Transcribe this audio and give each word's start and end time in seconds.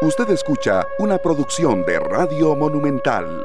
Usted 0.00 0.30
escucha 0.30 0.86
una 1.00 1.18
producción 1.18 1.84
de 1.84 1.98
Radio 1.98 2.54
Monumental. 2.54 3.44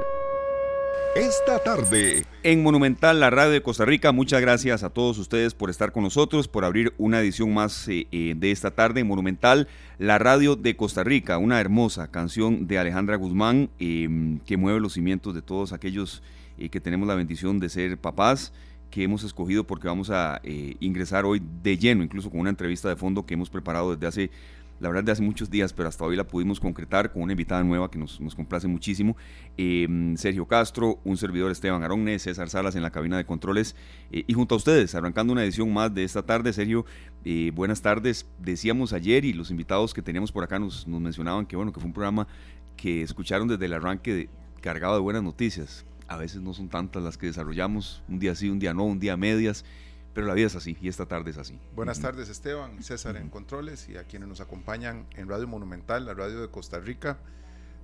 Esta 1.16 1.58
tarde. 1.58 2.28
En 2.44 2.62
Monumental, 2.62 3.20
la 3.20 3.32
radio 3.32 3.50
de 3.50 3.64
Costa 3.64 3.86
Rica, 3.86 4.12
muchas 4.12 4.40
gracias 4.40 4.84
a 4.84 4.92
todos 4.92 5.18
ustedes 5.18 5.56
por 5.56 5.72
estar 5.72 5.92
con 5.92 6.04
nosotros, 6.04 6.48
por 6.48 6.64
abrir 6.64 6.94
una 7.00 7.22
edición 7.22 7.52
más 7.56 7.88
eh, 7.88 8.06
eh, 8.12 8.36
de 8.38 8.52
esta 8.52 8.70
tarde 8.70 9.02
en 9.02 9.08
Monumental, 9.08 9.68
la 9.98 10.20
radio 10.20 10.56
de 10.56 10.76
Costa 10.76 11.04
Rica, 11.04 11.40
una 11.40 11.60
hermosa 11.60 12.12
canción 12.12 12.68
de 12.68 12.78
Alejandra 12.78 13.16
Guzmán 13.16 13.72
em, 13.80 14.38
que 14.42 14.56
mueve 14.56 14.80
los 14.80 14.94
cimientos 14.94 15.34
de 15.34 15.42
todos 15.42 15.74
aquellos 15.74 16.22
eh, 16.60 16.70
que 16.70 16.80
tenemos 16.80 17.08
la 17.08 17.16
bendición 17.16 17.60
de 17.60 17.70
ser 17.70 17.98
papás 17.98 18.54
que 18.92 19.02
hemos 19.02 19.24
escogido 19.24 19.64
porque 19.64 19.88
vamos 19.88 20.12
a 20.12 20.40
ingresar 20.80 21.26
hoy 21.26 21.42
de 21.64 21.80
lleno, 21.80 22.04
incluso 22.04 22.30
con 22.30 22.42
una 22.42 22.52
entrevista 22.52 22.90
de 22.90 22.96
fondo 22.96 23.26
que 23.26 23.34
hemos 23.34 23.50
preparado 23.50 23.96
desde 23.96 24.06
hace 24.06 24.32
la 24.80 24.90
verdad 24.90 25.04
de 25.04 25.12
hace 25.12 25.22
muchos 25.22 25.50
días, 25.50 25.72
pero 25.74 25.88
hasta 25.88 26.04
hoy 26.04 26.16
la 26.16 26.26
pudimos 26.26 26.60
concretar 26.60 27.12
con 27.12 27.22
una 27.22 27.34
invitada 27.34 27.64
nueva 27.64 27.90
que 27.90 27.98
nos, 27.98 28.20
complace 28.36 28.68
muchísimo. 28.68 29.16
Em, 29.58 30.18
Sergio 30.18 30.46
Castro, 30.48 31.00
un 31.04 31.18
servidor 31.18 31.52
Esteban 31.52 31.84
Aronne, 31.84 32.20
César 32.20 32.50
Salas 32.50 32.76
en 32.76 32.82
la 32.82 32.92
cabina 32.92 33.18
de 33.18 33.26
controles 33.26 33.76
eh, 34.12 34.24
y 34.28 34.34
junto 34.34 34.56
a 34.56 34.58
ustedes, 34.58 34.94
arrancando 34.96 35.34
una 35.34 35.44
edición 35.44 35.72
más 35.72 35.94
de 35.94 36.04
esta 36.04 36.24
tarde. 36.24 36.52
Sergio, 36.54 36.86
eh, 37.24 37.52
buenas 37.54 37.82
tardes. 37.82 38.28
Decíamos 38.40 38.94
ayer 38.94 39.26
y 39.26 39.34
los 39.34 39.52
invitados 39.52 39.94
que 39.94 40.02
teníamos 40.02 40.32
por 40.32 40.44
acá 40.44 40.60
nos, 40.60 40.88
mencionaban 40.88 41.46
que 41.46 41.56
bueno, 41.56 41.72
que 41.72 41.80
fue 41.80 41.88
un 41.88 41.94
programa 41.94 42.28
que 42.76 43.02
escucharon 43.02 43.48
desde 43.48 43.66
el 43.66 43.74
arranque 43.74 44.30
cargado 44.62 44.96
de 44.96 45.02
buenas 45.02 45.24
noticias. 45.24 45.86
A 46.08 46.18
veces 46.18 46.42
no 46.42 46.54
son 46.54 46.68
tantas 46.68 47.02
las 47.04 47.18
que 47.18 47.28
desarrollamos, 47.28 48.04
un 48.10 48.20
día 48.20 48.36
sí, 48.36 48.50
un 48.50 48.60
día 48.60 48.74
no, 48.74 48.84
un 48.84 49.00
día 49.00 49.16
medias 49.16 49.64
pero 50.14 50.28
la 50.28 50.34
vida 50.34 50.48
es 50.48 50.56
así 50.56 50.78
y 50.82 50.88
esta 50.88 51.06
tarde 51.06 51.32
es 51.32 51.38
así. 51.38 51.60
Buenas 51.76 52.00
tardes 52.00 52.30
Esteban, 52.30 52.84
César 52.84 53.18
en 53.18 53.30
Controles 53.30 53.90
y 53.90 53.98
a 53.98 54.04
quienes 54.04 54.30
nos 54.30 54.42
acompañan 54.42 55.08
en 55.16 55.28
Radio 55.28 55.48
Monumental, 55.48 56.06
la 56.06 56.14
radio 56.14 56.42
de 56.42 56.50
Costa 56.50 56.80
Rica. 56.80 57.18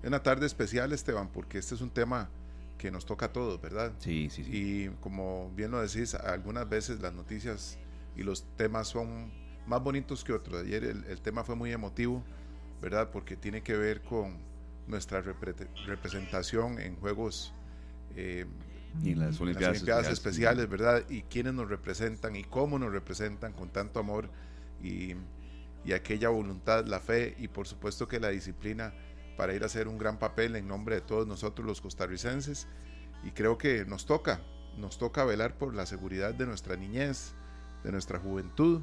Es 0.01 0.07
una 0.07 0.21
tarde 0.21 0.45
especial 0.45 0.93
Esteban 0.93 1.29
porque 1.29 1.57
este 1.57 1.75
es 1.75 1.81
un 1.81 1.89
tema 1.89 2.29
que 2.77 2.91
nos 2.91 3.05
toca 3.05 3.27
a 3.27 3.33
todos, 3.33 3.59
¿verdad? 3.59 3.91
Sí, 3.99 4.29
sí, 4.31 4.43
sí. 4.43 4.51
Y 4.53 4.89
como 5.01 5.51
bien 5.55 5.71
lo 5.71 5.81
decís, 5.81 6.13
algunas 6.15 6.69
veces 6.69 7.01
las 7.01 7.13
noticias 7.13 7.77
y 8.15 8.23
los 8.23 8.43
temas 8.55 8.87
son 8.87 9.31
más 9.67 9.83
bonitos 9.83 10.23
que 10.23 10.33
otros. 10.33 10.63
Ayer 10.63 10.83
el, 10.83 11.21
tema 11.21 11.43
fue 11.43 11.55
muy 11.55 11.71
emotivo, 11.71 12.23
¿verdad? 12.81 13.09
Porque 13.11 13.35
tiene 13.35 13.61
que 13.61 13.75
ver 13.75 14.01
con 14.01 14.37
nuestra 14.87 15.21
representación 15.21 16.79
en 16.79 16.95
Juegos 16.95 17.53
eh, 18.15 18.45
y 19.03 19.11
en 19.11 19.19
las 19.19 19.39
Olimpiadas, 19.39 20.07
especiales, 20.07 20.69
¿verdad? 20.69 21.03
Y 21.09 21.21
quiénes 21.23 21.53
nos 21.53 21.69
representan 21.69 22.35
y 22.35 22.43
cómo 22.43 22.79
nos 22.79 22.91
representan 22.91 23.53
con 23.53 23.69
tanto 23.69 23.99
amor 23.99 24.29
y, 24.81 25.15
y, 25.85 25.93
aquella 25.93 26.29
voluntad, 26.29 26.85
la 26.85 26.99
fe 26.99 27.35
y 27.37 27.47
por 27.47 27.67
supuesto 27.67 28.07
que 28.07 28.19
la 28.19 28.29
disciplina 28.29 28.93
para 29.37 29.53
ir 29.53 29.63
a 29.63 29.67
hacer 29.67 29.87
un 29.87 29.97
gran 29.97 30.19
papel 30.19 30.55
en 30.57 30.67
nombre 30.67 30.95
de 30.95 31.01
todos 31.01 31.25
nosotros 31.25 31.65
los 31.65 31.79
costarricenses. 31.79 32.67
Y 33.23 33.31
creo 33.31 33.57
que 33.57 33.85
nos 33.85 34.05
toca, 34.05 34.41
nos 34.77 34.97
toca 34.97 35.23
velar 35.23 35.57
por 35.57 35.73
la 35.73 35.85
seguridad 35.85 36.33
de 36.33 36.45
nuestra 36.45 36.75
niñez, 36.75 37.33
de 37.83 37.91
nuestra 37.91 38.19
juventud 38.19 38.81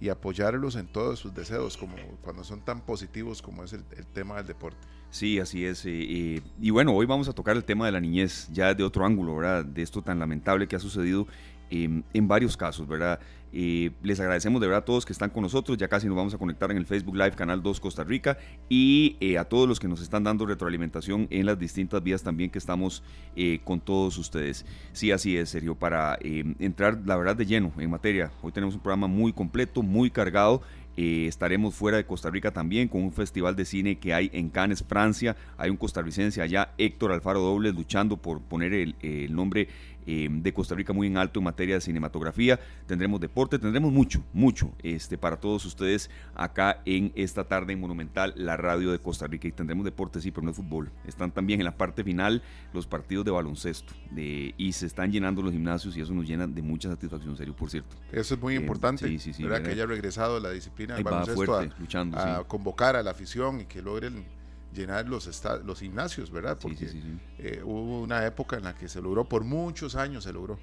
y 0.00 0.08
apoyarlos 0.08 0.76
en 0.76 0.86
todos 0.86 1.18
sus 1.18 1.34
deseos, 1.34 1.76
como 1.76 1.96
cuando 2.22 2.44
son 2.44 2.64
tan 2.64 2.80
positivos 2.80 3.42
como 3.42 3.64
es 3.64 3.72
el, 3.72 3.84
tema 4.14 4.36
del 4.36 4.46
deporte. 4.46 4.78
Sí, 5.10 5.38
así 5.38 5.64
es. 5.64 5.84
Eh, 5.86 5.90
eh, 5.90 6.40
y 6.60 6.70
bueno, 6.70 6.92
hoy 6.92 7.06
vamos 7.06 7.28
a 7.28 7.32
tocar 7.32 7.56
el 7.56 7.64
tema 7.64 7.86
de 7.86 7.92
la 7.92 8.00
niñez 8.00 8.48
ya 8.52 8.74
de 8.74 8.84
otro 8.84 9.06
ángulo, 9.06 9.36
¿verdad? 9.36 9.64
De 9.64 9.82
esto 9.82 10.02
tan 10.02 10.18
lamentable 10.18 10.68
que 10.68 10.76
ha 10.76 10.80
sucedido 10.80 11.26
en 11.70 12.26
varios 12.26 12.56
casos, 12.56 12.88
¿verdad? 12.88 13.20
les 13.52 14.20
agradecemos 14.20 14.60
de 14.60 14.66
verdad 14.66 14.82
a 14.82 14.84
todos 14.84 15.06
que 15.06 15.12
están 15.12 15.30
con 15.30 15.42
nosotros. 15.42 15.78
Ya 15.78 15.88
casi 15.88 16.06
nos 16.06 16.16
vamos 16.16 16.34
a 16.34 16.38
conectar 16.38 16.70
en 16.70 16.76
el 16.76 16.86
Facebook 16.86 17.16
Live 17.16 17.32
Canal 17.32 17.62
2 17.62 17.80
Costa 17.80 18.04
Rica 18.04 18.38
y 18.68 19.16
eh, 19.20 19.38
a 19.38 19.44
todos 19.44 19.68
los 19.68 19.80
que 19.80 19.88
nos 19.88 20.00
están 20.02 20.24
dando 20.24 20.46
retroalimentación 20.46 21.26
en 21.30 21.46
las 21.46 21.58
distintas 21.58 22.02
vías 22.02 22.22
también 22.22 22.50
que 22.50 22.58
estamos 22.58 23.02
eh, 23.36 23.60
con 23.64 23.80
todos 23.80 24.18
ustedes. 24.18 24.66
Sí, 24.92 25.12
así 25.12 25.36
es, 25.36 25.50
Sergio, 25.50 25.74
para 25.74 26.18
eh, 26.20 26.44
entrar 26.58 27.00
la 27.04 27.16
verdad 27.16 27.36
de 27.36 27.46
lleno 27.46 27.72
en 27.78 27.90
materia. 27.90 28.30
Hoy 28.42 28.52
tenemos 28.52 28.74
un 28.74 28.80
programa 28.80 29.06
muy 29.06 29.32
completo, 29.32 29.82
muy 29.82 30.10
cargado. 30.10 30.62
Estaremos 30.98 31.74
fuera 31.74 31.96
de 31.96 32.06
Costa 32.06 32.28
Rica 32.28 32.50
también 32.50 32.88
con 32.88 33.02
un 33.02 33.12
festival 33.12 33.54
de 33.54 33.64
cine 33.64 33.98
que 33.98 34.14
hay 34.14 34.30
en 34.32 34.48
Cannes, 34.48 34.82
Francia. 34.82 35.36
Hay 35.56 35.70
un 35.70 35.76
costarricense 35.76 36.42
allá, 36.42 36.72
Héctor 36.76 37.12
Alfaro 37.12 37.40
Dobles, 37.40 37.74
luchando 37.74 38.16
por 38.16 38.40
poner 38.40 38.72
el, 38.74 38.96
el 39.00 39.34
nombre 39.34 39.68
Em, 40.10 40.40
de 40.40 40.54
Costa 40.54 40.74
Rica 40.74 40.94
muy 40.94 41.06
en 41.06 41.18
alto 41.18 41.38
en 41.38 41.44
materia 41.44 41.74
de 41.74 41.82
cinematografía. 41.82 42.58
Tendremos 42.86 43.20
deporte, 43.20 43.58
tendremos 43.58 43.92
mucho, 43.92 44.24
mucho 44.32 44.72
este, 44.82 45.18
para 45.18 45.36
todos 45.36 45.66
ustedes 45.66 46.08
acá 46.34 46.80
en 46.86 47.12
esta 47.14 47.44
tarde 47.44 47.74
en 47.74 47.80
Monumental, 47.80 48.32
la 48.34 48.56
radio 48.56 48.90
de 48.90 49.00
Costa 49.00 49.26
Rica. 49.26 49.48
Y 49.48 49.52
tendremos 49.52 49.84
deporte, 49.84 50.22
sí, 50.22 50.30
pero 50.30 50.46
no 50.46 50.52
es 50.52 50.56
fútbol. 50.56 50.90
Están 51.06 51.30
también 51.30 51.60
en 51.60 51.66
la 51.66 51.76
parte 51.76 52.02
final 52.04 52.42
los 52.72 52.86
partidos 52.86 53.26
de 53.26 53.32
baloncesto 53.32 53.92
de, 54.10 54.54
y 54.56 54.72
se 54.72 54.86
están 54.86 55.12
llenando 55.12 55.42
los 55.42 55.52
gimnasios 55.52 55.94
y 55.94 56.00
eso 56.00 56.14
nos 56.14 56.26
llena 56.26 56.46
de 56.46 56.62
mucha 56.62 56.88
satisfacción, 56.88 57.36
serio, 57.36 57.54
por 57.54 57.68
cierto. 57.68 57.94
Eso 58.10 58.34
es 58.36 58.40
muy 58.40 58.54
em, 58.54 58.62
importante. 58.62 59.06
Sí, 59.06 59.18
sí, 59.18 59.34
sí. 59.34 59.42
¿verdad? 59.42 59.60
Que 59.60 59.72
haya 59.72 59.84
regresado 59.84 60.40
la 60.40 60.52
disciplina 60.52 60.94
del 60.94 61.04
baloncesto 61.04 61.54
a, 61.54 61.64
luchando, 61.78 62.18
a 62.18 62.48
convocar 62.48 62.96
a 62.96 63.02
la 63.02 63.10
afición 63.10 63.60
y 63.60 63.66
que 63.66 63.82
logren 63.82 64.24
llenar 64.72 65.08
los, 65.08 65.42
los 65.64 65.80
gimnasios, 65.80 66.30
¿verdad? 66.30 66.58
Porque 66.60 66.90
eh, 67.38 67.62
hubo 67.64 68.02
una 68.02 68.26
época 68.26 68.56
en 68.56 68.64
la 68.64 68.74
que 68.74 68.88
se 68.88 69.00
logró, 69.00 69.28
por 69.28 69.44
muchos 69.44 69.96
años 69.96 70.24
se 70.24 70.32
logró. 70.32 70.58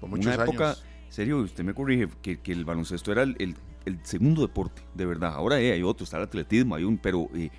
Por 0.00 0.10
muchos 0.10 0.34
una 0.34 0.44
época, 0.44 0.76
serio, 1.08 1.38
usted 1.38 1.64
me 1.64 1.74
corrige, 1.74 2.08
que, 2.22 2.40
el 2.52 2.64
baloncesto 2.64 3.12
era 3.12 3.22
el, 3.22 3.56
segundo 4.02 4.42
deporte, 4.42 4.82
de 4.94 5.06
verdad. 5.06 5.34
Ahora 5.34 5.60
eh, 5.60 5.72
hay 5.72 5.82
otro, 5.82 6.04
está 6.04 6.16
el 6.18 6.24
atletismo, 6.24 6.74
hay 6.74 6.84
un, 6.84 6.98
pero 6.98 7.28
eh, 7.34 7.50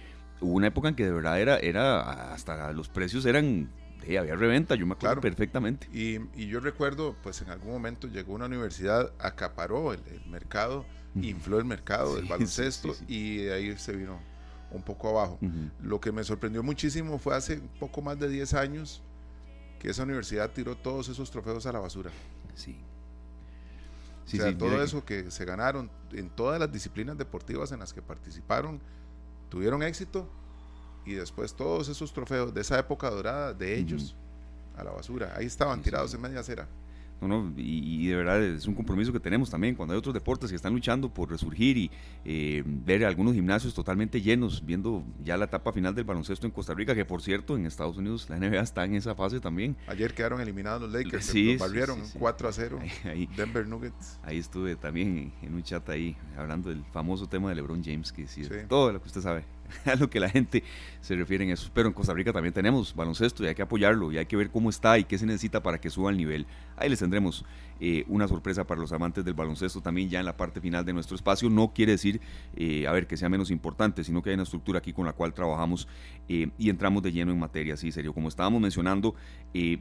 hubo 0.41 0.53
una 0.53 0.67
época 0.67 0.89
en 0.89 0.95
que 0.95 1.05
de 1.05 1.11
verdad 1.11 1.39
era, 1.39 1.57
era 1.57 2.33
hasta 2.33 2.71
los 2.73 2.89
precios 2.89 3.25
eran 3.25 3.69
había 4.15 4.35
reventa, 4.35 4.75
yo 4.75 4.85
me 4.85 4.93
acuerdo 4.93 5.19
perfectamente. 5.19 5.89
Y, 5.91 6.47
yo 6.47 6.61
recuerdo, 6.61 7.15
pues 7.23 7.41
en 7.41 7.49
algún 7.49 7.71
momento 7.71 8.07
llegó 8.07 8.33
una 8.33 8.45
universidad, 8.45 9.11
acaparó 9.19 9.91
el, 9.91 9.99
mercado, 10.29 10.85
infló 11.15 11.59
el 11.59 11.65
mercado 11.65 12.15
del 12.15 12.25
baloncesto 12.29 12.95
y 13.07 13.47
ahí 13.47 13.77
se 13.77 13.93
vino 13.93 14.19
un 14.72 14.81
poco 14.81 15.09
abajo. 15.09 15.39
Lo 15.81 16.00
que 16.00 16.11
me 16.11 16.23
sorprendió 16.23 16.63
muchísimo 16.63 17.17
fue 17.19 17.35
hace 17.35 17.59
poco 17.79 18.01
más 18.01 18.19
de 18.19 18.29
10 18.29 18.53
años 18.53 19.01
que 19.79 19.89
esa 19.89 20.03
universidad 20.03 20.51
tiró 20.51 20.75
todos 20.75 21.09
esos 21.09 21.31
trofeos 21.31 21.66
a 21.66 21.72
la 21.72 21.79
basura. 21.79 22.11
Sí. 22.55 22.75
sí 24.25 24.39
o 24.39 24.44
sea, 24.44 24.57
todo 24.57 24.81
eso 24.81 25.05
que... 25.05 25.29
se 25.31 25.45
ganaron 25.45 25.89
en 26.11 26.29
todas 26.29 26.59
las 26.59 26.72
disciplinas 26.72 27.17
deportivas 27.17 27.72
en 27.72 27.79
las 27.79 27.94
que 27.94 28.01
participaron, 28.01 28.81
tuvieron 29.50 29.83
éxito 29.83 30.28
y 31.05 31.13
después 31.13 31.53
todos 31.53 31.88
esos 31.88 32.11
trofeos 32.13 32.53
de 32.53 32.61
esa 32.61 32.78
época 32.79 33.09
dorada 33.09 33.53
de 33.53 33.78
ellos 33.78 34.16
a 34.75 34.84
la 34.84 34.91
basura. 34.91 35.34
Ahí 35.38 35.45
estaban 35.45 35.81
tirados 35.81 36.13
en 36.13 36.22
media 36.22 36.39
acera. 36.39 36.67
No, 37.22 37.51
y, 37.57 38.07
de 38.07 38.16
verdad 38.16 38.44
es 38.44 38.67
un 38.67 38.75
compromiso 38.75 39.11
que 39.11 39.19
tenemos 39.19 39.50
también 39.50 39.75
cuando 39.75 39.94
hay 39.94 39.97
otros 39.97 40.13
deportes 40.13 40.50
que 40.50 40.55
están 40.55 40.73
luchando 40.73 41.13
por 41.13 41.29
resurgir 41.29 41.78
y 41.78 41.91
eh, 42.25 42.63
ver 42.66 43.05
algunos 43.05 43.33
gimnasios 43.33 43.73
totalmente 43.73 44.22
llenos, 44.22 44.63
viendo 44.66 45.03
ya 45.23 45.35
la 45.35 45.45
etapa 45.45 45.73
final 45.73 45.95
del 45.95 46.03
baloncesto 46.03 46.45
en 46.45 46.51
Costa 46.51 46.73
Rica, 46.73 46.94
que 46.94 47.05
por 47.05 47.22
cierto 47.22 47.57
en 47.57 47.66
Estados 47.66 47.97
Unidos 47.97 48.29
la 48.29 48.38
NBA 48.38 48.61
está 48.61 48.85
en 48.85 48.95
esa 48.95 49.16
fase 49.16 49.39
también. 49.39 49.75
Ayer 49.88 50.13
quedaron 50.13 50.41
eliminados 50.41 50.81
los 50.81 50.91
Lakers, 50.91 51.25
sí, 51.25 51.53
los 51.53 51.61
barrieron 51.61 52.01
4 52.19 52.50
a 52.50 52.51
0, 52.51 52.79
Denver 53.35 53.67
Nuggets. 53.67 54.19
Ahí 54.23 54.38
estuve 54.38 54.75
también 54.75 55.34
en 55.41 55.53
un 55.53 55.63
chat 55.63 55.88
ahí 55.89 56.16
hablando 56.38 56.69
del 56.69 56.84
famoso 56.85 57.28
tema 57.28 57.49
de 57.49 57.55
LeBron 57.55 57.84
James, 57.84 58.11
que 58.11 58.28
sí, 58.28 58.47
todo 58.67 58.91
lo 58.91 59.01
que 59.01 59.07
usted 59.07 59.22
sabe. 59.22 59.44
a 59.85 59.95
lo 59.95 60.09
que 60.09 60.19
la 60.19 60.29
gente 60.29 60.63
se 61.01 61.16
refiere 61.16 61.44
en 61.44 61.51
eso. 61.51 61.69
Pero 61.73 61.88
en 61.88 61.94
Costa 61.94 62.13
Rica 62.13 62.33
también 62.33 62.53
tenemos 62.53 62.95
baloncesto 62.95 63.44
y 63.44 63.47
hay 63.47 63.55
que 63.55 63.61
apoyarlo 63.61 64.11
y 64.11 64.17
hay 64.17 64.25
que 64.25 64.35
ver 64.35 64.50
cómo 64.50 64.69
está 64.69 64.97
y 64.97 65.03
qué 65.03 65.17
se 65.17 65.25
necesita 65.25 65.61
para 65.61 65.79
que 65.79 65.89
suba 65.89 66.11
el 66.11 66.17
nivel. 66.17 66.45
Ahí 66.75 66.89
les 66.89 67.00
tendremos 67.00 67.45
eh, 67.79 68.05
una 68.07 68.28
sorpresa 68.28 68.66
para 68.66 68.81
los 68.81 68.91
amantes 68.91 69.23
del 69.23 69.33
baloncesto 69.33 69.81
también 69.81 70.09
ya 70.09 70.19
en 70.19 70.25
la 70.25 70.35
parte 70.35 70.61
final 70.61 70.85
de 70.85 70.94
nuestro 70.94 71.16
espacio. 71.16 71.50
No 71.50 71.73
quiere 71.73 71.94
decir, 71.94 72.22
eh, 72.55 72.88
a 72.88 72.91
ver, 72.91 73.07
que 73.07 73.17
sea 73.17 73.29
menos 73.29 73.51
importante, 73.51 74.03
sino 74.03 74.22
que 74.22 74.31
hay 74.31 74.34
una 74.35 74.43
estructura 74.43 74.79
aquí 74.79 74.93
con 74.93 75.05
la 75.05 75.14
cual 75.14 75.34
trabajamos 75.34 75.87
eh, 76.28 76.49
y 76.58 76.69
entramos 76.69 77.03
de 77.03 77.11
lleno 77.11 77.31
en 77.31 77.40
materia, 77.40 77.78
sí, 77.78 77.91
serio. 77.91 78.14
Como 78.14 78.28
estábamos 78.28 78.61
mencionando, 78.61 79.16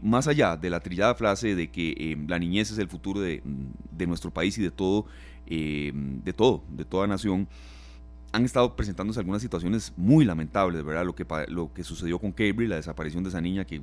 más 0.03 0.27
allá 0.27 0.57
de 0.57 0.71
la 0.71 0.81
trillada 0.81 1.15
frase 1.15 1.55
de 1.55 1.71
que 1.71 2.17
la 2.27 2.39
niñez 2.39 2.71
es 2.71 2.79
el 2.79 2.89
futuro 2.89 3.21
de, 3.21 3.43
de 3.91 4.07
nuestro 4.07 4.31
país 4.31 4.57
y 4.59 4.63
de 4.63 4.71
todo, 4.71 5.07
de 5.47 6.33
todo, 6.35 6.65
de 6.71 6.85
toda 6.85 7.07
nación, 7.07 7.47
han 8.37 8.45
estado 8.45 8.77
presentándose 8.77 9.19
algunas 9.19 9.41
situaciones 9.41 9.95
muy 9.97 10.27
lamentables, 10.27 10.85
¿verdad? 10.85 11.07
Lo 11.07 11.15
que, 11.15 11.25
lo 11.49 11.73
que 11.73 11.83
sucedió 11.83 12.19
con 12.19 12.33
Cambridge, 12.33 12.69
la 12.69 12.77
desaparición 12.77 13.25
de 13.25 13.31
esa 13.31 13.41
niña, 13.41 13.65
que 13.65 13.81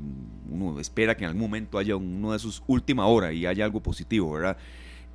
uno 0.48 0.80
espera 0.80 1.18
que 1.18 1.24
en 1.24 1.30
algún 1.30 1.42
momento 1.42 1.80
haya 1.80 1.96
uno 1.96 2.34
de 2.34 2.40
sus 2.40 2.62
última 2.68 3.08
hora 3.08 3.34
y 3.34 3.48
haya 3.48 3.66
algo 3.66 3.82
positivo, 3.82 4.32
¿verdad? 4.32 4.56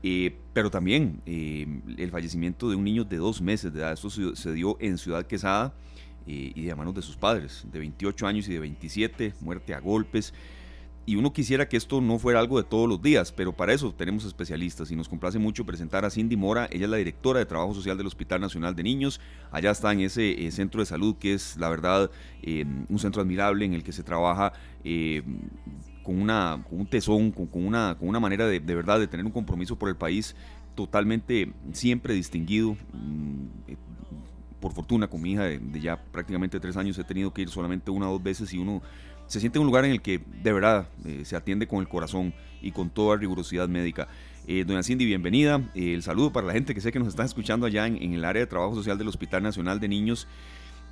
Eh, 0.03 0.37
pero 0.53 0.73
también 0.73 1.23
eh, 1.25 1.69
el 1.99 2.11
fallecimiento 2.11 2.69
de 2.69 2.75
un 2.75 2.83
niño 2.83 3.05
de 3.05 3.17
dos 3.17 3.41
meses 3.41 3.73
de 3.73 3.79
edad, 3.79 3.93
esto 3.93 4.11
se, 4.11 4.53
dio 4.53 4.77
en 4.81 4.99
Ciudad 4.99 5.25
Quesada 5.25 5.73
eh, 6.27 6.53
y 6.57 6.65
de 6.65 6.75
manos 6.75 6.95
de 6.95 7.03
sus 7.03 7.17
padres, 7.17 7.65
de 7.71 7.79
28 7.79 8.27
años 8.27 8.49
y 8.49 8.55
de 8.55 8.59
27, 8.59 9.35
muerte 9.41 9.73
a 9.73 9.79
golpes. 9.79 10.35
Y 11.09 11.17
uno 11.17 11.33
quisiera 11.33 11.67
que 11.71 11.79
esto 11.79 12.03
no 12.03 12.19
fuera 12.19 12.39
algo 12.39 12.59
de 12.59 12.69
todos 12.69 12.87
los 12.87 13.01
días, 13.01 13.33
pero 13.33 13.55
para 13.55 13.73
eso 13.73 13.95
tenemos 13.95 14.27
especialistas 14.27 14.91
y 14.91 14.95
nos 14.95 15.09
complace 15.09 15.39
mucho 15.39 15.65
presentar 15.65 16.05
a 16.05 16.11
Cindy 16.11 16.37
Mora. 16.37 16.69
Ella 16.71 16.85
es 16.85 16.91
la 16.91 16.99
directora 16.99 17.39
de 17.39 17.47
Trabajo 17.47 17.73
Social 17.73 17.97
del 17.97 18.07
Hospital 18.07 18.43
Nacional 18.43 18.77
de 18.77 18.83
Niños. 18.83 19.19
Allá 19.51 19.71
está 19.71 19.91
en 19.91 20.01
ese 20.01 20.47
eh, 20.47 20.51
centro 20.51 20.83
de 20.83 20.85
salud 20.85 21.17
que 21.17 21.33
es, 21.33 21.57
la 21.57 21.71
verdad, 21.71 22.11
eh, 22.43 22.67
un 22.91 22.99
centro 22.99 23.23
admirable 23.23 23.65
en 23.65 23.73
el 23.73 23.83
que 23.83 23.93
se 23.93 24.03
trabaja 24.03 24.53
eh, 24.85 25.23
con, 26.03 26.21
una, 26.21 26.63
un 26.71 26.85
tesón, 26.85 27.31
con, 27.33 27.49
una, 27.55 27.97
con 27.99 28.07
una 28.07 28.21
manera 28.21 28.47
de, 28.47 28.61
de, 28.61 28.75
verdad 28.75 29.01
de 29.01 29.07
tener 29.07 29.25
un 29.25 29.33
compromiso 29.33 29.79
por 29.79 29.89
el 29.89 29.97
país 29.97 30.37
totalmente 30.75 31.55
siempre 31.73 32.13
distinguido. 32.13 32.77
Mm, 32.93 33.73
por 34.61 34.75
fortuna, 34.75 35.07
con 35.07 35.23
mi 35.23 35.33
hija 35.33 35.45
de, 35.45 35.59
de 35.59 35.81
ya 35.81 35.97
prácticamente 35.97 36.61
tres 36.61 36.77
años, 36.77 36.99
he 36.99 37.05
tenido 37.05 37.33
que 37.33 37.41
ir 37.41 37.49
solamente 37.49 37.91
una 37.91 38.11
o 38.11 38.13
dos 38.13 38.23
veces 38.23 38.53
y 38.53 38.59
uno 38.59 38.83
se 39.29 39.41
siente 39.41 39.59
un 39.59 39.67
lugar 39.67 39.85
en 39.85 39.93
el 39.93 40.03
que 40.03 40.21
de 40.43 40.53
verdad 40.53 40.89
eh, 41.05 41.23
se 41.25 41.37
atiende 41.37 41.69
con 41.69 41.81
el 41.81 41.89
corazón 41.89 42.35
y 42.61 42.73
con 42.73 42.91
toda 42.91 43.17
rigurosidad 43.17 43.69
médica. 43.69 44.09
Eh, 44.47 44.65
doña 44.67 44.83
Cindy, 44.83 45.05
bienvenida. 45.05 45.71
Eh, 45.75 45.93
el 45.95 46.03
saludo 46.03 46.33
para 46.33 46.47
la 46.47 46.55
gente 46.55 46.75
que 46.75 46.81
sé 46.81 46.91
que 46.91 46.99
nos 46.99 47.09
está 47.09 47.25
escuchando 47.25 47.67
allá 47.67 47.87
en, 47.87 48.15
el 48.15 48.25
área 48.25 48.41
de 48.41 48.47
trabajo 48.47 48.75
social 48.75 48.97
del 48.97 49.07
Hospital 49.07 49.43
Nacional 49.43 49.79
de 49.79 49.89
Niños. 49.89 50.27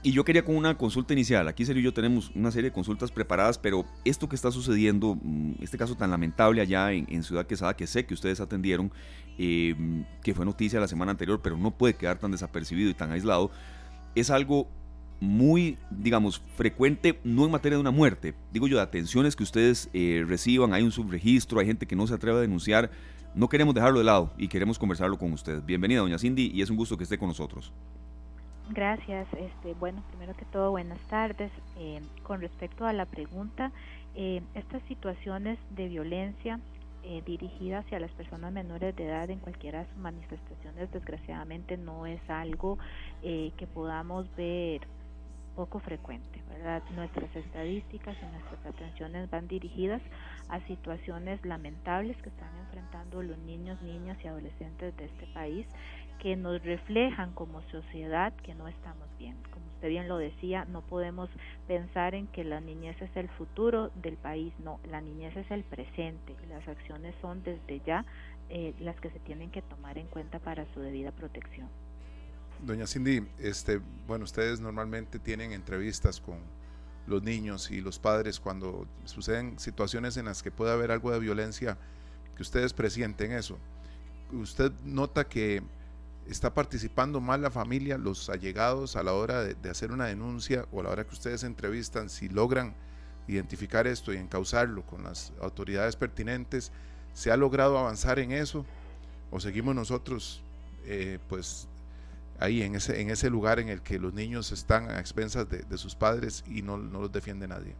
Y 0.03 0.13
yo 0.13 0.25
quería 0.25 0.45
con 0.45 0.55
una 0.55 0.77
consulta 0.77 1.15
inicial. 1.15 1.49
Aquí 1.49 1.65
Sergio 1.65 1.81
y 1.81 1.85
yo 1.85 1.95
tenemos 1.95 2.31
una 2.35 2.51
serie 2.51 2.69
de 2.71 2.75
consultas 2.75 3.11
preparadas, 3.11 3.57
pero 3.57 3.87
esto 4.05 4.29
que 4.29 4.37
está 4.37 4.53
sucediendo, 4.53 5.19
mm, 5.21 5.55
este 5.63 5.79
caso 5.79 5.97
tan 5.97 6.11
lamentable 6.11 6.61
allá 6.61 6.93
en, 6.93 7.23
Ciudad 7.25 7.47
Quesada, 7.47 7.75
que 7.75 7.87
sé 7.87 8.05
que 8.05 8.13
ustedes 8.13 8.39
atendieron, 8.41 8.93
que 9.39 10.35
fue 10.35 10.45
noticia 10.45 10.79
la 10.79 10.89
semana 10.89 11.13
anterior, 11.13 11.41
pero 11.43 11.57
no 11.57 11.71
puede 11.71 11.95
quedar 11.95 12.19
tan 12.19 12.31
desapercibido 12.31 12.91
y 12.91 12.95
tan 12.95 13.11
aislado, 13.11 13.51
es 14.15 14.31
algo 14.31 14.69
muy, 15.21 15.79
digamos, 15.91 16.43
frecuente, 16.57 17.19
no 17.25 17.45
en 17.45 17.51
materia 17.51 17.77
de 17.77 17.81
una 17.81 17.91
muerte, 17.91 18.35
digo 18.53 18.69
yo, 18.69 18.77
de 18.77 18.83
atenciones 18.83 19.35
que 19.35 19.43
ustedes 19.43 19.89
eh, 19.95 20.25
reciban, 20.27 20.75
hay 20.75 20.83
un 20.83 20.93
subregistro, 20.93 21.61
hay 21.61 21.67
gente 21.67 21.87
que 21.87 21.97
no 21.97 22.07
se 22.07 22.15
atreve 22.15 22.39
a 22.39 22.41
denunciar, 22.43 22.91
no 23.35 23.49
queremos 23.49 23.75
dejarlo 23.75 23.99
de 23.99 24.05
lado 24.05 24.33
y 24.37 24.49
queremos 24.49 24.79
conversarlo 24.79 25.19
con 25.19 25.33
ustedes. 25.33 25.65
Bienvenida, 25.65 26.01
doña 26.01 26.19
Cindy, 26.19 26.51
y 26.53 26.63
es 26.63 26.71
un 26.71 26.77
gusto 26.77 26.97
que 26.97 27.05
esté 27.05 27.19
con 27.19 27.29
nosotros. 27.29 27.73
Gracias. 28.71 29.29
Este, 29.33 29.75
bueno, 29.75 30.03
primero 30.09 30.35
que 30.35 30.45
todo, 30.47 30.71
buenas 30.73 30.99
tardes. 31.09 31.53
Eh, 31.79 32.01
con 32.23 32.41
respecto 32.41 32.85
a 32.85 32.93
la 32.93 33.07
pregunta, 33.07 33.71
eh, 34.15 34.43
estas 34.55 34.83
situaciones 34.89 35.59
de 35.71 35.89
violencia 35.89 36.61
dirigidas 37.25 37.85
hacia 37.85 38.01
las 38.01 38.11
personas 38.11 38.53
menores 38.53 38.97
de 38.97 39.07
edad 39.07 39.31
en 39.31 39.39
cualquiera 39.39 39.79
de 39.79 39.87
sus 39.91 39.99
manifestaciones, 39.99 40.91
desgraciadamente 40.91 41.77
no 41.77 42.05
es 42.05 42.19
algo 42.29 42.79
que 43.23 43.69
podamos 43.73 44.27
ver 44.35 44.81
poco 45.57 45.81
frecuente, 45.81 46.43
¿verdad? 46.49 46.83
Nuestras 46.95 47.35
estadísticas 47.35 48.17
y 48.23 48.27
nuestras 48.27 48.67
atenciones 48.67 49.29
van 49.31 49.49
dirigidas 49.49 50.03
a 50.49 50.61
situaciones 50.67 51.45
lamentables 51.45 52.17
que 52.19 52.29
están 52.29 52.57
enfrentando 52.59 53.23
los 53.23 53.39
niños, 53.39 53.81
niñas 53.83 54.19
y 54.23 54.29
adolescentes 54.29 54.97
de 54.97 55.07
este 55.07 55.27
país 55.35 55.67
que 56.21 56.37
nos 56.37 56.63
reflejan 56.63 57.33
como 57.33 57.63
sociedad 57.71 58.33
que 58.43 58.55
no 58.55 58.69
estamos 58.69 59.09
bien. 59.19 59.37
Como 59.51 59.67
usted 59.75 59.89
bien 59.89 60.09
lo 60.09 60.19
decía, 60.19 60.65
no 60.67 60.83
podemos 60.83 61.29
pensar 61.67 62.15
en 62.15 62.27
que 62.29 62.45
la 62.45 62.61
niñez 62.61 63.01
es 63.03 63.15
el 63.17 63.29
futuro 63.31 63.91
del 63.97 64.17
país, 64.17 64.53
no, 64.61 64.79
la 64.89 65.01
niñez 65.01 65.37
es 65.37 65.51
el 65.51 65.65
presente 65.65 66.37
las 66.49 66.67
acciones 66.69 67.15
son 67.21 67.43
desde 67.43 67.81
ya 67.81 68.05
eh, 68.49 68.75
las 68.81 68.99
que 69.01 69.11
se 69.11 69.19
tienen 69.21 69.51
que 69.51 69.63
tomar 69.63 69.99
en 69.99 70.07
cuenta 70.07 70.39
para 70.39 70.65
su 70.73 70.81
debida 70.81 71.13
protección. 71.13 71.69
Doña 72.65 72.87
Cindy, 72.87 73.27
este, 73.39 73.81
bueno, 74.07 74.25
ustedes 74.25 74.61
normalmente 74.61 75.19
tienen 75.19 75.53
entrevistas 75.53 76.21
con 76.21 76.39
los 77.07 77.23
niños 77.23 77.71
y 77.71 77.81
los 77.81 77.99
padres 77.99 78.41
cuando 78.41 78.87
suceden 79.05 79.59
situaciones 79.59 80.17
en 80.17 80.25
las 80.25 80.43
que 80.43 80.51
puede 80.51 80.73
haber 80.73 80.91
algo 80.91 81.13
de 81.13 81.21
violencia, 81.21 81.79
que 82.35 82.43
ustedes 82.43 82.73
presienten 82.73 83.33
eso. 83.33 83.59
¿Usted 84.33 84.73
nota 84.85 85.29
que 85.29 85.63
está 86.29 86.53
participando 86.53 87.21
mal 87.21 87.43
la 87.43 87.51
familia, 87.51 87.99
los 87.99 88.29
allegados 88.29 88.97
a 88.97 89.03
la 89.03 89.13
hora 89.13 89.45
de, 89.45 89.71
hacer 89.71 89.93
una 89.93 90.07
denuncia 90.07 90.67
o 90.73 90.81
a 90.81 90.85
la 90.85 90.91
hora 90.91 91.05
que 91.05 91.15
ustedes 91.15 91.45
entrevistan, 91.45 92.11
si 92.11 92.29
logran 92.29 92.75
identificar 93.29 93.87
esto 93.87 94.13
y 94.13 94.17
encauzarlo 94.17 94.83
con 94.83 95.05
las 95.05 95.33
autoridades 95.41 95.97
pertinentes, 95.97 96.73
¿se 97.13 97.31
ha 97.31 97.37
logrado 97.37 97.79
avanzar 97.79 98.19
en 98.19 98.33
eso? 98.33 98.67
¿O 99.31 99.41
seguimos 99.41 99.75
nosotros 99.75 100.43
eh, 100.85 101.19
pues 101.29 101.69
ahí 102.41 102.63
en 102.63 102.75
ese, 102.75 103.01
en 103.01 103.11
ese 103.11 103.31
lugar 103.31 103.59
en 103.59 103.69
el 103.69 103.83
que 103.83 103.99
los 103.99 104.13
niños 104.13 104.53
están 104.53 104.91
a 104.91 105.01
expensas 105.01 105.49
de, 105.49 105.79
sus 105.79 105.95
padres 105.95 106.45
y 106.49 106.63
no, 106.63 106.77
no, 106.77 107.01
los 107.01 107.13
defiende 107.13 107.49
nadie? 107.49 107.75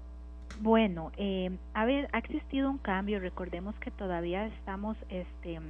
Bueno, 0.61 1.13
eh, 1.17 1.57
a 1.75 1.85
ver, 1.85 2.09
ha 2.13 2.19
existido 2.19 2.71
un 2.71 2.79
cambio. 2.79 3.21
Recordemos 3.21 3.75
que 3.77 3.91
todavía 3.91 4.47
estamos 4.47 4.97
este, 5.09 5.61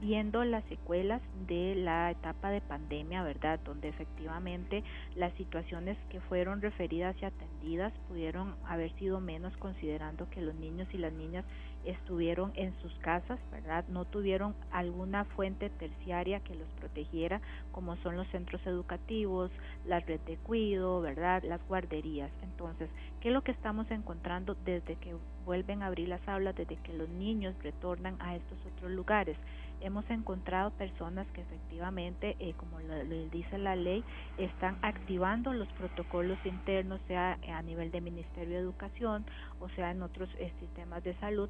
viendo 0.00 0.44
las 0.44 0.64
secuelas 0.64 1.20
de 1.46 1.74
la 1.74 2.10
etapa 2.10 2.50
de 2.50 2.60
pandemia, 2.60 3.22
¿verdad? 3.22 3.58
Donde 3.64 3.88
efectivamente 3.88 4.84
las 5.16 5.32
situaciones 5.34 5.96
que 6.10 6.20
fueron 6.20 6.60
referidas 6.60 7.16
y 7.20 7.24
atendidas 7.24 7.92
pudieron 8.08 8.54
haber 8.66 8.94
sido 8.98 9.20
menos 9.20 9.56
considerando 9.56 10.28
que 10.30 10.40
los 10.40 10.54
niños 10.54 10.88
y 10.92 10.98
las 10.98 11.12
niñas 11.12 11.44
estuvieron 11.90 12.52
en 12.54 12.74
sus 12.80 12.92
casas, 12.98 13.38
¿verdad? 13.50 13.84
No 13.88 14.04
tuvieron 14.04 14.54
alguna 14.70 15.24
fuente 15.24 15.70
terciaria 15.70 16.40
que 16.40 16.54
los 16.54 16.68
protegiera, 16.78 17.40
como 17.72 17.96
son 17.96 18.16
los 18.16 18.28
centros 18.28 18.64
educativos, 18.66 19.50
la 19.86 20.00
red 20.00 20.20
de 20.20 20.36
cuido, 20.36 21.00
¿verdad? 21.00 21.42
Las 21.44 21.66
guarderías. 21.66 22.30
Entonces, 22.42 22.90
¿qué 23.20 23.28
es 23.28 23.34
lo 23.34 23.42
que 23.42 23.52
estamos 23.52 23.90
encontrando 23.90 24.54
desde 24.64 24.96
que 24.96 25.16
vuelven 25.46 25.82
a 25.82 25.86
abrir 25.86 26.08
las 26.08 26.26
aulas, 26.28 26.54
desde 26.56 26.76
que 26.76 26.92
los 26.92 27.08
niños 27.08 27.54
retornan 27.62 28.16
a 28.20 28.36
estos 28.36 28.58
otros 28.74 28.90
lugares? 28.90 29.36
hemos 29.80 30.08
encontrado 30.10 30.70
personas 30.72 31.26
que 31.28 31.40
efectivamente, 31.40 32.36
eh, 32.40 32.54
como 32.56 32.80
le 32.80 33.28
dice 33.30 33.58
la 33.58 33.76
ley, 33.76 34.02
están 34.36 34.76
activando 34.82 35.52
los 35.52 35.68
protocolos 35.68 36.38
internos, 36.44 37.00
sea 37.06 37.38
a 37.54 37.62
nivel 37.62 37.90
de 37.90 38.00
Ministerio 38.00 38.56
de 38.56 38.60
Educación 38.60 39.24
o 39.60 39.68
sea 39.70 39.90
en 39.90 40.02
otros 40.02 40.28
eh, 40.38 40.52
sistemas 40.60 41.02
de 41.04 41.14
salud, 41.14 41.48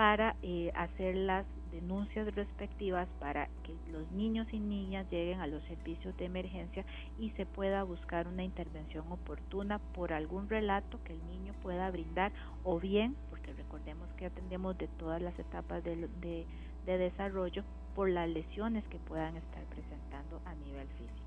para 0.00 0.34
eh, 0.40 0.72
hacer 0.74 1.14
las 1.14 1.44
denuncias 1.72 2.34
respectivas 2.34 3.06
para 3.18 3.50
que 3.64 3.76
los 3.92 4.10
niños 4.12 4.46
y 4.50 4.58
niñas 4.58 5.06
lleguen 5.10 5.40
a 5.40 5.46
los 5.46 5.62
servicios 5.64 6.16
de 6.16 6.24
emergencia 6.24 6.86
y 7.18 7.28
se 7.32 7.44
pueda 7.44 7.82
buscar 7.82 8.26
una 8.26 8.42
intervención 8.42 9.04
oportuna 9.12 9.78
por 9.78 10.14
algún 10.14 10.48
relato 10.48 10.98
que 11.04 11.12
el 11.12 11.26
niño 11.26 11.52
pueda 11.62 11.90
brindar 11.90 12.32
o 12.64 12.80
bien, 12.80 13.14
porque 13.28 13.52
recordemos 13.52 14.08
que 14.16 14.24
atendemos 14.24 14.78
de 14.78 14.88
todas 14.88 15.20
las 15.20 15.38
etapas 15.38 15.84
de, 15.84 16.08
de 16.22 16.46
de 16.86 16.96
desarrollo 16.96 17.62
por 17.94 18.08
las 18.08 18.26
lesiones 18.26 18.82
que 18.88 18.98
puedan 18.98 19.36
estar 19.36 19.62
presentando 19.64 20.40
a 20.46 20.54
nivel 20.54 20.88
físico. 20.88 21.20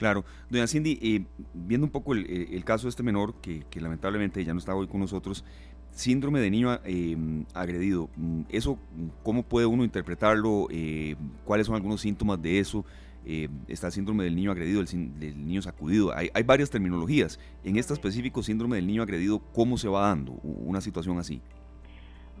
Claro, 0.00 0.24
doña 0.48 0.66
Cindy, 0.66 0.98
eh, 1.02 1.26
viendo 1.52 1.84
un 1.84 1.90
poco 1.90 2.14
el, 2.14 2.64
caso 2.64 2.86
de 2.86 2.88
este 2.88 3.02
menor, 3.02 3.34
que, 3.34 3.66
lamentablemente 3.80 4.42
ya 4.42 4.54
no 4.54 4.58
está 4.58 4.74
hoy 4.74 4.86
con 4.86 5.00
nosotros, 5.00 5.44
síndrome 5.92 6.40
de 6.40 6.50
niño 6.50 6.78
em, 6.84 7.44
agredido, 7.54 8.08
¿eso 8.48 8.78
cómo 9.22 9.42
puede 9.42 9.66
uno 9.66 9.84
interpretarlo? 9.84 10.68
Eh, 10.70 11.16
¿Cuáles 11.44 11.66
son 11.66 11.76
algunos 11.76 12.00
síntomas 12.00 12.40
de 12.40 12.58
eso? 12.58 12.84
Eh, 13.24 13.48
está 13.68 13.88
el 13.88 13.92
síndrome 13.92 14.24
del 14.24 14.34
niño 14.34 14.50
agredido, 14.50 14.80
el, 14.80 14.86
del 15.18 15.46
niño 15.46 15.62
sacudido. 15.62 16.16
Hay, 16.16 16.30
hay, 16.32 16.42
varias 16.42 16.70
terminologías. 16.70 17.38
En 17.64 17.76
este 17.76 17.92
específico 17.92 18.42
síndrome 18.42 18.76
del 18.76 18.86
niño 18.86 19.02
agredido, 19.02 19.40
¿cómo 19.52 19.76
se 19.76 19.88
va 19.88 20.08
dando 20.08 20.32
una 20.42 20.80
situación 20.80 21.18
así? 21.18 21.42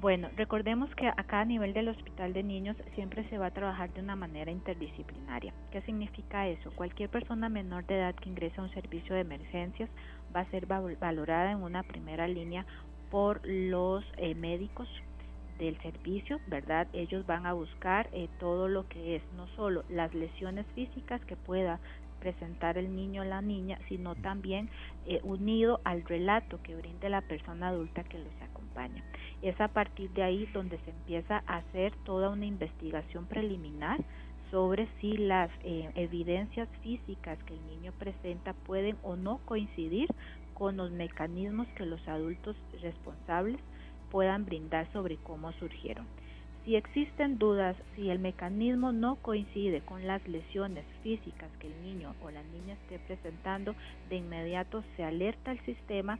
Bueno, 0.00 0.30
recordemos 0.34 0.88
que 0.94 1.08
acá 1.08 1.40
a 1.40 1.44
nivel 1.44 1.74
del 1.74 1.88
hospital 1.88 2.32
de 2.32 2.42
niños 2.42 2.74
siempre 2.94 3.28
se 3.28 3.36
va 3.36 3.46
a 3.46 3.50
trabajar 3.50 3.92
de 3.92 4.00
una 4.00 4.16
manera 4.16 4.50
interdisciplinaria. 4.50 5.52
¿Qué 5.70 5.82
significa 5.82 6.48
eso? 6.48 6.70
Cualquier 6.70 7.10
persona 7.10 7.50
menor 7.50 7.84
de 7.84 7.98
edad 7.98 8.14
que 8.14 8.30
ingrese 8.30 8.58
a 8.60 8.64
un 8.64 8.72
servicio 8.72 9.14
de 9.14 9.20
emergencias 9.20 9.90
va 10.34 10.40
a 10.40 10.50
ser 10.50 10.64
valorada 10.64 11.52
en 11.52 11.62
una 11.62 11.82
primera 11.82 12.26
línea 12.26 12.64
por 13.10 13.40
los 13.46 14.04
eh, 14.16 14.34
médicos 14.34 14.88
del 15.58 15.80
servicio, 15.82 16.40
¿verdad? 16.46 16.88
Ellos 16.92 17.26
van 17.26 17.46
a 17.46 17.52
buscar 17.52 18.08
eh, 18.12 18.28
todo 18.38 18.68
lo 18.68 18.88
que 18.88 19.16
es 19.16 19.22
no 19.36 19.46
solo 19.48 19.84
las 19.88 20.14
lesiones 20.14 20.66
físicas 20.74 21.20
que 21.26 21.36
pueda 21.36 21.80
presentar 22.20 22.78
el 22.78 22.94
niño 22.94 23.22
o 23.22 23.24
la 23.24 23.42
niña, 23.42 23.78
sino 23.88 24.14
también 24.14 24.68
eh, 25.06 25.20
unido 25.22 25.80
al 25.84 26.04
relato 26.04 26.60
que 26.62 26.76
brinde 26.76 27.08
la 27.08 27.22
persona 27.22 27.68
adulta 27.68 28.04
que 28.04 28.18
los 28.18 28.42
acompaña. 28.42 29.02
Es 29.42 29.60
a 29.60 29.68
partir 29.68 30.10
de 30.10 30.22
ahí 30.22 30.46
donde 30.52 30.78
se 30.78 30.90
empieza 30.90 31.42
a 31.46 31.58
hacer 31.58 31.92
toda 32.04 32.30
una 32.30 32.46
investigación 32.46 33.26
preliminar 33.26 33.98
sobre 34.50 34.88
si 35.00 35.16
las 35.16 35.50
eh, 35.62 35.90
evidencias 35.94 36.68
físicas 36.82 37.38
que 37.44 37.54
el 37.54 37.66
niño 37.66 37.92
presenta 37.98 38.52
pueden 38.52 38.96
o 39.02 39.16
no 39.16 39.38
coincidir 39.44 40.08
con 40.60 40.76
los 40.76 40.90
mecanismos 40.90 41.66
que 41.68 41.86
los 41.86 42.06
adultos 42.06 42.54
responsables 42.82 43.58
puedan 44.10 44.44
brindar 44.44 44.92
sobre 44.92 45.16
cómo 45.16 45.52
surgieron. 45.52 46.04
Si 46.66 46.76
existen 46.76 47.38
dudas, 47.38 47.74
si 47.96 48.10
el 48.10 48.18
mecanismo 48.18 48.92
no 48.92 49.16
coincide 49.16 49.80
con 49.80 50.06
las 50.06 50.20
lesiones 50.28 50.84
físicas 51.02 51.50
que 51.58 51.68
el 51.68 51.82
niño 51.82 52.14
o 52.22 52.30
la 52.30 52.42
niña 52.42 52.74
esté 52.74 52.98
presentando, 52.98 53.74
de 54.10 54.16
inmediato 54.16 54.84
se 54.96 55.02
alerta 55.02 55.52
al 55.52 55.64
sistema 55.64 56.18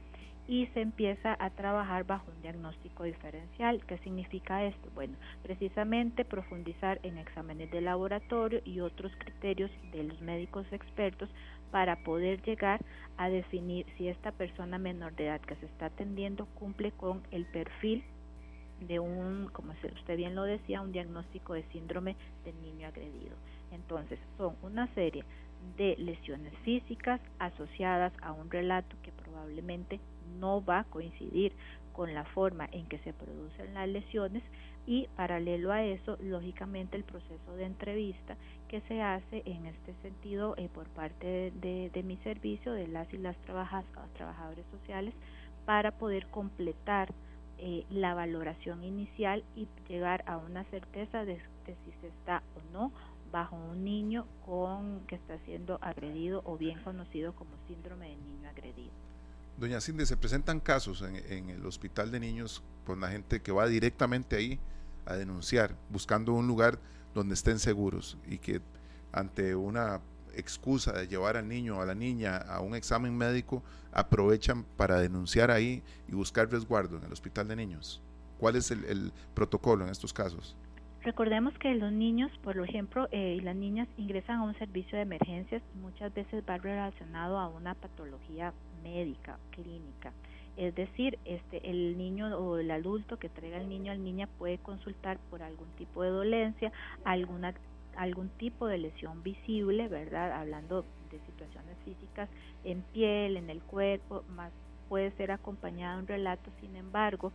y 0.48 0.66
se 0.68 0.80
empieza 0.80 1.36
a 1.38 1.50
trabajar 1.50 2.04
bajo 2.04 2.30
un 2.34 2.40
diagnóstico 2.40 3.04
diferencial. 3.04 3.84
¿Qué 3.84 3.98
significa 3.98 4.64
esto? 4.64 4.88
Bueno, 4.94 5.18
precisamente 5.42 6.24
profundizar 6.24 6.98
en 7.02 7.18
exámenes 7.18 7.70
de 7.70 7.82
laboratorio 7.82 8.62
y 8.64 8.80
otros 8.80 9.12
criterios 9.18 9.70
de 9.92 10.04
los 10.04 10.18
médicos 10.22 10.66
expertos 10.72 11.28
para 11.70 11.96
poder 11.96 12.42
llegar 12.42 12.80
a 13.16 13.28
definir 13.28 13.86
si 13.96 14.08
esta 14.08 14.32
persona 14.32 14.78
menor 14.78 15.14
de 15.14 15.26
edad 15.26 15.40
que 15.40 15.56
se 15.56 15.66
está 15.66 15.86
atendiendo 15.86 16.46
cumple 16.58 16.92
con 16.92 17.22
el 17.30 17.44
perfil 17.46 18.04
de 18.80 18.98
un, 18.98 19.48
como 19.52 19.72
usted 19.72 20.16
bien 20.16 20.34
lo 20.34 20.44
decía, 20.44 20.80
un 20.80 20.92
diagnóstico 20.92 21.54
de 21.54 21.64
síndrome 21.64 22.16
del 22.44 22.60
niño 22.62 22.88
agredido. 22.88 23.36
Entonces, 23.72 24.18
son 24.38 24.56
una 24.62 24.92
serie 24.94 25.24
de 25.76 25.96
lesiones 25.98 26.52
físicas 26.64 27.20
asociadas 27.38 28.12
a 28.22 28.32
un 28.32 28.50
relato 28.50 28.96
que 29.02 29.12
probablemente 29.12 30.00
no 30.38 30.64
va 30.64 30.80
a 30.80 30.84
coincidir 30.84 31.52
con 32.00 32.14
la 32.14 32.24
forma 32.24 32.66
en 32.72 32.86
que 32.86 32.96
se 33.00 33.12
producen 33.12 33.74
las 33.74 33.86
lesiones 33.86 34.42
y 34.86 35.06
paralelo 35.16 35.70
a 35.70 35.84
eso, 35.84 36.16
lógicamente, 36.22 36.96
el 36.96 37.04
proceso 37.04 37.56
de 37.56 37.66
entrevista 37.66 38.38
que 38.68 38.80
se 38.88 39.02
hace 39.02 39.42
en 39.44 39.66
este 39.66 39.92
sentido 40.00 40.54
eh, 40.56 40.70
por 40.72 40.88
parte 40.88 41.52
de, 41.60 42.02
mi 42.02 42.16
servicio, 42.24 42.72
de 42.72 42.88
las 42.88 43.12
y 43.12 43.18
las 43.18 43.36
trabajadores 43.42 44.64
sociales, 44.70 45.12
para 45.66 45.90
poder 45.90 46.26
completar 46.28 47.12
eh, 47.58 47.84
la 47.90 48.14
valoración 48.14 48.82
inicial 48.82 49.44
y 49.54 49.68
llegar 49.86 50.24
a 50.26 50.38
una 50.38 50.64
certeza 50.70 51.26
de, 51.26 51.36
si 51.66 51.92
se 52.00 52.08
está 52.08 52.42
o 52.56 52.72
no 52.72 52.92
bajo 53.30 53.56
un 53.56 53.84
niño 53.84 54.24
con 54.46 55.00
que 55.06 55.16
está 55.16 55.38
siendo 55.40 55.78
agredido 55.82 56.40
o 56.46 56.56
bien 56.56 56.80
conocido 56.82 57.34
como 57.34 57.50
síndrome 57.68 58.08
de 58.08 58.16
niño 58.16 58.48
agredido. 58.48 59.09
Doña 59.60 59.78
Cindy, 59.82 60.06
se 60.06 60.16
presentan 60.16 60.58
casos 60.58 61.02
en, 61.02 61.16
en, 61.16 61.50
el 61.50 61.66
hospital 61.66 62.10
de 62.10 62.18
niños 62.18 62.62
con 62.86 62.98
la 62.98 63.08
gente 63.08 63.42
que 63.42 63.52
va 63.52 63.66
directamente 63.66 64.36
ahí 64.36 64.58
a 65.04 65.16
denunciar, 65.16 65.76
buscando 65.90 66.32
un 66.32 66.46
lugar 66.46 66.78
donde 67.12 67.34
estén 67.34 67.58
seguros 67.58 68.16
y 68.26 68.38
que 68.38 68.62
ante 69.12 69.54
una 69.54 70.00
excusa 70.34 70.92
de 70.92 71.08
llevar 71.08 71.36
al 71.36 71.46
niño 71.46 71.76
o 71.76 71.82
a 71.82 71.84
la 71.84 71.94
niña 71.94 72.38
a 72.38 72.60
un 72.60 72.74
examen 72.74 73.14
médico, 73.14 73.62
aprovechan 73.92 74.64
para 74.78 74.98
denunciar 74.98 75.50
ahí 75.50 75.82
y 76.08 76.12
buscar 76.12 76.50
resguardo 76.50 76.96
en 76.96 77.04
el 77.04 77.12
hospital 77.12 77.46
de 77.46 77.56
niños. 77.56 78.00
¿Cuál 78.38 78.56
es 78.56 78.70
el, 78.70 79.12
protocolo 79.34 79.84
en 79.84 79.90
estos 79.90 80.14
casos? 80.14 80.56
Recordemos 81.02 81.52
que 81.58 81.74
los 81.74 81.92
niños, 81.92 82.30
por 82.42 82.56
ejemplo, 82.58 83.08
eh, 83.10 83.36
y 83.38 83.40
las 83.40 83.56
niñas 83.56 83.88
ingresan 83.98 84.36
a 84.36 84.42
un 84.42 84.58
servicio 84.58 84.96
de 84.96 85.02
emergencias 85.02 85.62
y 85.74 85.78
muchas 85.78 86.14
veces 86.14 86.42
va 86.48 86.56
relacionado 86.56 87.38
a 87.38 87.48
una 87.48 87.74
patología 87.74 88.54
médica, 88.82 89.38
clínica. 89.50 90.12
Es 90.56 90.74
decir, 90.74 91.18
este, 91.24 91.70
el 91.70 91.96
niño 91.96 92.36
o 92.36 92.58
el 92.58 92.70
adulto 92.70 93.18
que 93.18 93.28
traiga 93.28 93.58
al 93.58 93.68
niño 93.68 93.92
o 93.92 93.96
niña 93.96 94.28
puede 94.38 94.58
consultar 94.58 95.18
por 95.30 95.42
algún 95.42 95.68
tipo 95.78 96.02
de 96.02 96.10
dolencia, 96.10 96.72
alguna 97.04 97.54
algún 97.96 98.28
tipo 98.30 98.66
de 98.66 98.78
lesión 98.78 99.22
visible, 99.22 99.88
¿verdad? 99.88 100.32
Hablando 100.32 100.84
de 101.10 101.18
situaciones 101.26 101.76
físicas 101.84 102.28
en 102.64 102.82
piel, 102.82 103.36
en 103.36 103.50
el 103.50 103.60
cuerpo, 103.60 104.24
más 104.34 104.52
puede 104.88 105.10
ser 105.12 105.30
acompañado 105.30 105.96
de 105.96 106.02
un 106.02 106.08
relato, 106.08 106.50
sin 106.60 106.76
embargo, 106.76 107.32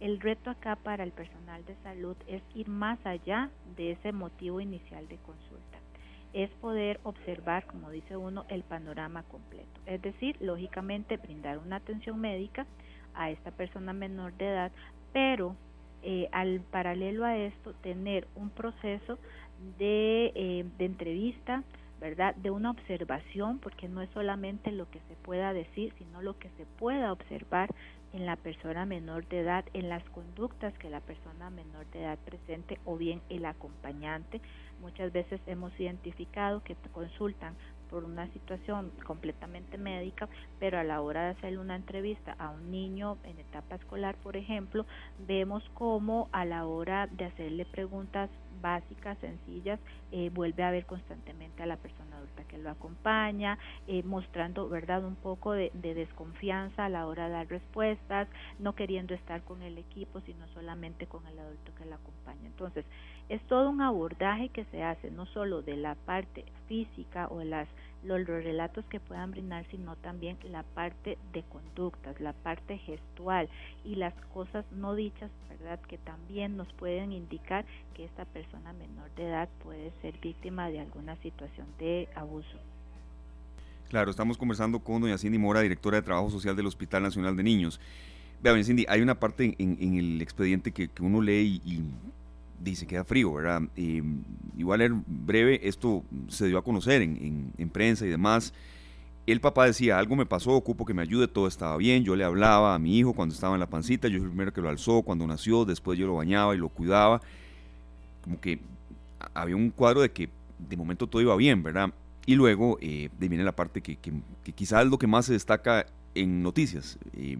el 0.00 0.20
reto 0.20 0.50
acá 0.50 0.76
para 0.76 1.04
el 1.04 1.12
personal 1.12 1.64
de 1.64 1.76
salud 1.82 2.16
es 2.26 2.42
ir 2.54 2.68
más 2.68 2.98
allá 3.04 3.50
de 3.76 3.92
ese 3.92 4.12
motivo 4.12 4.60
inicial 4.60 5.06
de 5.08 5.16
consulta. 5.18 5.71
Es 6.32 6.50
poder 6.60 7.00
observar, 7.02 7.66
como 7.66 7.90
dice 7.90 8.16
uno, 8.16 8.44
el 8.48 8.62
panorama 8.62 9.22
completo. 9.24 9.80
Es 9.86 10.00
decir, 10.00 10.36
lógicamente 10.40 11.16
brindar 11.16 11.58
una 11.58 11.76
atención 11.76 12.20
médica 12.20 12.66
a 13.14 13.30
esta 13.30 13.50
persona 13.50 13.92
menor 13.92 14.32
de 14.34 14.48
edad, 14.48 14.72
pero 15.12 15.56
eh, 16.02 16.28
al 16.32 16.60
paralelo 16.60 17.24
a 17.24 17.36
esto 17.36 17.74
tener 17.74 18.26
un 18.34 18.50
proceso 18.50 19.18
de, 19.78 20.32
eh, 20.34 20.64
de 20.78 20.84
entrevista, 20.84 21.62
¿verdad? 22.00 22.34
De 22.34 22.50
una 22.50 22.70
observación, 22.70 23.58
porque 23.58 23.88
no 23.88 24.02
es 24.02 24.10
solamente 24.10 24.72
lo 24.72 24.90
que 24.90 24.98
se 25.08 25.14
pueda 25.22 25.52
decir, 25.52 25.92
sino 25.98 26.20
lo 26.20 26.38
que 26.38 26.48
se 26.56 26.66
pueda 26.78 27.12
observar 27.12 27.68
en 28.12 28.26
la 28.26 28.36
persona 28.36 28.84
menor 28.84 29.26
de 29.28 29.40
edad, 29.40 29.64
en 29.72 29.88
las 29.88 30.02
conductas 30.10 30.76
que 30.78 30.90
la 30.90 31.00
persona 31.00 31.50
menor 31.50 31.86
de 31.92 32.02
edad 32.02 32.18
presente 32.18 32.78
o 32.84 32.96
bien 32.96 33.22
el 33.28 33.44
acompañante. 33.46 34.40
Muchas 34.82 35.12
veces 35.12 35.40
hemos 35.46 35.78
identificado 35.78 36.62
que 36.64 36.74
consultan 36.92 37.54
por 37.88 38.04
una 38.04 38.26
situación 38.32 38.90
completamente 39.06 39.78
médica, 39.78 40.28
pero 40.58 40.78
a 40.78 40.82
la 40.82 41.00
hora 41.02 41.24
de 41.24 41.30
hacer 41.30 41.58
una 41.58 41.76
entrevista 41.76 42.34
a 42.38 42.48
un 42.50 42.70
niño 42.70 43.18
en 43.22 43.38
etapa 43.38 43.76
escolar, 43.76 44.16
por 44.24 44.36
ejemplo, 44.36 44.86
vemos 45.28 45.62
cómo 45.74 46.28
a 46.32 46.44
la 46.44 46.66
hora 46.66 47.06
de 47.06 47.26
hacerle 47.26 47.66
preguntas 47.66 48.30
básicas, 48.62 49.18
sencillas, 49.18 49.78
eh, 50.10 50.30
vuelve 50.32 50.62
a 50.62 50.70
ver 50.70 50.86
constantemente 50.86 51.62
a 51.62 51.66
la 51.66 51.76
persona 51.76 52.16
adulta 52.16 52.44
que 52.44 52.58
lo 52.58 52.70
acompaña, 52.70 53.58
eh, 53.86 54.02
mostrando, 54.04 54.68
¿verdad?, 54.68 55.04
un 55.04 55.16
poco 55.16 55.52
de, 55.52 55.70
de, 55.74 55.94
desconfianza 55.94 56.86
a 56.86 56.88
la 56.88 57.06
hora 57.06 57.26
de 57.26 57.32
dar 57.32 57.48
respuestas, 57.48 58.28
no 58.58 58.74
queriendo 58.74 59.14
estar 59.14 59.42
con 59.42 59.62
el 59.62 59.76
equipo, 59.78 60.20
sino 60.22 60.48
solamente 60.48 61.06
con 61.06 61.26
el 61.26 61.38
adulto 61.38 61.74
que 61.76 61.84
lo 61.84 61.96
acompaña. 61.96 62.46
Entonces, 62.46 62.86
es 63.32 63.40
todo 63.44 63.70
un 63.70 63.80
abordaje 63.80 64.50
que 64.50 64.66
se 64.66 64.82
hace, 64.82 65.10
no 65.10 65.24
solo 65.24 65.62
de 65.62 65.78
la 65.78 65.94
parte 65.94 66.44
física 66.68 67.28
o 67.28 67.42
las 67.42 67.66
los, 68.04 68.26
relatos 68.26 68.84
que 68.90 69.00
puedan 69.00 69.30
brindar, 69.30 69.64
sino 69.70 69.96
también 69.96 70.36
la 70.50 70.64
parte 70.64 71.16
de 71.32 71.42
conductas, 71.44 72.20
la 72.20 72.34
parte 72.34 72.76
gestual 72.76 73.48
y 73.86 73.94
las 73.94 74.12
cosas 74.34 74.66
no 74.72 74.94
dichas, 74.94 75.30
¿verdad? 75.48 75.80
Que 75.88 75.96
también 75.96 76.58
nos 76.58 76.70
pueden 76.74 77.12
indicar 77.12 77.64
que 77.94 78.04
esta 78.04 78.26
persona 78.26 78.74
menor 78.74 79.10
de 79.16 79.28
edad 79.28 79.48
puede 79.62 79.92
ser 80.02 80.18
víctima 80.20 80.68
de 80.68 80.80
alguna 80.80 81.16
situación 81.22 81.68
de 81.78 82.10
abuso. 82.14 82.58
Claro, 83.88 84.10
estamos 84.10 84.36
conversando 84.36 84.78
con 84.80 85.00
doña 85.00 85.16
Cindy 85.16 85.38
Mora, 85.38 85.60
directora 85.60 85.96
de 85.96 86.02
Trabajo 86.02 86.28
Social 86.28 86.54
del 86.54 86.66
Hospital 86.66 87.02
Nacional 87.02 87.34
de 87.34 87.44
Niños. 87.44 87.80
Vea, 88.42 88.52
doña 88.52 88.64
Cindy, 88.64 88.84
hay 88.90 89.00
una 89.00 89.14
parte 89.14 89.54
en, 89.58 89.94
el 89.96 90.20
expediente 90.20 90.72
que, 90.72 90.90
uno 91.00 91.22
lee 91.22 91.62
y 91.64 91.82
dice, 92.62 92.86
queda 92.86 93.04
frío, 93.04 93.32
¿verdad? 93.32 93.62
igual 94.56 94.80
er 94.80 94.92
breve, 95.06 95.60
esto 95.66 96.04
se 96.28 96.46
dio 96.46 96.58
a 96.58 96.64
conocer 96.64 97.02
en, 97.02 97.52
en, 97.56 97.70
prensa 97.70 98.06
y 98.06 98.08
demás. 98.08 98.52
El 99.26 99.40
papá 99.40 99.66
decía, 99.66 99.98
algo 99.98 100.16
me 100.16 100.26
pasó, 100.26 100.52
ocupo 100.52 100.84
que 100.84 100.94
me 100.94 101.02
ayude, 101.02 101.28
todo 101.28 101.46
estaba 101.46 101.76
bien. 101.76 102.04
Yo 102.04 102.16
le 102.16 102.24
hablaba 102.24 102.74
a 102.74 102.78
mi 102.78 102.98
hijo 102.98 103.12
cuando 103.12 103.34
estaba 103.34 103.54
en 103.54 103.60
la 103.60 103.68
pancita, 103.68 104.08
yo 104.08 104.18
fui 104.18 104.24
el 104.24 104.30
primero 104.30 104.52
que 104.52 104.60
lo 104.60 104.68
alzó 104.68 105.02
cuando 105.02 105.26
nació, 105.26 105.64
después 105.64 105.98
yo 105.98 106.06
lo 106.06 106.16
bañaba 106.16 106.54
y 106.54 106.58
lo 106.58 106.68
cuidaba. 106.68 107.20
Como 108.22 108.40
que 108.40 108.60
había 109.34 109.56
un 109.56 109.70
cuadro 109.70 110.00
de 110.00 110.10
que 110.10 110.28
de 110.58 110.76
momento 110.76 111.06
todo 111.06 111.22
iba 111.22 111.36
bien, 111.36 111.62
¿verdad? 111.62 111.92
Y 112.26 112.34
luego 112.34 112.78
eh, 112.80 113.08
viene 113.18 113.44
la 113.44 113.52
parte 113.52 113.80
que, 113.80 113.98
quizás 114.54 114.86
lo 114.86 114.98
que 114.98 115.06
más 115.06 115.26
se 115.26 115.32
destaca 115.32 115.86
en 116.14 116.42
noticias. 116.42 116.98
Eh, 117.14 117.36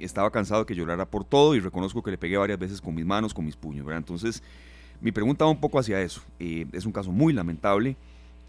estaba 0.00 0.30
cansado 0.30 0.60
de 0.60 0.66
que 0.66 0.74
llorara 0.74 1.06
por 1.06 1.24
todo 1.24 1.54
y 1.54 1.60
reconozco 1.60 2.02
que 2.02 2.10
le 2.10 2.18
pegué 2.18 2.36
varias 2.36 2.58
veces 2.58 2.80
con 2.80 2.94
mis 2.94 3.04
manos, 3.04 3.34
con 3.34 3.44
mis 3.44 3.56
puños, 3.56 3.84
¿verdad? 3.84 3.98
Entonces, 3.98 4.42
mi 5.00 5.12
pregunta 5.12 5.44
va 5.44 5.50
un 5.50 5.60
poco 5.60 5.78
hacia 5.78 6.00
eso. 6.00 6.22
Eh, 6.38 6.66
es 6.72 6.84
un 6.84 6.92
caso 6.92 7.10
muy 7.10 7.32
lamentable. 7.32 7.96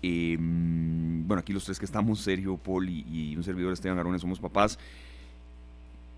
Eh, 0.03 0.38
bueno, 0.39 1.39
aquí 1.39 1.53
los 1.53 1.63
tres 1.63 1.79
que 1.79 1.86
estamos, 1.86 2.20
Sergio, 2.24 2.58
Paul 2.58 2.89
y, 2.89 3.36
un 3.36 3.43
servidor 3.43 3.74
Esteban 3.74 3.98
Garones, 3.98 4.22
somos 4.22 4.39
papás. 4.39 4.77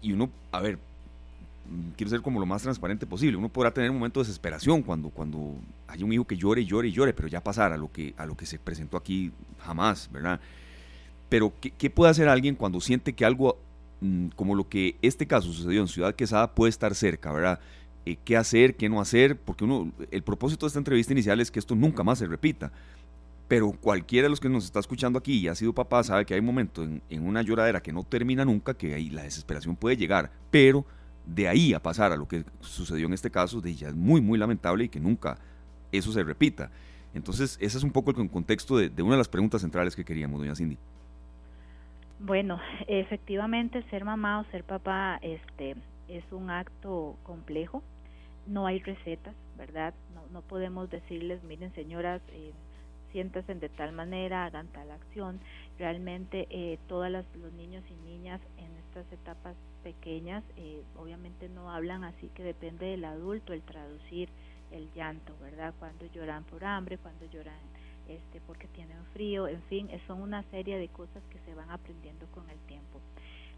Y 0.01 0.11
uno, 0.11 0.29
a 0.51 0.59
ver, 0.59 0.79
quiero 1.95 2.09
ser 2.09 2.21
como 2.21 2.39
lo 2.39 2.45
más 2.45 2.63
transparente 2.63 3.05
posible. 3.05 3.37
Uno 3.37 3.49
podrá 3.49 3.71
tener 3.71 3.89
un 3.89 3.97
momento 3.97 4.19
de 4.19 4.25
desesperación 4.25 4.81
cuando, 4.81 5.09
cuando 5.09 5.55
hay 5.87 6.03
un 6.03 6.11
hijo 6.11 6.25
que 6.25 6.37
llore 6.37 6.61
y 6.61 6.65
llore 6.65 6.87
y 6.89 6.91
llore, 6.91 7.13
pero 7.13 7.27
ya 7.27 7.41
pasar 7.41 7.71
a 7.71 7.77
lo 7.77 7.91
que, 7.91 8.13
a 8.17 8.25
lo 8.25 8.35
que 8.35 8.45
se 8.45 8.59
presentó 8.59 8.97
aquí 8.97 9.31
jamás, 9.59 10.09
¿verdad? 10.11 10.39
Pero, 11.29 11.53
¿qué, 11.61 11.71
¿qué 11.71 11.89
puede 11.89 12.11
hacer 12.11 12.27
alguien 12.27 12.55
cuando 12.55 12.81
siente 12.81 13.13
que 13.13 13.23
algo 13.23 13.57
Mm, 13.57 13.72
como 14.35 14.55
lo 14.55 14.67
que 14.67 14.97
este 15.01 15.27
caso 15.27 15.51
sucedió 15.51 15.81
en 15.81 15.87
Ciudad 15.87 16.15
Quesada 16.15 16.53
puede 16.53 16.69
estar 16.69 16.95
cerca, 16.95 17.31
¿verdad? 17.31 17.59
Eh, 18.05 18.17
¿Qué 18.23 18.35
hacer, 18.37 18.75
qué 18.75 18.89
no 18.89 18.99
hacer? 18.99 19.39
Porque 19.39 19.63
uno, 19.63 19.91
el 20.11 20.23
propósito 20.23 20.65
de 20.65 20.67
esta 20.67 20.79
entrevista 20.79 21.13
inicial 21.13 21.39
es 21.39 21.51
que 21.51 21.59
esto 21.59 21.75
nunca 21.75 22.03
más 22.03 22.19
se 22.19 22.27
repita. 22.27 22.71
Pero 23.47 23.71
cualquiera 23.71 24.25
de 24.25 24.29
los 24.29 24.39
que 24.39 24.49
nos 24.49 24.65
está 24.65 24.79
escuchando 24.79 25.19
aquí 25.19 25.39
y 25.39 25.47
ha 25.47 25.55
sido 25.55 25.73
papá 25.73 26.03
sabe 26.03 26.25
que 26.25 26.33
hay 26.33 26.41
momentos 26.41 26.85
en, 26.85 27.01
en 27.09 27.25
una 27.27 27.41
lloradera 27.41 27.81
que 27.81 27.93
no 27.93 28.03
termina 28.03 28.45
nunca, 28.45 28.73
que 28.73 28.93
ahí 28.93 29.09
la 29.09 29.23
desesperación 29.23 29.75
puede 29.75 29.97
llegar. 29.97 30.31
Pero 30.49 30.85
de 31.25 31.47
ahí 31.47 31.73
a 31.73 31.81
pasar 31.81 32.11
a 32.11 32.17
lo 32.17 32.27
que 32.27 32.43
sucedió 32.61 33.07
en 33.07 33.13
este 33.13 33.31
caso, 33.31 33.61
de 33.61 33.73
ya 33.75 33.89
es 33.89 33.95
muy, 33.95 34.21
muy 34.21 34.37
lamentable 34.37 34.85
y 34.85 34.89
que 34.89 34.99
nunca 34.99 35.37
eso 35.91 36.11
se 36.11 36.23
repita. 36.23 36.71
Entonces, 37.13 37.57
ese 37.61 37.77
es 37.77 37.83
un 37.83 37.91
poco 37.91 38.11
el 38.11 38.29
contexto 38.29 38.77
de, 38.77 38.89
de 38.89 39.03
una 39.03 39.13
de 39.13 39.19
las 39.19 39.29
preguntas 39.29 39.61
centrales 39.61 39.95
que 39.95 40.03
queríamos, 40.03 40.39
doña 40.39 40.55
Cindy. 40.55 40.77
Bueno, 42.25 42.57
efectivamente 42.87 43.83
ser 43.89 44.05
mamá 44.05 44.39
o 44.39 44.45
ser 44.45 44.63
papá 44.63 45.19
este 45.21 45.75
es 46.07 46.23
un 46.31 46.49
acto 46.49 47.17
complejo. 47.23 47.83
no 48.47 48.65
hay 48.65 48.79
recetas, 48.79 49.35
¿verdad? 49.57 49.93
No, 50.15 50.21
no 50.31 50.41
podemos 50.41 50.89
decirles, 50.89 51.43
miren 51.43 51.73
señoras, 51.75 52.21
eh, 52.29 52.53
siéntasen 53.11 53.59
de 53.59 53.67
tal 53.67 53.91
manera, 53.91 54.45
hagan 54.45 54.67
tal 54.69 54.89
acción. 54.91 55.41
Realmente 55.77 56.47
eh, 56.49 56.79
todos 56.87 57.11
los 57.11 57.25
niños 57.57 57.83
y 57.89 57.95
niñas 58.07 58.39
en 58.57 58.71
estas 58.87 59.11
etapas 59.11 59.57
pequeñas 59.83 60.45
eh, 60.55 60.81
obviamente 60.97 61.49
no 61.49 61.71
hablan, 61.71 62.05
así 62.05 62.29
que 62.35 62.43
depende 62.43 62.85
del 62.85 63.03
adulto 63.03 63.51
el 63.51 63.63
traducir 63.63 64.29
el 64.71 64.89
llanto, 64.93 65.33
¿verdad? 65.41 65.73
Cuando 65.77 66.05
lloran 66.13 66.45
por 66.45 66.63
hambre, 66.63 66.97
cuando 66.97 67.25
lloran 67.25 67.59
este 68.07 68.41
porque 68.41 68.67
tienen 68.67 68.97
frío, 69.13 69.47
en 69.47 69.61
fin, 69.63 69.89
son 70.07 70.21
una 70.21 70.43
serie 70.51 70.77
de 70.77 70.87
cosas 70.89 71.23
que 71.29 71.39
se 71.39 71.53
van 71.53 71.69
aprendiendo 71.69 72.25
con 72.27 72.49
el 72.49 72.57
tiempo. 72.67 72.99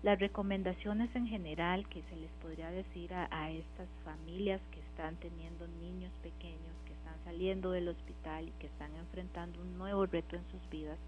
Las 0.04 0.20
recomendaciones 0.20 1.14
en 1.16 1.28
general 1.28 1.88
que 1.90 2.04
se 2.04 2.16
les 2.16 2.32
podría 2.42 2.70
decir 2.70 3.14
a, 3.14 3.28
a 3.32 3.52
estas 3.52 3.88
familias 4.04 4.62
que 4.72 4.80
están 4.82 5.16
teniendo 5.18 5.68
niños 5.68 6.12
pequeños, 6.22 6.76
que 6.86 6.94
están 6.94 7.16
saliendo 7.24 7.72
del 7.72 7.88
hospital 7.88 8.48
y 8.48 8.52
que 8.60 8.68
están 8.68 8.96
enfrentando 8.96 9.62
un 9.62 9.78
nuevo 9.78 10.06
reto 10.06 10.36
en 10.36 10.44
sus 10.52 10.70
vidas, 10.70 11.00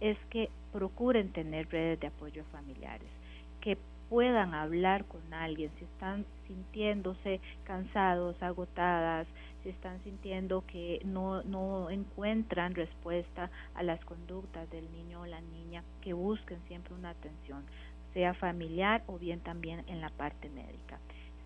es 0.00 0.18
que 0.30 0.50
procuren 0.72 1.32
tener 1.32 1.68
redes 1.68 1.98
de 2.00 2.08
apoyo 2.08 2.44
familiares, 2.52 3.08
que 3.60 3.78
puedan 4.08 4.54
hablar 4.54 5.04
con 5.06 5.32
alguien, 5.32 5.70
si 5.78 5.84
están 5.84 6.24
sintiéndose 6.46 7.40
cansados, 7.64 8.40
agotadas, 8.42 9.26
si 9.64 9.70
están 9.70 10.00
sintiendo 10.04 10.64
que 10.66 11.00
no, 11.04 11.42
no 11.42 11.90
encuentran 11.90 12.74
respuesta 12.74 13.50
a 13.74 13.82
las 13.82 14.04
conductas 14.04 14.70
del 14.70 14.92
niño 14.92 15.22
o 15.22 15.26
la 15.26 15.40
niña, 15.40 15.82
que 16.02 16.12
busquen 16.12 16.60
siempre 16.68 16.94
una 16.94 17.10
atención, 17.10 17.64
sea 18.12 18.34
familiar 18.34 19.02
o 19.06 19.18
bien 19.18 19.40
también 19.40 19.82
en 19.88 20.00
la 20.00 20.10
parte 20.10 20.48
médica. 20.50 21.00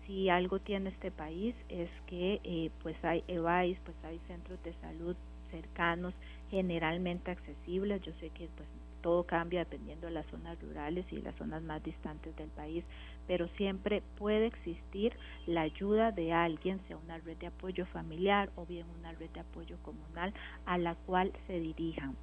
Si 0.05 0.29
algo 0.29 0.59
tiene 0.59 0.89
este 0.89 1.11
país 1.11 1.55
es 1.69 1.89
que 2.07 2.41
eh, 2.43 2.69
pues 2.83 2.95
hay 3.03 3.23
EVAIS, 3.27 3.79
pues 3.85 3.95
hay 4.03 4.19
centros 4.27 4.61
de 4.63 4.73
salud 4.73 5.15
cercanos, 5.49 6.13
generalmente 6.49 7.31
accesibles. 7.31 8.01
Yo 8.01 8.11
sé 8.19 8.29
que 8.29 8.49
pues 8.55 8.67
todo 9.01 9.23
cambia 9.23 9.59
dependiendo 9.59 10.07
de 10.07 10.13
las 10.13 10.25
zonas 10.27 10.61
rurales 10.61 11.05
y 11.11 11.21
las 11.21 11.35
zonas 11.35 11.61
más 11.63 11.83
distantes 11.83 12.35
del 12.35 12.49
país, 12.49 12.83
pero 13.27 13.47
siempre 13.57 14.01
puede 14.17 14.47
existir 14.47 15.13
la 15.45 15.61
ayuda 15.61 16.11
de 16.11 16.33
alguien, 16.33 16.79
sea 16.87 16.97
una 16.97 17.17
red 17.19 17.37
de 17.37 17.47
apoyo 17.47 17.85
familiar 17.87 18.49
o 18.55 18.65
bien 18.65 18.85
una 18.99 19.11
red 19.13 19.29
de 19.31 19.41
apoyo 19.41 19.77
comunal 19.83 20.33
a 20.65 20.77
la 20.77 20.95
cual 20.95 21.31
se 21.47 21.59
dirijan, 21.59 22.15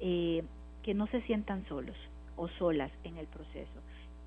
eh, 0.00 0.42
que 0.82 0.94
no 0.94 1.06
se 1.08 1.22
sientan 1.22 1.66
solos 1.68 1.96
o 2.36 2.48
solas 2.48 2.90
en 3.04 3.18
el 3.18 3.26
proceso 3.26 3.80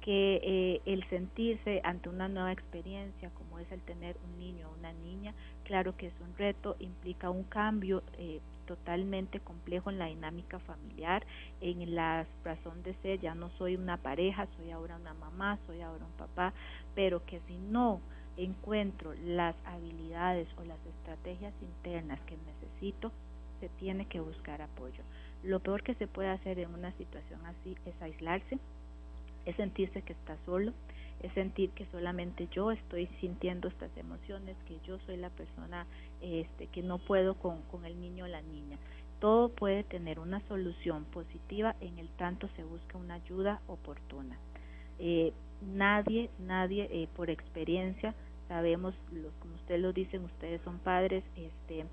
que 0.06 0.40
eh, 0.44 0.82
el 0.86 1.04
sentirse 1.10 1.82
ante 1.84 2.10
una 2.10 2.28
nueva 2.28 2.52
experiencia 2.52 3.32
como 3.32 3.58
es 3.58 3.72
el 3.72 3.82
tener 3.82 4.16
un 4.24 4.38
niño 4.38 4.70
o 4.70 4.78
una 4.78 4.94
niña, 4.94 5.34
claro 5.64 5.98
que 5.98 6.06
es 6.06 6.14
un 6.22 6.38
reto, 6.38 6.76
implica 6.80 7.32
un 7.32 7.44
cambio 7.46 8.04
eh, 8.20 8.40
totalmente 8.66 9.40
complejo 9.40 9.90
en 9.90 10.00
la 10.00 10.08
dinámica 10.08 10.60
familiar, 10.60 11.26
en 11.62 11.96
la 11.96 12.26
razón 12.44 12.84
de 12.84 12.94
ser, 12.96 13.20
ya 13.20 13.36
no 13.36 13.50
soy 13.58 13.76
una 13.76 13.98
pareja, 13.98 14.48
soy 14.58 14.72
ahora 14.72 14.98
una 14.98 15.14
mamá, 15.14 15.60
soy 15.68 15.82
ahora 15.82 16.06
un 16.06 16.18
papá, 16.18 16.54
pero 16.94 17.26
que 17.26 17.40
si 17.48 17.58
no 17.58 18.02
encuentro 18.38 19.14
las 19.26 19.56
habilidades 19.66 20.48
o 20.58 20.64
las 20.64 20.80
estrategias 20.86 21.54
internas 21.62 22.20
que 22.22 22.38
necesito, 22.38 23.12
se 23.60 23.70
tiene 23.70 24.06
que 24.08 24.20
buscar 24.20 24.62
apoyo. 24.62 25.04
Lo 25.44 25.60
peor 25.60 25.84
que 25.84 25.96
se 25.96 26.08
puede 26.08 26.30
hacer 26.30 26.60
en 26.60 26.74
una 26.74 26.92
situación 26.94 27.46
así 27.46 27.78
es 27.86 28.02
aislarse, 28.02 28.60
es 29.46 29.56
sentirse 29.56 30.02
que 30.02 30.14
está 30.14 30.38
solo, 30.46 30.74
es 31.22 31.34
sentir 31.34 31.72
que 31.72 31.86
solamente 31.88 32.48
yo 32.52 32.72
estoy 32.72 33.08
sintiendo 33.20 33.68
estas 33.68 33.96
emociones, 33.98 34.56
que 34.68 34.80
yo 34.86 35.00
soy 35.06 35.18
la 35.18 35.30
persona 35.30 35.86
este, 36.22 36.68
que 36.68 36.82
no 36.82 36.98
puedo 37.00 37.36
con, 37.36 37.62
con 37.64 37.86
el 37.86 38.00
niño 38.00 38.26
o 38.26 38.28
la 38.28 38.42
niña. 38.42 38.78
Todo 39.20 39.50
puede 39.50 39.84
tener 39.84 40.20
una 40.20 40.42
solución 40.48 41.06
positiva 41.06 41.76
en 41.80 41.98
el 42.00 42.10
tanto 42.10 42.50
se 42.56 42.64
busca 42.64 42.98
una 42.98 43.16
ayuda 43.16 43.62
oportuna. 43.68 44.38
Eh, 45.00 45.34
nadie, 45.62 46.30
nadie 46.40 46.88
eh, 46.92 47.08
por 47.16 47.30
experiencia, 47.30 48.14
sabemos, 48.48 48.94
los, 49.12 49.34
como 49.36 49.56
ustedes 49.56 49.82
lo 49.82 49.94
dicen, 49.94 50.24
ustedes 50.24 50.62
son 50.64 50.80
padres, 50.80 51.24
este, 51.36 51.86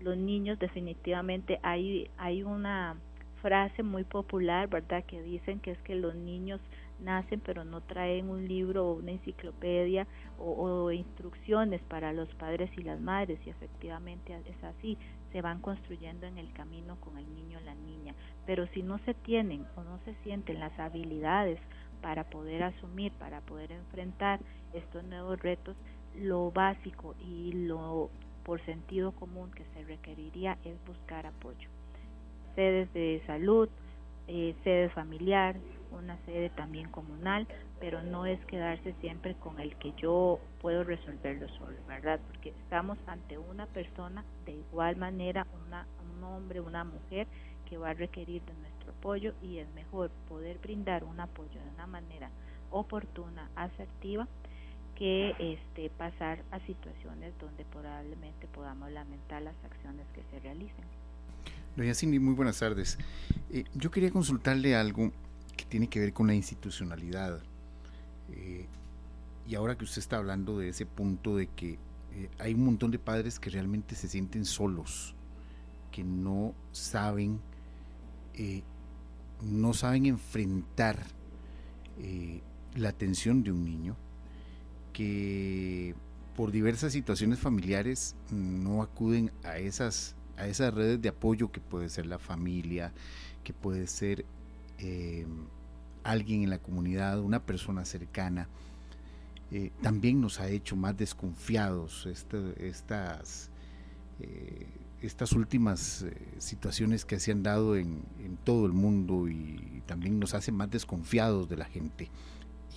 los 0.00 0.16
niños 0.16 0.58
definitivamente 0.58 1.58
hay, 1.62 2.08
hay 2.16 2.42
una 2.42 2.96
frase 3.42 3.82
muy 3.82 4.04
popular, 4.04 4.68
¿verdad? 4.68 5.04
Que 5.04 5.22
dicen 5.22 5.60
que 5.60 5.72
es 5.72 5.78
que 5.80 5.94
los 5.94 6.14
niños 6.14 6.60
nacen 7.00 7.40
pero 7.40 7.64
no 7.64 7.80
traen 7.80 8.28
un 8.28 8.46
libro 8.46 8.88
o 8.88 8.94
una 8.94 9.12
enciclopedia 9.12 10.06
o, 10.38 10.90
instrucciones 10.92 11.82
para 11.82 12.12
los 12.12 12.28
padres 12.34 12.70
y 12.76 12.82
las 12.82 13.00
madres 13.00 13.38
y 13.44 13.50
efectivamente 13.50 14.36
es 14.46 14.64
así, 14.64 14.96
se 15.32 15.42
van 15.42 15.60
construyendo 15.60 16.26
en 16.26 16.38
el 16.38 16.52
camino 16.52 16.96
con 17.00 17.18
el 17.18 17.34
niño 17.34 17.58
o 17.58 17.64
la 17.64 17.74
niña, 17.74 18.14
pero 18.46 18.66
si 18.68 18.82
no 18.82 18.98
se 19.00 19.14
tienen 19.14 19.66
o 19.76 19.82
no 19.82 19.98
se 20.04 20.14
sienten 20.22 20.60
las 20.60 20.78
habilidades 20.78 21.58
para 22.00 22.24
poder 22.24 22.62
asumir, 22.62 23.12
para 23.12 23.40
poder 23.40 23.72
enfrentar 23.72 24.40
estos 24.72 25.04
nuevos 25.04 25.40
retos, 25.40 25.76
lo 26.14 26.50
básico 26.50 27.14
y 27.20 27.52
lo 27.52 28.10
por 28.44 28.64
sentido 28.64 29.12
común 29.12 29.50
que 29.50 29.64
se 29.74 29.84
requeriría 29.84 30.56
es 30.64 30.74
buscar 30.86 31.26
apoyo. 31.26 31.68
Sedes 32.54 32.90
de 32.94 33.22
salud, 33.26 33.68
eh, 34.26 34.54
sede 34.64 34.88
familiar, 34.90 35.56
una 35.92 36.16
sede 36.24 36.50
también 36.50 36.88
comunal, 36.90 37.46
pero 37.80 38.02
no 38.02 38.26
es 38.26 38.44
quedarse 38.46 38.94
siempre 39.00 39.34
con 39.34 39.60
el 39.60 39.76
que 39.76 39.92
yo 39.96 40.40
puedo 40.60 40.84
resolverlo 40.84 41.48
solo, 41.58 41.76
¿verdad? 41.86 42.20
Porque 42.28 42.50
estamos 42.50 42.98
ante 43.06 43.38
una 43.38 43.66
persona 43.66 44.24
de 44.44 44.52
igual 44.52 44.96
manera, 44.96 45.46
una, 45.66 45.86
un 46.14 46.24
hombre, 46.24 46.60
una 46.60 46.84
mujer 46.84 47.26
que 47.68 47.76
va 47.76 47.90
a 47.90 47.94
requerir 47.94 48.42
de 48.42 48.54
nuestro 48.54 48.92
apoyo 48.92 49.34
y 49.42 49.58
es 49.58 49.68
mejor 49.74 50.10
poder 50.28 50.58
brindar 50.58 51.04
un 51.04 51.20
apoyo 51.20 51.60
de 51.60 51.70
una 51.74 51.86
manera 51.86 52.30
oportuna, 52.70 53.50
asertiva, 53.56 54.26
que 54.94 55.34
este, 55.38 55.90
pasar 55.90 56.42
a 56.50 56.58
situaciones 56.66 57.32
donde 57.38 57.64
probablemente 57.64 58.48
podamos 58.48 58.90
lamentar 58.90 59.42
las 59.42 59.54
acciones 59.64 60.04
que 60.12 60.22
se 60.30 60.40
realicen. 60.40 60.84
Doña 61.76 61.94
Cindy, 61.94 62.18
muy 62.18 62.34
buenas 62.34 62.58
tardes. 62.58 62.98
Eh, 63.50 63.64
yo 63.74 63.92
quería 63.92 64.10
consultarle 64.10 64.74
algo 64.74 65.12
que 65.58 65.64
tiene 65.66 65.88
que 65.88 65.98
ver 66.00 66.14
con 66.14 66.28
la 66.28 66.34
institucionalidad. 66.34 67.42
Eh, 68.30 68.66
y 69.46 69.54
ahora 69.56 69.76
que 69.76 69.84
usted 69.84 69.98
está 69.98 70.16
hablando 70.16 70.58
de 70.58 70.70
ese 70.70 70.86
punto 70.86 71.36
de 71.36 71.48
que 71.48 71.78
eh, 72.12 72.30
hay 72.38 72.54
un 72.54 72.64
montón 72.64 72.90
de 72.90 72.98
padres 72.98 73.40
que 73.40 73.50
realmente 73.50 73.94
se 73.96 74.08
sienten 74.08 74.44
solos, 74.44 75.14
que 75.90 76.04
no 76.04 76.54
saben, 76.70 77.40
eh, 78.34 78.62
no 79.42 79.74
saben 79.74 80.06
enfrentar 80.06 80.98
la 82.76 82.90
atención 82.90 83.42
de 83.42 83.50
un 83.50 83.64
niño, 83.64 83.96
que 84.92 85.96
por 86.36 86.52
diversas 86.52 86.92
situaciones 86.92 87.40
familiares 87.40 88.14
no 88.30 88.82
acuden 88.82 89.32
a 89.42 89.58
esas, 89.58 90.14
a 90.36 90.46
esas 90.46 90.72
redes 90.72 91.02
de 91.02 91.08
apoyo 91.08 91.50
que 91.50 91.60
puede 91.60 91.88
ser 91.88 92.06
la 92.06 92.20
familia, 92.20 92.92
que 93.42 93.52
puede 93.52 93.88
ser 93.88 94.24
eh, 94.78 95.26
alguien 96.04 96.42
en 96.42 96.50
la 96.50 96.58
comunidad, 96.58 97.20
una 97.20 97.44
persona 97.44 97.84
cercana, 97.84 98.48
eh, 99.50 99.72
también 99.82 100.20
nos 100.20 100.40
ha 100.40 100.48
hecho 100.48 100.76
más 100.76 100.96
desconfiados 100.96 102.06
estas, 102.06 103.50
eh, 104.20 104.66
estas 105.00 105.32
últimas 105.32 106.04
situaciones 106.38 107.04
que 107.04 107.18
se 107.18 107.32
han 107.32 107.42
dado 107.42 107.76
en, 107.76 108.02
todo 108.44 108.66
el 108.66 108.72
mundo 108.72 109.28
y, 109.28 109.82
también 109.86 110.18
nos 110.18 110.34
hace 110.34 110.52
más 110.52 110.70
desconfiados 110.70 111.48
de 111.48 111.56
la 111.56 111.64
gente. 111.64 112.10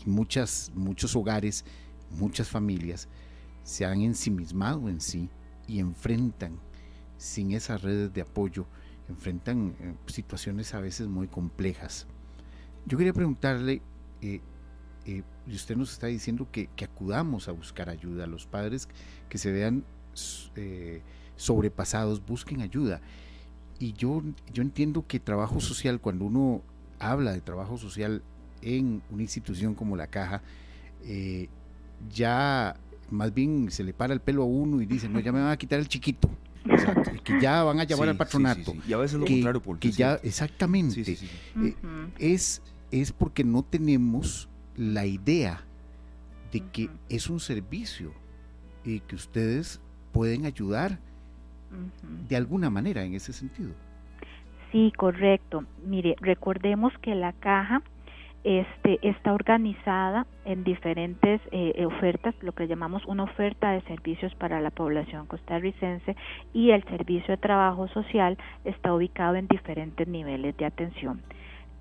Muchas, 0.06 0.72
muchos 0.74 1.14
hogares, 1.16 1.66
muchas 2.10 2.48
familias 2.48 3.10
se 3.64 3.86
han 3.86 4.02
ensimismado 4.02 4.90
en 4.90 5.02
sí 5.02 5.30
y 5.68 5.80
enfrentan 5.80 6.58
sin 7.18 7.52
esas 7.52 7.82
redes 7.82 8.14
de 8.14 8.22
apoyo 8.22 8.66
enfrentan 9.12 9.76
eh, 9.80 9.94
situaciones 10.08 10.74
a 10.74 10.80
veces 10.80 11.08
muy 11.08 11.28
complejas. 11.28 12.08
Yo 12.86 12.98
quería 12.98 13.14
preguntarle, 13.14 13.82
eh, 14.22 14.42
eh, 15.06 15.24
usted 15.48 15.76
nos 15.76 15.92
está 15.92 16.08
diciendo 16.08 16.48
que, 16.52 16.70
acudamos 16.84 17.48
a 17.48 17.52
buscar 17.52 17.90
ayuda, 17.90 18.26
los 18.26 18.48
padres 18.48 18.88
que 19.30 19.38
se 19.38 19.52
vean 19.52 19.84
sobrepasados, 21.36 22.26
busquen 22.26 22.62
ayuda. 22.62 23.02
Y 23.80 23.94
yo, 23.94 24.24
yo 24.52 24.62
entiendo 24.62 25.06
que 25.08 25.20
trabajo 25.20 25.60
social, 25.60 26.00
cuando 26.00 26.26
uno 26.26 26.62
habla 27.00 27.32
de 27.32 27.42
trabajo 27.42 27.78
social 27.78 28.24
en 28.62 29.02
una 29.10 29.22
institución 29.24 29.74
como 29.74 29.96
la 29.96 30.08
caja, 30.08 30.42
ya 32.14 32.76
más 33.10 33.34
bien 33.34 33.72
se 33.72 33.84
le 33.84 33.94
para 33.94 34.14
el 34.14 34.20
pelo 34.20 34.44
a 34.44 34.46
uno 34.46 34.82
y 34.82 34.86
dice, 34.86 35.10
no, 35.10 35.20
ya 35.20 35.32
me 35.32 35.42
van 35.42 35.52
a 35.52 35.58
quitar 35.58 35.80
el 35.80 35.88
chiquito. 35.88 36.30
Exacto, 36.66 37.12
que 37.24 37.42
ya 37.42 37.64
van 37.64 37.80
a 37.80 37.84
llamar 37.84 38.10
al 38.10 38.18
patronato. 38.18 38.76
y 38.88 38.94
a 38.94 38.98
veces 38.98 39.20
lo 39.20 39.26
contrario, 39.26 39.62
porque 39.62 39.92
ya, 39.92 40.16
exactamente, 40.24 41.02
eh, 41.02 41.76
es, 42.20 42.62
es 42.92 43.12
porque 43.12 43.44
no 43.44 43.64
tenemos 43.64 44.50
la 44.76 45.06
idea 45.06 45.62
de 46.52 46.62
que 46.72 46.90
es 47.10 47.30
un 47.30 47.40
servicio 47.40 48.14
y 48.84 49.00
que 49.02 49.16
ustedes 49.16 49.82
pueden 50.12 50.46
ayudar 50.46 51.00
de 52.28 52.36
alguna 52.36 52.70
manera 52.70 53.04
en 53.04 53.14
ese 53.14 53.32
sentido. 53.34 53.72
Sí, 54.72 54.92
correcto. 54.98 55.66
Mire, 55.86 56.16
recordemos 56.20 56.94
que 57.02 57.16
la 57.16 57.34
caja 57.34 57.82
este, 58.44 59.00
está 59.08 59.34
organizada 59.34 60.26
en 60.46 60.64
diferentes 60.64 61.42
eh, 61.52 61.86
ofertas, 61.86 62.34
lo 62.42 62.54
que 62.54 62.68
llamamos 62.68 63.06
una 63.06 63.24
oferta 63.24 63.72
de 63.72 63.82
servicios 63.82 64.34
para 64.36 64.60
la 64.62 64.72
población 64.72 65.28
costarricense 65.28 66.16
y 66.54 66.72
el 66.72 66.84
servicio 66.86 67.36
de 67.36 67.38
trabajo 67.38 67.88
social 67.90 68.38
está 68.66 68.94
ubicado 68.94 69.36
en 69.36 69.48
diferentes 69.48 70.08
niveles 70.08 70.58
de 70.58 70.66
atención. 70.66 71.22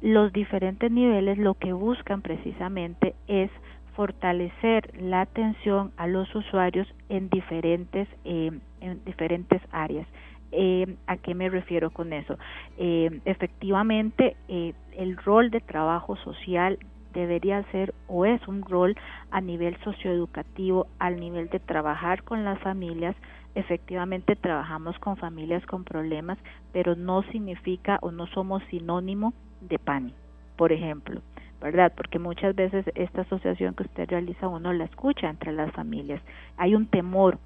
Los 0.02 0.32
diferentes 0.32 0.90
niveles 0.90 1.38
lo 1.38 1.54
que 1.54 1.72
buscan 1.72 2.22
precisamente 2.22 3.14
es 3.26 3.50
fortalecer 3.94 4.90
la 5.00 5.22
atención 5.22 5.92
a 5.96 6.06
los 6.06 6.34
usuarios 6.34 6.86
en 7.08 7.28
diferentes, 7.28 8.08
eh, 8.24 8.50
en 8.80 9.04
diferentes 9.04 9.60
áreas. 9.72 10.06
Eh, 10.52 10.96
¿A 11.06 11.16
qué 11.16 11.34
me 11.34 11.48
refiero 11.48 11.90
con 11.90 12.12
eso? 12.12 12.38
Eh, 12.76 13.20
efectivamente, 13.24 14.36
eh, 14.48 14.74
el 14.96 15.16
rol 15.16 15.50
de 15.50 15.60
trabajo 15.60 16.16
social 16.16 16.78
debería 17.12 17.62
ser 17.70 17.94
o 18.08 18.24
es 18.24 18.46
un 18.48 18.62
rol 18.62 18.96
a 19.30 19.40
nivel 19.40 19.76
socioeducativo, 19.82 20.86
al 20.98 21.18
nivel 21.18 21.48
de 21.48 21.60
trabajar 21.60 22.22
con 22.22 22.44
las 22.44 22.58
familias. 22.60 23.16
Efectivamente 23.54 24.36
trabajamos 24.36 24.98
con 24.98 25.16
familias 25.16 25.64
con 25.66 25.84
problemas, 25.84 26.38
pero 26.72 26.94
no 26.94 27.22
significa 27.32 27.98
o 28.02 28.12
no 28.12 28.26
somos 28.28 28.62
sinónimo 28.70 29.32
de 29.60 29.78
PANI, 29.78 30.14
por 30.56 30.72
ejemplo. 30.72 31.20
¿verdad? 31.60 31.92
Porque 31.94 32.18
muchas 32.18 32.54
veces 32.54 32.86
esta 32.94 33.20
asociación 33.22 33.74
que 33.74 33.82
usted 33.82 34.08
realiza 34.08 34.48
uno 34.48 34.72
la 34.72 34.84
escucha 34.84 35.28
entre 35.28 35.52
las 35.52 35.70
familias. 35.72 36.22
Hay 36.56 36.74
un 36.74 36.86
temor 36.86 37.38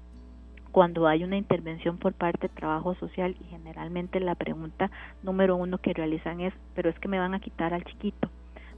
cuando 0.75 1.07
hay 1.07 1.23
una 1.23 1.37
intervención 1.37 1.97
por 1.97 2.11
parte 2.11 2.49
de 2.49 2.53
trabajo 2.53 2.95
social 2.95 3.33
y 3.39 3.45
generalmente 3.45 4.19
la 4.19 4.35
pregunta 4.35 4.91
número 5.23 5.55
uno 5.55 5.77
que 5.77 5.93
realizan 5.93 6.41
es, 6.41 6.53
pero 6.73 6.89
es 6.89 6.99
que 6.99 7.07
me 7.07 7.17
van 7.17 7.33
a 7.33 7.39
quitar 7.39 7.73
al 7.73 7.85
chiquito. 7.85 8.29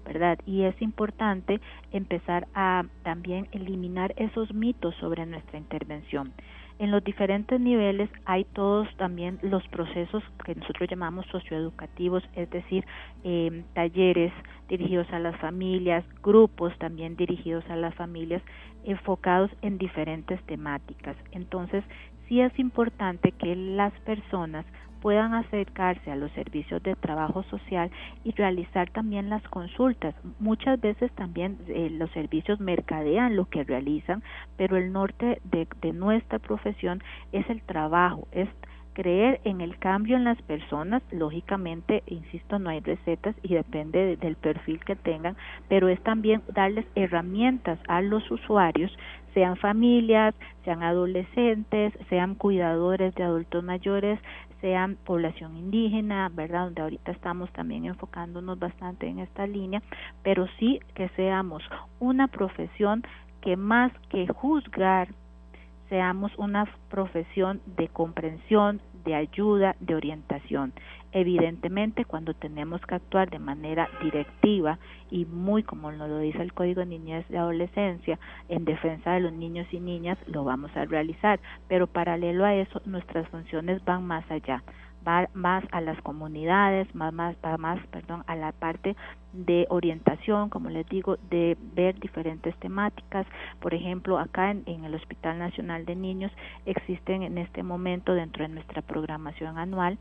¿verdad? 0.06 0.38
Y 0.46 0.62
es 0.62 0.80
importante 0.80 1.60
empezar 1.92 2.48
a 2.54 2.86
también 3.04 3.48
eliminar 3.52 4.14
esos 4.16 4.54
mitos 4.54 4.94
sobre 4.98 5.26
nuestra 5.26 5.58
intervención. 5.58 6.34
En 6.80 6.92
los 6.92 7.04
diferentes 7.04 7.60
niveles 7.60 8.10
hay 8.26 8.44
todos 8.46 8.88
también 8.98 9.40
los 9.42 9.68
procesos 9.70 10.24
que 10.46 10.54
nosotros 10.54 10.88
llamamos 10.88 11.26
socioeducativos, 11.32 12.24
es 12.36 12.48
decir, 12.52 12.86
eh, 13.24 13.64
talleres 13.74 14.32
dirigidos 14.70 15.12
a 15.12 15.18
las 15.18 15.36
familias, 15.38 16.06
grupos 16.22 16.78
también 16.78 17.16
dirigidos 17.16 17.68
a 17.70 17.76
las 17.76 17.96
familias, 17.96 18.44
enfocados 18.88 19.52
en 19.62 19.78
diferentes 19.78 20.42
temáticas. 20.44 21.16
Entonces, 21.32 21.84
sí 22.28 22.42
es 22.42 22.58
importante 22.58 23.32
que 23.32 23.56
las 23.56 23.94
personas 24.02 24.66
puedan 25.02 25.34
acercarse 25.34 26.12
a 26.12 26.16
los 26.16 26.32
servicios 26.32 26.82
de 26.84 26.96
trabajo 26.96 27.44
social 27.44 27.92
y 28.24 28.32
realizar 28.32 28.90
también 28.90 29.30
las 29.30 29.44
consultas. 29.44 30.16
Muchas 30.40 30.82
veces 30.82 31.12
también 31.14 31.60
eh, 31.68 31.90
los 31.92 32.10
servicios 32.12 32.60
mercadean 32.60 33.36
lo 33.36 33.46
que 33.46 33.64
realizan, 33.64 34.24
pero 34.58 34.76
el 34.76 34.92
norte 34.92 35.40
de, 35.44 35.68
nuestra 35.94 36.40
profesión 36.40 37.02
es 37.32 37.50
el 37.50 37.62
trabajo, 37.62 38.28
es 38.32 38.50
creer 38.98 39.40
en 39.44 39.62
el 39.62 39.78
cambio 39.78 40.18
en 40.18 40.24
las 40.24 40.42
personas, 40.42 41.04
lógicamente, 41.12 42.02
insisto, 42.08 42.58
no 42.58 42.72
hay 42.72 42.80
recetas 42.80 43.36
y 43.44 43.54
depende 43.54 44.18
del 44.18 44.36
perfil 44.36 44.84
que 44.84 44.96
tengan, 44.96 45.38
pero 45.70 45.88
es 45.88 46.02
también 46.02 46.42
darles 46.52 46.88
herramientas 46.96 47.78
a 47.88 48.02
los 48.02 48.30
usuarios, 48.32 48.92
sean 49.36 49.56
familias, 49.58 50.34
sean 50.66 50.82
adolescentes, 50.82 51.94
sean 52.10 52.34
cuidadores 52.34 53.14
de 53.14 53.22
adultos 53.22 53.64
mayores, 53.64 54.20
sean 54.62 54.98
población 55.06 55.56
indígena, 55.56 56.32
¿verdad? 56.34 56.64
Donde 56.64 56.82
ahorita 56.82 57.12
estamos 57.12 57.52
también 57.54 57.86
enfocándonos 57.86 58.58
bastante 58.58 59.08
en 59.08 59.20
esta 59.20 59.46
línea, 59.46 59.84
pero 60.24 60.48
sí 60.58 60.80
que 60.96 61.08
seamos 61.10 61.62
una 62.00 62.28
profesión 62.30 63.04
que 63.42 63.58
más 63.58 63.92
que 64.10 64.26
juzgar, 64.28 65.10
seamos 65.90 66.32
una 66.38 66.66
profesión 66.90 67.62
de 67.78 67.88
comprensión, 67.88 68.82
de 69.08 69.16
ayuda, 69.16 69.78
de 69.80 69.96
orientación. 69.96 70.74
Evidentemente, 71.14 72.04
cuando 72.04 72.34
tenemos 72.34 72.82
que 72.82 72.96
actuar 72.96 73.30
de 73.30 73.40
manera 73.40 73.90
directiva 74.04 74.78
y 75.10 75.24
muy 75.26 75.64
como 75.64 75.92
nos 75.94 76.10
lo 76.10 76.20
dice 76.20 76.42
el 76.42 76.54
Código 76.54 76.82
de 76.82 76.88
Niñez 76.88 77.26
y 77.30 77.38
Adolescencia, 77.38 78.20
en 78.50 78.66
defensa 78.66 79.14
de 79.14 79.22
los 79.22 79.32
niños 79.32 79.66
y 79.72 79.80
niñas, 79.80 80.18
lo 80.28 80.44
vamos 80.44 80.76
a 80.76 80.84
realizar. 80.84 81.40
Pero 81.70 81.88
paralelo 81.88 82.44
a 82.44 82.54
eso, 82.54 82.82
nuestras 82.86 83.28
funciones 83.30 83.84
van 83.86 84.06
más 84.06 84.30
allá 84.30 84.62
va 85.08 85.30
más 85.34 85.64
a 85.72 85.82
las 85.82 86.00
comunidades, 86.02 86.94
más, 86.94 87.14
más, 87.14 87.36
va 87.44 87.58
más, 87.58 87.80
perdón, 87.88 88.24
a 88.28 88.36
la 88.36 88.52
parte 88.52 88.96
de 89.34 89.66
orientación, 89.70 90.50
como 90.50 90.70
les 90.70 90.88
digo, 90.90 91.18
de 91.30 91.58
ver 91.74 92.00
diferentes 92.00 92.56
temáticas. 92.58 93.26
Por 93.60 93.74
ejemplo, 93.74 94.20
acá 94.20 94.52
en, 94.52 94.64
en 94.66 94.84
el 94.84 94.96
Hospital 94.96 95.40
Nacional 95.40 95.86
de 95.86 95.96
Niños 95.96 96.32
existen 96.66 97.24
en 97.24 97.38
este 97.38 97.64
momento 97.64 98.14
dentro 98.14 98.44
de 98.44 98.54
nuestra 98.54 98.82
programación 98.82 99.58
anual 99.58 99.98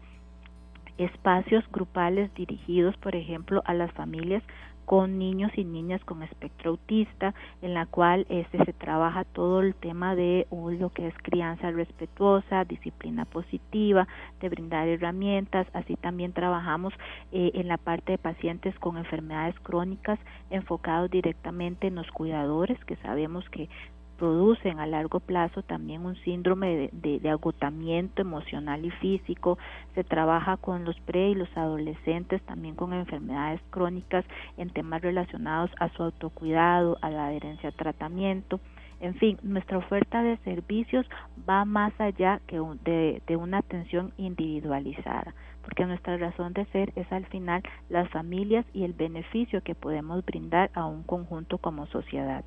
espacios 0.98 1.64
grupales 1.70 2.32
dirigidos, 2.34 2.96
por 2.96 3.14
ejemplo, 3.14 3.62
a 3.66 3.74
las 3.74 3.92
familias 3.92 4.42
con 4.86 5.18
niños 5.18 5.50
y 5.56 5.64
niñas 5.64 6.02
con 6.04 6.22
espectro 6.22 6.70
autista, 6.70 7.34
en 7.60 7.74
la 7.74 7.86
cual 7.86 8.24
este 8.30 8.64
se 8.64 8.72
trabaja 8.72 9.24
todo 9.24 9.60
el 9.60 9.74
tema 9.74 10.14
de 10.14 10.46
uh, 10.50 10.70
lo 10.70 10.90
que 10.90 11.08
es 11.08 11.14
crianza 11.22 11.70
respetuosa, 11.72 12.64
disciplina 12.64 13.24
positiva, 13.24 14.06
de 14.40 14.48
brindar 14.48 14.88
herramientas, 14.88 15.66
así 15.74 15.96
también 15.96 16.32
trabajamos 16.32 16.94
eh, 17.32 17.50
en 17.54 17.68
la 17.68 17.76
parte 17.76 18.12
de 18.12 18.18
pacientes 18.18 18.78
con 18.78 18.96
enfermedades 18.96 19.58
crónicas 19.60 20.20
enfocados 20.50 21.10
directamente 21.10 21.88
en 21.88 21.96
los 21.96 22.08
cuidadores, 22.12 22.82
que 22.84 22.96
sabemos 22.96 23.44
que 23.50 23.68
producen 24.16 24.80
a 24.80 24.86
largo 24.86 25.20
plazo 25.20 25.62
también 25.62 26.04
un 26.04 26.16
síndrome 26.16 26.90
de, 26.92 27.30
agotamiento 27.30 28.22
emocional 28.22 28.84
y 28.84 28.90
físico. 28.90 29.58
Se 29.94 30.04
trabaja 30.04 30.56
con 30.56 30.84
los 30.84 30.98
pre 31.00 31.30
y 31.30 31.34
los 31.34 31.54
adolescentes 31.56 32.42
también 32.42 32.74
con 32.74 32.92
enfermedades 32.92 33.60
crónicas 33.70 34.24
en 34.56 34.70
temas 34.70 35.02
relacionados 35.02 35.70
a 35.78 35.88
su 35.90 36.02
autocuidado, 36.02 36.98
a 37.02 37.10
la 37.10 37.26
adherencia 37.26 37.70
a 37.70 37.72
tratamiento. 37.72 38.60
En 39.00 39.14
fin, 39.14 39.38
nuestra 39.42 39.76
oferta 39.76 40.22
de 40.22 40.38
servicios 40.38 41.06
va 41.48 41.66
más 41.66 41.92
allá 42.00 42.40
que 42.46 42.58
de, 42.84 43.22
de 43.26 43.36
una 43.36 43.58
atención 43.58 44.12
individualizada, 44.16 45.34
porque 45.62 45.84
nuestra 45.84 46.16
razón 46.16 46.54
de 46.54 46.64
ser 46.66 46.92
es 46.96 47.10
al 47.12 47.26
final 47.26 47.62
las 47.90 48.08
familias 48.08 48.64
y 48.72 48.84
el 48.84 48.94
beneficio 48.94 49.62
que 49.62 49.74
podemos 49.74 50.24
brindar 50.24 50.70
a 50.72 50.86
un 50.86 51.02
conjunto 51.02 51.58
como 51.58 51.86
sociedad. 51.88 52.42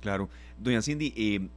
Claro. 0.00 0.28
Doña 0.58 0.82
Cindy, 0.82 1.12
eh, 1.16 1.48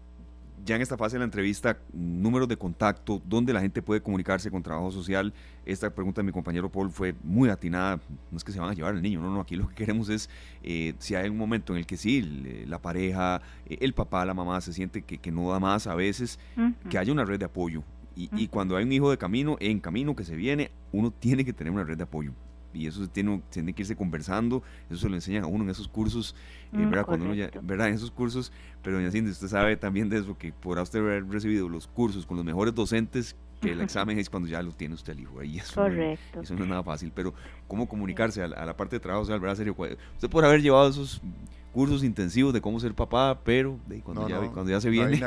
ya 0.66 0.76
en 0.76 0.82
esta 0.82 0.98
fase 0.98 1.16
de 1.16 1.20
la 1.20 1.26
entrevista, 1.26 1.78
números 1.92 2.48
de 2.48 2.58
contacto, 2.58 3.22
dónde 3.26 3.52
la 3.54 3.60
gente 3.60 3.82
puede 3.82 4.02
comunicarse 4.02 4.50
con 4.50 4.64
trabajo 4.64 4.92
social. 4.92 5.34
Esta 5.66 5.90
pregunta 5.94 6.22
de 6.22 6.26
mi 6.26 6.32
compañero 6.32 6.72
Paul 6.72 6.90
fue 6.90 7.16
muy 7.24 7.50
atinada. 7.50 8.00
No 8.32 8.38
es 8.38 8.44
que 8.44 8.52
se 8.52 8.60
van 8.60 8.70
a 8.70 8.74
llevar 8.74 8.96
al 8.96 9.02
niño, 9.02 9.22
no, 9.22 9.34
no. 9.34 9.42
Aquí 9.42 9.56
lo 9.56 9.68
que 9.68 9.76
queremos 9.76 10.10
es 10.10 10.30
eh, 10.62 10.94
si 11.00 11.16
hay 11.16 11.30
un 11.30 11.38
momento 11.38 11.74
en 11.74 11.80
el 11.80 11.86
que 11.86 11.98
sí, 11.98 12.66
la 12.68 12.82
pareja, 12.82 13.42
eh, 13.66 13.78
el 13.82 13.94
papá, 13.94 14.26
la 14.26 14.34
mamá 14.34 14.62
se 14.62 14.74
siente 14.74 15.02
que, 15.02 15.32
no 15.32 15.50
da 15.50 15.60
más 15.60 15.88
a 15.88 15.96
veces, 15.96 16.40
que 16.90 16.98
haya 16.98 17.12
una 17.12 17.26
red 17.26 17.40
de 17.40 17.46
apoyo. 17.46 17.84
Y, 18.16 18.30
y, 18.36 18.48
cuando 18.48 18.78
hay 18.78 18.84
un 18.84 18.92
hijo 18.92 19.10
de 19.10 19.18
camino, 19.18 19.58
en 19.60 19.80
camino 19.80 20.16
que 20.16 20.24
se 20.24 20.36
viene, 20.36 20.70
uno 20.92 21.10
tiene 21.10 21.44
que 21.44 21.52
tener 21.52 21.74
una 21.74 21.84
red 21.84 21.98
de 21.98 22.04
apoyo 22.04 22.34
y 22.74 22.88
eso 22.88 23.08
tiene, 23.08 23.42
tiene 23.50 23.74
que 23.74 23.84
irse 23.84 23.96
conversando, 23.96 24.64
eso 24.90 25.00
se 25.00 25.10
lo 25.10 25.16
enseñan 25.16 25.44
a 25.44 25.48
uno 25.48 25.64
en 25.64 25.70
esos 25.70 25.88
cursos, 25.88 26.36
eh, 26.72 26.78
mm, 26.78 26.90
¿verdad? 26.90 27.06
Cuando 27.06 27.26
uno 27.26 27.36
ya, 27.36 27.50
¿verdad? 27.62 27.90
En 27.90 27.96
esos 27.96 28.12
cursos, 28.12 28.52
pero 28.82 28.98
doña 28.98 29.12
Cindy, 29.12 29.32
usted 29.32 29.48
sabe 29.48 29.78
también 29.78 30.10
de 30.10 30.20
eso, 30.20 30.38
que 30.38 30.52
podrá 30.52 30.82
usted 30.82 31.00
haber 31.00 31.28
recibido 31.28 31.70
los 31.70 31.88
cursos 31.88 32.26
con 32.26 32.38
los 32.38 32.46
mejores 32.46 32.74
docentes, 32.74 33.36
que 33.62 33.72
el 33.72 33.82
examen 33.82 34.20
es 34.20 34.30
cuando 34.30 34.50
ya 34.50 34.62
lo 34.62 34.72
tiene 34.72 34.96
usted 34.96 35.14
el 35.14 35.22
hijo, 35.22 35.40
ahí 35.40 35.58
eso, 35.58 35.76
Correcto. 35.76 36.38
No, 36.38 36.42
eso 36.42 36.56
no 36.56 36.64
es 36.64 36.70
nada 36.70 36.84
fácil, 36.84 37.12
pero 37.14 37.34
cómo 37.68 37.88
comunicarse 37.88 38.42
a, 38.42 38.48
la, 38.48 38.76
parte 38.76 38.96
de 38.96 39.00
trabajo, 39.00 39.24
o 39.24 39.26
sea, 39.26 39.38
¿verdad? 39.38 39.56
Serio, 39.56 39.76
usted 39.78 40.30
puede 40.30 40.48
haber 40.48 40.62
llevado 40.62 40.90
esos 40.90 41.22
cursos 41.74 42.04
intensivos 42.04 42.54
de 42.54 42.62
cómo 42.62 42.80
ser 42.80 42.94
papá, 42.94 43.40
pero 43.44 43.80
cuando, 44.04 44.30
ya, 44.30 44.40
cuando 44.52 44.72
ya 44.72 44.80
se 44.80 44.90
viene... 44.90 45.20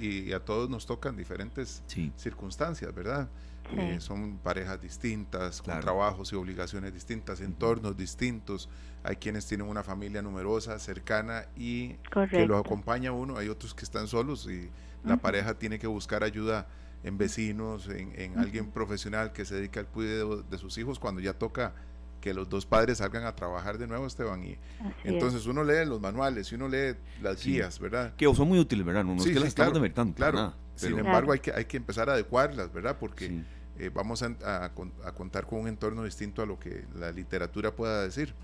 y, 0.00 0.32
a 0.32 0.40
todos 0.40 0.70
nos 0.70 0.86
tocan 0.86 1.16
diferentes 1.16 1.84
circunstancias, 2.16 2.92
¿verdad? 2.94 3.28
Eh, 3.76 3.98
son 4.00 4.38
parejas 4.38 4.80
distintas, 4.80 5.62
con 5.62 5.78
trabajos 5.80 6.32
y 6.32 6.36
obligaciones 6.36 6.92
distintas, 6.92 7.40
entornos 7.40 7.96
distintos. 7.96 8.68
Hay 9.02 9.16
quienes 9.16 9.46
tienen 9.46 9.68
una 9.68 9.82
familia 9.82 10.22
numerosa, 10.22 10.78
cercana 10.78 11.46
y 11.56 11.94
que 12.30 12.46
los 12.46 12.60
acompaña 12.60 13.12
uno. 13.12 13.36
Hay 13.38 13.48
otros 13.48 13.74
que 13.74 13.84
están 13.84 14.08
solos 14.08 14.48
y 14.50 14.68
la 15.04 15.16
pareja 15.16 15.54
tiene 15.54 15.78
que 15.78 15.86
buscar 15.86 16.24
ayuda 16.24 16.66
en 17.02 17.16
vecinos, 17.16 17.88
en, 17.88 18.38
alguien 18.38 18.70
profesional 18.70 19.32
que 19.32 19.44
se 19.44 19.54
dedica 19.54 19.80
al 19.80 19.86
cuidado 19.86 20.42
de 20.42 20.58
sus 20.58 20.76
hijos 20.78 20.98
cuando 20.98 21.20
ya 21.20 21.32
toca 21.32 21.72
que 22.20 22.34
los 22.34 22.50
dos 22.50 22.66
padres 22.66 22.98
salgan 22.98 23.24
a 23.24 23.34
trabajar 23.34 23.78
de 23.78 23.86
nuevo, 23.86 24.06
Esteban. 24.06 24.44
Y 24.44 24.58
entonces 25.04 25.46
uno 25.46 25.64
lee 25.64 25.86
los 25.86 26.00
manuales 26.00 26.52
y 26.52 26.56
uno 26.56 26.68
lee 26.68 26.96
las 27.22 27.42
guías, 27.42 27.78
¿verdad? 27.78 28.14
Que 28.16 28.32
son 28.34 28.48
muy 28.48 28.58
útiles, 28.58 28.84
¿verdad? 28.84 29.04
No, 29.04 29.18
sí, 29.18 29.30
es 29.30 29.34
que 29.34 29.40
las 29.40 29.48
estamos 29.48 29.80
claro, 30.14 30.54
Claro. 30.80 30.96
Sin 30.96 31.06
embargo, 31.06 31.32
hay 31.32 31.40
que, 31.40 31.52
hay 31.52 31.64
que 31.64 31.76
empezar 31.76 32.08
a 32.08 32.14
adecuarlas, 32.14 32.72
¿verdad? 32.72 32.96
Porque 32.98 33.42
eh, 33.78 33.90
vamos 33.92 34.22
a, 34.22 34.36
a, 34.64 35.12
contar 35.14 35.46
con 35.46 35.60
un 35.60 35.68
entorno 35.68 36.04
distinto 36.04 36.42
a 36.42 36.46
lo 36.46 36.58
que 36.58 36.84
la 36.94 37.12
literatura 37.12 37.74
pueda 37.74 38.02
decir. 38.02 38.34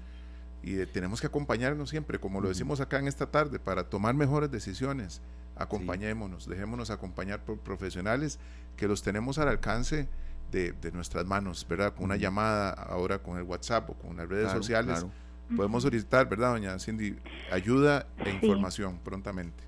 Y 0.63 0.81
eh, 0.81 0.87
tenemos 0.87 1.21
que 1.21 1.27
acompañarnos 1.27 1.91
siempre, 1.91 2.19
como 2.19 2.41
lo 2.41 2.49
decimos 2.49 2.81
acá 2.81 2.99
en 2.99 3.07
esta 3.07 3.27
tarde, 3.31 3.59
para 3.59 3.85
tomar 3.85 4.15
mejores 4.15 4.51
decisiones. 4.51 5.21
Acompañémonos, 5.55 6.49
dejémonos 6.49 6.91
acompañar 6.91 7.45
por 7.45 7.59
profesionales 7.59 8.39
que 8.77 8.89
los 8.89 9.03
tenemos 9.03 9.39
al 9.39 9.49
alcance 9.49 10.09
de, 10.51 10.75
nuestras 10.93 11.25
manos, 11.27 11.67
¿verdad? 11.69 11.95
Con 11.95 12.05
una 12.05 12.17
llamada, 12.17 12.71
ahora 12.71 13.19
con 13.19 13.37
el 13.37 13.43
WhatsApp 13.43 13.91
o 13.91 13.95
con 13.95 14.17
las 14.17 14.29
redes 14.29 14.53
sociales, 14.53 15.07
podemos 15.55 15.83
solicitar, 15.83 16.29
¿verdad, 16.29 16.53
doña 16.53 16.79
Cindy? 16.79 17.17
Ayuda 17.51 18.07
e 18.19 18.31
información 18.31 18.99
prontamente. 19.03 19.66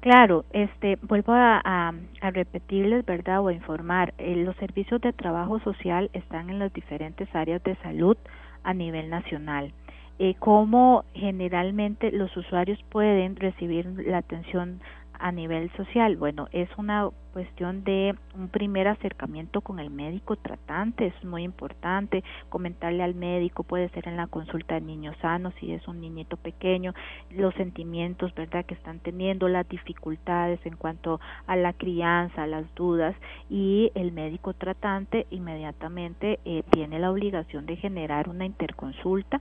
Claro, 0.00 0.44
este, 0.52 0.96
vuelvo 1.02 1.32
a, 1.32 1.92
repetirles, 2.20 3.04
¿verdad? 3.04 3.40
O 3.40 3.48
a 3.48 3.52
informar, 3.52 4.14
eh, 4.18 4.36
los 4.36 4.54
servicios 4.56 5.00
de 5.00 5.12
trabajo 5.12 5.58
social 5.60 6.08
están 6.12 6.50
en 6.50 6.60
las 6.60 6.72
diferentes 6.72 7.28
áreas 7.34 7.62
de 7.64 7.74
salud 7.76 8.16
a 8.62 8.74
nivel 8.74 9.10
nacional. 9.10 9.72
Eh, 10.20 10.34
cómo 10.38 11.04
generalmente 11.14 12.12
los 12.12 12.36
usuarios 12.36 12.78
pueden 12.90 13.36
recibir 13.36 13.86
la 14.06 14.18
atención 14.18 14.80
a 15.18 15.32
nivel 15.32 15.70
social? 15.76 16.16
Bueno, 16.16 16.48
es 16.52 16.68
una 16.76 17.08
cuestión 17.32 17.84
de 17.84 18.14
un 18.34 18.48
primer 18.48 18.88
acercamiento 18.88 19.60
con 19.60 19.78
el 19.78 19.90
médico 19.90 20.36
tratante, 20.36 21.06
es 21.06 21.24
muy 21.24 21.44
importante 21.44 22.24
comentarle 22.48 23.02
al 23.02 23.14
médico, 23.14 23.62
puede 23.62 23.88
ser 23.90 24.08
en 24.08 24.16
la 24.16 24.26
consulta 24.26 24.74
de 24.74 24.80
niños 24.80 25.16
sanos, 25.20 25.54
si 25.60 25.72
es 25.72 25.86
un 25.86 26.00
niñito 26.00 26.36
pequeño, 26.36 26.94
los 27.30 27.54
sentimientos, 27.54 28.34
¿verdad?, 28.34 28.64
que 28.64 28.74
están 28.74 28.98
teniendo, 29.00 29.48
las 29.48 29.68
dificultades 29.68 30.58
en 30.64 30.76
cuanto 30.76 31.20
a 31.46 31.54
la 31.54 31.72
crianza, 31.74 32.46
las 32.46 32.64
dudas, 32.74 33.14
y 33.48 33.92
el 33.94 34.12
médico 34.12 34.54
tratante 34.54 35.26
inmediatamente 35.30 36.40
eh, 36.44 36.64
tiene 36.70 36.98
la 36.98 37.10
obligación 37.10 37.66
de 37.66 37.76
generar 37.76 38.28
una 38.28 38.46
interconsulta 38.46 39.40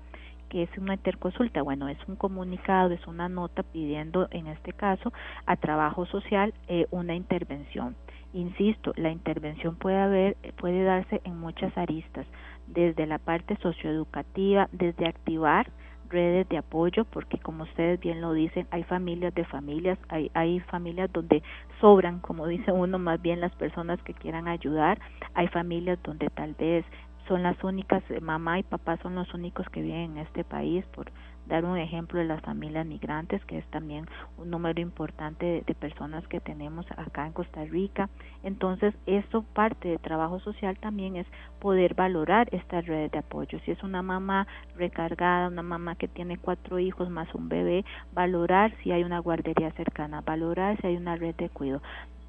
que 0.50 0.64
es 0.64 0.70
una 0.78 0.96
interconsulta? 0.96 1.62
Bueno, 1.62 1.88
es 1.88 1.98
un 2.08 2.16
comunicado, 2.16 2.92
es 2.92 3.06
una 3.08 3.30
nota 3.30 3.64
pidiendo, 3.64 4.28
en 4.32 4.48
este 4.48 4.74
caso, 4.74 5.14
a 5.46 5.56
trabajo 5.56 6.06
social 6.06 6.54
eh, 6.68 6.88
una 6.92 7.16
intervención. 7.16 7.96
Insisto, 8.34 8.94
la 8.98 9.10
intervención 9.10 9.76
puede 9.76 9.98
haber, 9.98 10.38
puede 10.58 10.84
darse 10.84 11.22
en 11.24 11.40
muchas 11.40 11.76
aristas, 11.78 12.26
desde 12.68 13.06
la 13.06 13.18
parte 13.18 13.58
socioeducativa, 13.62 14.68
desde 14.72 15.08
activar 15.08 15.72
redes 16.10 16.48
de 16.50 16.58
apoyo, 16.58 17.06
porque 17.06 17.38
como 17.38 17.64
ustedes 17.64 18.00
bien 18.00 18.22
lo 18.22 18.34
dicen, 18.34 18.68
hay 18.72 18.84
familias 18.84 19.34
de 19.36 19.46
familias, 19.46 19.98
hay, 20.10 20.32
hay 20.34 20.60
familias 20.62 21.12
donde 21.12 21.44
sobran, 21.80 22.20
como 22.20 22.48
dice 22.48 22.72
uno, 22.72 23.00
más 23.00 23.22
bien 23.22 23.42
las 23.42 23.54
personas 23.56 24.02
que 24.04 24.14
quieran 24.14 24.48
ayudar, 24.48 25.00
hay 25.34 25.48
familias 25.48 26.00
donde 26.04 26.30
tal 26.30 26.54
vez 26.56 26.86
son 27.28 27.44
las 27.44 27.62
únicas, 27.64 28.04
eh, 28.10 28.22
mamá 28.22 28.60
y 28.60 28.64
papá 28.64 28.98
son 28.98 29.16
los 29.16 29.34
únicos 29.34 29.68
que 29.70 29.82
viven 29.82 30.12
en 30.12 30.18
este 30.20 30.44
país, 30.44 30.86
por 30.88 31.12
dar 31.48 31.66
un 31.66 31.78
ejemplo 31.78 32.20
de 32.20 32.26
las 32.26 32.42
familias 32.42 32.86
migrantes, 32.86 33.44
que 33.46 33.58
es 33.58 33.66
también 33.68 34.06
un 34.38 34.50
número 34.50 34.82
importante 34.82 35.64
de, 35.66 35.76
personas 35.76 36.28
que 36.28 36.40
tenemos 36.40 36.86
acá 36.98 37.26
en 37.26 37.34
Costa 37.34 37.64
Rica. 37.64 38.10
Entonces, 38.44 38.94
esto 39.06 39.44
parte 39.54 39.88
de 39.88 39.98
trabajo 39.98 40.40
social 40.40 40.78
también 40.80 41.16
es 41.16 41.28
poder 41.60 41.94
valorar 41.94 42.50
estas 42.52 42.86
redes 42.86 43.12
de 43.12 43.20
apoyo. 43.20 43.60
Si 43.60 43.72
es 43.72 43.82
una 43.84 44.02
mamá 44.02 44.48
recargada, 44.76 45.48
una 45.48 45.64
mamá 45.64 45.96
que 45.96 46.08
tiene 46.08 46.38
cuatro 46.38 46.80
hijos 46.80 47.10
más 47.10 47.34
un 47.34 47.48
bebé, 47.48 47.86
valorar 48.14 48.74
si 48.84 48.92
hay 48.92 49.04
una 49.04 49.20
guardería 49.20 49.72
cercana, 49.72 50.22
valorar 50.22 50.80
si 50.82 50.88
hay 50.88 50.98
una 50.98 51.16
red 51.16 51.36
de 51.36 51.50
cuidado. 51.50 51.82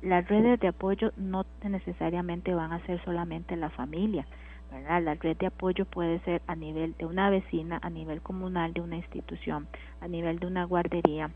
Las 0.02 0.28
redes 0.28 0.60
de 0.60 0.68
apoyo 0.68 1.10
no 1.16 1.44
necesariamente 1.64 2.54
van 2.54 2.72
a 2.72 2.84
ser 2.86 3.02
solamente 3.04 3.56
la 3.56 3.70
familia, 3.70 4.26
la 4.70 5.14
red 5.14 5.36
de 5.36 5.46
apoyo 5.46 5.84
puede 5.84 6.20
ser 6.20 6.42
a 6.46 6.54
nivel 6.54 6.94
de 6.98 7.06
una 7.06 7.30
vecina, 7.30 7.78
a 7.82 7.90
nivel 7.90 8.20
comunal 8.20 8.72
de 8.72 8.80
una 8.80 8.96
institución, 8.96 9.66
a 10.00 10.08
nivel 10.08 10.38
de 10.38 10.46
una 10.46 10.64
guardería. 10.64 11.30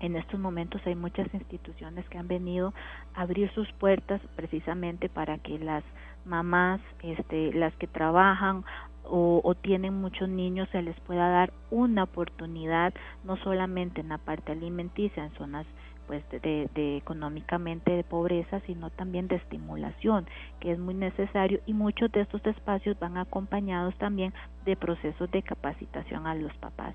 En 0.00 0.16
estos 0.16 0.38
momentos 0.38 0.82
hay 0.86 0.94
muchas 0.94 1.32
instituciones 1.32 2.06
que 2.08 2.18
han 2.18 2.28
venido 2.28 2.74
a 3.14 3.22
abrir 3.22 3.50
sus 3.52 3.70
puertas 3.72 4.20
precisamente 4.36 5.08
para 5.08 5.38
que 5.38 5.58
las 5.58 5.84
mamás, 6.26 6.80
este, 7.02 7.52
las 7.54 7.74
que 7.76 7.86
trabajan 7.86 8.64
o, 9.04 9.40
o, 9.42 9.54
tienen 9.54 9.94
muchos 9.94 10.28
niños 10.28 10.68
se 10.72 10.82
les 10.82 10.98
pueda 11.00 11.28
dar 11.28 11.52
una 11.70 12.02
oportunidad 12.02 12.92
no 13.24 13.36
solamente 13.36 14.00
en 14.00 14.08
la 14.08 14.18
parte 14.18 14.50
alimenticia 14.50 15.24
en 15.24 15.32
zonas 15.34 15.64
pues 16.06 16.22
de, 16.30 16.68
de, 16.74 16.96
económicamente 16.96 17.92
de 17.92 18.04
pobreza, 18.04 18.60
sino 18.60 18.90
también 18.90 19.28
de 19.28 19.36
estimulación, 19.36 20.26
que 20.60 20.72
es 20.72 20.78
muy 20.78 20.94
necesario 20.94 21.60
y 21.66 21.72
muchos 21.72 22.10
de 22.12 22.20
estos 22.20 22.44
espacios 22.46 22.98
van 22.98 23.16
acompañados 23.16 23.94
también 23.96 24.32
de 24.64 24.76
procesos 24.76 25.30
de 25.30 25.42
capacitación 25.42 26.26
a 26.26 26.34
los 26.34 26.52
papás. 26.54 26.94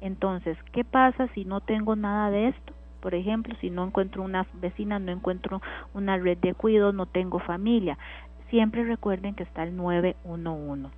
Entonces, 0.00 0.56
¿qué 0.72 0.84
pasa 0.84 1.28
si 1.34 1.44
no 1.44 1.60
tengo 1.60 1.96
nada 1.96 2.30
de 2.30 2.48
esto? 2.48 2.72
Por 3.00 3.14
ejemplo, 3.14 3.54
si 3.60 3.70
no 3.70 3.84
encuentro 3.84 4.22
una 4.22 4.46
vecina, 4.54 4.98
no 4.98 5.12
encuentro 5.12 5.62
una 5.94 6.16
red 6.16 6.38
de 6.38 6.54
cuidado, 6.54 6.92
no 6.92 7.06
tengo 7.06 7.38
familia. 7.38 7.98
Siempre 8.50 8.84
recuerden 8.84 9.34
que 9.34 9.42
está 9.42 9.62
el 9.62 9.76
911 9.76 10.90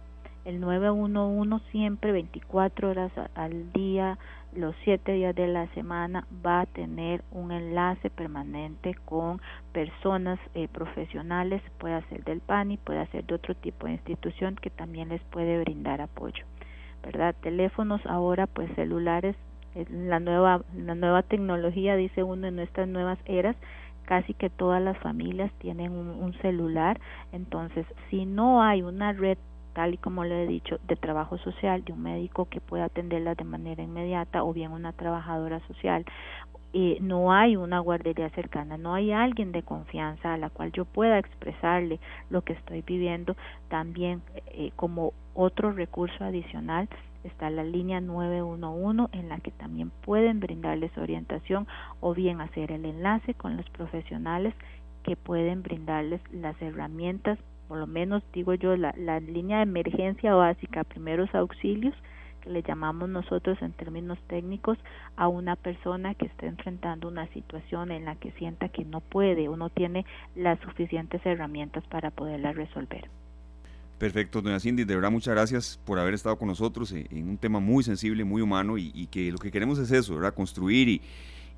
el 0.48 0.60
911 0.60 1.62
siempre 1.70 2.10
24 2.10 2.88
horas 2.88 3.12
al 3.34 3.70
día, 3.72 4.16
los 4.54 4.74
7 4.84 5.12
días 5.12 5.34
de 5.34 5.46
la 5.46 5.66
semana 5.74 6.26
va 6.44 6.62
a 6.62 6.66
tener 6.66 7.22
un 7.30 7.52
enlace 7.52 8.10
permanente 8.10 8.94
con 9.04 9.40
personas 9.72 10.38
eh, 10.54 10.68
profesionales, 10.68 11.62
puede 11.78 12.02
ser 12.08 12.24
del 12.24 12.40
PANI, 12.40 12.78
puede 12.78 13.06
ser 13.08 13.24
de 13.26 13.34
otro 13.34 13.54
tipo 13.54 13.86
de 13.86 13.92
institución 13.92 14.56
que 14.56 14.70
también 14.70 15.10
les 15.10 15.22
puede 15.24 15.60
brindar 15.60 16.00
apoyo. 16.00 16.44
¿Verdad? 17.02 17.34
Teléfonos 17.40 18.04
ahora 18.06 18.46
pues 18.46 18.70
celulares, 18.74 19.36
la 19.90 20.18
nueva 20.18 20.62
la 20.74 20.94
nueva 20.94 21.22
tecnología 21.22 21.94
dice 21.94 22.22
uno 22.22 22.48
en 22.48 22.56
nuestras 22.56 22.88
nuevas 22.88 23.18
eras 23.26 23.54
casi 24.08 24.32
que 24.32 24.48
todas 24.48 24.82
las 24.82 24.96
familias 24.98 25.52
tienen 25.58 25.92
un, 25.92 26.32
celular, 26.40 26.98
entonces 27.30 27.84
si 28.08 28.24
no 28.24 28.62
hay 28.62 28.80
una 28.80 29.12
red 29.12 29.36
tal 29.72 29.94
y 29.94 29.96
como 29.98 30.24
le 30.24 30.44
he 30.44 30.46
dicho, 30.46 30.78
de 30.86 30.96
trabajo 30.96 31.38
social, 31.38 31.84
de 31.84 31.92
un 31.92 32.02
médico 32.02 32.46
que 32.46 32.60
pueda 32.60 32.86
atenderla 32.86 33.34
de 33.34 33.44
manera 33.44 33.82
inmediata 33.82 34.44
o 34.44 34.52
bien 34.52 34.72
una 34.72 34.92
trabajadora 34.92 35.60
social. 35.66 36.04
y 36.70 36.98
no 37.00 37.32
hay 37.32 37.56
una 37.56 37.80
guardería 37.80 38.28
cercana, 38.30 38.76
no 38.76 38.92
hay 38.92 39.10
alguien 39.10 39.52
de 39.52 39.62
confianza 39.62 40.34
a 40.34 40.36
la 40.36 40.50
cual 40.50 40.70
yo 40.72 40.84
pueda 40.84 41.18
expresarle 41.18 41.98
lo 42.28 42.42
que 42.42 42.52
estoy 42.52 42.82
viviendo. 42.82 43.36
También 43.68 44.20
eh, 44.48 44.72
como 44.76 45.14
otro 45.34 45.72
recurso 45.72 46.24
adicional 46.24 46.88
está 47.24 47.48
la 47.50 47.64
línea 47.64 48.00
911 48.00 49.16
en 49.16 49.28
la 49.28 49.38
que 49.38 49.50
también 49.50 49.90
pueden 50.02 50.40
brindarles 50.40 50.96
orientación 50.98 51.66
o 52.00 52.14
bien 52.14 52.40
hacer 52.40 52.72
el 52.72 52.84
enlace 52.84 53.34
con 53.34 53.56
los 53.56 53.68
profesionales 53.70 54.54
que 55.02 55.16
pueden 55.16 55.62
brindarles 55.62 56.20
las 56.32 56.60
herramientas 56.60 57.38
por 57.68 57.78
lo 57.78 57.86
menos 57.86 58.22
digo 58.32 58.54
yo, 58.54 58.76
la, 58.76 58.94
la 58.96 59.20
línea 59.20 59.58
de 59.58 59.64
emergencia 59.64 60.34
básica, 60.34 60.84
primeros 60.84 61.32
auxilios, 61.34 61.94
que 62.40 62.50
le 62.50 62.62
llamamos 62.62 63.08
nosotros 63.08 63.58
en 63.60 63.72
términos 63.72 64.18
técnicos 64.26 64.78
a 65.16 65.28
una 65.28 65.54
persona 65.54 66.14
que 66.14 66.26
está 66.26 66.46
enfrentando 66.46 67.08
una 67.08 67.26
situación 67.28 67.90
en 67.90 68.04
la 68.06 68.16
que 68.16 68.32
sienta 68.32 68.68
que 68.68 68.84
no 68.84 69.00
puede 69.00 69.48
o 69.48 69.56
no 69.56 69.70
tiene 69.70 70.06
las 70.34 70.58
suficientes 70.60 71.24
herramientas 71.26 71.84
para 71.88 72.10
poderla 72.10 72.52
resolver. 72.52 73.08
Perfecto, 73.98 74.40
doña 74.40 74.60
Cindy, 74.60 74.84
de 74.84 74.94
verdad 74.94 75.10
muchas 75.10 75.34
gracias 75.34 75.80
por 75.84 75.98
haber 75.98 76.14
estado 76.14 76.38
con 76.38 76.46
nosotros 76.46 76.92
en 76.92 77.28
un 77.28 77.36
tema 77.36 77.58
muy 77.58 77.82
sensible, 77.82 78.22
muy 78.24 78.40
humano 78.40 78.78
y, 78.78 78.92
y 78.94 79.08
que 79.08 79.32
lo 79.32 79.38
que 79.38 79.50
queremos 79.50 79.78
es 79.80 79.90
eso, 79.90 80.14
¿verdad? 80.14 80.34
Construir 80.34 80.88
y, 80.88 81.02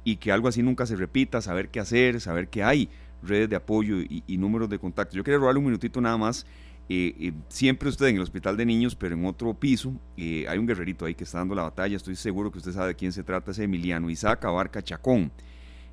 y 0.05 0.17
que 0.17 0.33
algo 0.33 0.49
así 0.49 0.63
nunca 0.63 0.87
se 0.87 0.97
repita, 0.97 1.43
saber 1.43 1.69
qué 1.69 1.81
hacer, 1.81 2.19
saber 2.21 2.49
qué 2.49 2.65
hay 2.65 2.89
redes 3.23 3.49
de 3.49 3.57
apoyo 3.57 3.97
y, 4.01 4.37
números 4.39 4.69
de 4.69 4.79
contacto. 4.79 5.17
Yo 5.17 5.25
quería 5.25 5.39
robarle 5.39 5.59
un 5.59 5.67
minutito 5.67 6.01
nada 6.01 6.17
más. 6.17 6.47
Eh, 6.89 7.15
eh, 7.21 7.33
siempre 7.49 7.89
usted 7.89 8.07
en 8.07 8.17
el 8.17 8.23
hospital 8.23 8.57
de 8.57 8.67
niños, 8.67 8.97
pero 8.97 9.15
en 9.15 9.25
otro 9.25 9.55
piso, 9.55 9.93
eh, 10.17 10.47
hay 10.49 10.59
un 10.59 10.67
guerrerito 10.67 11.05
ahí 11.05 11.15
que 11.15 11.25
está 11.25 11.39
dando 11.39 11.55
la 11.55 11.63
batalla. 11.63 11.97
Estoy 11.97 12.17
seguro 12.17 12.51
que 12.51 12.59
usted 12.59 12.73
sabe 12.73 12.89
de 12.89 12.95
quién 12.97 13.13
se 13.13 13.23
trata, 13.23 13.53
ese 13.53 13.65
Emiliano 13.65 14.11
Isaac 14.11 14.45
Abarca 14.45 14.83
Chacón. 14.83 15.31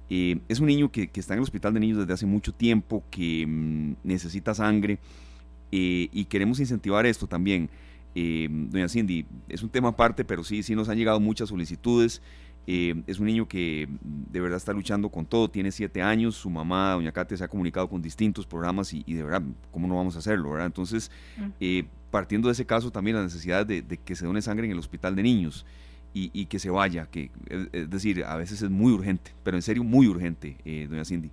es 0.10 0.60
un 0.60 0.68
niño 0.68 0.92
que, 0.92 1.10
está 1.14 1.34
en 1.34 1.40
el 1.40 1.44
hospital 1.44 1.74
de 1.74 1.80
niños 1.82 2.00
desde 2.00 2.14
hace 2.14 2.26
mucho 2.26 2.54
tiempo, 2.54 3.04
que 3.12 3.46
mm, 3.46 3.96
necesita 4.04 4.54
sangre 4.54 5.00
y 5.70 6.26
queremos 6.26 6.60
incentivar 6.60 7.06
esto 7.06 7.28
también. 7.28 7.70
doña 8.16 8.88
Cindy, 8.88 9.26
es 9.50 9.62
un 9.62 9.70
tema 9.70 9.90
aparte, 9.90 10.24
pero 10.26 10.44
sí, 10.44 10.64
sí 10.64 10.76
nos 10.76 10.90
han 10.90 10.98
llegado 10.98 11.20
muchas 11.20 11.50
solicitudes. 11.50 12.22
Eh, 12.70 13.02
es 13.08 13.18
un 13.18 13.28
niño 13.28 13.48
que 13.48 13.88
mm, 13.90 14.32
de 14.32 14.42
verdad 14.42 14.58
está 14.58 14.74
luchando 14.74 15.10
con 15.10 15.26
todo, 15.26 15.50
tiene 15.50 15.72
siete 15.72 16.02
años, 16.02 16.36
su 16.36 16.50
mamá, 16.50 16.92
doña 16.92 17.14
Katia, 17.14 17.38
se 17.38 17.44
ha 17.46 17.48
comunicado 17.48 17.88
con 17.88 18.02
distintos 18.02 18.46
programas 18.46 18.94
y, 18.94 19.02
de 19.06 19.24
verdad, 19.24 19.42
¿cómo 19.72 19.88
no 19.88 19.96
vamos 19.96 20.18
a 20.18 20.20
hacerlo? 20.20 20.52
¿verdad? 20.52 20.68
Entonces, 20.68 21.10
eh, 21.62 21.86
partiendo 22.12 22.50
de 22.50 22.52
ese 22.52 22.66
caso, 22.66 22.92
también 22.92 23.16
la 23.16 23.24
necesidad 23.24 23.66
de, 23.66 23.84
que 23.84 24.16
se 24.16 24.26
done 24.26 24.42
sangre 24.42 24.66
en 24.66 24.74
el 24.74 24.80
hospital 24.80 25.16
de 25.16 25.24
niños 25.24 25.66
y, 26.14 26.48
que 26.48 26.58
se 26.58 26.72
vaya, 26.72 27.06
que 27.06 27.30
es 27.72 27.92
decir, 27.92 28.24
a 28.26 28.36
veces 28.38 28.64
es 28.64 28.72
muy 28.72 28.92
urgente, 28.92 29.34
pero 29.44 29.56
en 29.56 29.62
serio 29.62 29.84
muy 29.84 30.08
urgente, 30.08 30.58
eh, 30.66 30.88
doña 30.90 31.06
Cindy. 31.06 31.30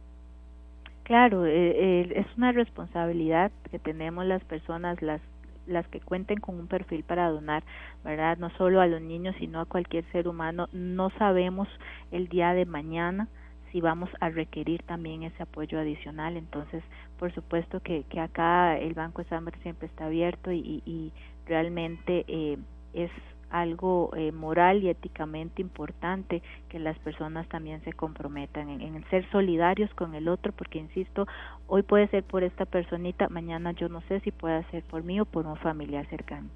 Claro, 1.04 1.46
es 1.46 2.26
una 2.36 2.52
responsabilidad 2.52 3.50
que 3.70 3.78
tenemos 3.78 4.26
las 4.26 4.44
personas, 4.44 5.00
las 5.00 5.22
las 5.66 5.86
que 5.88 6.00
cuenten 6.00 6.40
con 6.40 6.58
un 6.58 6.66
perfil 6.66 7.04
para 7.04 7.28
donar, 7.28 7.62
¿verdad? 8.04 8.38
No 8.38 8.50
solo 8.50 8.80
a 8.80 8.86
los 8.86 9.00
niños, 9.00 9.34
sino 9.38 9.60
a 9.60 9.66
cualquier 9.66 10.04
ser 10.12 10.28
humano. 10.28 10.68
No 10.72 11.10
sabemos 11.18 11.68
el 12.10 12.28
día 12.28 12.54
de 12.54 12.66
mañana 12.66 13.28
si 13.74 13.80
vamos 13.80 14.08
a 14.20 14.30
requerir 14.30 14.84
también 14.84 15.24
ese 15.24 15.42
apoyo 15.42 15.80
adicional. 15.80 16.36
Entonces, 16.36 16.84
por 17.18 17.34
supuesto 17.34 17.80
que, 17.80 18.04
que 18.04 18.20
acá 18.20 18.78
el 18.78 18.94
Banco 18.94 19.22
de 19.22 19.28
Sangre 19.28 19.58
siempre 19.62 19.88
está 19.88 20.06
abierto 20.06 20.52
y, 20.52 20.82
y, 20.86 21.12
realmente 21.46 22.24
eh, 22.26 22.56
es 22.94 23.10
algo 23.54 24.10
eh, 24.16 24.32
moral 24.32 24.82
y 24.82 24.88
éticamente 24.88 25.62
importante 25.62 26.42
que 26.68 26.80
las 26.80 26.98
personas 26.98 27.48
también 27.48 27.82
se 27.84 27.92
comprometan 27.92 28.68
en, 28.68 28.80
en, 28.80 29.08
ser 29.10 29.30
solidarios 29.30 29.92
con 29.94 30.14
el 30.14 30.26
otro, 30.28 30.52
porque 30.52 30.80
insisto, 30.80 31.28
hoy 31.68 31.82
puede 31.82 32.08
ser 32.08 32.24
por 32.24 32.42
esta 32.42 32.64
personita, 32.66 33.28
mañana 33.28 33.70
yo 33.70 33.88
no 33.88 34.00
sé 34.08 34.18
si 34.20 34.32
puede 34.32 34.64
ser 34.70 34.82
por 34.82 35.04
mí 35.04 35.20
o 35.20 35.24
por 35.24 35.46
un 35.46 35.56
familiar 35.56 36.04
cercano. 36.08 36.48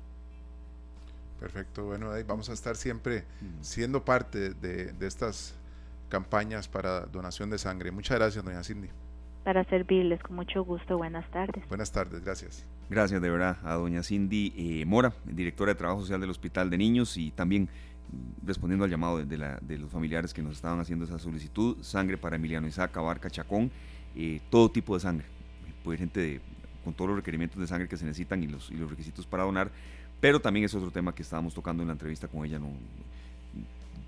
Perfecto, 1.39 1.85
bueno, 1.87 2.11
ahí 2.11 2.25
vamos 2.25 2.51
a 2.51 2.53
estar 2.53 2.75
siempre 2.75 3.23
siendo 3.61 4.05
parte 4.05 4.51
de, 4.55 4.93
de 4.93 5.07
estas 5.07 5.57
campañas 6.09 6.67
para 6.67 7.07
donación 7.07 7.49
de 7.49 7.59
sangre. 7.59 7.93
Muchas 7.93 8.19
gracias, 8.19 8.45
doña 8.45 8.65
Cindy. 8.65 8.89
Para 9.45 9.63
servirles, 9.65 10.21
con 10.21 10.35
mucho 10.35 10.65
gusto. 10.65 10.99
Buenas 10.99 11.31
tardes. 11.31 11.67
Buenas 11.69 11.93
tardes, 11.93 12.25
gracias. 12.25 12.67
Gracias 12.91 13.21
de 13.21 13.29
verdad 13.29 13.59
a 13.65 13.75
doña 13.75 14.03
Cindy 14.03 14.55
eh, 14.57 14.85
Mora, 14.87 15.13
directora 15.27 15.73
de 15.73 15.79
Trabajo 15.79 16.01
Social 16.01 16.23
del 16.23 16.31
Hospital 16.31 16.71
de 16.71 16.79
Niños 16.79 17.19
y 17.19 17.31
también 17.33 17.65
mm, 17.65 18.47
respondiendo 18.47 18.87
al 18.87 18.91
llamado 18.91 19.23
de, 19.23 19.37
la, 19.37 19.59
de, 19.61 19.77
los 19.77 19.91
familiares 19.91 20.33
que 20.33 20.43
nos 20.43 20.55
estaban 20.55 20.81
haciendo 20.81 21.05
esa 21.05 21.19
solicitud, 21.19 21.77
sangre 21.83 22.17
para 22.17 22.37
Emiliano 22.37 22.67
Isaac, 22.67 22.97
Abarca, 22.97 23.29
Chacón, 23.29 23.71
eh, 24.17 24.41
todo 24.49 24.71
tipo 24.71 24.95
de 24.95 25.01
sangre, 25.01 25.27
pues 25.85 25.99
gente 25.99 26.41
con 26.83 26.95
todos 26.95 27.11
los 27.11 27.19
requerimientos 27.19 27.61
de 27.61 27.67
sangre 27.67 27.89
que 27.89 27.99
se 27.99 28.07
necesitan 28.07 28.43
y 28.43 28.47
los, 28.47 28.71
y 28.71 28.77
los 28.77 28.89
requisitos 28.89 29.27
para 29.27 29.43
donar, 29.43 29.71
pero 30.19 30.41
también 30.41 30.65
es 30.65 30.75
otro 30.75 30.91
tema 30.91 31.15
que 31.15 31.21
estábamos 31.21 31.53
tocando 31.53 31.83
en 31.83 31.89
la 31.89 31.93
entrevista 31.93 32.27
con 32.27 32.47
ella, 32.47 32.59
no, 32.59 32.73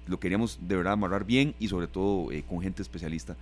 lo 0.07 0.19
queríamos 0.19 0.59
de 0.67 0.77
verdad 0.77 0.95
amarrar 0.95 1.27
bien 1.27 1.55
y 1.59 1.69
sobre 1.69 1.87
todo 1.87 2.33
eh, 2.33 2.45
con 2.49 2.63
gente 2.63 2.81
especialista 2.81 3.37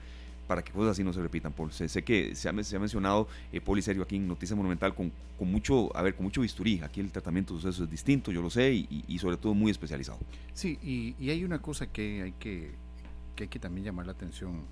para 0.49 0.65
que 0.65 0.73
cosas 0.73 0.93
así 0.93 1.05
no 1.05 1.13
se 1.13 1.21
repitan, 1.21 1.53
Paul. 1.53 1.71
Sé, 1.73 2.03
que 2.03 2.35
se 2.35 2.49
ha, 2.49 2.65
se 2.65 2.77
ha 2.77 2.81
mencionado 2.81 3.29
eh, 3.53 3.61
Paul 3.61 3.79
y 3.79 3.83
Sergio 3.83 4.03
aquí 4.03 4.17
en 4.17 4.27
Noticia 4.27 4.57
Monumental 4.57 4.95
con, 4.95 5.13
con, 5.39 5.53
mucho, 5.53 5.95
a 5.95 6.03
ver, 6.03 6.15
con 6.15 6.25
mucho 6.25 6.41
bisturí. 6.41 6.81
Aquí 6.83 7.01
el 7.01 7.13
tratamiento 7.13 7.55
de 7.55 7.61
sucesos 7.61 7.85
es 7.85 7.91
distinto, 7.91 8.33
yo 8.33 8.41
lo 8.41 8.49
sé, 8.49 8.73
y, 8.73 9.19
sobre 9.19 9.37
todo 9.37 9.53
muy 9.55 9.71
especializado. 9.71 10.19
Sí, 10.55 10.79
y, 10.83 11.31
hay 11.31 11.45
una 11.45 11.61
cosa 11.61 11.87
que 11.87 12.23
hay 12.23 12.33
que, 12.33 12.73
que 13.37 13.45
hay 13.45 13.49
que 13.49 13.59
también 13.59 13.85
llamar 13.85 14.07
la 14.07 14.13
atención. 14.13 14.63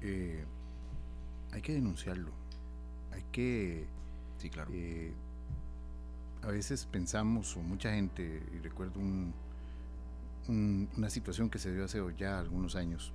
Eh, 0.00 0.42
hay 1.52 1.60
que 1.60 1.74
denunciarlo. 1.74 2.30
Hay 3.12 3.22
que... 3.30 3.84
Sí, 4.38 4.48
claro. 4.48 4.70
Eh, 4.72 5.12
a 6.42 6.48
veces 6.48 6.86
pensamos, 6.90 7.54
o 7.56 7.60
mucha 7.60 7.92
gente, 7.92 8.42
y 8.54 8.58
recuerdo 8.62 9.00
un, 9.00 9.34
una 10.48 11.10
situación 11.10 11.50
que 11.50 11.58
se 11.58 11.74
dio 11.74 11.84
hace 11.84 12.00
ya 12.16 12.38
algunos 12.38 12.76
años, 12.76 13.12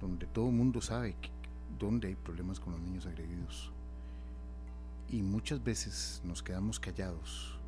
donde 0.00 0.26
todo 0.26 0.48
el 0.48 0.54
mundo 0.54 0.80
sabe 0.80 1.14
que, 1.20 1.30
dónde 1.78 2.08
hay 2.08 2.14
problemas 2.14 2.60
con 2.60 2.72
los 2.72 2.82
niños 2.82 3.06
agredidos. 3.06 3.72
Y 5.08 5.22
muchas 5.22 5.62
veces 5.62 6.20
nos 6.24 6.42
quedamos 6.42 6.78
callados 6.78 7.58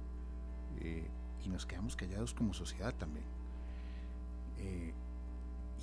eh, 0.81 1.09
y 1.45 1.49
nos 1.49 1.67
quedamos 1.67 1.97
callados 1.97 2.35
como 2.35 2.53
sociedad 2.53 2.95
también. 2.95 3.25
Eh, 4.59 4.93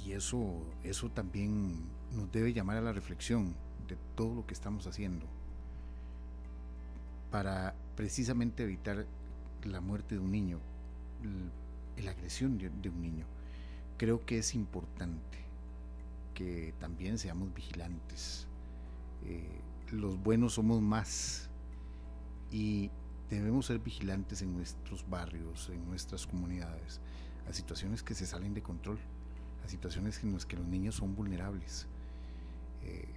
y 0.06 0.12
eso, 0.12 0.64
eso 0.84 1.10
también 1.10 1.86
nos 2.14 2.32
debe 2.32 2.54
llamar 2.54 2.78
a 2.78 2.82
la 2.82 2.94
reflexión 2.94 3.56
de 3.88 3.98
todo 4.16 4.36
lo 4.36 4.46
que 4.46 4.54
estamos 4.54 4.86
haciendo 4.86 5.26
para 7.32 7.76
precisamente 7.96 8.64
evitar 8.64 9.06
la 9.64 9.82
muerte 9.82 10.16
de 10.16 10.22
un 10.22 10.32
niño, 10.32 10.60
la 11.98 12.12
agresión 12.12 12.58
de 12.58 12.90
un 12.90 13.02
niño. 13.02 13.26
Creo 13.98 14.24
que 14.26 14.38
es 14.38 14.54
importante 14.54 15.47
que 16.38 16.76
también 16.78 17.18
seamos 17.18 17.52
vigilantes. 17.52 18.46
Eh, 19.26 19.60
los 19.90 20.22
buenos 20.22 20.54
somos 20.54 20.84
más 20.84 21.50
y 22.52 22.92
debemos 23.32 23.66
ser 23.66 23.80
vigilantes 23.80 24.44
en 24.44 24.54
nuestros 24.54 25.10
barrios, 25.10 25.72
en 25.74 25.84
nuestras 25.88 26.28
comunidades, 26.28 27.02
a 27.50 27.54
situaciones 27.54 28.04
que 28.04 28.14
se 28.14 28.28
salen 28.28 28.54
de 28.54 28.62
control, 28.62 29.00
a 29.66 29.68
situaciones 29.68 30.24
en 30.24 30.34
las 30.34 30.46
que 30.46 30.58
los 30.58 30.68
niños 30.68 30.94
son 30.94 31.16
vulnerables. 31.16 31.88
Eh, 32.84 33.08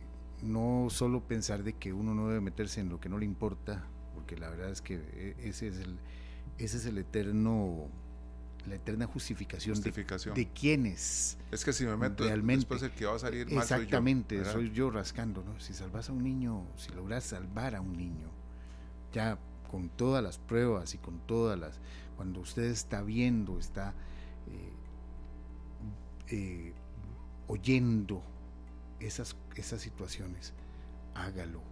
no 0.43 0.87
solo 0.89 1.23
pensar 1.23 1.63
de 1.63 1.75
que 1.75 1.93
uno 1.93 2.15
no 2.15 2.27
debe 2.29 2.41
meterse 2.41 2.81
en 2.81 2.89
lo 2.89 3.01
que 3.01 3.11
no 3.11 3.19
le 3.19 3.27
importa, 3.27 3.85
porque 4.15 4.39
la 4.39 4.49
verdad 4.49 4.71
es 4.71 4.81
que 4.81 4.95
eh, 4.95 5.37
ese 5.41 5.69
es 5.69 5.77
el, 5.77 5.99
ese 6.57 6.79
es 6.79 6.87
el 6.87 6.97
eterno 6.97 7.89
la 8.67 8.75
eterna 8.75 9.07
justificación, 9.07 9.75
justificación. 9.75 10.35
De, 10.35 10.49
quiénes. 10.49 11.39
Es 11.51 11.65
que 11.65 11.73
si 11.73 11.85
me 11.85 11.97
meto 11.97 12.25
realmente, 12.25 12.61
después 12.61 12.83
el 12.83 12.91
que 12.93 13.07
va 13.07 13.17
a 13.17 13.19
salir 13.19 13.47
mal 13.51 13.63
Exactamente, 13.63 14.45
soy 14.45 14.71
yo, 14.71 14.91
rascando, 14.91 15.43
¿no? 15.43 15.59
Si 15.61 15.75
salvas 15.75 16.09
a 16.09 16.13
un 16.13 16.23
niño, 16.23 16.67
si 16.77 16.91
logras 16.93 17.25
salvar 17.25 17.75
a 17.75 17.81
un 17.81 17.97
niño, 17.97 18.31
ya 19.13 19.39
con 19.71 19.89
todas 19.89 20.23
las 20.23 20.39
pruebas 20.39 20.95
y 20.95 20.99
con 20.99 21.21
todas 21.27 21.59
las... 21.59 21.79
Cuando 22.17 22.41
usted 22.41 22.65
está 22.65 23.03
viendo, 23.03 23.59
está 23.59 23.95
eh, 24.47 24.73
eh, 26.29 26.75
oyendo 27.47 28.23
esas, 28.99 29.37
esas 29.57 29.81
situaciones, 29.81 30.53
hágalo, 31.15 31.63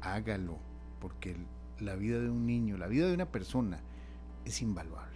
hágalo, 0.00 0.58
porque 1.00 1.36
la 1.78 1.94
vida 1.94 2.18
de 2.18 2.30
un 2.30 2.46
niño, 2.46 2.78
la 2.78 2.88
vida 2.88 3.06
de 3.06 3.14
una 3.14 3.30
persona 3.30 3.80
es 4.44 4.60
invaluable 4.62 5.15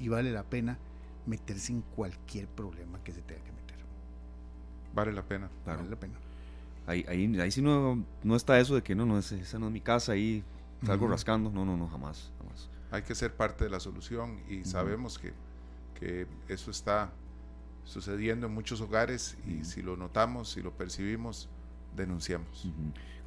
y, 0.00 0.08
vale 0.08 0.32
la 0.32 0.44
pena 0.44 0.78
meterse 1.26 1.72
en 1.72 1.82
cualquier 1.82 2.48
problema 2.48 3.02
que 3.04 3.12
se 3.12 3.22
tenga 3.22 3.42
que 3.42 3.52
meter. 3.52 3.76
Vale 4.94 5.12
la 5.12 5.22
pena. 5.22 5.48
Vale 5.66 5.88
la 5.88 5.96
pena. 5.96 6.14
Ahí, 6.86 7.04
ahí, 7.08 7.40
ahí 7.40 7.50
sí 7.50 7.62
no, 7.62 8.04
no 8.22 8.36
está 8.36 8.58
eso 8.58 8.74
de 8.74 8.82
que 8.82 8.94
no, 8.94 9.06
no, 9.06 9.18
es, 9.18 9.30
esa 9.32 9.58
no 9.58 9.66
es 9.66 9.72
mi 9.72 9.80
casa, 9.80 10.12
ahí 10.12 10.42
salgo 10.84 11.06
rascando. 11.06 11.50
No, 11.50 11.64
no, 11.64 11.76
no, 11.76 11.88
jamás, 11.88 12.32
jamás. 12.38 12.68
Hay 12.90 13.02
que 13.02 13.14
ser 13.14 13.34
parte 13.34 13.64
de 13.64 13.70
la 13.70 13.78
solución 13.78 14.40
y 14.48 14.64
sabemos 14.64 15.18
que, 15.18 15.32
que, 15.94 16.26
eso 16.48 16.70
está 16.70 17.12
sucediendo 17.84 18.46
en 18.46 18.54
muchos 18.54 18.80
hogares 18.80 19.36
y 19.46 19.64
si 19.64 19.82
lo 19.82 19.96
notamos, 19.96 20.50
si 20.50 20.62
lo 20.62 20.72
percibimos, 20.72 21.48
denunciamos 21.94 22.68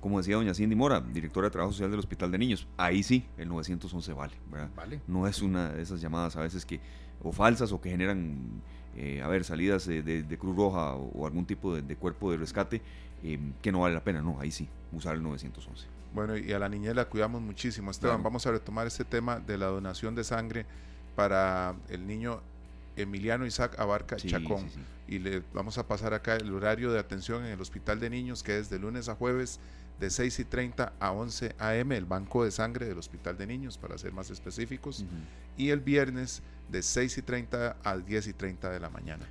como 0.03 0.17
decía 0.17 0.35
doña 0.35 0.53
Cindy 0.53 0.75
Mora, 0.75 0.99
directora 0.99 1.47
de 1.47 1.51
Trabajo 1.51 1.71
Social 1.71 1.89
del 1.89 2.01
Hospital 2.01 2.29
de 2.29 2.37
Niños, 2.37 2.67
ahí 2.75 3.03
sí 3.03 3.25
el 3.37 3.47
911 3.47 4.11
vale, 4.11 4.33
¿verdad? 4.51 4.69
Vale. 4.75 4.99
No 5.07 5.27
es 5.27 5.41
una 5.41 5.69
de 5.71 5.81
esas 5.81 6.01
llamadas 6.01 6.35
a 6.35 6.41
veces 6.41 6.65
que, 6.65 6.81
o 7.23 7.31
falsas 7.31 7.71
o 7.71 7.79
que 7.79 7.89
generan, 7.89 8.61
eh, 8.97 9.21
a 9.21 9.29
ver, 9.29 9.45
salidas 9.45 9.87
de, 9.87 10.37
Cruz 10.37 10.57
Roja 10.57 10.95
o, 10.95 11.25
algún 11.25 11.45
tipo 11.45 11.73
de, 11.73 11.95
cuerpo 11.95 12.31
de 12.31 12.37
rescate 12.37 12.81
eh, 13.23 13.39
que 13.61 13.71
no 13.71 13.79
vale 13.79 13.95
la 13.95 14.03
pena, 14.03 14.21
no, 14.21 14.41
ahí 14.41 14.51
sí, 14.51 14.67
usar 14.91 15.15
el 15.15 15.23
911. 15.23 15.87
Bueno, 16.13 16.35
y 16.37 16.51
a 16.51 16.59
la 16.59 16.67
niñez 16.67 16.93
la 16.95 17.05
cuidamos 17.05 17.41
muchísimo. 17.41 17.89
Esteban, 17.89 18.21
vamos 18.21 18.45
a 18.45 18.51
retomar 18.51 18.85
este 18.85 19.05
tema 19.05 19.39
de 19.39 19.57
la 19.57 19.67
donación 19.67 20.15
de 20.15 20.25
sangre 20.25 20.65
para 21.15 21.75
el 21.87 22.05
niño 22.05 22.41
Emiliano 22.97 23.45
Isaac 23.45 23.79
Abarca 23.79 24.17
Chacón. 24.17 24.67
y 25.07 25.19
le 25.19 25.43
vamos 25.53 25.77
a 25.77 25.87
pasar 25.87 26.13
acá 26.13 26.35
el 26.35 26.53
horario 26.53 26.91
de 26.91 26.99
atención 26.99 27.45
en 27.45 27.51
el 27.51 27.61
Hospital 27.61 28.01
de 28.01 28.09
Niños, 28.09 28.43
que 28.43 28.59
es 28.59 28.69
de 28.69 28.79
lunes 28.79 29.07
a 29.07 29.15
jueves 29.15 29.61
de 29.99 30.09
6 30.09 30.39
y 30.39 30.45
30 30.45 30.93
a 30.99 31.11
11 31.11 31.55
a.m., 31.59 31.95
el 31.95 32.05
banco 32.05 32.43
de 32.43 32.51
sangre 32.51 32.85
del 32.85 32.97
Hospital 32.97 33.37
de 33.37 33.47
Niños, 33.47 33.77
para 33.77 33.97
ser 33.97 34.13
más 34.13 34.29
específicos, 34.29 35.05
y 35.57 35.69
el 35.69 35.79
viernes 35.79 36.41
de 36.69 36.81
6 36.81 37.17
y 37.17 37.21
30 37.21 37.77
a 37.83 37.97
10 37.97 38.27
y 38.27 38.33
30 38.33 38.69
de 38.69 38.79
la 38.79 38.89
mañana. 38.89 39.25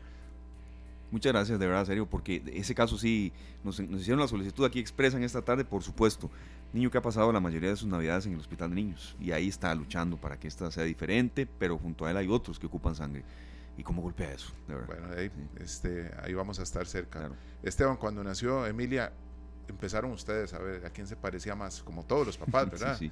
Muchas 1.12 1.30
gracias, 1.30 1.58
de 1.58 1.66
verdad, 1.66 1.84
serio, 1.84 2.06
porque 2.06 2.42
ese 2.54 2.74
caso 2.74 2.96
sí, 2.96 3.34
nos, 3.62 3.78
hicieron 3.78 4.18
la 4.18 4.28
solicitud 4.28 4.64
aquí 4.64 4.78
expresa 4.78 5.18
en 5.18 5.24
esta 5.24 5.42
tarde, 5.42 5.62
por 5.62 5.82
supuesto. 5.82 6.30
Niño 6.72 6.90
que 6.90 6.96
ha 6.96 7.02
pasado 7.02 7.30
la 7.30 7.40
mayoría 7.40 7.68
de 7.68 7.76
sus 7.76 7.86
navidades 7.86 8.24
en 8.24 8.32
el 8.32 8.40
hospital 8.40 8.70
de 8.70 8.76
niños 8.76 9.14
y 9.20 9.30
ahí 9.32 9.46
está 9.46 9.74
luchando 9.74 10.16
para 10.16 10.40
que 10.40 10.48
esta 10.48 10.70
sea 10.70 10.84
diferente, 10.84 11.46
pero 11.46 11.76
junto 11.76 12.06
a 12.06 12.10
él 12.10 12.16
hay 12.16 12.28
otros 12.28 12.58
que 12.58 12.66
ocupan 12.66 12.94
sangre. 12.94 13.24
¿Y 13.76 13.82
cómo 13.82 14.00
golpea 14.00 14.32
eso? 14.32 14.52
Bueno, 14.66 15.08
ahí, 15.14 15.30
este, 15.60 16.10
ahí 16.22 16.32
vamos 16.32 16.58
a 16.60 16.62
estar 16.62 16.86
cerca. 16.86 17.30
Esteban, 17.62 17.98
cuando 17.98 18.24
nació 18.24 18.66
Emilia, 18.66 19.12
empezaron 19.72 20.12
ustedes 20.12 20.52
a 20.54 20.58
ver 20.58 20.86
a 20.86 20.90
quién 20.90 21.06
se 21.06 21.16
parecía 21.16 21.54
más, 21.56 21.82
como 21.82 22.04
todos 22.04 22.26
los 22.26 22.38
papás, 22.38 22.70
¿verdad? 22.70 23.02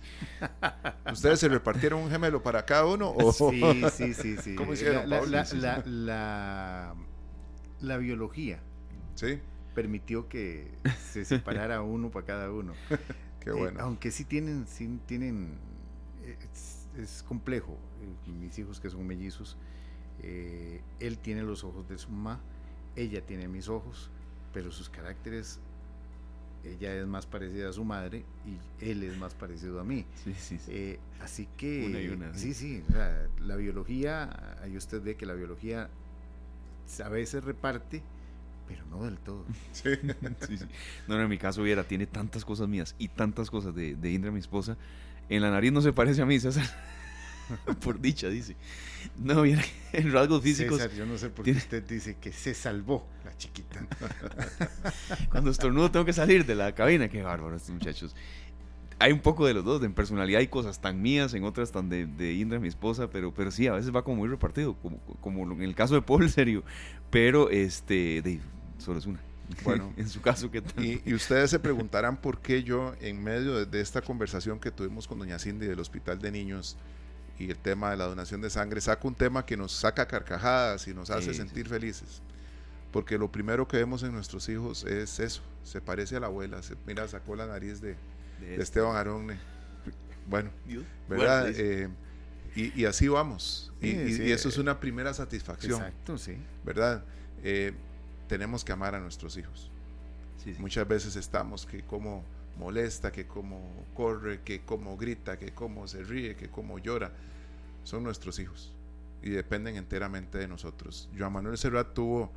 ¿Ustedes 1.08 1.40
se 1.40 1.48
repartieron 1.48 2.00
un 2.02 2.10
gemelo 2.10 2.42
para 2.42 2.64
cada 2.64 2.86
uno? 2.86 3.10
O? 3.10 3.32
Sí, 3.32 3.88
sí, 3.88 4.14
sí, 4.14 4.36
sí. 4.38 4.54
¿Cómo 4.56 4.72
hicieron, 4.72 5.08
la, 5.08 5.22
la, 5.22 5.44
Sí, 5.44 5.60
sí. 5.60 5.60
la, 5.60 5.82
la- 5.84 6.94
la 7.80 7.96
biología 7.98 8.60
Sí, 9.14 9.40
permitió 9.74 10.28
que 10.28 10.78
se 11.10 11.24
separara 11.24 11.82
uno 11.82 12.10
para 12.10 12.26
cada 12.26 12.50
uno. 12.52 12.74
qué 13.40 13.52
Eh, 13.52 13.58
bueno. 13.58 13.80
aunque 13.80 14.10
sí 14.10 14.24
tienen, 14.24 14.66
sí 14.66 15.00
tienen, 15.06 15.58
es, 16.52 16.88
es 16.96 17.22
complejo. 17.22 17.78
Eh, 18.26 18.30
Mis 18.32 18.58
hijos 18.58 18.80
que 18.80 18.90
son 18.90 19.06
mellizos, 19.06 19.56
eh, 20.22 20.82
él 21.00 21.18
tiene 21.18 21.42
los 21.42 21.64
ojos 21.64 21.88
de 21.88 21.98
su 21.98 22.10
mamá, 22.10 22.40
ella 22.96 23.24
tiene 23.24 23.48
mis 23.48 23.68
ojos, 23.68 24.10
pero 24.52 24.70
sus 24.72 24.90
caracteres, 24.90 25.60
ella 26.64 26.94
es 26.94 27.06
más 27.06 27.26
parecida 27.26 27.70
a 27.70 27.72
su 27.72 27.84
madre 27.84 28.24
y 28.46 28.84
él 28.84 29.02
es 29.02 29.16
más 29.18 29.34
parecido 29.34 29.80
a 29.80 29.84
mí. 29.84 30.04
Sí, 30.24 30.34
sí, 30.38 30.58
sí. 30.58 30.70
Eh, 30.72 30.98
así 31.20 31.48
que, 31.56 31.86
Una 31.86 32.00
y 32.00 32.08
una, 32.08 32.34
sí, 32.34 32.52
sí. 32.54 32.76
sí, 32.78 32.84
o 32.88 32.92
sea, 32.92 33.26
la 33.40 33.56
biología, 33.56 34.56
ahí 34.62 34.76
usted 34.76 35.02
ve 35.02 35.16
que 35.16 35.26
la 35.26 35.34
biología 35.34 35.88
a 37.04 37.08
veces 37.08 37.44
reparte, 37.44 38.02
pero 38.68 38.84
no 38.86 39.04
del 39.04 39.18
todo. 39.18 39.44
Sí. 39.72 39.90
Sí, 40.46 40.58
sí. 40.58 40.64
No, 41.08 41.16
no, 41.16 41.22
en 41.22 41.28
mi 41.28 41.38
caso, 41.38 41.62
Viera, 41.62 41.84
tiene 41.84 42.06
tantas 42.06 42.44
cosas 42.44 42.68
mías 42.68 42.94
y 42.98 43.08
tantas 43.08 43.50
cosas 43.50 43.74
de, 43.74 43.96
de 43.96 44.10
Indra, 44.10 44.30
mi 44.30 44.40
esposa. 44.40 44.76
En 45.28 45.42
la 45.42 45.50
nariz 45.50 45.72
no 45.72 45.80
se 45.80 45.92
parece 45.92 46.22
a 46.22 46.26
mí, 46.26 46.38
César. 46.40 46.66
Por 47.82 48.00
dicha, 48.00 48.28
dice. 48.28 48.56
No, 49.16 49.42
Viera, 49.42 49.62
en 49.92 50.12
rasgos 50.12 50.42
físicos, 50.42 50.78
César, 50.78 50.96
yo 50.96 51.06
no 51.06 51.16
sé 51.18 51.30
por 51.30 51.44
qué 51.44 51.52
tiene- 51.52 51.58
usted 51.60 51.82
dice 51.84 52.16
que 52.20 52.32
se 52.32 52.54
salvó 52.54 53.06
chiquita. 53.40 53.80
cuando 55.30 55.50
estornudo 55.50 55.90
tengo 55.90 56.04
que 56.04 56.12
salir 56.12 56.46
de 56.46 56.54
la 56.54 56.72
cabina. 56.74 57.08
Qué 57.08 57.22
bárbaro 57.22 57.56
estos 57.56 57.70
muchachos. 57.70 58.14
Hay 58.98 59.12
un 59.12 59.20
poco 59.20 59.46
de 59.46 59.54
los 59.54 59.64
dos, 59.64 59.82
en 59.82 59.94
personalidad 59.94 60.40
hay 60.40 60.48
cosas 60.48 60.78
tan 60.80 61.00
mías, 61.00 61.32
en 61.32 61.44
otras 61.44 61.72
tan 61.72 61.88
de, 61.88 62.06
de 62.06 62.34
Indra, 62.34 62.60
mi 62.60 62.68
esposa, 62.68 63.08
pero, 63.08 63.32
pero 63.32 63.50
sí, 63.50 63.66
a 63.66 63.72
veces 63.72 63.94
va 63.96 64.04
como 64.04 64.18
muy 64.18 64.28
repartido, 64.28 64.74
como, 64.74 64.98
como 65.22 65.50
en 65.54 65.62
el 65.62 65.74
caso 65.74 65.94
de 65.94 66.02
Paul, 66.02 66.28
serio. 66.28 66.62
Pero, 67.10 67.48
este, 67.48 68.20
de, 68.20 68.40
solo 68.78 68.98
es 68.98 69.06
una. 69.06 69.18
Bueno. 69.64 69.94
en 69.96 70.06
su 70.08 70.20
caso, 70.20 70.50
¿qué 70.50 70.60
tal? 70.60 70.84
Y, 70.84 71.00
y 71.06 71.14
ustedes 71.14 71.48
se 71.50 71.58
preguntarán 71.58 72.18
por 72.18 72.40
qué 72.40 72.62
yo, 72.62 72.94
en 73.00 73.24
medio 73.24 73.56
de, 73.56 73.64
de 73.66 73.80
esta 73.80 74.02
conversación 74.02 74.60
que 74.60 74.70
tuvimos 74.70 75.08
con 75.08 75.18
doña 75.18 75.38
Cindy 75.38 75.66
del 75.66 75.80
Hospital 75.80 76.20
de 76.20 76.30
Niños 76.30 76.76
y 77.38 77.50
el 77.50 77.56
tema 77.58 77.90
de 77.90 77.96
la 77.96 78.04
donación 78.04 78.42
de 78.42 78.50
sangre, 78.50 78.82
saco 78.82 79.08
un 79.08 79.14
tema 79.14 79.46
que 79.46 79.56
nos 79.56 79.72
saca 79.72 80.06
carcajadas 80.06 80.86
y 80.88 80.92
nos 80.94 81.08
hace 81.08 81.32
Sí, 81.32 81.34
sí. 81.34 81.38
sentir 81.38 81.68
felices. 81.70 82.22
Porque 82.92 83.18
lo 83.18 83.30
primero 83.30 83.68
que 83.68 83.76
vemos 83.76 84.02
en 84.02 84.12
nuestros 84.12 84.48
hijos 84.48 84.84
es 84.84 85.20
eso, 85.20 85.42
se 85.62 85.80
parece 85.80 86.16
a 86.16 86.20
la 86.20 86.26
abuela, 86.26 86.62
se, 86.62 86.74
mira, 86.86 87.06
sacó 87.06 87.36
la 87.36 87.46
nariz 87.46 87.80
de, 87.80 87.90
De 87.90 87.96
de 88.40 88.50
este- 88.52 88.62
Esteban 88.62 88.96
Aronne. 88.96 89.38
Bueno. 90.26 90.50
¿verdad? 91.08 91.42
Bueno. 91.44 91.56
Eh, 91.58 91.88
y, 92.56 92.80
y 92.80 92.84
así 92.84 93.06
vamos. 93.08 93.72
Y, 93.80 93.90
Sí, 93.92 93.96
y- 93.96 94.12
sí. 94.14 94.22
y 94.24 94.30
eso 94.32 94.48
es 94.48 94.58
una 94.58 94.80
primera 94.80 95.14
satisfacción, 95.14 95.80
Exacto, 95.80 96.18
sí. 96.18 96.36
¿verdad? 96.64 97.04
Eh, 97.44 97.72
tenemos 98.28 98.64
que 98.64 98.72
amar 98.72 98.94
a 98.94 99.00
nuestros 99.00 99.36
hijos. 99.36 99.70
Sí. 100.42 100.54
Muchas 100.58 100.86
veces 100.88 101.16
estamos 101.16 101.66
que 101.66 101.82
como 101.82 102.24
molesta, 102.58 103.12
que 103.12 103.26
como 103.26 103.60
corre, 103.94 104.40
que 104.42 104.60
como 104.62 104.96
grita, 104.96 105.38
que 105.38 105.52
como 105.52 105.86
se 105.86 106.02
ríe, 106.02 106.34
que 106.36 106.48
como 106.48 106.78
llora. 106.78 107.12
Son 107.84 108.02
nuestros 108.02 108.38
hijos 108.38 108.72
y 109.22 109.30
dependen 109.30 109.76
enteramente 109.76 110.38
de 110.38 110.48
nosotros. 110.48 111.08
Joan 111.16 111.32
Manuel 111.32 111.56
Serrat 111.56 111.94
tuvo 111.94 112.30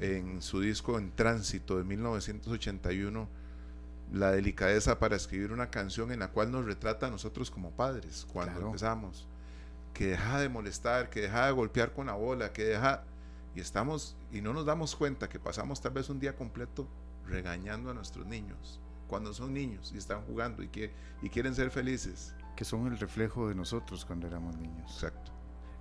en 0.00 0.42
su 0.42 0.60
disco 0.60 0.98
En 0.98 1.10
Tránsito 1.12 1.78
de 1.78 1.84
1981 1.84 3.28
la 4.12 4.30
delicadeza 4.30 4.98
para 4.98 5.16
escribir 5.16 5.52
una 5.52 5.70
canción 5.70 6.12
en 6.12 6.18
la 6.20 6.28
cual 6.28 6.50
nos 6.50 6.66
retrata 6.66 7.06
a 7.06 7.10
nosotros 7.10 7.50
como 7.50 7.70
padres 7.70 8.26
cuando 8.30 8.52
Claro. 8.52 8.66
empezamos. 8.66 9.26
Que 9.94 10.08
deja 10.08 10.38
de 10.38 10.48
molestar, 10.50 11.08
que 11.08 11.22
deja 11.22 11.46
de 11.46 11.52
golpear 11.52 11.92
con 11.92 12.06
la 12.06 12.12
bola, 12.14 12.52
que 12.52 12.64
deja... 12.64 13.04
Y 13.54 13.60
estamos, 13.60 14.16
y 14.30 14.40
no 14.42 14.52
nos 14.52 14.64
damos 14.66 14.96
cuenta 14.96 15.28
que 15.28 15.38
pasamos 15.38 15.80
tal 15.80 15.92
vez 15.92 16.08
un 16.10 16.18
día 16.20 16.34
completo 16.36 16.88
regañando 17.26 17.90
a 17.90 17.94
nuestros 17.94 18.26
niños, 18.26 18.80
cuando 19.06 19.32
son 19.34 19.52
niños 19.54 19.92
y 19.94 19.98
están 19.98 20.22
jugando 20.22 20.62
y, 20.62 20.68
que, 20.68 20.92
y 21.22 21.28
quieren 21.30 21.54
ser 21.54 21.70
felices. 21.70 22.34
Que 22.56 22.64
son 22.66 22.86
el 22.86 22.98
reflejo 22.98 23.48
de 23.48 23.54
nosotros 23.54 24.04
cuando 24.04 24.26
éramos 24.26 24.56
niños. 24.56 24.90
Exacto. 24.92 25.32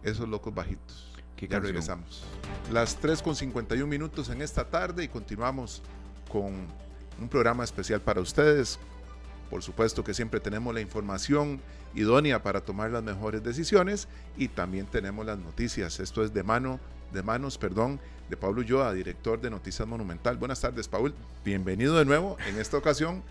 Esos 0.04 0.28
locos 0.30 0.54
bajitos. 0.54 1.11
Qué 1.42 1.48
ya 1.48 1.54
canción. 1.54 1.74
regresamos. 1.74 2.24
Las 2.72 2.98
3 2.98 3.24
con 3.24 3.36
51 3.36 3.88
minutos 3.88 4.30
en 4.30 4.44
esta 4.44 4.64
tarde 4.70 5.04
y 5.04 5.08
continuamos 5.08 5.82
con 6.32 6.54
un 7.20 7.30
programa 7.30 7.64
especial 7.64 8.00
para 8.00 8.22
ustedes. 8.22 8.78
Por 9.50 9.64
supuesto 9.64 10.04
que 10.04 10.14
siempre 10.14 10.40
tenemos 10.40 10.72
la 10.72 10.82
información 10.82 11.60
idónea 11.96 12.44
para 12.44 12.62
tomar 12.62 12.92
las 12.92 13.02
mejores 13.02 13.44
decisiones 13.44 14.08
y 14.38 14.50
también 14.50 14.86
tenemos 14.86 15.26
las 15.26 15.40
noticias. 15.40 16.00
Esto 16.00 16.24
es 16.24 16.32
de 16.32 16.44
mano, 16.44 16.80
de 17.12 17.24
manos, 17.24 17.58
perdón, 17.58 18.00
de 18.30 18.38
Pablo 18.38 18.62
Ulloa, 18.62 18.94
director 18.94 19.42
de 19.42 19.50
Noticias 19.50 19.88
Monumental. 19.88 20.38
Buenas 20.38 20.62
tardes, 20.62 20.88
Paul. 20.88 21.16
Bienvenido 21.44 21.98
de 21.98 22.06
nuevo 22.06 22.38
en 22.48 22.60
esta 22.60 22.78
ocasión 22.78 23.24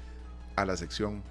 a 0.56 0.64
la 0.64 0.76
sección 0.76 1.22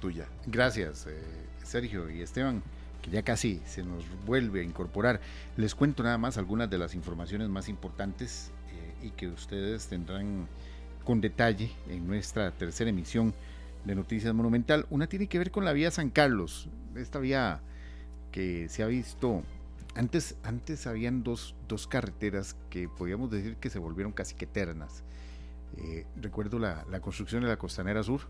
tuya. 0.00 0.28
Gracias, 0.46 1.04
eh, 1.08 1.20
Sergio 1.64 2.08
y 2.08 2.22
Esteban, 2.22 2.62
que 3.08 3.16
ya 3.16 3.22
casi 3.22 3.60
se 3.66 3.82
nos 3.82 4.04
vuelve 4.26 4.60
a 4.60 4.62
incorporar. 4.62 5.20
Les 5.56 5.74
cuento 5.74 6.02
nada 6.02 6.18
más 6.18 6.38
algunas 6.38 6.70
de 6.70 6.78
las 6.78 6.94
informaciones 6.94 7.48
más 7.48 7.68
importantes 7.68 8.50
eh, 8.70 9.06
y 9.06 9.10
que 9.10 9.28
ustedes 9.28 9.86
tendrán 9.88 10.46
con 11.04 11.20
detalle 11.20 11.72
en 11.88 12.06
nuestra 12.06 12.50
tercera 12.50 12.90
emisión 12.90 13.34
de 13.84 13.94
Noticias 13.94 14.34
Monumental. 14.34 14.86
Una 14.90 15.06
tiene 15.06 15.26
que 15.26 15.38
ver 15.38 15.50
con 15.50 15.64
la 15.64 15.72
vía 15.72 15.90
San 15.90 16.10
Carlos, 16.10 16.68
esta 16.96 17.18
vía 17.18 17.60
que 18.32 18.68
se 18.68 18.82
ha 18.82 18.86
visto... 18.86 19.42
Antes, 19.94 20.36
antes 20.44 20.86
habían 20.86 21.24
dos, 21.24 21.56
dos 21.66 21.88
carreteras 21.88 22.54
que 22.70 22.88
podíamos 22.88 23.32
decir 23.32 23.56
que 23.56 23.68
se 23.68 23.80
volvieron 23.80 24.12
casi 24.12 24.36
que 24.36 24.44
eternas. 24.44 25.02
Eh, 25.76 26.06
recuerdo 26.14 26.60
la, 26.60 26.84
la 26.88 27.00
construcción 27.00 27.42
de 27.42 27.48
la 27.48 27.56
Costanera 27.56 28.04
Sur, 28.04 28.20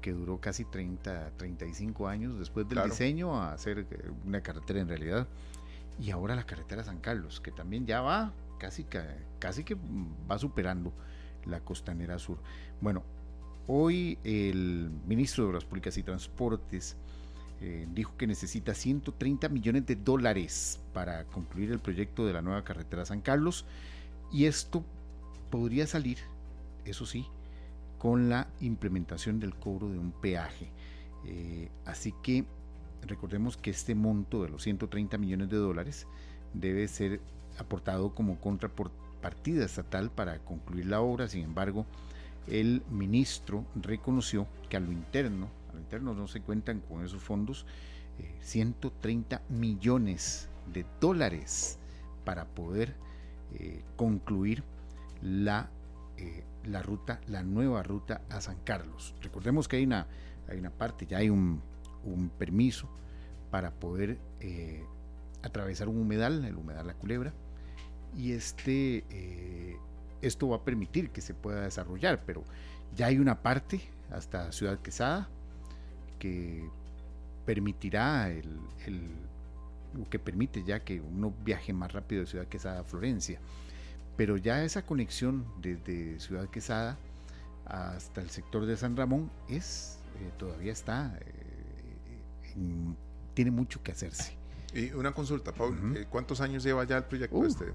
Que 0.00 0.12
duró 0.12 0.38
casi 0.40 0.64
30, 0.64 1.32
35 1.36 2.06
años 2.08 2.38
después 2.38 2.66
del 2.68 2.76
Claro. 2.76 2.90
diseño 2.90 3.34
a 3.40 3.52
hacer 3.52 3.86
eh, 3.90 4.10
una 4.26 4.40
carretera 4.40 4.80
en 4.80 4.88
realidad. 4.88 5.26
Y 6.00 6.10
ahora 6.10 6.36
la 6.36 6.44
carretera 6.44 6.84
San 6.84 6.98
Carlos, 7.00 7.40
que 7.40 7.50
también 7.50 7.84
ya 7.86 8.00
va 8.00 8.32
casi, 8.58 8.84
ca- 8.84 9.16
casi 9.38 9.64
que 9.64 9.76
va 10.30 10.38
superando 10.38 10.92
la 11.46 11.60
costanera 11.60 12.18
sur. 12.18 12.38
Bueno, 12.80 13.02
hoy 13.66 14.18
el 14.24 14.90
ministro 15.06 15.44
de 15.44 15.50
Obras 15.50 15.64
Públicas 15.64 15.96
y 15.98 16.02
Transportes 16.04 16.96
eh, 17.60 17.88
dijo 17.92 18.16
que 18.16 18.26
necesita 18.28 18.74
130 18.74 19.48
millones 19.48 19.84
de 19.86 19.96
dólares 19.96 20.78
para 20.92 21.24
concluir 21.24 21.72
el 21.72 21.80
proyecto 21.80 22.24
de 22.24 22.32
la 22.32 22.42
nueva 22.42 22.62
carretera 22.62 23.04
San 23.04 23.20
Carlos. 23.20 23.64
Y 24.30 24.44
esto 24.44 24.84
podría 25.50 25.86
salir, 25.88 26.18
eso 26.84 27.06
sí, 27.06 27.26
con 27.98 28.28
la 28.28 28.48
implementación 28.60 29.40
del 29.40 29.54
cobro 29.54 29.88
de 29.90 29.98
un 29.98 30.12
peaje. 30.12 30.70
Eh, 31.26 31.68
así 31.84 32.14
que 32.22 32.44
recordemos 33.06 33.56
que 33.56 33.70
este 33.70 33.94
monto 33.94 34.42
de 34.42 34.48
los 34.48 34.62
130 34.62 35.18
millones 35.18 35.50
de 35.50 35.56
dólares 35.56 36.06
debe 36.54 36.86
ser 36.88 37.20
aportado 37.58 38.14
como 38.14 38.40
contrapartida 38.40 39.64
estatal 39.64 40.10
para 40.10 40.38
concluir 40.38 40.86
la 40.86 41.00
obra. 41.00 41.28
Sin 41.28 41.44
embargo, 41.44 41.86
el 42.46 42.82
ministro 42.90 43.64
reconoció 43.74 44.46
que 44.68 44.76
a 44.76 44.80
lo 44.80 44.92
interno, 44.92 45.48
a 45.70 45.74
lo 45.74 45.80
interno 45.80 46.14
no 46.14 46.28
se 46.28 46.40
cuentan 46.40 46.80
con 46.80 47.04
esos 47.04 47.22
fondos, 47.22 47.66
eh, 48.18 48.34
130 48.40 49.42
millones 49.48 50.48
de 50.72 50.84
dólares 51.00 51.78
para 52.24 52.46
poder 52.46 52.94
eh, 53.54 53.82
concluir 53.96 54.62
la 55.22 55.70
eh, 56.16 56.44
la 56.68 56.82
ruta, 56.82 57.20
la 57.26 57.42
nueva 57.42 57.82
ruta 57.82 58.22
a 58.30 58.40
San 58.40 58.58
Carlos. 58.64 59.14
Recordemos 59.22 59.68
que 59.68 59.76
hay 59.76 59.84
una, 59.84 60.06
hay 60.48 60.58
una 60.58 60.70
parte, 60.70 61.06
ya 61.06 61.18
hay 61.18 61.30
un, 61.30 61.62
un 62.04 62.28
permiso 62.30 62.88
para 63.50 63.70
poder 63.70 64.18
eh, 64.40 64.84
atravesar 65.42 65.88
un 65.88 65.98
humedal, 65.98 66.44
el 66.44 66.56
humedal 66.56 66.86
La 66.86 66.94
Culebra, 66.94 67.32
y 68.16 68.32
este, 68.32 69.04
eh, 69.10 69.76
esto 70.22 70.48
va 70.48 70.56
a 70.56 70.64
permitir 70.64 71.10
que 71.10 71.20
se 71.20 71.34
pueda 71.34 71.62
desarrollar, 71.62 72.22
pero 72.24 72.44
ya 72.96 73.06
hay 73.06 73.18
una 73.18 73.42
parte 73.42 73.80
hasta 74.10 74.52
Ciudad 74.52 74.78
Quesada 74.80 75.28
que 76.18 76.68
permitirá 77.44 78.30
el, 78.30 78.58
el 78.86 79.08
que 80.10 80.18
permite 80.18 80.62
ya 80.64 80.80
que 80.80 81.00
uno 81.00 81.32
viaje 81.44 81.72
más 81.72 81.92
rápido 81.92 82.22
de 82.22 82.26
Ciudad 82.26 82.46
Quesada 82.46 82.80
a 82.80 82.84
Florencia 82.84 83.40
pero 84.18 84.36
ya 84.36 84.62
esa 84.64 84.84
conexión 84.84 85.46
desde 85.62 86.20
Ciudad 86.20 86.50
Quesada 86.50 86.98
hasta 87.64 88.20
el 88.20 88.28
sector 88.30 88.66
de 88.66 88.76
San 88.76 88.96
Ramón 88.96 89.30
es 89.48 89.98
eh, 90.20 90.30
todavía 90.36 90.72
está 90.72 91.16
eh, 91.22 92.52
en- 92.56 92.96
tiene 93.34 93.50
mucho 93.52 93.82
que 93.82 93.92
hacerse 93.92 94.36
Y 94.74 94.90
una 94.92 95.12
consulta, 95.12 95.52
Paul. 95.54 95.96
Eh, 95.96 96.06
¿Cuántos 96.10 96.40
años 96.40 96.62
lleva 96.64 96.84
ya 96.84 96.98
el 96.98 97.04
proyecto 97.04 97.36
Uh, 97.38 97.44
este? 97.46 97.66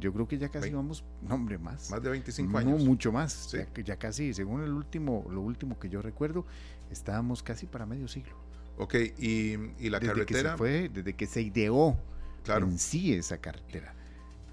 yo 0.00 0.12
creo 0.12 0.26
que 0.26 0.36
ya 0.36 0.48
casi 0.48 0.70
vamos, 0.70 1.04
no 1.22 1.36
hombre, 1.36 1.58
más. 1.58 1.88
Más 1.90 2.02
de 2.02 2.10
25 2.10 2.58
años. 2.58 2.80
No, 2.80 2.84
mucho 2.84 3.12
más. 3.12 3.52
Ya, 3.52 3.68
ya, 3.84 3.96
casi, 3.96 4.34
según 4.34 4.64
el 4.64 4.72
último, 4.72 5.24
lo 5.30 5.40
último 5.40 5.78
que 5.78 5.88
yo 5.88 6.02
recuerdo, 6.02 6.44
estábamos 6.90 7.42
casi 7.44 7.66
para 7.66 7.86
medio 7.86 8.08
siglo. 8.08 8.34
Ok, 8.78 8.96
y, 9.18 9.52
y 9.78 9.90
la 9.90 10.00
desde 10.00 10.12
carretera. 10.12 10.42
Que 10.42 10.50
se 10.50 10.56
fue, 10.58 10.88
desde 10.88 11.14
que 11.14 11.26
se 11.26 11.42
ideó 11.42 11.96
claro. 12.42 12.66
en 12.66 12.78
sí 12.80 13.14
esa 13.14 13.38
carretera. 13.38 13.94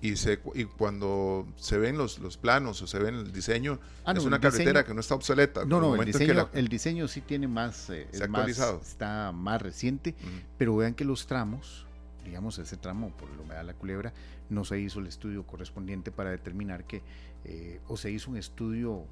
Y, 0.02 0.16
se, 0.16 0.40
y 0.56 0.64
cuando 0.64 1.46
se 1.58 1.78
ven 1.78 1.98
los, 1.98 2.20
los 2.20 2.38
planos 2.38 2.82
o 2.82 2.88
se 2.88 3.00
ven 3.00 3.16
el 3.16 3.34
diseño, 3.34 3.80
ah, 4.06 4.14
no, 4.14 4.20
es 4.20 4.26
una 4.26 4.40
carretera 4.40 4.70
diseño, 4.72 4.86
que 4.86 4.94
no 4.94 5.02
está 5.02 5.16
obsoleta. 5.16 5.66
No, 5.66 5.82
no, 5.82 5.96
el 5.96 6.06
diseño, 6.06 6.34
la, 6.34 6.50
el 6.54 6.70
diseño 6.70 7.08
sí 7.08 7.22
tiene 7.22 7.48
más, 7.48 7.90
eh, 7.90 8.08
actualizado. 8.22 8.78
Más, 8.78 8.88
está 8.88 9.32
más 9.34 9.62
reciente, 9.62 10.16
uh 10.18 10.26
-huh. 10.26 10.42
pero 10.58 10.76
vean 10.78 10.94
que 10.94 11.04
los 11.04 11.28
tramos, 11.28 11.86
digamos 12.24 12.58
ese 12.60 12.78
tramo 12.78 13.10
por 13.18 13.30
la 13.30 13.42
humedad 13.42 13.60
de 13.60 13.66
la 13.66 13.74
culebra, 13.74 14.14
no 14.50 14.64
se 14.64 14.80
hizo 14.80 15.00
el 15.00 15.08
estudio 15.08 15.46
correspondiente 15.46 16.12
para 16.12 16.32
determinar 16.32 16.86
que, 16.86 17.02
eh, 17.44 17.82
o 17.88 17.98
se 17.98 18.10
hizo 18.10 18.32
un 18.32 18.38
estudio 18.38 19.06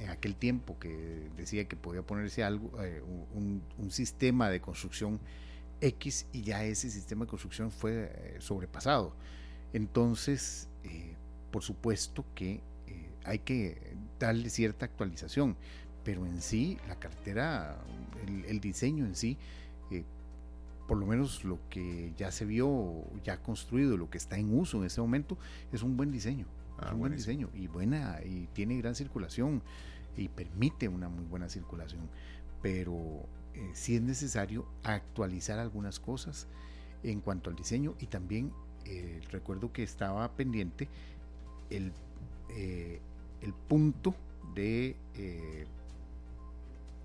en 0.00 0.10
aquel 0.10 0.36
tiempo 0.36 0.78
que 0.78 1.30
decía 1.36 1.66
que 1.66 1.76
podía 1.76 2.02
ponerse 2.02 2.44
algo, 2.44 2.70
eh, 2.82 3.02
un, 3.34 3.62
un, 3.78 3.90
sistema 3.90 4.50
de 4.50 4.60
construcción 4.60 5.20
X 5.80 6.26
y 6.32 6.42
ya 6.42 6.64
ese 6.64 6.90
sistema 6.90 7.24
de 7.24 7.30
construcción 7.30 7.70
fue 7.70 8.10
eh, 8.14 8.36
sobrepasado. 8.40 9.14
Entonces, 9.72 10.68
eh, 10.84 11.14
por 11.50 11.62
supuesto 11.62 12.24
que 12.34 12.60
eh, 12.86 13.10
hay 13.24 13.40
que 13.40 13.96
darle 14.18 14.50
cierta 14.50 14.86
actualización, 14.86 15.56
pero 16.04 16.24
en 16.26 16.40
sí, 16.40 16.78
la 16.88 16.96
cartera, 16.96 17.76
el, 18.26 18.44
el 18.44 18.60
diseño 18.60 19.04
en 19.04 19.16
sí, 19.16 19.36
eh, 19.90 20.04
por 20.86 20.98
lo 20.98 21.06
menos 21.06 21.44
lo 21.44 21.58
que 21.68 22.12
ya 22.16 22.30
se 22.30 22.44
vio, 22.44 23.04
ya 23.24 23.42
construido, 23.42 23.96
lo 23.96 24.08
que 24.08 24.18
está 24.18 24.38
en 24.38 24.56
uso 24.56 24.78
en 24.78 24.84
este 24.84 25.00
momento, 25.00 25.36
es 25.72 25.82
un 25.82 25.96
buen 25.96 26.12
diseño. 26.12 26.46
Ah, 26.78 26.86
es 26.86 26.92
un 26.92 27.00
buen 27.00 27.12
diseño 27.12 27.48
y 27.54 27.66
buena 27.66 28.20
y 28.24 28.48
tiene 28.52 28.76
gran 28.76 28.94
circulación 28.94 29.62
y 30.16 30.28
permite 30.28 30.88
una 30.88 31.08
muy 31.08 31.24
buena 31.24 31.48
circulación, 31.48 32.08
pero 32.62 33.26
eh, 33.54 33.70
sí 33.74 33.96
es 33.96 34.02
necesario 34.02 34.66
actualizar 34.82 35.58
algunas 35.58 35.98
cosas 35.98 36.46
en 37.02 37.20
cuanto 37.20 37.50
al 37.50 37.56
diseño 37.56 37.94
y 37.98 38.06
también 38.06 38.52
eh, 38.88 39.20
recuerdo 39.30 39.72
que 39.72 39.82
estaba 39.82 40.28
pendiente 40.32 40.88
el, 41.70 41.92
eh, 42.50 43.00
el 43.42 43.52
punto 43.52 44.14
de, 44.54 44.96
eh, 45.14 45.66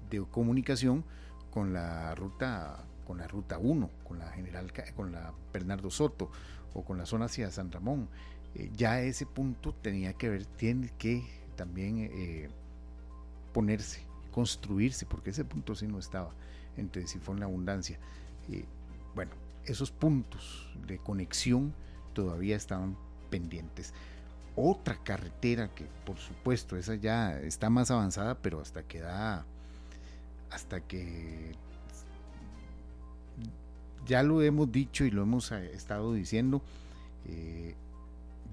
de 0.10 0.22
comunicación 0.32 1.04
con 1.52 1.74
la 1.74 2.14
ruta 2.16 2.86
con 3.06 3.18
la 3.18 3.28
ruta 3.28 3.58
1, 3.58 3.90
con 4.08 4.20
la 4.20 4.30
general 4.32 4.72
con 4.96 5.12
la 5.12 5.34
Bernardo 5.52 5.90
Soto 5.90 6.30
o 6.74 6.84
con 6.84 6.98
la 6.98 7.06
zona 7.06 7.26
hacia 7.26 7.52
San 7.52 7.72
Ramón. 7.72 8.08
Ya 8.76 9.02
ese 9.02 9.26
punto 9.26 9.74
tenía 9.74 10.14
que 10.14 10.30
ver, 10.30 10.46
tiene 10.46 10.92
que 10.98 11.24
también 11.58 12.10
ponerse, 13.54 14.02
construirse, 14.32 15.06
porque 15.06 15.32
ese 15.32 15.44
punto 15.44 15.76
sí 15.76 15.88
no 15.88 16.00
estaba 16.00 16.32
entre 16.78 17.06
Sifón 17.08 17.40
la 17.40 17.48
Abundancia. 17.48 17.98
Bueno, 19.14 19.32
esos 19.66 19.92
puntos 19.92 20.70
de 20.88 20.98
conexión 20.98 21.74
todavía 22.14 22.56
estaban 22.56 22.98
pendientes. 23.30 23.94
Otra 24.56 25.02
carretera 25.04 25.74
que 25.74 25.86
por 26.06 26.18
supuesto 26.18 26.76
esa 26.76 26.96
ya 26.96 27.40
está 27.40 27.70
más 27.70 27.90
avanzada, 27.92 28.38
pero 28.42 28.60
hasta 28.62 28.84
que 28.84 29.00
da, 29.00 29.46
hasta 30.50 30.82
que 30.82 31.56
ya 34.06 34.24
lo 34.24 34.42
hemos 34.42 34.72
dicho 34.72 35.06
y 35.06 35.12
lo 35.12 35.22
hemos 35.24 35.52
estado 35.52 36.14
diciendo, 36.14 36.62
eh, 37.26 37.76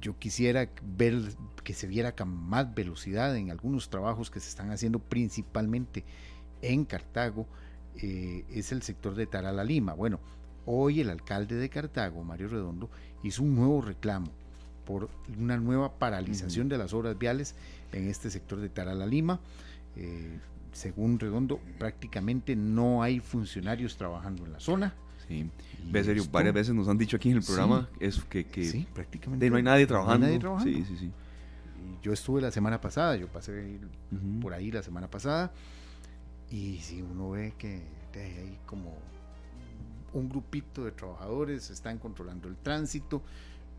yo 0.01 0.17
quisiera 0.19 0.69
ver 0.97 1.21
que 1.65 1.75
se 1.75 1.87
viera 1.87 2.15
con 2.15 2.29
más 2.29 2.73
velocidad 2.75 3.37
en 3.37 3.51
algunos 3.51 3.91
trabajos 3.91 4.31
que 4.31 4.41
se 4.41 4.49
están 4.49 4.71
haciendo 4.71 5.01
principalmente 5.01 6.05
en 6.63 6.85
Cartago, 6.85 7.47
eh, 7.97 8.45
es 8.51 8.71
el 8.71 8.83
sector 8.83 9.15
de 9.15 9.27
Tarala 9.27 9.65
Lima. 9.65 9.95
Bueno, 9.95 10.21
Hoy 10.71 11.01
el 11.01 11.09
alcalde 11.09 11.55
de 11.55 11.71
Cartago, 11.71 12.23
Mario 12.23 12.49
Redondo, 12.49 12.91
hizo 13.23 13.43
un 13.43 13.55
nuevo 13.55 13.81
reclamo 13.81 14.31
por 14.85 15.09
una 15.39 15.57
nueva 15.57 15.99
paralización 15.99 16.67
uh 16.67 16.69
-huh. 16.69 16.73
de 16.73 16.79
las 16.79 16.93
obras 16.93 17.19
viales 17.19 17.55
en 17.91 18.07
este 18.07 18.31
sector 18.31 18.61
de 18.61 18.69
Tarala 18.69 19.07
Lima. 19.07 19.41
Eh, 19.97 20.39
según 20.73 21.19
Redondo, 21.19 21.59
prácticamente 21.79 22.55
no 22.55 23.03
hay 23.03 23.21
funcionarios 23.21 23.97
trabajando 23.97 24.45
en 24.45 24.53
la 24.53 24.61
zona. 24.61 24.93
Sí, 25.27 25.51
ve 25.91 26.05
serio, 26.05 26.23
esto, 26.23 26.33
varias 26.33 26.53
veces 26.53 26.75
nos 26.75 26.87
han 26.87 26.99
dicho 26.99 27.17
aquí 27.17 27.31
en 27.31 27.39
el 27.39 27.43
programa 27.43 27.89
sí, 27.93 28.05
eso, 28.05 28.29
que, 28.29 28.45
que 28.45 28.65
sí, 28.65 28.87
prácticamente 28.93 29.49
no 29.49 29.57
hay 29.57 29.63
nadie 29.63 29.87
trabajando. 29.87 30.19
No 30.19 30.27
hay 30.27 30.33
nadie 30.33 30.41
trabajando. 30.41 30.71
Sí, 30.71 30.85
sí, 30.85 30.97
sí. 30.99 31.11
Yo 32.03 32.13
estuve 32.13 32.43
la 32.43 32.51
semana 32.51 32.79
pasada, 32.79 33.17
yo 33.17 33.27
pasé 33.29 33.53
uh 33.53 34.15
-huh. 34.15 34.41
por 34.43 34.53
ahí 34.53 34.71
la 34.71 34.83
semana 34.83 35.09
pasada, 35.09 35.51
y 36.51 36.77
si 36.81 37.01
uno 37.01 37.31
ve 37.31 37.55
que 37.57 37.81
hay 38.15 38.59
como 38.67 38.99
un 40.13 40.29
grupito 40.29 40.85
de 40.85 40.93
trabajadores 40.93 41.71
están 41.71 41.99
controlando 41.99 42.49
el 42.49 42.57
tránsito, 42.57 43.23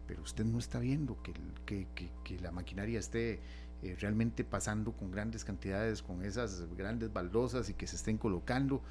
pero 0.07 0.21
usted 0.21 0.45
no 0.45 0.59
está 0.59 0.80
viendo 0.80 1.21
que, 1.21 1.34
que, 1.65 1.88
que, 1.95 2.09
que 2.23 2.39
la 2.39 2.51
maquinaria 2.51 2.99
esté 2.99 3.39
eh, 3.82 3.95
realmente 3.99 4.43
pasando 4.43 4.91
con 4.91 5.09
grandes 5.09 5.45
cantidades, 5.45 6.01
con 6.01 6.25
esas 6.25 6.65
grandes 6.75 7.13
baldosas 7.13 7.69
y 7.69 7.73
que 7.73 7.88
se 7.88 7.95
estén 7.95 8.17
colocando, 8.17 8.82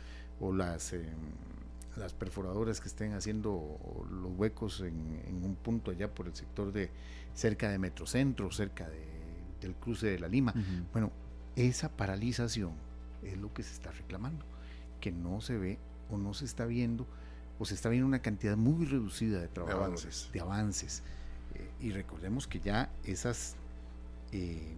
o 0.41 0.53
las, 0.53 0.93
eh, 0.93 1.05
las 1.97 2.14
perforadoras 2.14 2.80
que 2.80 2.89
estén 2.89 3.12
haciendo 3.12 3.78
los 4.11 4.32
huecos 4.36 4.80
en, 4.80 5.20
en, 5.26 5.45
un 5.45 5.57
punto 5.57 5.91
allá 5.91 6.14
por 6.14 6.26
el 6.26 6.34
sector 6.34 6.72
de 6.72 6.91
cerca 7.34 7.68
de 7.68 7.78
Metrocentro, 7.78 8.51
cerca 8.51 8.89
de, 8.89 9.05
del 9.61 9.74
cruce 9.74 10.07
de 10.07 10.18
la 10.18 10.28
Lima. 10.28 10.55
Uh 10.57 10.59
-huh. 10.59 10.86
Bueno, 10.93 11.12
esa 11.57 11.91
paralización 11.91 12.72
es 13.22 13.36
lo 13.36 13.53
que 13.53 13.62
se 13.62 13.74
está 13.74 13.91
reclamando, 13.91 14.47
que 15.01 15.12
no 15.12 15.41
se 15.41 15.59
ve 15.59 15.78
o 16.09 16.16
no 16.16 16.32
se 16.32 16.45
está 16.47 16.64
viendo 16.64 17.07
o 17.59 17.65
se 17.65 17.75
está 17.75 17.89
viendo 17.89 18.07
una 18.07 18.21
cantidad 18.21 18.57
muy 18.57 18.87
reducida 18.87 19.41
de 19.41 19.49
avances. 19.73 20.31
De 20.33 20.41
avances. 20.41 21.03
Eh, 21.55 21.71
y 21.81 21.91
recordemos 21.93 22.47
que 22.47 22.61
ya 22.61 22.91
esas, 23.05 23.57
eh, 24.33 24.77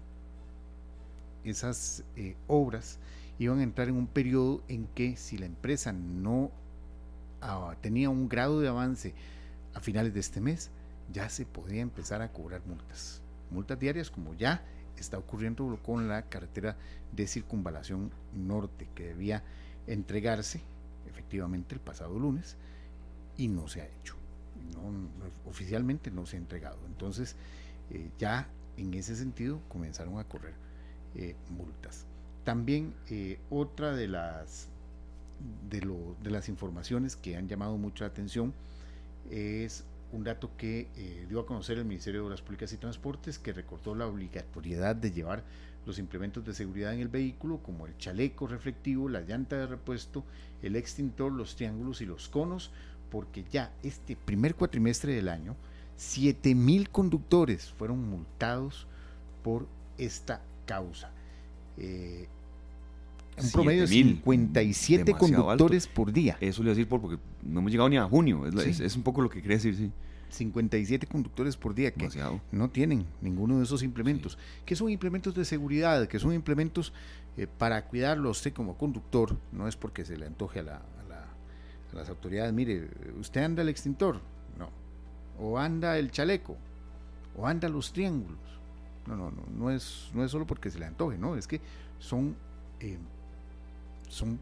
esas 1.44 2.04
eh, 2.16 2.36
obras 2.46 2.98
iban 3.38 3.60
a 3.60 3.62
entrar 3.62 3.88
en 3.88 3.96
un 3.96 4.06
periodo 4.06 4.62
en 4.68 4.86
que 4.94 5.16
si 5.16 5.38
la 5.38 5.46
empresa 5.46 5.92
no 5.92 6.50
ah, 7.40 7.74
tenía 7.80 8.10
un 8.10 8.28
grado 8.28 8.60
de 8.60 8.68
avance 8.68 9.14
a 9.74 9.80
finales 9.80 10.14
de 10.14 10.20
este 10.20 10.40
mes, 10.40 10.70
ya 11.12 11.28
se 11.28 11.46
podía 11.46 11.80
empezar 11.80 12.22
a 12.22 12.32
cobrar 12.32 12.62
multas. 12.66 13.20
Multas 13.50 13.78
diarias 13.78 14.10
como 14.10 14.34
ya 14.34 14.62
está 14.96 15.18
ocurriendo 15.18 15.78
con 15.82 16.08
la 16.08 16.22
carretera 16.22 16.76
de 17.12 17.26
circunvalación 17.26 18.12
norte 18.34 18.88
que 18.94 19.06
debía 19.08 19.42
entregarse 19.86 20.60
efectivamente 21.08 21.74
el 21.74 21.80
pasado 21.80 22.18
lunes 22.18 22.56
y 23.36 23.48
no 23.48 23.68
se 23.68 23.82
ha 23.82 23.86
hecho. 23.86 24.16
No, 24.74 25.08
oficialmente 25.48 26.10
no 26.10 26.26
se 26.26 26.36
ha 26.36 26.40
entregado. 26.40 26.78
Entonces, 26.86 27.36
eh, 27.90 28.10
ya 28.18 28.48
en 28.76 28.94
ese 28.94 29.16
sentido 29.16 29.60
comenzaron 29.68 30.18
a 30.18 30.24
correr 30.24 30.54
eh, 31.14 31.34
multas. 31.48 32.06
También 32.44 32.94
eh, 33.08 33.38
otra 33.50 33.92
de 33.94 34.08
las, 34.08 34.68
de, 35.68 35.80
lo, 35.82 36.16
de, 36.22 36.30
las 36.30 36.48
informaciones 36.48 37.16
que 37.16 37.36
han 37.36 37.48
llamado 37.48 37.76
mucho 37.76 38.04
la 38.04 38.08
atención 38.08 38.54
es 39.30 39.84
un 40.12 40.24
dato 40.24 40.50
que 40.56 40.88
dio 41.28 41.40
a 41.40 41.46
conocer 41.46 41.78
el 41.78 41.84
Ministerio 41.84 42.20
de 42.20 42.26
Obras 42.26 42.42
Públicas 42.42 42.72
y 42.72 42.76
Transportes 42.78 43.38
que 43.38 43.52
recortó 43.52 43.94
la 43.94 44.06
obligatoriedad 44.06 44.96
de 44.96 45.12
llevar 45.12 45.44
los 45.86 45.98
implementos 45.98 46.44
de 46.44 46.54
seguridad 46.54 46.94
en 46.94 47.00
el 47.00 47.08
vehículo 47.08 47.58
como 47.58 47.86
el 47.86 47.96
chaleco 47.98 48.46
reflectivo, 48.46 49.08
la 49.08 49.22
llanta 49.22 49.56
de 49.56 49.66
repuesto, 49.66 50.24
el 50.62 50.76
extintor, 50.76 51.32
los 51.32 51.56
triángulos 51.56 52.00
y 52.00 52.06
los 52.06 52.28
conos, 52.28 52.70
porque 53.10 53.44
ya 53.50 53.72
este 53.82 54.16
primer 54.16 54.54
cuatrimestre 54.54 55.14
del 55.14 55.28
año, 55.28 55.56
7 55.96 56.54
mil 56.54 56.88
conductores 56.90 57.70
fueron 57.76 58.08
multados 58.08 58.86
por 59.42 59.66
esta 59.98 60.42
causa. 60.66 61.10
Eh, 61.76 62.28
un 63.42 63.50
promedio 63.50 63.82
de 63.82 63.88
57 63.88 65.14
conductores 65.14 65.84
alto. 65.84 65.94
por 65.94 66.12
día. 66.12 66.36
Eso 66.40 66.62
le 66.62 66.70
voy 66.70 66.72
a 66.72 66.76
decir 66.76 66.88
porque 66.88 67.18
no 67.42 67.60
hemos 67.60 67.72
llegado 67.72 67.88
ni 67.88 67.96
a 67.96 68.04
junio, 68.04 68.46
es, 68.46 68.54
sí. 68.54 68.70
es, 68.70 68.80
es 68.80 68.96
un 68.96 69.02
poco 69.02 69.22
lo 69.22 69.30
que 69.30 69.40
quiere 69.40 69.56
decir, 69.56 69.74
sí. 69.74 69.90
57 70.30 71.06
conductores 71.06 71.56
por 71.56 71.74
día 71.74 71.90
que 71.90 72.00
Demasiado. 72.00 72.40
no 72.52 72.70
tienen 72.70 73.06
ninguno 73.20 73.58
de 73.58 73.64
esos 73.64 73.82
implementos. 73.82 74.32
Sí. 74.32 74.38
que 74.64 74.76
son 74.76 74.90
implementos 74.90 75.34
de 75.34 75.44
seguridad? 75.44 76.06
Que 76.08 76.18
son 76.18 76.32
implementos 76.32 76.92
eh, 77.36 77.46
para 77.46 77.84
cuidarlo 77.86 78.28
a 78.28 78.32
usted 78.32 78.52
como 78.52 78.76
conductor, 78.76 79.36
no 79.52 79.68
es 79.68 79.76
porque 79.76 80.04
se 80.04 80.16
le 80.16 80.26
antoje 80.26 80.60
a, 80.60 80.62
la, 80.62 80.76
a, 80.76 81.08
la, 81.08 81.24
a, 81.92 81.96
las 81.96 82.08
autoridades, 82.08 82.52
mire, 82.52 82.88
usted 83.18 83.42
anda 83.42 83.62
el 83.62 83.68
extintor, 83.68 84.20
no, 84.58 84.68
o 85.38 85.58
anda 85.58 85.96
el 85.98 86.10
chaleco, 86.10 86.56
o 87.36 87.46
anda 87.46 87.68
los 87.68 87.92
triángulos. 87.92 88.38
No, 89.06 89.16
no, 89.16 89.30
no, 89.30 89.42
no 89.56 89.70
es, 89.70 90.10
no 90.12 90.24
es 90.24 90.30
solo 90.30 90.46
porque 90.46 90.70
se 90.70 90.78
le 90.78 90.86
antoje, 90.86 91.18
no, 91.18 91.36
es 91.36 91.46
que 91.46 91.60
son, 91.98 92.36
eh, 92.80 92.98
son 94.08 94.38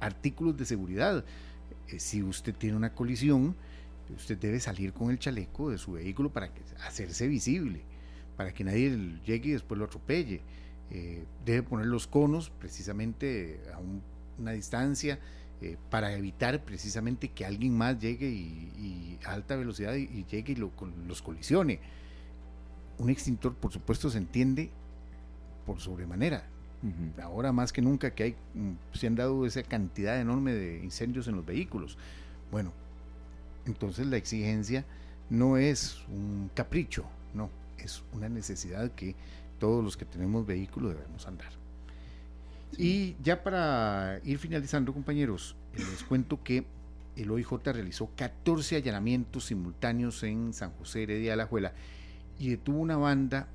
artículos 0.00 0.56
de 0.56 0.64
seguridad. 0.64 1.24
Eh, 1.88 1.98
si 1.98 2.22
usted 2.22 2.54
tiene 2.54 2.76
una 2.76 2.94
colisión, 2.94 3.54
usted 4.16 4.38
debe 4.38 4.60
salir 4.60 4.92
con 4.92 5.10
el 5.10 5.18
chaleco 5.18 5.70
de 5.70 5.78
su 5.78 5.92
vehículo 5.92 6.32
para 6.32 6.52
que, 6.52 6.62
hacerse 6.86 7.28
visible, 7.28 7.82
para 8.36 8.52
que 8.52 8.64
nadie 8.64 9.18
llegue 9.24 9.50
y 9.50 9.52
después 9.52 9.78
lo 9.78 9.84
atropelle. 9.84 10.40
Eh, 10.90 11.24
debe 11.44 11.62
poner 11.62 11.86
los 11.86 12.06
conos 12.06 12.50
precisamente 12.50 13.60
a 13.72 13.80
una 14.38 14.52
distancia 14.52 15.18
eh, 15.60 15.76
para 15.90 16.12
evitar 16.14 16.64
precisamente 16.64 17.28
que 17.28 17.46
alguien 17.46 17.76
más 17.76 17.98
llegue 17.98 18.28
y, 18.28 19.18
a 19.24 19.32
alta 19.32 19.56
velocidad 19.56 19.94
y, 19.94 20.24
llegue 20.24 20.52
y 20.52 20.56
lo, 20.56 20.72
los 21.06 21.22
colisione. 21.22 21.78
Un 22.98 23.10
extintor, 23.10 23.54
por 23.54 23.72
supuesto, 23.72 24.10
se 24.10 24.18
entiende 24.18 24.70
por 25.64 25.80
sobremanera. 25.80 26.44
Ahora 27.22 27.52
más 27.52 27.72
que 27.72 27.80
nunca 27.80 28.12
que 28.12 28.22
hay, 28.24 28.36
mm, 28.54 28.72
se 28.92 29.06
han 29.06 29.14
dado 29.14 29.46
esa 29.46 29.62
cantidad 29.62 30.20
enorme 30.20 30.52
de 30.52 30.82
incendios 30.82 31.28
en 31.28 31.36
los 31.36 31.46
vehículos. 31.46 31.96
Bueno, 32.50 32.72
entonces 33.66 34.06
la 34.06 34.16
exigencia 34.16 34.84
no 35.30 35.56
es 35.56 35.98
un 36.08 36.50
capricho, 36.54 37.04
no, 37.34 37.50
es 37.78 38.02
una 38.12 38.28
necesidad 38.28 38.90
que 38.92 39.14
todos 39.58 39.82
los 39.82 39.96
que 39.96 40.04
tenemos 40.04 40.46
vehículos 40.46 40.94
debemos 40.94 41.26
andar. 41.26 41.50
Y 42.76 43.16
ya 43.22 43.42
para 43.42 44.20
ir 44.24 44.38
finalizando, 44.38 44.92
compañeros, 44.92 45.56
les 45.76 46.02
cuento 46.04 46.42
que 46.42 46.64
el 47.16 47.30
OIJ 47.30 47.52
realizó 47.64 48.10
14 48.16 48.76
allanamientos 48.76 49.46
simultáneos 49.46 50.22
en 50.22 50.52
San 50.52 50.70
José 50.72 51.02
Heredia 51.02 51.32
de 51.32 51.36
la 51.36 51.46
Juela 51.46 51.72
y 52.38 52.48
detuvo 52.48 52.78
una 52.78 52.96
banda 52.96 53.48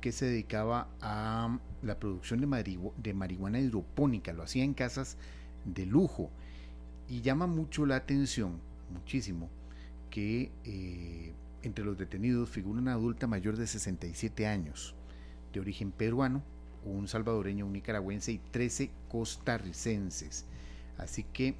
que 0.00 0.12
se 0.12 0.26
dedicaba 0.26 0.88
a 1.00 1.58
la 1.82 1.98
producción 1.98 2.40
de, 2.40 2.78
de 2.96 3.14
marihuana 3.14 3.58
hidropónica, 3.58 4.32
lo 4.32 4.42
hacía 4.42 4.64
en 4.64 4.74
casas 4.74 5.16
de 5.64 5.86
lujo. 5.86 6.30
Y 7.08 7.22
llama 7.22 7.46
mucho 7.46 7.86
la 7.86 7.96
atención, 7.96 8.60
muchísimo, 8.90 9.48
que 10.10 10.50
eh, 10.64 11.32
entre 11.62 11.84
los 11.84 11.98
detenidos 11.98 12.48
figura 12.48 12.80
una 12.80 12.92
adulta 12.92 13.26
mayor 13.26 13.56
de 13.56 13.66
67 13.66 14.46
años, 14.46 14.94
de 15.52 15.60
origen 15.60 15.90
peruano, 15.90 16.42
un 16.84 17.08
salvadoreño, 17.08 17.66
un 17.66 17.72
nicaragüense 17.72 18.32
y 18.32 18.38
13 18.38 18.90
costarricenses. 19.08 20.46
Así 20.96 21.24
que, 21.24 21.54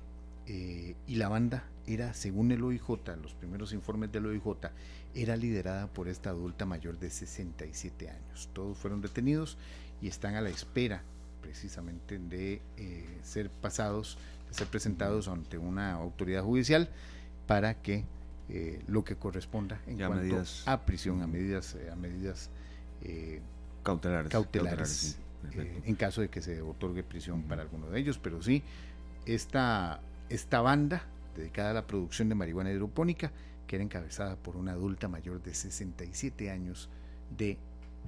eh, 0.47 0.95
y 1.07 1.17
la 1.17 1.29
banda 1.29 1.65
era, 1.87 2.15
según 2.15 2.53
el 2.53 2.63
OIJ, 2.63 2.89
los 3.23 3.35
primeros 3.35 3.73
informes 3.73 4.13
del 4.13 4.27
OIJ, 4.27 4.71
era 5.15 5.37
liderada 5.37 5.87
por 5.89 6.09
esta 6.09 6.31
adulta 6.31 6.67
mayor 6.67 6.99
de 6.99 7.11
67 7.11 8.11
años. 8.11 8.49
Todos 8.53 8.79
fueron 8.79 9.01
detenidos 9.01 9.59
y 10.01 10.09
están 10.09 10.35
a 10.35 10.41
la 10.41 10.51
espera 10.51 11.03
precisamente 11.41 12.19
de 12.19 12.61
eh, 12.77 13.19
ser 13.23 13.51
pasados, 13.51 14.19
de 14.49 14.55
ser 14.55 14.67
presentados 14.67 15.29
ante 15.29 15.59
una 15.59 15.93
autoridad 15.93 16.43
judicial 16.43 16.91
para 17.49 17.75
que 17.75 18.05
eh, 18.49 18.81
lo 18.87 19.03
que 19.03 19.17
corresponda 19.17 19.81
en 19.89 19.97
cuanto 19.97 20.45
a 20.67 20.87
prisión, 20.87 21.21
a 21.23 21.27
medidas, 21.27 21.77
a 21.91 21.97
medidas 21.97 22.51
cautelares, 23.83 24.31
cautelares, 24.31 25.19
en 25.85 25.95
caso 25.97 26.21
de 26.21 26.29
que 26.29 26.41
se 26.41 26.63
otorgue 26.63 27.03
prisión 27.03 27.43
para 27.43 27.63
alguno 27.63 27.91
de 27.91 27.99
ellos, 27.99 28.19
pero 28.19 28.41
sí 28.41 28.63
esta, 29.27 30.01
esta 30.29 30.61
banda 30.61 31.03
dedicada 31.37 31.71
a 31.71 31.75
la 31.75 31.87
producción 31.87 32.29
de 32.29 32.35
marihuana 32.35 32.71
hidropónica, 32.71 33.33
que 33.67 33.77
era 33.77 33.85
encabezada 33.85 34.37
por 34.37 34.57
una 34.57 34.73
adulta 34.73 35.09
mayor 35.09 35.43
de 35.43 35.55
67 35.55 36.51
años 36.51 36.89
de 37.37 37.59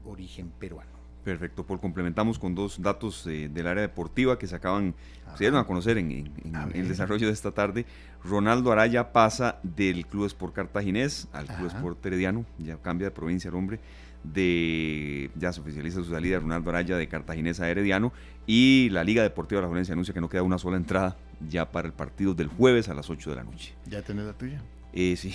origen 0.04 0.50
peruano. 0.50 0.99
Perfecto, 1.24 1.66
por 1.66 1.80
complementamos 1.80 2.38
con 2.38 2.54
dos 2.54 2.80
datos 2.80 3.26
eh, 3.26 3.50
del 3.52 3.66
área 3.66 3.82
deportiva 3.82 4.38
que 4.38 4.46
se 4.46 4.56
acaban, 4.56 4.94
se 5.34 5.44
dieron 5.44 5.58
a 5.58 5.64
conocer 5.64 5.98
en, 5.98 6.32
el 6.72 6.88
desarrollo 6.88 7.26
de 7.26 7.32
esta 7.32 7.52
tarde. 7.52 7.84
Ronaldo 8.24 8.72
Araya 8.72 9.12
pasa 9.12 9.58
del 9.62 10.06
Club 10.06 10.26
Sport 10.26 10.54
Cartaginés 10.54 11.28
al 11.32 11.46
Club 11.46 11.68
Sport 11.68 12.04
Herediano, 12.06 12.46
ya 12.58 12.76
cambia 12.78 13.08
de 13.08 13.10
provincia 13.10 13.48
el 13.48 13.54
hombre 13.54 13.80
de 14.22 15.30
ya 15.34 15.52
se 15.52 15.60
oficializa 15.60 16.02
su 16.02 16.10
salida 16.10 16.38
Ronaldo 16.38 16.70
Araya 16.70 16.96
de 16.96 17.08
Cartaginés 17.08 17.60
a 17.60 17.68
Herediano 17.70 18.12
y 18.46 18.88
la 18.90 19.04
Liga 19.04 19.22
Deportiva 19.22 19.60
de 19.60 19.62
la 19.62 19.68
Florencia 19.68 19.92
anuncia 19.92 20.12
que 20.12 20.20
no 20.20 20.28
queda 20.28 20.42
una 20.42 20.58
sola 20.58 20.76
entrada 20.76 21.16
ya 21.48 21.70
para 21.70 21.86
el 21.86 21.94
partido 21.94 22.34
del 22.34 22.48
jueves 22.48 22.88
a 22.88 22.94
las 22.94 23.08
8 23.08 23.30
de 23.30 23.36
la 23.36 23.44
noche. 23.44 23.74
¿Ya 23.86 24.02
tenés 24.02 24.26
la 24.26 24.32
tuya? 24.34 24.60
Eh, 24.92 25.16
sí. 25.16 25.34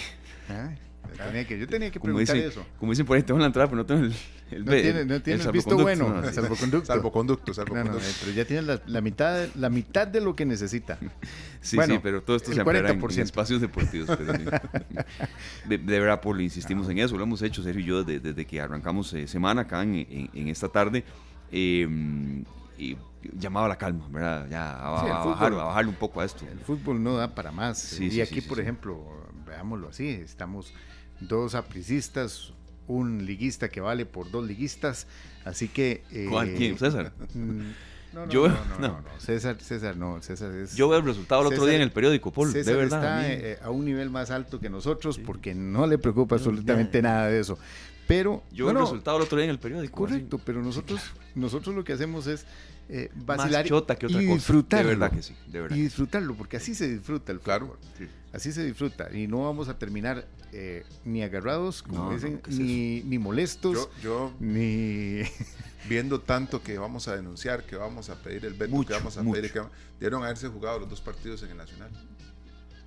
Yo 1.59 1.67
tenía 1.67 1.91
que 1.91 1.99
preguntar 1.99 2.35
eso. 2.37 2.65
Como 2.79 2.91
dicen 2.91 3.05
por 3.05 3.17
ahí, 3.17 3.23
tengo 3.23 3.39
la 3.39 3.47
entrada, 3.47 3.67
pero 3.69 3.77
no 3.77 3.85
tengo 3.85 4.03
el, 4.03 4.13
el, 4.51 4.65
no 4.65 4.71
tiene, 4.71 5.05
no 5.05 5.21
tiene 5.21 5.43
el, 5.43 5.51
visto 5.51 5.77
bueno, 5.77 6.09
no, 6.09 6.31
salvoconducto. 6.31 6.85
Salvoconducto, 6.85 7.53
salvoconducto. 7.53 7.99
pero 8.21 8.31
ya 8.31 8.45
tiene 8.45 8.79
la, 8.85 9.01
mitad, 9.01 9.33
de, 9.35 9.49
la 9.55 9.69
mitad 9.69 10.07
de 10.07 10.21
lo 10.21 10.35
que 10.35 10.45
necesita. 10.45 10.97
Sí, 11.65 11.79
sí, 11.83 11.99
pero 12.03 12.21
todo 12.21 12.35
esto 12.35 12.53
se 12.53 12.61
ampliará 12.61 12.91
en, 12.91 13.01
en, 13.03 13.19
espacios 13.21 13.59
deportivos. 13.59 14.07
de, 15.67 15.77
de, 15.79 15.99
verdad, 15.99 16.21
por 16.21 16.39
insistimos 16.39 16.87
en 16.89 16.99
eso, 16.99 17.17
lo 17.17 17.23
hemos 17.23 17.41
hecho 17.41 17.63
Sergio 17.63 17.81
y 17.81 17.85
yo 17.85 18.03
desde, 18.03 18.19
desde 18.19 18.45
que 18.45 18.61
arrancamos 18.61 19.11
eh, 19.13 19.25
semana 19.27 19.61
acá 19.61 19.81
en, 19.81 20.29
en 20.31 20.47
esta 20.47 20.69
tarde. 20.69 21.03
Eh, 21.51 21.87
y 22.77 22.97
llamaba 23.33 23.65
a 23.65 23.69
la 23.69 23.77
calma, 23.77 24.07
¿verdad? 24.09 24.47
Ya 24.49 24.71
a, 24.71 24.89
bajar, 24.91 25.53
a 25.53 25.55
bajarle 25.55 25.89
un 25.89 25.95
poco 25.95 26.21
a 26.21 26.25
esto. 26.25 26.45
El 26.47 26.59
fútbol 26.59 27.01
no 27.01 27.15
da 27.15 27.33
para 27.33 27.51
más. 27.51 27.99
y 27.99 28.21
aquí, 28.21 28.41
por 28.41 28.59
ejemplo, 28.59 29.03
veámoslo 29.45 29.89
así, 29.89 30.09
estamos 30.09 30.73
dos 31.19 31.55
apricistas, 31.55 32.53
un 32.87 33.25
liguista 33.25 33.69
que 33.69 33.81
vale 33.81 34.05
por 34.05 34.31
dos 34.31 34.45
liguistas, 34.45 35.07
así 35.43 35.67
que... 35.67 36.03
Eh, 36.11 36.29
¿Quién? 36.57 36.77
¿César? 36.77 37.11
Mm, 37.33 37.71
no, 38.13 38.25
no, 38.27 38.31
yo, 38.31 38.47
no, 38.47 38.79
no, 38.79 39.03
César, 39.19 39.57
César 39.59 39.97
no, 39.97 40.21
César 40.21 40.49
es... 40.53 40.73
Yo 40.73 40.87
veo 40.87 40.99
el 40.99 41.05
resultado 41.05 41.41
el 41.41 41.47
otro 41.47 41.65
día 41.65 41.75
en 41.75 41.81
el 41.81 41.91
periódico, 41.91 42.31
Paul, 42.31 42.49
César 42.49 42.73
de 42.73 42.79
verdad. 42.79 43.29
está 43.29 43.33
eh, 43.33 43.59
a 43.61 43.71
un 43.71 43.83
nivel 43.83 44.09
más 44.09 44.31
alto 44.31 44.57
que 44.61 44.69
nosotros 44.69 45.19
porque 45.19 45.53
no 45.53 45.85
le 45.85 45.97
preocupa 45.97 46.35
absolutamente 46.35 47.01
nada 47.01 47.27
de 47.27 47.41
eso. 47.41 47.59
Pero... 48.07 48.41
Yo 48.53 48.67
veo 48.67 48.75
el 48.75 48.79
resultado 48.79 49.17
el 49.17 49.23
otro 49.23 49.37
día 49.37 49.45
en 49.45 49.51
el 49.51 49.59
periódico. 49.59 49.97
Correcto, 49.97 50.39
pero 50.45 50.61
nosotros, 50.61 51.01
nosotros 51.33 51.75
lo 51.75 51.83
que 51.83 51.91
hacemos 51.91 52.25
es 52.27 52.45
eh, 52.87 53.09
vacilar 53.15 53.65
que 53.65 54.05
y 54.07 54.25
disfrutarlo. 54.25 54.89
De 54.89 54.95
verdad 54.95 55.11
que 55.11 55.23
sí, 55.23 55.35
de 55.47 55.61
verdad. 55.61 55.75
Y 55.75 55.81
disfrutarlo, 55.81 56.35
porque 56.35 56.57
así 56.57 56.75
se 56.75 56.87
disfruta 56.87 57.31
el 57.31 57.39
claro, 57.39 57.77
Así 58.35 58.51
se 58.51 58.65
disfruta. 58.65 59.09
Y 59.15 59.27
no 59.27 59.43
vamos 59.43 59.69
a 59.69 59.79
terminar 59.79 60.27
eh, 60.51 60.85
ni 61.05 61.23
agarrados, 61.23 61.81
como 61.81 62.11
dicen, 62.11 62.41
ni, 62.49 63.01
ni, 63.03 63.17
molestos, 63.17 63.89
yo, 64.03 64.33
ni... 64.41 65.21
viendo 65.87 66.19
tanto 66.19 66.61
que 66.61 66.77
vamos 66.77 67.07
a 67.07 67.15
denunciar, 67.15 67.63
que 67.63 67.77
vamos 67.77 68.09
a 68.09 68.15
pedir 68.15 68.45
el 68.45 68.53
veto, 68.53 68.85
que 68.85 68.91
vamos 68.91 69.17
a 69.17 69.23
pedir... 69.23 69.53
Que, 69.53 69.61
dieron 70.01 70.21
haberse 70.21 70.49
jugado 70.49 70.79
los 70.79 70.89
dos 70.89 70.99
partidos 70.99 71.43
en 71.43 71.51
el 71.51 71.57
Nacional. 71.57 71.91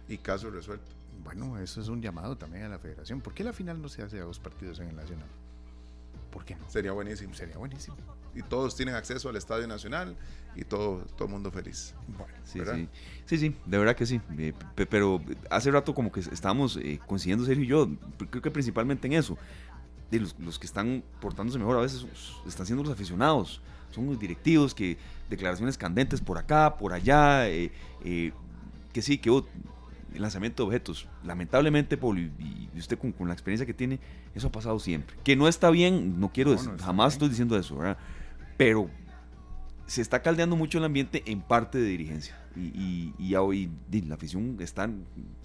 Y 0.07 0.19
caso 0.19 0.51
resuelto. 0.51 0.93
Bueno, 1.25 1.59
eso 1.59 1.81
es 1.81 1.89
un 1.89 2.03
llamado 2.03 2.37
también 2.37 2.65
a 2.65 2.69
la 2.69 2.79
federación. 2.79 3.23
¿Por 3.23 3.33
qué 3.33 3.43
la 3.43 3.55
final 3.55 3.81
no 3.81 3.89
se 3.89 4.03
hace 4.03 4.19
a 4.19 4.25
dos 4.25 4.39
partidos 4.39 4.81
en 4.81 4.89
el 4.89 4.97
Nacional? 4.97 5.29
¿Por 6.31 6.45
qué 6.45 6.57
no? 6.57 6.69
Sería 6.71 6.93
buenísimo. 6.93 7.35
Sería 7.35 7.57
buenísimo 7.57 7.97
y 8.39 8.43
todos 8.43 8.77
tienen 8.77 8.95
acceso 8.95 9.29
al 9.29 9.37
Estadio 9.37 9.67
Nacional 9.67 10.17
y 10.55 10.63
todo 10.63 11.05
todo 11.17 11.27
el 11.27 11.33
mundo 11.33 11.51
feliz. 11.51 11.95
sí, 12.45 12.61
sí, 12.65 12.89
sí, 13.27 13.39
sí, 13.39 13.57
de 13.67 13.79
verdad 13.79 13.97
que 13.97 14.07
sí. 14.07 14.21
Eh, 14.39 14.53
pero 14.89 15.21
hace 15.51 15.71
rato 15.71 15.95
como 15.95 16.13
que 16.13 16.21
estábamos 16.21 16.77
eh, 16.77 17.01
consiguiendo 17.07 17.45
Sergio 17.45 17.65
y 17.65 17.67
yo, 17.67 17.89
creo 18.31 18.43
que 18.43 18.51
principalmente 18.51 19.07
en 19.07 19.15
eso. 19.15 19.37
De 20.11 20.21
los, 20.21 20.59
que 20.59 20.65
están 20.65 21.05
portándose 21.21 21.59
mejor 21.59 21.77
a 21.77 21.81
veces 21.83 22.07
están 22.47 22.65
siendo 22.65 22.83
los 22.83 22.91
aficionados, 22.91 23.61
son 23.91 24.07
los 24.07 24.19
directivos 24.19 24.75
que 24.75 24.97
declaraciones 25.29 25.77
candentes 25.77 26.23
por 26.23 26.39
acá, 26.39 26.79
por 26.79 26.95
allá, 26.95 27.47
eh, 27.47 27.71
que 28.91 29.03
sí, 29.03 29.19
que 29.19 29.29
el 30.15 30.23
lanzamiento 30.23 30.63
de 30.63 30.67
objetos. 30.69 31.09
Lamentablemente, 31.25 31.97
Paul, 31.97 32.19
y, 32.19 32.69
usted 32.77 32.99
con, 32.99 33.15
la 33.27 33.35
experiencia 33.35 33.67
que 33.67 33.75
tiene, 33.75 33.99
eso 34.35 34.49
ha 34.49 34.53
pasado 34.53 34.79
siempre. 34.79 35.17
Que 35.25 35.37
no 35.37 35.49
está 35.49 35.71
bien, 35.71 36.19
no 36.21 36.33
quiero, 36.33 36.57
jamás 36.81 37.15
estoy 37.15 37.29
diciendo 37.29 37.59
eso, 37.59 37.77
¿verdad? 37.77 37.99
pero 38.59 38.91
se 39.87 40.03
está 40.03 40.21
caldeando 40.21 40.55
mucho 40.55 40.77
el 40.77 40.85
ambiente 40.85 41.23
en 41.25 41.41
parte 41.41 41.79
de 41.79 41.87
dirigencia. 41.87 42.39
Y, 42.55 43.15
y, 43.19 43.35
hoy 43.37 43.71
la 44.07 44.17
afición 44.17 44.57
está 44.61 44.91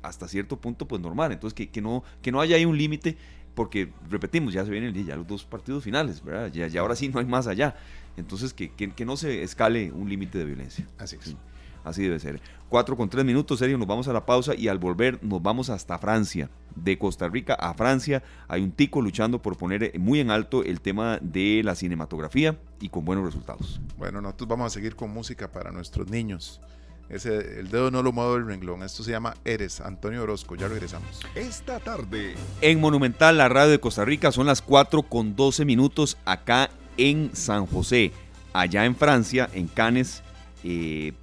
hasta 0.01 0.27
cierto 0.27 0.59
punto 0.59 0.85
pues 0.85 1.01
normal. 1.01 1.31
Entonces 1.31 1.53
que, 1.53 1.69
que 1.69 1.81
no, 1.81 2.03
que 2.21 2.31
no 2.31 2.41
haya 2.41 2.57
ahí 2.57 2.65
un 2.65 2.77
límite, 2.77 3.15
porque 3.53 3.93
repetimos, 4.09 4.51
ya 4.51 4.65
se 4.65 4.71
vienen 4.71 4.93
ya 5.05 5.15
los 5.15 5.27
dos 5.27 5.45
partidos 5.45 5.83
finales, 5.83 6.21
¿verdad? 6.23 6.51
Ya, 6.51 6.67
ya 6.67 6.81
ahora 6.81 6.95
sí 6.95 7.07
no 7.07 7.19
hay 7.19 7.25
más 7.25 7.47
allá. 7.47 7.75
Entonces 8.17 8.53
que, 8.53 8.71
que, 8.71 9.05
no 9.05 9.15
se 9.15 9.43
escale 9.43 9.91
un 9.91 10.09
límite 10.09 10.39
de 10.39 10.45
violencia. 10.45 10.87
Así 10.97 11.15
es. 11.15 11.35
Así 11.83 12.03
debe 12.03 12.19
ser. 12.19 12.41
Cuatro 12.69 12.97
con 12.97 13.09
tres 13.09 13.25
minutos, 13.25 13.59
serio, 13.59 13.77
nos 13.77 13.87
vamos 13.87 14.07
a 14.07 14.13
la 14.13 14.25
pausa 14.25 14.55
y 14.55 14.67
al 14.67 14.79
volver 14.79 15.19
nos 15.23 15.41
vamos 15.41 15.69
hasta 15.69 15.97
Francia. 15.97 16.49
De 16.75 16.97
Costa 16.97 17.27
Rica 17.27 17.53
a 17.53 17.73
Francia 17.75 18.23
hay 18.47 18.63
un 18.63 18.71
tico 18.71 18.99
luchando 19.01 19.41
por 19.41 19.57
poner 19.57 19.99
muy 19.99 20.19
en 20.19 20.31
alto 20.31 20.63
el 20.63 20.81
tema 20.81 21.19
de 21.21 21.61
la 21.63 21.75
cinematografía 21.75 22.57
y 22.79 22.89
con 22.89 23.05
buenos 23.05 23.25
resultados. 23.25 23.79
Bueno, 23.97 24.21
nosotros 24.21 24.49
vamos 24.49 24.67
a 24.67 24.69
seguir 24.71 24.95
con 24.95 25.11
música 25.11 25.51
para 25.51 25.71
nuestros 25.71 26.09
niños. 26.09 26.61
Ese, 27.09 27.59
el 27.59 27.69
dedo 27.69 27.91
no 27.91 28.01
lo 28.01 28.11
mueve 28.11 28.37
el 28.37 28.47
renglón. 28.47 28.81
Esto 28.81 29.03
se 29.03 29.11
llama 29.11 29.35
Eres, 29.45 29.81
Antonio 29.81 30.23
Orozco. 30.23 30.55
Ya 30.55 30.67
regresamos. 30.67 31.19
Esta 31.35 31.79
tarde. 31.79 32.35
En 32.61 32.79
Monumental, 32.79 33.37
la 33.37 33.49
radio 33.49 33.71
de 33.71 33.79
Costa 33.79 34.03
Rica, 34.03 34.31
son 34.31 34.47
las 34.47 34.61
4 34.61 35.03
con 35.03 35.35
12 35.35 35.65
minutos 35.65 36.17
acá 36.25 36.71
en 36.97 37.29
San 37.35 37.65
José. 37.65 38.11
Allá 38.53 38.85
en 38.85 38.95
Francia, 38.95 39.49
en 39.53 39.67
Cannes, 39.67 40.23
eh, 40.63 41.13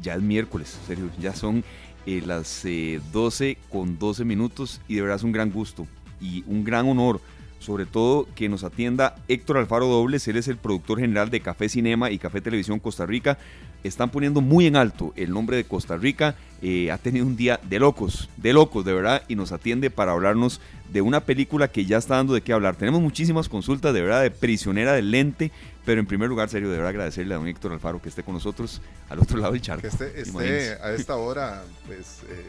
ya 0.00 0.14
es 0.14 0.22
miércoles, 0.22 0.78
serio, 0.86 1.10
ya 1.20 1.34
son 1.34 1.64
eh, 2.06 2.22
las 2.24 2.64
12 3.12 3.58
con 3.70 3.98
12 3.98 4.24
minutos 4.24 4.80
y 4.88 4.96
de 4.96 5.02
verdad 5.02 5.16
es 5.16 5.22
un 5.22 5.32
gran 5.32 5.50
gusto 5.50 5.86
y 6.20 6.44
un 6.46 6.64
gran 6.64 6.88
honor 6.88 7.20
sobre 7.60 7.84
todo 7.84 8.26
que 8.34 8.48
nos 8.48 8.64
atienda 8.64 9.16
Héctor 9.28 9.58
Alfaro 9.58 9.86
Dobles, 9.86 10.26
él 10.26 10.36
es 10.36 10.48
el 10.48 10.56
productor 10.56 10.98
general 10.98 11.30
de 11.30 11.40
Café 11.40 11.68
Cinema 11.68 12.10
y 12.10 12.18
Café 12.18 12.40
Televisión 12.40 12.80
Costa 12.80 13.06
Rica. 13.06 13.38
Están 13.84 14.10
poniendo 14.10 14.40
muy 14.40 14.66
en 14.66 14.76
alto 14.76 15.12
el 15.14 15.30
nombre 15.30 15.56
de 15.56 15.64
Costa 15.64 15.96
Rica. 15.96 16.34
Eh, 16.62 16.90
ha 16.90 16.98
tenido 16.98 17.26
un 17.26 17.36
día 17.36 17.60
de 17.68 17.78
locos, 17.78 18.28
de 18.38 18.54
locos, 18.54 18.84
de 18.84 18.94
verdad, 18.94 19.22
y 19.28 19.36
nos 19.36 19.52
atiende 19.52 19.90
para 19.90 20.12
hablarnos 20.12 20.60
de 20.90 21.02
una 21.02 21.20
película 21.20 21.68
que 21.68 21.84
ya 21.84 21.98
está 21.98 22.16
dando 22.16 22.34
de 22.34 22.40
qué 22.40 22.52
hablar. 22.54 22.76
Tenemos 22.76 23.00
muchísimas 23.00 23.48
consultas, 23.48 23.94
de 23.94 24.02
verdad, 24.02 24.22
de 24.22 24.30
prisionera 24.30 24.92
del 24.92 25.10
lente, 25.10 25.52
pero 25.90 25.98
en 25.98 26.06
primer 26.06 26.28
lugar, 26.28 26.48
serio, 26.48 26.68
de 26.68 26.76
verdad 26.76 26.90
agradecerle 26.90 27.34
a 27.34 27.38
don 27.38 27.48
Héctor 27.48 27.72
Alfaro 27.72 28.00
que 28.00 28.10
esté 28.10 28.22
con 28.22 28.32
nosotros 28.32 28.80
al 29.08 29.18
otro 29.18 29.38
lado 29.38 29.54
del 29.54 29.60
charco. 29.60 29.82
Que 29.82 29.88
esté, 29.88 30.78
a 30.80 30.92
esta 30.92 31.16
hora, 31.16 31.64
pues, 31.88 32.20
eh, 32.28 32.44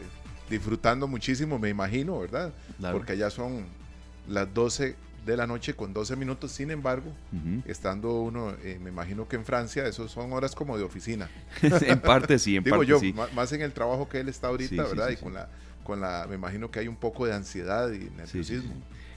disfrutando 0.48 1.08
muchísimo, 1.08 1.58
me 1.58 1.68
imagino, 1.68 2.20
¿verdad? 2.20 2.52
Porque 2.92 3.14
allá 3.14 3.30
son 3.30 3.64
las 4.28 4.54
12 4.54 4.94
de 5.26 5.36
la 5.36 5.48
noche 5.48 5.74
con 5.74 5.92
12 5.92 6.14
minutos. 6.14 6.52
Sin 6.52 6.70
embargo, 6.70 7.12
estando 7.66 8.20
uno, 8.20 8.54
eh, 8.62 8.78
me 8.80 8.90
imagino 8.90 9.26
que 9.26 9.34
en 9.34 9.44
Francia, 9.44 9.88
eso 9.88 10.06
son 10.06 10.32
horas 10.32 10.54
como 10.54 10.78
de 10.78 10.84
oficina. 10.84 11.28
en 11.62 11.98
parte 11.98 12.38
sí, 12.38 12.54
en 12.54 12.62
Digo 12.62 12.84
yo, 12.84 13.00
más 13.34 13.52
en 13.52 13.62
el 13.62 13.72
trabajo 13.72 14.08
que 14.08 14.20
él 14.20 14.28
está 14.28 14.46
ahorita, 14.46 14.84
¿verdad? 14.84 15.10
y 15.10 15.16
con 15.16 15.34
la, 15.34 15.48
con 15.82 16.00
la, 16.00 16.28
me 16.28 16.36
imagino 16.36 16.70
que 16.70 16.78
hay 16.78 16.86
un 16.86 16.94
poco 16.94 17.26
de 17.26 17.34
ansiedad 17.34 17.90
y 17.90 18.08
nerviosismo. 18.16 18.72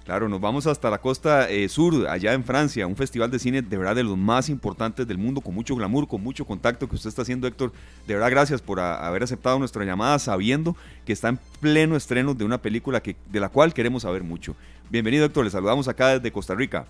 Claro, 0.05 0.29
nos 0.29 0.39
vamos 0.39 0.67
hasta 0.67 0.91
la 0.91 1.01
costa 1.01 1.49
eh, 1.49 1.67
sur, 1.67 2.07
allá 2.07 2.33
en 2.33 2.43
Francia, 2.43 2.85
un 2.85 2.95
festival 2.95 3.31
de 3.31 3.39
cine 3.39 3.63
de 3.63 3.75
verdad 3.75 3.95
de 3.95 4.03
los 4.03 4.15
más 4.15 4.49
importantes 4.49 5.07
del 5.07 5.17
mundo, 5.17 5.41
con 5.41 5.55
mucho 5.55 5.75
glamour, 5.75 6.07
con 6.07 6.21
mucho 6.21 6.45
contacto 6.45 6.87
que 6.87 6.95
usted 6.95 7.09
está 7.09 7.23
haciendo, 7.23 7.47
Héctor. 7.47 7.71
De 8.05 8.13
verdad, 8.13 8.29
gracias 8.29 8.61
por 8.61 8.79
haber 8.79 9.23
aceptado 9.23 9.57
nuestra 9.57 9.83
llamada, 9.83 10.19
sabiendo 10.19 10.77
que 11.05 11.13
está 11.13 11.29
en 11.29 11.39
pleno 11.59 11.95
estreno 11.95 12.35
de 12.35 12.45
una 12.45 12.61
película 12.61 13.01
que, 13.01 13.15
de 13.31 13.39
la 13.39 13.49
cual 13.49 13.73
queremos 13.73 14.03
saber 14.03 14.23
mucho. 14.23 14.55
Bienvenido, 14.91 15.25
Héctor, 15.25 15.43
le 15.43 15.49
saludamos 15.49 15.87
acá 15.87 16.19
desde 16.19 16.31
Costa 16.31 16.53
Rica. 16.53 16.85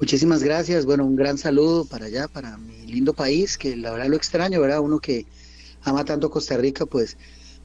Muchísimas 0.00 0.44
gracias, 0.44 0.86
bueno, 0.86 1.04
un 1.04 1.16
gran 1.16 1.38
saludo 1.38 1.86
para 1.86 2.06
allá, 2.06 2.28
para 2.28 2.56
mi 2.56 2.86
lindo 2.86 3.14
país, 3.14 3.58
que 3.58 3.76
la 3.76 3.90
verdad 3.90 4.06
lo 4.06 4.16
extraño, 4.16 4.60
¿verdad? 4.60 4.78
Uno 4.78 5.00
que 5.00 5.26
ama 5.82 6.04
tanto 6.04 6.30
Costa 6.30 6.56
Rica, 6.56 6.86
pues 6.86 7.16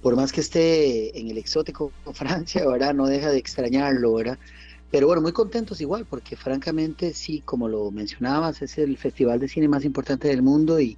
por 0.05 0.15
más 0.15 0.31
que 0.31 0.41
esté 0.41 1.19
en 1.19 1.31
el 1.31 1.39
exótico 1.39 1.91
Francia, 2.13 2.63
¿verdad? 2.67 2.93
No 2.93 3.07
deja 3.07 3.31
de 3.31 3.39
extrañarlo, 3.39 4.13
¿verdad? 4.13 4.37
Pero 4.91 5.07
bueno, 5.07 5.19
muy 5.19 5.31
contentos 5.31 5.81
igual, 5.81 6.05
porque 6.07 6.35
francamente 6.35 7.11
sí, 7.15 7.41
como 7.43 7.67
lo 7.67 7.89
mencionabas, 7.89 8.61
es 8.61 8.77
el 8.77 8.97
festival 8.97 9.39
de 9.39 9.47
cine 9.47 9.67
más 9.67 9.83
importante 9.83 10.27
del 10.27 10.43
mundo 10.43 10.79
y 10.79 10.95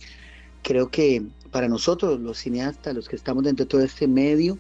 creo 0.62 0.90
que 0.90 1.24
para 1.52 1.70
nosotros, 1.70 2.20
los 2.20 2.38
cineastas, 2.38 2.94
los 2.94 3.08
que 3.08 3.16
estamos 3.16 3.46
dentro 3.46 3.64
de 3.64 3.70
todo 3.70 3.82
este 3.82 4.10
medio, 4.10 4.60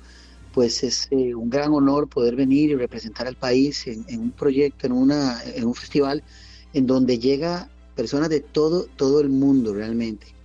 pues 0.54 0.82
es 0.82 1.10
eh, 1.12 1.36
un 1.36 1.50
gran 1.50 1.74
honor 1.74 2.08
poder 2.08 2.38
venir 2.38 2.70
y 2.70 2.76
representar 2.76 3.28
al 3.28 3.36
país 3.36 3.86
en, 3.86 4.06
un 4.18 4.32
proyecto, 4.32 4.88
en, 4.88 4.94
una, 4.94 5.44
en 5.44 5.66
un 5.66 5.76
festival 5.76 6.24
en 6.72 6.88
donde 6.88 7.20
llega 7.20 7.70
personas 7.98 8.30
de 8.30 8.40
todo, 8.40 8.86
todo 8.96 9.20
el 9.20 9.28
mundo 9.28 9.74
realmente. 9.74 10.37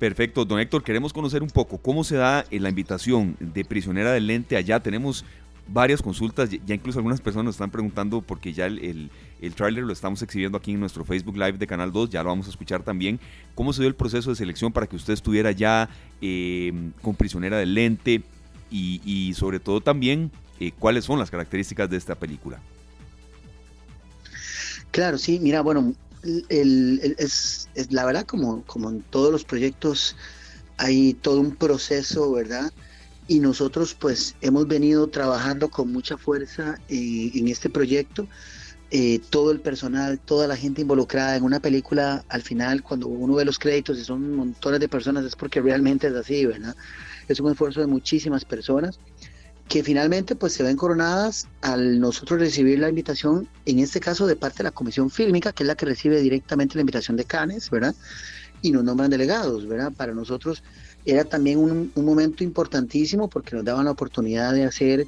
Perfecto, 0.00 0.46
don 0.46 0.58
Héctor, 0.58 0.82
queremos 0.82 1.12
conocer 1.12 1.42
un 1.42 1.50
poco 1.50 1.76
cómo 1.76 2.04
se 2.04 2.16
da 2.16 2.46
la 2.50 2.70
invitación 2.70 3.36
de 3.38 3.66
prisionera 3.66 4.12
del 4.12 4.28
lente 4.28 4.56
allá. 4.56 4.80
Tenemos 4.80 5.26
varias 5.68 6.00
consultas, 6.00 6.48
ya 6.48 6.74
incluso 6.74 6.98
algunas 6.98 7.20
personas 7.20 7.44
nos 7.44 7.56
están 7.56 7.70
preguntando 7.70 8.22
porque 8.22 8.54
ya 8.54 8.64
el, 8.64 9.10
el, 9.42 9.54
tráiler 9.54 9.84
lo 9.84 9.92
estamos 9.92 10.22
exhibiendo 10.22 10.56
aquí 10.56 10.72
en 10.72 10.80
nuestro 10.80 11.04
Facebook 11.04 11.36
Live 11.36 11.58
de 11.58 11.66
Canal 11.66 11.92
2, 11.92 12.08
ya 12.08 12.22
lo 12.22 12.30
vamos 12.30 12.46
a 12.46 12.48
escuchar 12.48 12.82
también. 12.82 13.20
¿Cómo 13.54 13.74
se 13.74 13.82
dio 13.82 13.88
el 13.88 13.94
proceso 13.94 14.30
de 14.30 14.36
selección 14.36 14.72
para 14.72 14.86
que 14.86 14.96
usted 14.96 15.12
estuviera 15.12 15.52
ya 15.52 15.90
eh, 16.22 16.72
con 17.02 17.14
prisionera 17.14 17.58
del 17.58 17.74
lente? 17.74 18.22
Y, 18.70 19.34
sobre 19.36 19.60
todo 19.60 19.82
también, 19.82 20.30
eh, 20.60 20.72
¿cuáles 20.78 21.04
son 21.04 21.18
las 21.18 21.30
características 21.30 21.90
de 21.90 21.98
esta 21.98 22.14
película? 22.14 22.58
Claro, 24.92 25.18
sí, 25.18 25.38
mira, 25.42 25.60
bueno, 25.60 25.92
el, 26.22 27.16
es, 27.18 27.68
la 27.90 28.04
verdad 28.04 28.26
como, 28.26 28.62
como 28.64 28.90
en 28.90 29.02
todos 29.02 29.32
los 29.32 29.44
proyectos 29.44 30.16
hay 30.76 31.14
todo 31.14 31.40
un 31.40 31.56
proceso, 31.56 32.32
¿verdad? 32.32 32.72
Y 33.28 33.38
nosotros 33.38 33.94
pues 33.94 34.34
hemos 34.40 34.66
venido 34.66 35.08
trabajando 35.08 35.68
con 35.68 35.92
mucha 35.92 36.16
fuerza 36.16 36.78
en 36.88 37.48
este 37.48 37.70
proyecto. 37.70 38.26
Eh, 38.92 39.20
todo 39.30 39.52
el 39.52 39.60
personal, 39.60 40.18
toda 40.18 40.48
la 40.48 40.56
gente 40.56 40.80
involucrada 40.80 41.36
en 41.36 41.44
una 41.44 41.60
película, 41.60 42.24
al 42.28 42.42
final 42.42 42.82
cuando 42.82 43.06
uno 43.06 43.34
ve 43.34 43.44
los 43.44 43.56
créditos 43.56 43.96
y 43.98 44.04
son 44.04 44.34
montones 44.34 44.80
de 44.80 44.88
personas 44.88 45.24
es 45.24 45.36
porque 45.36 45.60
realmente 45.60 46.08
es 46.08 46.14
así, 46.14 46.44
¿verdad? 46.44 46.74
Es 47.28 47.38
un 47.38 47.52
esfuerzo 47.52 47.80
de 47.80 47.86
muchísimas 47.86 48.44
personas 48.44 48.98
que 49.70 49.84
finalmente 49.84 50.34
pues 50.34 50.52
se 50.54 50.64
ven 50.64 50.76
coronadas 50.76 51.46
al 51.60 52.00
nosotros 52.00 52.40
recibir 52.40 52.80
la 52.80 52.88
invitación, 52.88 53.48
en 53.66 53.78
este 53.78 54.00
caso 54.00 54.26
de 54.26 54.34
parte 54.34 54.58
de 54.58 54.64
la 54.64 54.72
Comisión 54.72 55.10
Fílmica, 55.10 55.52
que 55.52 55.62
es 55.62 55.68
la 55.68 55.76
que 55.76 55.86
recibe 55.86 56.20
directamente 56.20 56.74
la 56.74 56.80
invitación 56.80 57.16
de 57.16 57.24
Cannes, 57.24 57.70
¿verdad? 57.70 57.94
Y 58.62 58.72
nos 58.72 58.82
nombran 58.82 59.10
delegados, 59.10 59.68
¿verdad? 59.68 59.92
Para 59.92 60.12
nosotros 60.12 60.64
era 61.06 61.24
también 61.24 61.58
un, 61.58 61.92
momento 61.94 62.42
importantísimo 62.42 63.30
porque 63.30 63.54
nos 63.54 63.64
daban 63.64 63.84
la 63.84 63.92
oportunidad 63.92 64.52
de 64.54 64.64
hacer 64.64 65.06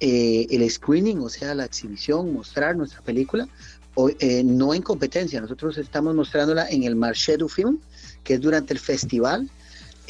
eh, 0.00 0.46
el 0.48 0.70
screening, 0.70 1.18
o 1.18 1.28
sea, 1.28 1.54
la 1.54 1.66
exhibición, 1.66 2.32
mostrar 2.32 2.78
nuestra 2.78 3.02
película, 3.02 3.46
eh, 4.20 4.42
no 4.42 4.72
en 4.72 4.80
competencia, 4.80 5.38
nosotros 5.38 5.76
estamos 5.76 6.14
mostrándola 6.14 6.66
en 6.70 6.84
el 6.84 6.96
Marché 6.96 7.36
du 7.36 7.46
Film, 7.46 7.78
que 8.24 8.34
es 8.34 8.40
durante 8.40 8.72
el 8.72 8.80
festival, 8.80 9.50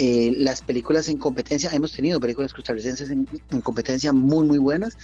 eh, 0.00 0.32
las 0.36 0.62
películas 0.62 1.08
en 1.08 1.18
competencia, 1.18 1.70
hemos 1.72 1.90
tenido 1.90 2.20
películas 2.20 2.54
costarricenses 2.54 3.10
en, 3.10 3.26
competencia 3.62 4.12
muy, 4.12 4.46
muy 4.46 4.58
buenas, 4.58 4.96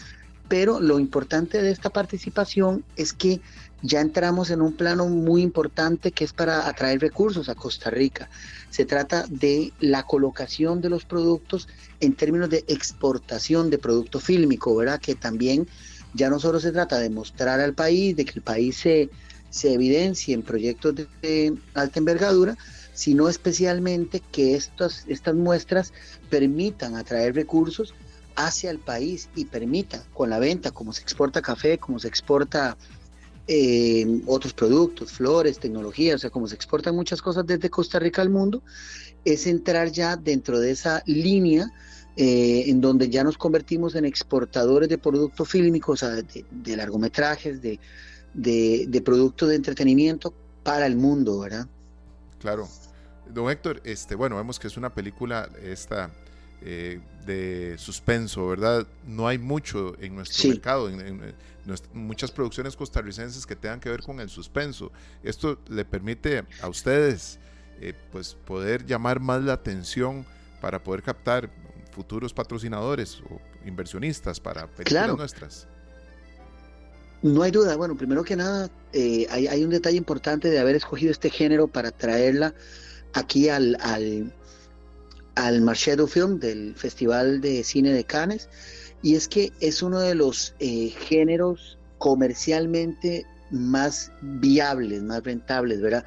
pero 0.47 0.79
lo 0.79 1.01
importante 1.01 1.61
de 1.61 1.73
esta 1.73 1.91
participación 1.91 2.85
es 2.95 3.13
que 3.13 3.41
ya 3.83 4.01
entramos 4.01 4.51
en 4.51 4.63
un 4.63 4.73
plano 4.73 5.09
muy 5.09 5.43
importante 5.43 6.13
que 6.13 6.23
es 6.23 6.33
para 6.33 6.69
atraer 6.69 7.01
recursos 7.01 7.49
a 7.49 7.57
Costa 7.57 7.91
Rica. 7.91 8.31
Se 8.71 8.85
trata 8.85 9.27
de 9.29 9.73
la 9.81 10.05
colocación 10.05 10.81
de 10.81 10.91
los 10.91 11.05
productos 11.05 11.67
en 11.99 12.15
términos 12.15 12.49
de 12.49 12.65
exportación 12.69 13.71
de 13.71 13.79
producto 13.79 14.21
fílmico, 14.21 14.77
¿verdad? 14.77 15.01
Que 15.01 15.17
también 15.17 15.67
ya 16.13 16.31
no 16.31 16.39
solo 16.39 16.61
se 16.61 16.71
trata 16.71 17.01
de 17.01 17.11
mostrar 17.11 17.59
al 17.59 17.75
país, 17.75 18.15
de 18.15 18.25
que 18.25 18.35
el 18.37 18.43
país 18.43 18.77
se, 18.77 19.11
se 19.51 19.73
evidencie 19.73 20.35
en 20.35 20.43
proyectos 20.43 20.95
de 20.95 21.59
alta 21.75 21.99
envergadura, 21.99 22.57
sino 22.95 23.29
especialmente 23.29 24.23
que 24.33 24.55
estas, 24.55 25.05
muestras 25.35 25.93
permitan 26.31 26.95
atraer 26.97 27.35
recursos 27.35 27.93
hacia 28.37 28.71
el 28.71 28.79
país 28.79 29.29
y 29.35 29.45
permita 29.45 30.03
con 30.15 30.31
la 30.31 30.39
venta, 30.39 30.71
como 30.71 30.93
se 30.93 31.03
exporta 31.03 31.43
café, 31.43 31.79
como 31.79 31.99
se 31.99 32.09
exporta 32.09 32.77
eh, 33.47 34.23
otros 34.27 34.55
productos, 34.55 35.13
flores, 35.13 35.59
tecnología, 35.59 36.15
o 36.15 36.19
sea, 36.19 36.31
como 36.31 36.47
se 36.47 36.55
exportan 36.55 36.95
muchas 36.95 37.21
cosas 37.21 37.47
desde 37.47 37.69
Costa 37.69 37.99
Rica 37.99 38.23
al 38.23 38.31
mundo, 38.31 38.63
es 39.25 39.47
entrar 39.47 39.91
ya 39.91 40.17
dentro 40.17 40.61
de 40.61 40.71
esa 40.71 41.03
línea 41.07 41.71
eh, 42.17 42.65
en 42.69 42.81
donde 42.81 43.09
ya 43.09 43.25
nos 43.25 43.37
convertimos 43.37 43.97
en 43.97 44.05
exportadores 44.05 44.89
de 44.89 44.99
productos 44.99 45.49
fílmicos, 45.49 46.03
o 46.03 46.07
sea, 46.07 46.23
de, 46.23 46.77
largometrajes, 46.77 47.61
de, 47.61 47.81
de, 48.35 48.87
de 48.89 49.01
productos 49.01 49.49
de 49.49 49.57
entretenimiento 49.57 50.33
para 50.63 50.87
el 50.87 50.97
mundo, 50.97 51.41
¿verdad? 51.41 51.69
Claro. 52.45 52.69
Don 53.27 53.51
Héctor, 53.51 53.81
este, 53.85 54.15
bueno, 54.15 54.37
vemos 54.37 54.59
que 54.59 54.67
es 54.67 54.77
una 54.77 54.93
película 54.93 55.49
esta 55.63 56.11
eh, 56.61 57.01
de 57.25 57.75
suspenso, 57.79 58.47
¿verdad? 58.49 58.87
No 59.07 59.27
hay 59.27 59.39
mucho 59.39 59.97
en 59.99 60.15
nuestro 60.15 60.51
mercado, 60.51 60.91
en, 60.91 61.35
muchas 61.95 62.31
producciones 62.31 62.77
costarricenses 62.77 63.47
que 63.47 63.57
tengan 63.57 63.81
que 63.81 63.89
ver 63.89 64.03
con 64.03 64.21
el 64.21 64.29
suspenso. 64.29 64.93
Esto 65.23 65.59
le 65.69 65.87
permite 65.87 66.45
a 66.61 66.69
ustedes 66.69 67.39
eh, 67.81 67.95
pues 68.13 68.35
poder 68.35 68.85
llamar 68.85 69.21
más 69.21 69.43
la 69.43 69.55
atención 69.55 70.27
para 70.61 70.85
poder 70.85 71.03
captar 71.03 71.49
futuros 71.93 72.35
patrocinadores 72.35 73.23
o 73.31 73.41
inversionistas 73.65 74.39
para 74.39 74.67
películas 74.67 75.17
nuestras. 75.17 75.67
No 77.25 77.43
hay 77.43 77.51
duda. 77.51 77.75
Bueno, 77.77 77.97
primero 77.97 78.23
que 78.23 78.37
nada, 78.37 78.69
eh, 78.93 79.27
hay, 79.31 79.65
un 79.65 79.71
detalle 79.71 79.97
importante 79.97 80.51
de 80.51 80.59
haber 80.59 80.77
escogido 80.77 81.11
este 81.11 81.31
género 81.31 81.69
para 81.69 81.91
traerla 81.91 82.55
aquí 83.15 83.49
al, 83.49 83.79
al, 83.81 84.35
al 85.35 85.63
Marché 85.63 85.97
Film 86.07 86.39
del 86.39 86.75
Festival 86.77 87.41
de 87.41 87.65
Cine 87.65 87.95
de 87.95 88.05
Cannes, 88.05 88.51
y 89.01 89.15
es 89.15 89.27
que 89.27 89.55
es 89.61 89.83
uno 89.83 90.01
de 90.01 90.15
los 90.15 90.55
eh, 90.59 90.91
géneros 90.91 91.79
comercialmente 91.97 93.25
más 93.51 94.13
viables, 94.21 95.03
más 95.03 95.23
rentables, 95.25 95.81
¿verdad? 95.81 96.05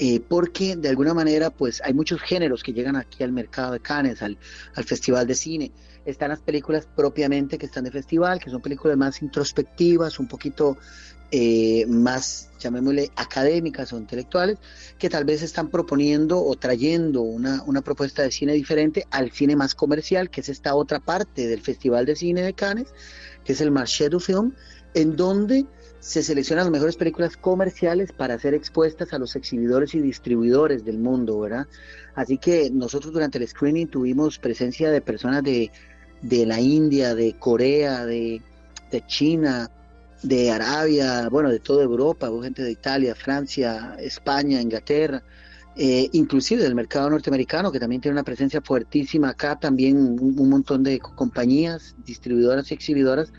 Eh, 0.00 0.18
porque 0.18 0.74
de 0.74 0.88
alguna 0.88 1.14
manera 1.14 1.50
pues 1.50 1.80
hay 1.84 1.94
muchos 1.94 2.20
géneros 2.20 2.64
que 2.64 2.72
llegan 2.72 2.96
aquí 2.96 3.22
al 3.22 3.30
mercado 3.30 3.74
de 3.74 3.80
Cannes, 3.80 4.22
al, 4.22 4.36
al 4.74 4.82
Festival 4.82 5.28
de 5.28 5.36
Cine, 5.36 5.72
están 6.04 6.30
las 6.30 6.40
películas 6.40 6.88
propiamente 6.94 7.58
que 7.58 7.66
están 7.66 7.84
de 7.84 7.90
festival, 7.90 8.40
que 8.40 8.50
son 8.50 8.60
películas 8.60 8.96
más 8.96 9.22
introspectivas, 9.22 10.18
un 10.18 10.28
poquito 10.28 10.76
eh, 11.30 11.84
más, 11.86 12.50
llamémosle, 12.58 13.10
académicas 13.16 13.92
o 13.92 13.98
intelectuales, 13.98 14.58
que 14.98 15.10
tal 15.10 15.24
vez 15.24 15.42
están 15.42 15.68
proponiendo 15.68 16.42
o 16.42 16.56
trayendo 16.56 17.22
una, 17.22 17.62
una 17.64 17.82
propuesta 17.82 18.22
de 18.22 18.30
cine 18.30 18.54
diferente 18.54 19.06
al 19.10 19.30
cine 19.30 19.54
más 19.54 19.74
comercial, 19.74 20.30
que 20.30 20.40
es 20.40 20.48
esta 20.48 20.74
otra 20.74 21.00
parte 21.00 21.46
del 21.46 21.60
Festival 21.60 22.06
de 22.06 22.16
Cine 22.16 22.42
de 22.42 22.54
Cannes, 22.54 22.88
que 23.44 23.52
es 23.52 23.60
el 23.60 23.70
Marché 23.70 24.08
du 24.08 24.20
Film, 24.20 24.54
en 24.94 25.16
donde 25.16 25.66
se 26.00 26.22
seleccionan 26.22 26.66
las 26.66 26.72
mejores 26.72 26.96
películas 26.96 27.36
comerciales 27.36 28.12
para 28.12 28.38
ser 28.38 28.54
expuestas 28.54 29.12
a 29.12 29.18
los 29.18 29.36
exhibidores 29.36 29.94
y 29.94 30.00
distribuidores 30.00 30.84
del 30.84 30.98
mundo, 30.98 31.40
¿verdad? 31.40 31.66
Así 32.14 32.38
que 32.38 32.70
nosotros 32.70 33.12
durante 33.12 33.38
el 33.38 33.46
screening 33.46 33.88
tuvimos 33.88 34.38
presencia 34.38 34.90
de 34.90 35.00
personas 35.00 35.42
de, 35.42 35.70
de 36.22 36.46
la 36.46 36.60
India, 36.60 37.14
de 37.14 37.34
Corea, 37.38 38.04
de, 38.04 38.42
de, 38.90 39.06
China, 39.06 39.70
de 40.22 40.50
Arabia, 40.50 41.28
bueno, 41.28 41.50
de 41.50 41.60
toda 41.60 41.84
Europa, 41.84 42.30
gente 42.42 42.62
de 42.62 42.72
Italia, 42.72 43.14
Francia, 43.14 43.96
España, 44.00 44.60
Inglaterra, 44.60 45.22
eh, 45.76 46.08
inclusive 46.12 46.62
del 46.62 46.74
mercado 46.74 47.08
norteamericano, 47.10 47.70
que 47.70 47.78
también 47.78 48.00
tiene 48.00 48.14
una 48.14 48.24
presencia 48.24 48.60
fuertísima 48.60 49.30
acá, 49.30 49.58
también 49.58 49.96
un, 49.96 50.38
un 50.38 50.48
montón 50.48 50.82
de 50.82 50.98
compañías, 50.98 51.94
distribuidoras 52.04 52.70
y 52.70 52.74
exhibidoras 52.74 53.32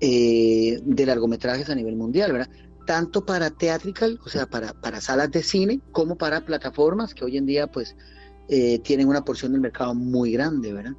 eh, 0.00 0.80
de 0.84 1.06
largometrajes 1.06 1.68
a 1.70 1.74
nivel 1.74 1.96
mundial, 1.96 2.30
¿verdad? 2.30 2.48
Tanto 2.86 3.26
para 3.26 3.50
theatrical, 3.50 4.20
o 4.24 4.28
sea, 4.28 4.46
para, 4.46 4.72
para 4.72 5.00
salas 5.00 5.30
de 5.32 5.42
cine, 5.42 5.80
como 5.90 6.16
para 6.16 6.44
plataformas 6.44 7.14
que 7.14 7.24
hoy 7.24 7.36
en 7.36 7.46
día 7.46 7.66
pues 7.66 7.96
eh, 8.48 8.78
tienen 8.78 9.08
una 9.08 9.24
porción 9.24 9.50
del 9.50 9.60
mercado 9.60 9.96
muy 9.96 10.32
grande, 10.32 10.72
¿verdad? 10.72 10.92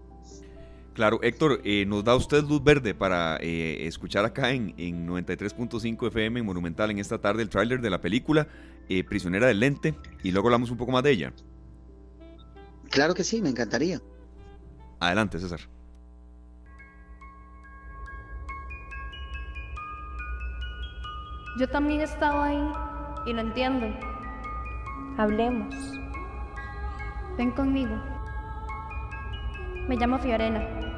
Claro, 1.00 1.22
Héctor, 1.24 1.62
eh, 1.64 1.86
nos 1.86 2.04
da 2.04 2.14
usted 2.14 2.44
luz 2.44 2.62
verde 2.62 2.94
para 2.94 3.38
eh, 3.38 3.88
escuchar 3.88 4.26
acá 4.26 4.52
en, 4.52 4.74
en 4.76 5.08
93.5 5.08 6.08
FM 6.08 6.42
en 6.42 6.46
Monumental 6.46 6.92
en 6.92 7.00
esta 7.00 7.20
tarde 7.20 7.42
el 7.42 7.48
tráiler 7.48 7.80
de 7.80 7.90
la 7.90 8.02
película 8.02 8.50
eh, 8.90 9.06
Prisionera 9.06 9.48
del 9.48 9.62
Lente 9.62 9.96
y 10.24 10.34
luego 10.34 10.50
hablamos 10.50 10.72
un 10.72 10.78
poco 10.78 10.92
más 10.92 11.02
de 11.04 11.12
ella. 11.12 11.34
Claro 12.90 13.14
que 13.14 13.24
sí, 13.24 13.42
me 13.42 13.48
encantaría. 13.48 14.02
Adelante, 15.00 15.40
César. 15.40 15.62
Yo 21.58 21.70
también 21.70 22.02
he 22.02 22.04
estado 22.04 22.42
ahí 22.42 22.62
y 23.26 23.32
lo 23.32 23.40
entiendo. 23.40 23.88
Hablemos. 25.18 25.74
Ven 27.38 27.52
conmigo. 27.52 27.96
Me 29.88 29.96
llamo 29.96 30.20
Fiorella. 30.20 30.89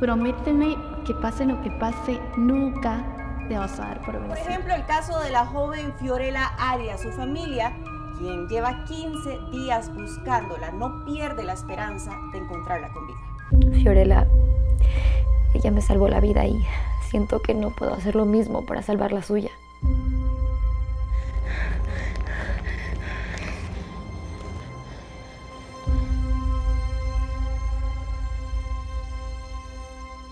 Prométeme 0.00 0.76
que 1.04 1.14
pase 1.14 1.44
lo 1.44 1.60
que 1.62 1.70
pase, 1.70 2.20
nunca 2.36 3.02
te 3.48 3.58
vas 3.58 3.78
a 3.80 3.88
dar 3.88 4.00
por 4.02 4.16
Por 4.16 4.28
vencido. 4.28 4.48
ejemplo, 4.48 4.74
el 4.74 4.84
caso 4.86 5.18
de 5.20 5.30
la 5.30 5.46
joven 5.46 5.92
Fiorella 5.98 6.46
Arias, 6.58 7.00
su 7.02 7.10
familia, 7.10 7.72
quien 8.18 8.46
lleva 8.48 8.84
15 8.84 9.38
días 9.50 9.92
buscándola, 9.94 10.70
no 10.72 11.04
pierde 11.04 11.44
la 11.44 11.54
esperanza 11.54 12.12
de 12.32 12.38
encontrarla 12.38 12.90
con 12.92 13.06
vida. 13.06 13.80
Fiorella, 13.82 14.26
ella 15.54 15.70
me 15.70 15.80
salvó 15.80 16.08
la 16.08 16.20
vida 16.20 16.44
y 16.46 16.64
siento 17.10 17.40
que 17.40 17.54
no 17.54 17.70
puedo 17.70 17.94
hacer 17.94 18.14
lo 18.14 18.24
mismo 18.24 18.66
para 18.66 18.82
salvar 18.82 19.12
la 19.12 19.22
suya. 19.22 19.50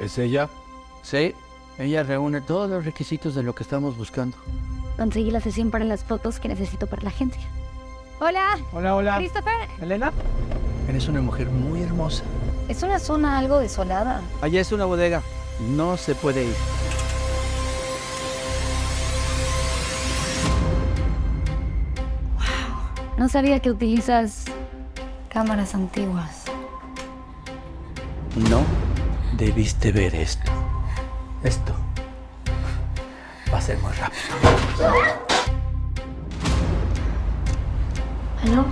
¿Es 0.06 0.18
ella? 0.18 0.48
Sí, 1.02 1.34
ella 1.80 2.04
reúne 2.04 2.40
todos 2.40 2.70
los 2.70 2.84
requisitos 2.84 3.34
de 3.34 3.42
lo 3.42 3.56
que 3.56 3.64
estamos 3.64 3.96
buscando. 3.96 4.36
Conseguí 4.96 5.32
la 5.32 5.40
sesión 5.40 5.72
para 5.72 5.84
las 5.84 6.04
fotos 6.04 6.38
que 6.38 6.46
necesito 6.46 6.86
para 6.86 7.02
la 7.02 7.08
agencia. 7.08 7.42
Hola, 8.20 8.56
Hola, 8.72 8.94
hola. 8.94 9.16
Christopher. 9.16 9.68
¿Elena? 9.82 10.12
Eres 10.88 11.08
una 11.08 11.20
mujer 11.22 11.48
muy 11.48 11.82
hermosa. 11.82 12.22
Es 12.68 12.84
una 12.84 13.00
zona 13.00 13.36
algo 13.36 13.58
desolada. 13.58 14.22
Allá 14.42 14.60
es 14.60 14.70
una 14.70 14.84
bodega. 14.84 15.22
No 15.74 15.96
se 15.96 16.14
puede 16.14 16.44
ir. 16.44 16.54
No 23.18 23.28
sabía 23.28 23.58
que 23.58 23.70
utilizas 23.72 24.44
cámaras 25.30 25.74
antiguas. 25.74 26.44
No 28.48 28.85
debiste 29.36 29.92
ver 29.92 30.14
esto. 30.14 30.50
Esto 31.42 31.74
va 33.52 33.58
a 33.58 33.60
ser 33.60 33.78
muy 33.78 33.92
rápido. 33.92 34.22
¿Aló? 38.42 38.64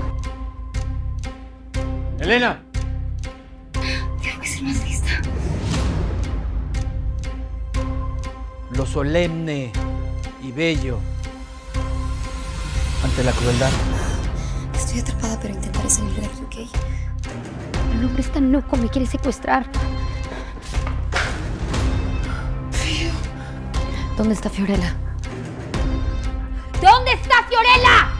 ¡Elena! 2.18 2.62
Tengo 3.72 4.40
que 4.40 4.48
ser 4.48 4.62
más 4.62 4.82
lista. 4.84 5.10
Lo 8.72 8.86
solemne 8.86 9.70
y 10.42 10.50
bello 10.52 10.98
ante 13.04 13.22
la 13.22 13.32
crueldad. 13.32 13.70
Estoy 14.74 15.00
atrapada, 15.00 15.38
pero 15.40 15.54
intentaré 15.54 15.90
salir 15.90 16.14
de 16.14 16.26
aquí, 16.26 16.40
¿ok? 16.42 16.56
El 17.92 18.04
hombre 18.04 18.22
está 18.22 18.40
loco, 18.40 18.76
me 18.76 18.88
quiere 18.88 19.06
secuestrar. 19.06 19.66
¿Dónde 24.16 24.34
está 24.34 24.48
Fiorella? 24.48 24.94
¿Dónde 26.80 27.12
está 27.12 27.42
Fiorella? 27.48 28.12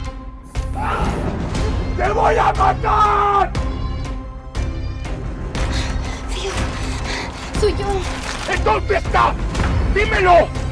¡Te 1.95 2.11
voy 2.11 2.35
a 2.35 2.51
matar! 2.53 3.51
Fío, 6.29 6.51
soy 7.61 7.73
yo. 7.77 8.53
¿En 8.53 8.63
dónde 8.65 8.97
está? 8.97 9.33
¡Dímelo! 9.93 10.64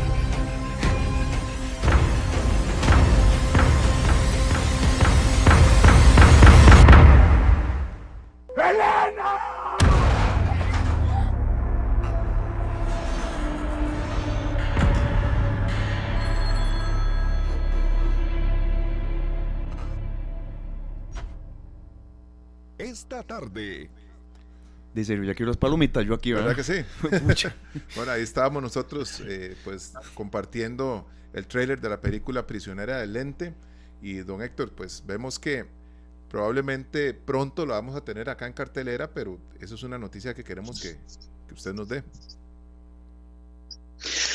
Tarde, 23.34 23.89
De 24.93 25.03
serio, 25.03 25.23
ya 25.23 25.34
quiero 25.34 25.49
las 25.49 25.57
palomitas, 25.57 26.05
yo 26.05 26.13
aquí, 26.13 26.34
¿verdad? 26.34 26.55
¿Verdad 26.55 26.55
que 26.55 26.63
sí? 26.63 27.49
Bueno, 27.95 28.11
ahí 28.11 28.21
estábamos 28.21 28.61
nosotros 28.61 29.21
eh, 29.25 29.55
pues 29.63 29.93
compartiendo 30.13 31.07
el 31.34 31.47
tráiler 31.47 31.81
de 31.81 31.89
la 31.89 31.99
película 31.99 32.45
Prisionera 32.45 32.99
del 32.99 33.13
Lente 33.13 33.55
y 34.01 34.19
don 34.19 34.43
Héctor, 34.43 34.73
pues 34.75 35.03
vemos 35.07 35.39
que 35.39 35.65
probablemente 36.29 37.13
pronto 37.15 37.65
lo 37.65 37.73
vamos 37.73 37.95
a 37.95 38.01
tener 38.03 38.29
acá 38.29 38.45
en 38.45 38.53
cartelera, 38.53 39.11
pero 39.13 39.39
eso 39.59 39.73
es 39.75 39.84
una 39.84 39.97
noticia 39.97 40.36
que 40.36 40.43
queremos 40.43 40.79
que, 40.79 40.99
que 41.47 41.53
usted 41.55 41.73
nos 41.73 41.89
dé. 41.89 42.03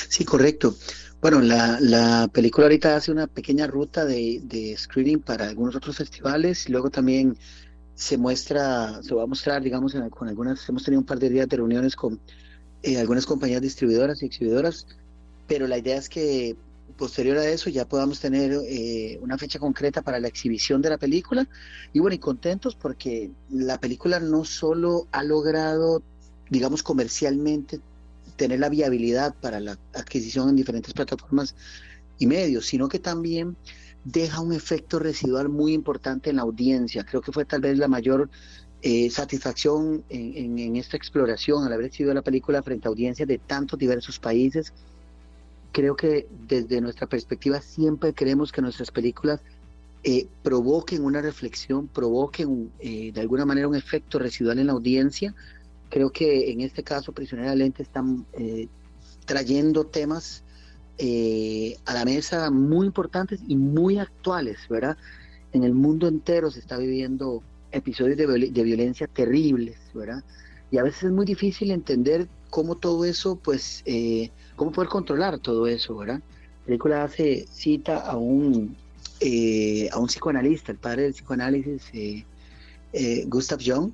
Sí, 0.09 0.25
correcto. 0.25 0.77
Bueno, 1.21 1.41
la, 1.41 1.79
la 1.81 2.29
película 2.33 2.67
ahorita 2.67 2.97
hace 2.97 3.11
una 3.13 3.27
pequeña 3.27 3.67
ruta 3.67 4.05
de, 4.05 4.41
de 4.45 4.77
screening 4.77 5.21
para 5.21 5.49
algunos 5.49 5.75
otros 5.77 5.97
festivales 5.97 6.69
y 6.69 6.73
luego 6.73 6.91
también 6.91 7.37
se 7.99 8.17
muestra, 8.17 9.03
se 9.03 9.13
va 9.13 9.25
a 9.25 9.27
mostrar, 9.27 9.61
digamos, 9.61 9.93
con 10.11 10.29
algunas, 10.29 10.69
hemos 10.69 10.85
tenido 10.85 11.01
un 11.01 11.07
par 11.07 11.19
de 11.19 11.31
días 11.31 11.49
de 11.49 11.57
reuniones 11.57 11.97
con 11.97 12.21
eh, 12.85 12.97
algunas 12.97 13.27
compañías 13.27 13.61
distribuidoras 13.61 14.23
y 14.23 14.27
exhibidoras, 14.27 14.87
pero 15.49 15.67
la 15.67 15.79
idea 15.79 15.97
es 15.97 16.09
que 16.09 16.57
posterior 16.97 17.37
a 17.39 17.49
eso 17.49 17.71
ya 17.71 17.89
podamos 17.89 18.21
tener 18.21 18.53
eh, 18.69 19.19
una 19.21 19.37
fecha 19.37 19.59
concreta 19.59 20.01
para 20.03 20.21
la 20.21 20.29
exhibición 20.29 20.81
de 20.81 20.91
la 20.91 20.97
película. 20.97 21.49
Y 21.93 21.99
bueno, 21.99 22.15
y 22.15 22.19
contentos 22.19 22.77
porque 22.77 23.33
la 23.51 23.81
película 23.81 24.21
no 24.21 24.45
solo 24.45 25.09
ha 25.11 25.25
logrado, 25.25 26.01
digamos, 26.51 26.85
comercialmente 26.85 27.81
tener 28.37 28.61
la 28.61 28.69
viabilidad 28.69 29.35
para 29.41 29.59
la 29.59 29.77
adquisición 29.93 30.49
en 30.49 30.55
diferentes 30.55 30.95
plataformas 30.95 31.57
y 32.17 32.29
medios, 32.29 32.67
sino 32.67 32.89
que 32.89 33.01
también 33.01 33.57
deja 34.13 34.41
un 34.41 34.55
efecto 34.55 34.99
residual 34.99 35.49
muy 35.51 35.75
importante 35.75 36.31
en 36.31 36.37
la 36.37 36.43
audiencia. 36.43 37.05
Creo 37.05 37.21
que 37.21 37.33
fue 37.33 37.45
tal 37.45 37.61
vez 37.61 37.77
la 37.77 37.89
mayor 37.89 38.31
eh, 38.81 39.11
satisfacción 39.11 40.03
en, 40.09 40.77
esta 40.77 40.97
exploración 40.97 41.65
al 41.65 41.73
haber 41.73 41.87
exhibido 41.87 42.15
la 42.15 42.23
película 42.23 42.63
frente 42.63 42.89
a 42.89 42.91
audiencias 42.91 43.29
de 43.29 43.39
tantos 43.39 43.79
diversos 43.79 44.19
países. 44.19 44.73
Creo 45.73 45.95
que 45.95 46.27
desde 46.49 46.81
nuestra 46.81 47.07
perspectiva 47.07 47.61
siempre 47.61 48.15
queremos 48.15 48.51
que 48.51 48.63
nuestras 48.63 48.91
películas 48.91 49.41
eh, 50.05 50.27
provoquen 50.43 51.05
una 51.05 51.21
reflexión, 51.21 51.87
provoquen 51.89 52.73
eh, 52.79 53.13
de 53.13 53.21
alguna 53.21 53.45
manera 53.45 53.69
un 53.69 53.77
efecto 53.77 54.19
residual 54.19 54.59
en 54.59 54.69
la 54.69 54.73
audiencia 54.73 55.35
Creo 55.91 56.11
que 56.11 56.51
en 56.51 56.61
este 56.61 56.83
caso 56.83 57.13
Prisionera 57.13 57.55
Lente 57.55 57.83
están 57.83 58.27
trayendo 59.25 59.87
temas 59.87 60.45
eh, 60.99 61.77
a 61.85 61.95
la 61.95 62.05
mesa 62.05 62.51
muy 62.51 62.87
importantes 62.87 63.41
y 63.47 63.57
muy 63.57 63.99
actuales, 63.99 64.59
¿verdad? 64.69 64.97
En 65.53 65.65
el 65.65 65.73
mundo 65.73 66.09
entero 66.09 66.51
se 66.51 66.61
está 66.61 66.77
viviendo 66.77 67.43
episodios 67.71 68.17
de, 68.17 68.63
violencia 68.63 69.07
terribles, 69.07 69.77
¿verdad? 69.95 70.23
Y 70.71 70.79
a 70.79 70.83
veces 70.83 71.05
es 71.05 71.13
muy 71.13 71.25
difícil 71.25 71.71
entender 71.71 72.29
cómo 72.51 72.75
todo 72.75 73.05
eso, 73.05 73.37
pues, 73.37 73.83
eh, 73.87 74.31
cómo 74.57 74.73
poder 74.73 74.89
controlar 74.89 75.39
todo 75.39 75.67
eso, 75.67 75.97
¿verdad? 75.97 76.21
La 76.61 76.67
película 76.67 77.05
hace 77.05 77.47
cita 77.51 77.99
a 77.99 78.17
un, 78.17 78.77
eh, 79.21 79.89
a 79.93 79.99
un 79.99 80.09
psicoanalista, 80.09 80.73
el 80.73 80.79
padre 80.79 81.05
del 81.05 81.13
psicoanálisis, 81.13 81.93
Gustav 83.29 83.61
Jung, 83.65 83.93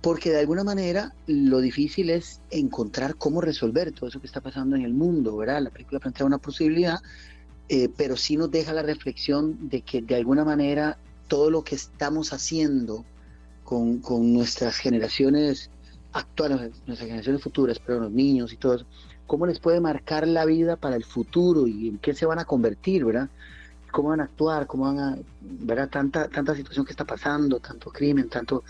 porque 0.00 0.30
de 0.30 0.40
alguna 0.40 0.64
manera 0.64 1.12
lo 1.26 1.60
difícil 1.60 2.10
es 2.10 2.40
encontrar 2.50 3.16
cómo 3.16 3.40
resolver 3.40 3.92
todo 3.92 4.08
eso 4.08 4.20
que 4.20 4.26
está 4.26 4.40
pasando 4.40 4.76
en 4.76 4.82
el 4.82 4.94
mundo, 4.94 5.36
¿verdad? 5.36 5.62
La 5.62 5.70
película 5.70 6.00
plantea 6.00 6.26
una 6.26 6.38
posibilidad, 6.38 6.98
eh, 7.68 7.88
pero 7.96 8.16
sí 8.16 8.36
nos 8.36 8.50
deja 8.50 8.72
la 8.72 8.82
reflexión 8.82 9.68
de 9.68 9.82
que 9.82 10.00
de 10.00 10.14
alguna 10.14 10.44
manera 10.44 10.98
todo 11.26 11.50
lo 11.50 11.64
que 11.64 11.74
estamos 11.74 12.32
haciendo 12.32 13.04
con, 13.64 13.98
con 13.98 14.32
nuestras 14.32 14.76
generaciones 14.78 15.70
actuales, 16.12 16.58
nuestras 16.86 17.00
generaciones 17.00 17.42
futuras, 17.42 17.80
pero 17.84 18.00
los 18.00 18.12
niños 18.12 18.52
y 18.52 18.56
todo 18.56 18.76
eso, 18.76 18.86
cómo 19.26 19.46
les 19.46 19.58
puede 19.58 19.80
marcar 19.80 20.26
la 20.26 20.44
vida 20.44 20.76
para 20.76 20.96
el 20.96 21.04
futuro 21.04 21.66
y 21.66 21.88
en 21.88 21.98
qué 21.98 22.14
se 22.14 22.24
van 22.24 22.38
a 22.38 22.44
convertir, 22.44 23.04
¿verdad? 23.04 23.28
Cómo 23.90 24.10
van 24.10 24.20
a 24.20 24.24
actuar, 24.24 24.66
cómo 24.66 24.84
van 24.84 24.98
a, 24.98 25.18
¿verdad? 25.40 25.88
Tanta, 25.90 26.28
tanta 26.28 26.54
situación 26.54 26.86
que 26.86 26.92
está 26.92 27.04
pasando, 27.04 27.58
tanto 27.58 27.90
crimen, 27.90 28.28
tanto 28.28 28.64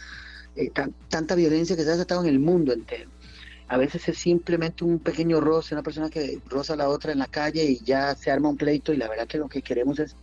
eh, 0.58 0.72
tanta 1.08 1.36
violencia 1.36 1.76
que 1.76 1.84
se 1.84 1.88
ha 1.90 1.92
desatado 1.92 2.22
en 2.22 2.28
el 2.28 2.40
mundo 2.40 2.72
entero. 2.72 3.08
A 3.68 3.76
veces 3.76 4.08
es 4.08 4.18
simplemente 4.18 4.82
un 4.82 4.98
pequeño 4.98 5.40
roce, 5.40 5.74
una 5.74 5.84
persona 5.84 6.10
que 6.10 6.40
roza 6.48 6.72
a 6.72 6.76
la 6.76 6.88
otra 6.88 7.12
en 7.12 7.20
la 7.20 7.26
calle 7.26 7.64
y 7.64 7.78
ya 7.84 8.14
se 8.16 8.32
arma 8.32 8.48
un 8.48 8.56
pleito 8.56 8.92
y 8.92 8.96
la 8.96 9.08
verdad 9.08 9.28
que 9.28 9.38
lo 9.38 9.48
que 9.48 9.62
queremos 9.62 10.00
es 10.00 10.16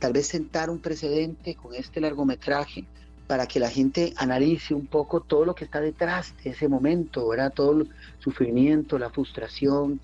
tal 0.00 0.12
vez 0.12 0.26
sentar 0.26 0.70
un 0.70 0.80
precedente 0.80 1.54
con 1.54 1.74
este 1.74 2.00
largometraje 2.00 2.84
para 3.28 3.46
que 3.46 3.60
la 3.60 3.70
gente 3.70 4.12
analice 4.16 4.74
un 4.74 4.86
poco 4.86 5.20
todo 5.20 5.44
lo 5.44 5.54
que 5.54 5.64
está 5.64 5.80
detrás 5.80 6.34
de 6.42 6.50
ese 6.50 6.68
momento, 6.68 7.28
¿verdad? 7.28 7.52
Todo 7.52 7.82
el 7.82 7.88
sufrimiento, 8.18 8.98
la 8.98 9.10
frustración, 9.10 10.00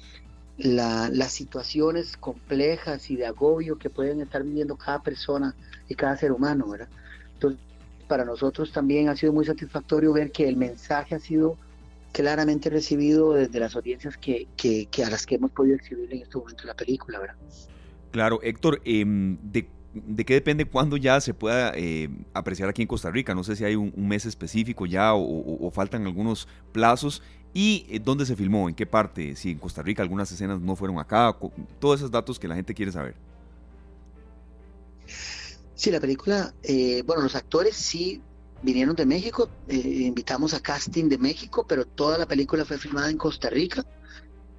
las 0.59 1.33
situaciones 1.33 2.16
complejas 2.16 3.11
y 3.11 3.16
de 3.16 3.26
agobio 3.26 3.78
que 3.78 3.91
pueden 3.91 4.20
estar 4.20 4.45
viviendo 4.45 4.76
cada 4.76 5.03
persona 5.03 5.57
y 5.89 5.97
cada 5.97 6.16
ser 6.16 6.30
humano, 6.30 6.68
¿verdad? 6.68 6.89
Entonces, 7.35 7.61
para 8.13 8.27
nosotros 8.27 8.71
también 8.73 9.09
ha 9.09 9.17
sido 9.17 9.33
muy 9.33 9.47
satisfactorio 9.47 10.13
ver 10.13 10.33
que 10.33 10.47
el 10.47 10.59
mensaje 10.59 11.15
ha 11.15 11.19
sido 11.19 11.57
claramente 12.13 12.69
recibido 12.69 13.33
desde 13.33 13.59
las 13.59 13.75
audiencias 13.75 14.19
que, 14.19 14.47
que, 14.55 14.87
a 15.03 15.09
las 15.09 15.25
que 15.25 15.37
hemos 15.37 15.51
podido 15.51 15.77
exhibir 15.77 16.13
en 16.13 16.21
este 16.21 16.37
momento 16.37 16.65
la 16.67 16.75
película, 16.75 17.21
¿verdad? 17.21 17.37
Claro, 18.11 18.39
Héctor, 18.43 18.83
de, 18.83 19.67
de, 19.95 20.25
qué 20.27 20.35
depende 20.35 20.67
cuándo 20.67 20.99
ya 20.99 21.23
se 21.23 21.33
pueda 21.33 21.73
eh, 21.75 22.11
apreciar 22.35 22.69
aquí 22.69 22.83
en 22.83 22.89
Costa 22.89 23.11
Rica? 23.11 23.35
No 23.35 23.45
sé 23.45 23.57
si 23.57 23.65
hay 23.65 23.77
un, 23.77 23.95
mes 23.97 24.27
específico 24.27 24.85
ya 24.85 25.15
o, 25.15 25.71
faltan 25.71 26.05
algunos 26.05 26.47
plazos. 26.71 27.23
¿Y 27.55 27.87
eh, 27.89 27.99
dónde 27.99 28.27
se 28.27 28.37
filmó? 28.37 28.69
¿En 28.69 28.75
qué 28.75 28.85
parte? 28.85 29.37
Si 29.37 29.53
en 29.53 29.59
Costa 29.59 29.81
Rica 29.81 30.03
algunas 30.03 30.31
escenas 30.31 30.61
no 30.61 30.77
fueron 30.77 30.99
acá, 30.99 31.35
todos 31.81 32.01
esos 32.01 32.11
datos 32.11 32.39
que 32.39 32.47
la 32.47 32.57
gente 32.57 32.75
quiere 32.75 32.93
saber. 32.93 33.15
Sí, 35.83 35.91
la 35.91 35.99
película, 35.99 36.55
eh, 36.62 37.03
bueno, 37.05 37.22
los 37.22 37.35
actores 37.35 37.74
sí 37.74 38.22
vinieron 38.62 38.95
de 38.95 39.05
México, 39.05 39.51
eh, 39.66 39.74
invitamos 39.74 40.55
a 40.55 40.61
casting 40.61 41.09
de 41.09 41.18
México, 41.18 41.66
pero 41.68 41.85
toda 41.85 42.18
la 42.18 42.26
película 42.26 42.64
fue 42.64 42.78
filmada 42.78 43.11
en 43.11 43.16
Costa 43.16 43.51
Rica. 43.51 43.85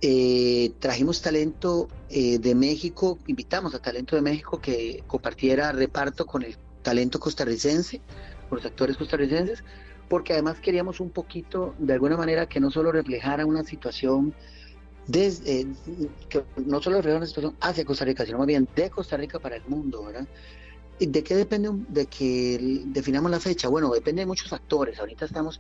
Eh, 0.02 0.74
trajimos 0.80 1.22
talento 1.22 1.88
de 2.10 2.56
México, 2.56 3.20
invitamos 3.28 3.74
a 3.74 3.80
talento 3.80 4.18
de 4.18 4.22
México 4.22 4.60
que 4.60 5.02
compartiera 5.08 5.72
reparto 5.72 6.26
con 6.26 6.44
el 6.44 6.58
talento 6.82 7.22
costarricense, 7.22 8.02
con 8.50 8.58
los 8.58 8.66
actores 8.66 8.98
costarricenses, 8.98 9.64
porque 10.10 10.34
además 10.34 10.60
queríamos 10.60 11.00
un 11.00 11.10
poquito, 11.10 11.74
de 11.78 11.94
alguna 11.94 12.18
manera, 12.18 12.50
que 12.50 12.60
no 12.60 12.70
solo 12.70 12.92
reflejara 12.92 13.46
una 13.46 13.64
situación 13.64 14.34
desde, 15.08 15.68
que 16.28 16.44
no 16.66 16.82
solo 16.82 16.98
reflejara 16.98 17.20
una 17.20 17.28
situación 17.28 17.56
hacia 17.62 17.86
Costa 17.86 18.04
Rica, 18.04 18.26
sino 18.26 18.40
más 18.40 18.48
bien 18.48 18.68
de 18.76 18.90
Costa 18.90 19.16
Rica 19.16 19.40
para 19.40 19.56
el 19.56 19.64
mundo, 19.70 20.04
¿verdad? 20.04 20.28
¿De 21.00 21.24
qué 21.24 21.36
depende 21.36 21.70
de 21.90 22.06
que 22.06 22.84
definamos 22.86 23.32
la 23.32 23.40
fecha? 23.40 23.68
Bueno, 23.68 23.92
depende 23.92 24.22
de 24.22 24.26
muchos 24.26 24.50
factores. 24.50 25.00
Ahorita 25.00 25.26
estamos 25.26 25.60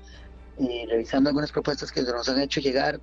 eh, 0.59 0.85
revisando 0.87 1.29
algunas 1.29 1.51
propuestas 1.51 1.91
que 1.91 2.01
nos 2.01 2.29
han 2.29 2.39
hecho 2.39 2.61
llegar 2.61 3.01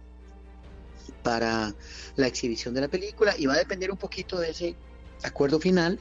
para 1.22 1.74
la 2.16 2.26
exhibición 2.26 2.72
de 2.72 2.82
la 2.82 2.88
película 2.88 3.34
y 3.36 3.46
va 3.46 3.54
a 3.54 3.58
depender 3.58 3.90
un 3.90 3.96
poquito 3.96 4.38
de 4.38 4.50
ese 4.50 4.76
acuerdo 5.22 5.58
final 5.58 5.98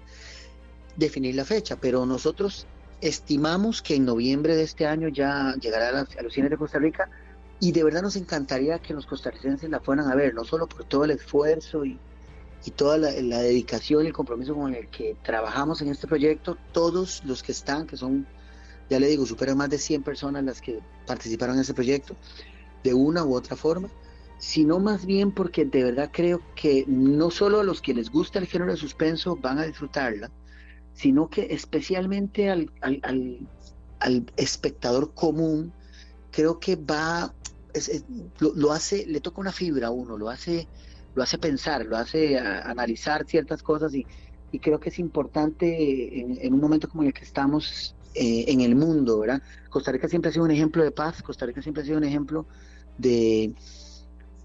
definir 0.95 1.35
la 1.35 1.45
fecha, 1.45 1.77
pero 1.77 2.05
nosotros 2.05 2.67
estimamos 3.01 3.81
que 3.81 3.95
en 3.95 4.05
noviembre 4.05 4.55
de 4.55 4.63
este 4.63 4.85
año 4.85 5.07
ya 5.07 5.55
llegará 5.59 5.99
a, 5.99 6.01
a 6.01 6.21
los 6.21 6.33
cines 6.33 6.51
de 6.51 6.57
Costa 6.57 6.77
Rica 6.77 7.09
y 7.59 7.71
de 7.71 7.83
verdad 7.83 8.01
nos 8.01 8.15
encantaría 8.15 8.79
que 8.79 8.93
los 8.93 9.05
costarricenses 9.05 9.69
la 9.69 9.79
fueran 9.79 10.09
a 10.09 10.15
ver, 10.15 10.33
no 10.33 10.43
solo 10.43 10.67
por 10.67 10.85
todo 10.85 11.05
el 11.05 11.11
esfuerzo 11.11 11.85
y, 11.85 11.99
y 12.65 12.71
toda 12.71 12.97
la, 12.97 13.11
dedicación 13.11 14.03
y 14.03 14.07
el 14.07 14.13
compromiso 14.13 14.53
con 14.53 14.73
el 14.75 14.87
que 14.89 15.15
trabajamos 15.23 15.81
en 15.81 15.89
este 15.89 16.07
proyecto, 16.07 16.57
todos 16.73 17.23
los 17.25 17.41
que 17.41 17.51
están, 17.51 17.87
que 17.87 17.95
son, 17.95 18.27
ya 18.89 18.99
le 18.99 19.07
digo, 19.07 19.25
superan 19.25 19.57
más 19.57 19.69
de 19.69 19.77
100 19.77 20.03
personas 20.03 20.43
las 20.43 20.61
que 20.61 20.79
participaron 21.05 21.55
en 21.55 21.61
este 21.61 21.73
proyecto, 21.73 22.15
de 22.83 22.93
una 22.93 23.23
u 23.23 23.33
otra 23.33 23.55
forma, 23.55 23.89
sino 24.39 24.79
más 24.79 25.05
bien 25.05 25.31
porque 25.31 25.65
de 25.65 25.83
verdad 25.83 26.09
creo 26.13 26.41
que 26.55 26.85
no 26.87 27.31
solo 27.31 27.59
a 27.59 27.63
los 27.63 27.81
que 27.81 27.93
les 27.93 28.09
gusta 28.09 28.39
el 28.39 28.47
género 28.47 28.71
de 28.71 28.77
suspenso 28.77 29.35
van 29.35 29.59
a 29.59 29.63
disfrutarla, 29.63 30.29
sino 30.93 31.29
que 31.29 31.47
especialmente 31.51 32.49
al, 32.49 32.71
al, 32.81 34.25
espectador 34.37 35.13
común, 35.13 35.71
creo 36.31 36.59
que 36.59 36.75
va, 36.75 37.33
lo, 38.39 38.53
lo, 38.55 38.71
hace, 38.71 39.05
le 39.05 39.21
toca 39.21 39.41
una 39.41 39.51
fibra 39.51 39.87
a 39.87 39.91
uno, 39.91 40.17
lo 40.17 40.29
hace 40.29 40.67
lo 41.19 41.23
hace 41.23 41.37
pensar, 41.37 41.85
lo 41.85 41.97
hace 41.97 42.39
analizar 42.39 43.25
ciertas 43.27 43.61
cosas 43.61 43.93
y, 43.93 44.05
creo 44.61 44.79
que 44.79 44.89
es 44.89 44.97
importante 44.97 46.21
en, 46.21 46.53
un 46.53 46.61
momento 46.61 46.87
como 46.87 47.03
el 47.03 47.13
que 47.13 47.23
estamos 47.23 47.93
eh, 48.15 48.45
en 48.47 48.61
el 48.61 48.73
mundo, 48.73 49.19
¿verdad? 49.19 49.43
Costa 49.69 49.91
Rica 49.91 50.07
siempre 50.07 50.29
ha 50.29 50.31
sido 50.31 50.45
un 50.45 50.51
ejemplo 50.51 50.81
de 50.81 50.91
paz, 50.91 51.21
Costa 51.21 51.45
Rica 51.45 51.61
siempre 51.61 51.83
ha 51.83 51.85
sido 51.85 51.97
un 51.97 52.05
ejemplo 52.05 52.47
de, 52.97 53.53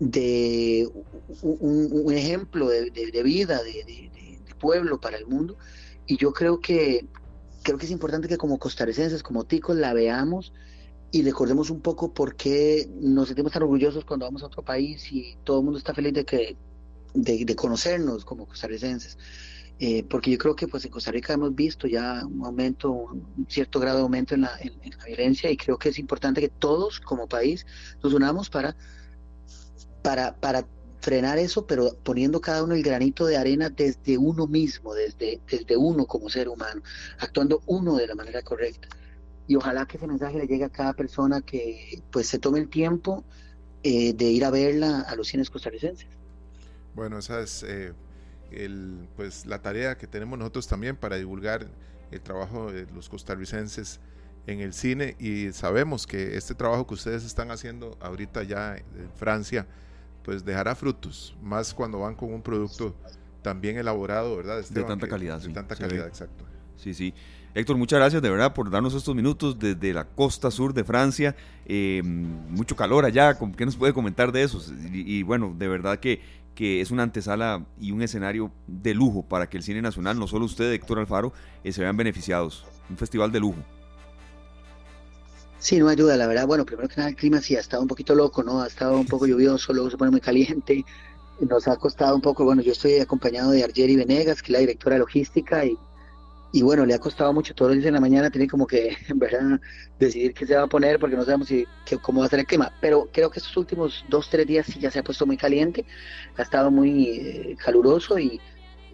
de 0.00 0.90
un, 1.42 2.12
ejemplo 2.12 2.68
de, 2.68 3.22
vida, 3.22 3.62
de, 3.62 4.10
pueblo 4.58 5.00
para 5.00 5.16
el 5.16 5.26
mundo 5.26 5.56
y 6.06 6.16
yo 6.16 6.32
creo 6.32 6.58
que 6.58 7.06
creo 7.62 7.78
que 7.78 7.86
es 7.86 7.92
importante 7.92 8.28
que 8.28 8.36
como 8.36 8.58
costarricenses, 8.58 9.22
como 9.22 9.44
ticos, 9.44 9.76
la 9.76 9.92
veamos 9.92 10.52
y 11.14 11.22
recordemos 11.22 11.70
un 11.70 11.80
poco 11.80 12.12
por 12.12 12.34
qué 12.34 12.90
nos 13.00 13.28
sentimos 13.28 13.52
tan 13.52 13.62
orgullosos 13.62 14.04
cuando 14.04 14.26
vamos 14.26 14.42
a 14.42 14.46
otro 14.46 14.64
país 14.64 15.12
y 15.12 15.36
todo 15.44 15.60
el 15.60 15.64
mundo 15.64 15.78
está 15.78 15.94
feliz 15.94 16.12
de 16.12 16.24
que 16.24 16.56
de, 17.14 17.54
conocernos 17.54 18.24
como 18.24 18.46
costarricenses. 18.46 19.16
Eh, 19.78 20.02
porque 20.10 20.32
yo 20.32 20.38
creo 20.38 20.56
que 20.56 20.66
pues 20.66 20.84
en 20.84 20.90
Costa 20.90 21.12
Rica 21.12 21.34
hemos 21.34 21.54
visto 21.54 21.86
ya 21.86 22.26
un 22.26 22.44
aumento, 22.44 22.90
un 22.90 23.46
cierto 23.48 23.78
grado 23.78 23.98
de 23.98 24.02
aumento 24.02 24.34
en 24.34 24.40
la, 24.40 24.58
en, 24.58 24.72
la 24.98 25.04
violencia 25.04 25.48
y 25.52 25.56
creo 25.56 25.78
que 25.78 25.90
es 25.90 26.00
importante 26.00 26.40
que 26.40 26.48
todos 26.48 26.98
como 26.98 27.28
país 27.28 27.64
nos 28.02 28.12
unamos 28.12 28.50
para, 28.50 28.74
para, 30.02 30.34
para 30.34 30.66
frenar 30.98 31.38
eso, 31.38 31.64
pero 31.64 31.96
poniendo 32.02 32.40
cada 32.40 32.64
uno 32.64 32.74
el 32.74 32.82
granito 32.82 33.24
de 33.26 33.36
arena 33.36 33.70
desde 33.70 34.18
uno 34.18 34.48
mismo, 34.48 34.94
desde, 34.94 35.40
desde 35.48 35.76
uno 35.76 36.06
como 36.06 36.28
ser 36.28 36.48
humano, 36.48 36.82
actuando 37.20 37.62
uno 37.66 37.94
de 37.94 38.08
la 38.08 38.16
manera 38.16 38.42
correcta 38.42 38.88
y 39.46 39.56
ojalá 39.56 39.86
que 39.86 39.96
ese 39.96 40.06
mensaje 40.06 40.38
le 40.38 40.46
llegue 40.46 40.64
a 40.64 40.70
cada 40.70 40.92
persona 40.92 41.40
que 41.40 42.02
pues 42.10 42.28
se 42.28 42.38
tome 42.38 42.58
el 42.58 42.68
tiempo 42.68 43.24
eh, 43.82 44.14
de 44.14 44.24
ir 44.26 44.44
a 44.44 44.50
verla 44.50 45.00
a 45.00 45.14
los 45.16 45.28
cines 45.28 45.50
costarricenses. 45.50 46.08
Bueno, 46.94 47.18
esa 47.18 47.40
es 47.40 47.62
eh, 47.62 47.92
el, 48.50 49.08
pues 49.16 49.46
la 49.46 49.60
tarea 49.60 49.96
que 49.98 50.06
tenemos 50.06 50.38
nosotros 50.38 50.66
también 50.66 50.96
para 50.96 51.16
divulgar 51.16 51.66
el 52.10 52.20
trabajo 52.20 52.72
de 52.72 52.86
los 52.92 53.08
costarricenses 53.08 54.00
en 54.46 54.60
el 54.60 54.72
cine 54.72 55.16
y 55.18 55.52
sabemos 55.52 56.06
que 56.06 56.36
este 56.36 56.54
trabajo 56.54 56.86
que 56.86 56.94
ustedes 56.94 57.24
están 57.24 57.50
haciendo 57.50 57.96
ahorita 58.00 58.42
ya 58.42 58.76
en 58.76 59.10
Francia 59.16 59.66
pues 60.22 60.44
dejará 60.44 60.74
frutos, 60.74 61.36
más 61.42 61.74
cuando 61.74 62.00
van 62.00 62.14
con 62.14 62.32
un 62.32 62.42
producto 62.42 62.96
también 63.42 63.76
elaborado, 63.76 64.36
¿verdad? 64.36 64.64
de 64.64 64.84
tanta 64.84 65.06
calidad, 65.06 65.40
de 65.40 65.50
tanta 65.50 65.76
calidad, 65.76 66.06
exacto. 66.06 66.46
Sí, 66.76 66.94
sí. 66.94 67.14
Héctor, 67.54 67.76
muchas 67.76 68.00
gracias 68.00 68.20
de 68.20 68.30
verdad 68.30 68.52
por 68.52 68.68
darnos 68.68 68.94
estos 68.94 69.14
minutos 69.14 69.56
desde 69.56 69.92
la 69.92 70.04
costa 70.04 70.50
sur 70.50 70.74
de 70.74 70.82
Francia. 70.82 71.36
Eh, 71.66 72.02
mucho 72.02 72.74
calor 72.74 73.04
allá, 73.04 73.38
¿qué 73.56 73.64
nos 73.64 73.76
puede 73.76 73.92
comentar 73.92 74.32
de 74.32 74.42
eso? 74.42 74.60
Y, 74.92 75.22
bueno, 75.22 75.54
de 75.56 75.68
verdad 75.68 76.00
que, 76.00 76.20
que, 76.56 76.80
es 76.80 76.90
una 76.90 77.04
antesala 77.04 77.64
y 77.80 77.92
un 77.92 78.02
escenario 78.02 78.50
de 78.66 78.92
lujo 78.92 79.22
para 79.22 79.48
que 79.48 79.56
el 79.56 79.62
cine 79.62 79.80
nacional, 79.82 80.18
no 80.18 80.26
solo 80.26 80.46
usted, 80.46 80.72
Héctor 80.72 80.98
Alfaro, 80.98 81.32
eh, 81.62 81.72
se 81.72 81.80
vean 81.80 81.96
beneficiados. 81.96 82.66
Un 82.90 82.96
festival 82.96 83.30
de 83.30 83.38
lujo. 83.38 83.58
Sí, 85.60 85.78
no 85.78 85.88
ayuda, 85.88 86.16
la 86.16 86.26
verdad. 86.26 86.48
Bueno, 86.48 86.66
primero 86.66 86.88
que 86.88 86.96
nada, 86.96 87.10
el 87.10 87.16
clima 87.16 87.40
sí 87.40 87.54
ha 87.54 87.60
estado 87.60 87.82
un 87.82 87.88
poquito 87.88 88.16
loco, 88.16 88.42
¿no? 88.42 88.62
Ha 88.62 88.66
estado 88.66 88.98
un 88.98 89.06
poco 89.06 89.28
lluvioso, 89.28 89.72
luego 89.72 89.90
se 89.90 89.96
pone 89.96 90.10
muy 90.10 90.20
caliente. 90.20 90.84
Nos 91.38 91.68
ha 91.68 91.76
costado 91.76 92.16
un 92.16 92.20
poco, 92.20 92.44
bueno, 92.44 92.62
yo 92.62 92.72
estoy 92.72 92.96
acompañado 92.96 93.52
de 93.52 93.62
Argeri 93.62 93.94
Venegas, 93.94 94.42
que 94.42 94.48
es 94.48 94.52
la 94.52 94.58
directora 94.58 94.96
de 94.96 95.00
logística, 95.00 95.64
y, 95.64 95.78
y 96.54 96.62
bueno, 96.62 96.86
le 96.86 96.94
ha 96.94 97.00
costado 97.00 97.32
mucho 97.32 97.52
todos 97.52 97.72
los 97.72 97.78
días 97.78 97.88
en 97.88 97.94
la 97.94 98.00
mañana, 98.00 98.30
tiene 98.30 98.46
como 98.46 98.64
que, 98.64 98.96
¿verdad?, 99.16 99.60
decidir 99.98 100.32
qué 100.34 100.46
se 100.46 100.54
va 100.54 100.62
a 100.62 100.66
poner 100.68 101.00
porque 101.00 101.16
no 101.16 101.24
sabemos 101.24 101.48
si, 101.48 101.66
cómo 102.00 102.20
va 102.20 102.26
a 102.26 102.28
ser 102.28 102.38
el 102.38 102.46
clima. 102.46 102.72
Pero 102.80 103.08
creo 103.12 103.28
que 103.28 103.40
estos 103.40 103.56
últimos 103.56 104.04
dos, 104.08 104.30
tres 104.30 104.46
días 104.46 104.66
sí 104.66 104.78
ya 104.78 104.88
se 104.88 105.00
ha 105.00 105.02
puesto 105.02 105.26
muy 105.26 105.36
caliente, 105.36 105.84
ha 106.36 106.42
estado 106.42 106.70
muy 106.70 107.08
eh, 107.08 107.56
caluroso 107.58 108.20
y, 108.20 108.40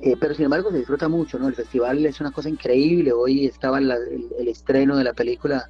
eh, 0.01 0.17
pero 0.19 0.35
sin 0.35 0.47
embargo 0.47 0.71
se 0.71 0.79
disfruta 0.79 1.07
mucho, 1.07 1.39
¿no? 1.39 1.49
El 1.49 1.55
festival 1.55 2.07
es 2.07 2.19
una 2.19 2.31
cosa 2.31 2.49
increíble. 2.49 3.13
Hoy 3.13 3.45
estaba 3.45 3.79
el, 3.79 3.91
el, 4.39 4.49
estreno 4.49 4.97
de 4.97 5.05
la 5.05 5.13
película 5.13 5.69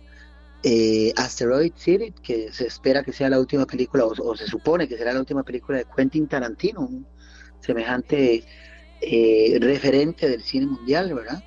eh, 0.62 1.12
Asteroid 1.16 1.72
City, 1.74 2.14
que 2.22 2.52
se 2.52 2.68
espera 2.68 3.02
que 3.02 3.12
sea 3.12 3.28
la 3.28 3.40
última 3.40 3.66
película, 3.66 4.04
o, 4.04 4.36
se 4.36 4.46
supone 4.46 4.86
que 4.86 4.96
será 4.96 5.12
la 5.12 5.18
última 5.18 5.42
película 5.42 5.78
de 5.78 5.86
Quentin 5.96 6.28
Tarantino, 6.28 6.82
un 6.82 7.04
semejante 7.58 8.44
referente 9.60 10.28
del 10.28 10.42
cine 10.42 10.66
mundial, 10.66 11.12
¿verdad? 11.14 11.42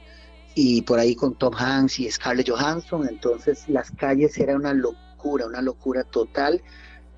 Y 0.55 0.83
por 0.83 0.99
ahí 0.99 1.15
con 1.15 1.35
Tom 1.35 1.53
Hanks 1.55 1.99
y 1.99 2.11
Scarlett 2.11 2.49
Johansson, 2.49 3.07
entonces 3.07 3.67
las 3.67 3.91
calles 3.91 4.37
eran 4.37 4.57
una 4.57 4.73
locura, 4.73 5.47
una 5.47 5.61
locura 5.61 6.03
total. 6.03 6.61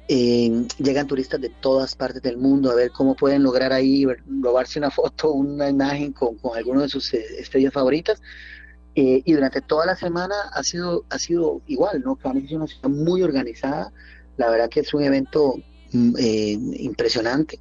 Eh, 0.07 0.67
llegan 0.77 1.07
turistas 1.07 1.41
de 1.41 1.49
todas 1.49 1.95
partes 1.95 2.21
del 2.21 2.37
mundo 2.37 2.69
a 2.69 2.75
ver 2.75 2.91
cómo 2.91 3.15
pueden 3.15 3.41
lograr 3.41 3.73
ahí 3.73 4.05
robarse 4.41 4.77
una 4.79 4.91
foto, 4.91 5.31
una 5.31 5.69
imagen 5.69 6.13
con, 6.13 6.37
con 6.37 6.55
alguno 6.55 6.81
de 6.81 6.89
sus 6.89 7.13
estrellas 7.13 7.73
favoritas 7.73 8.21
eh, 8.95 9.21
y 9.25 9.33
durante 9.33 9.61
toda 9.61 9.85
la 9.85 9.95
semana 9.97 10.35
ha 10.53 10.63
sido, 10.63 11.05
ha 11.09 11.19
sido 11.19 11.61
igual, 11.67 12.01
¿no? 12.01 12.15
Cannes 12.15 12.45
es 12.45 12.51
una 12.53 12.65
ciudad 12.65 12.89
muy 12.89 13.23
organizada, 13.23 13.91
la 14.37 14.49
verdad 14.49 14.69
que 14.69 14.79
es 14.79 14.93
un 14.93 15.03
evento 15.03 15.55
mm, 15.91 16.15
eh, 16.17 16.57
impresionante 16.79 17.59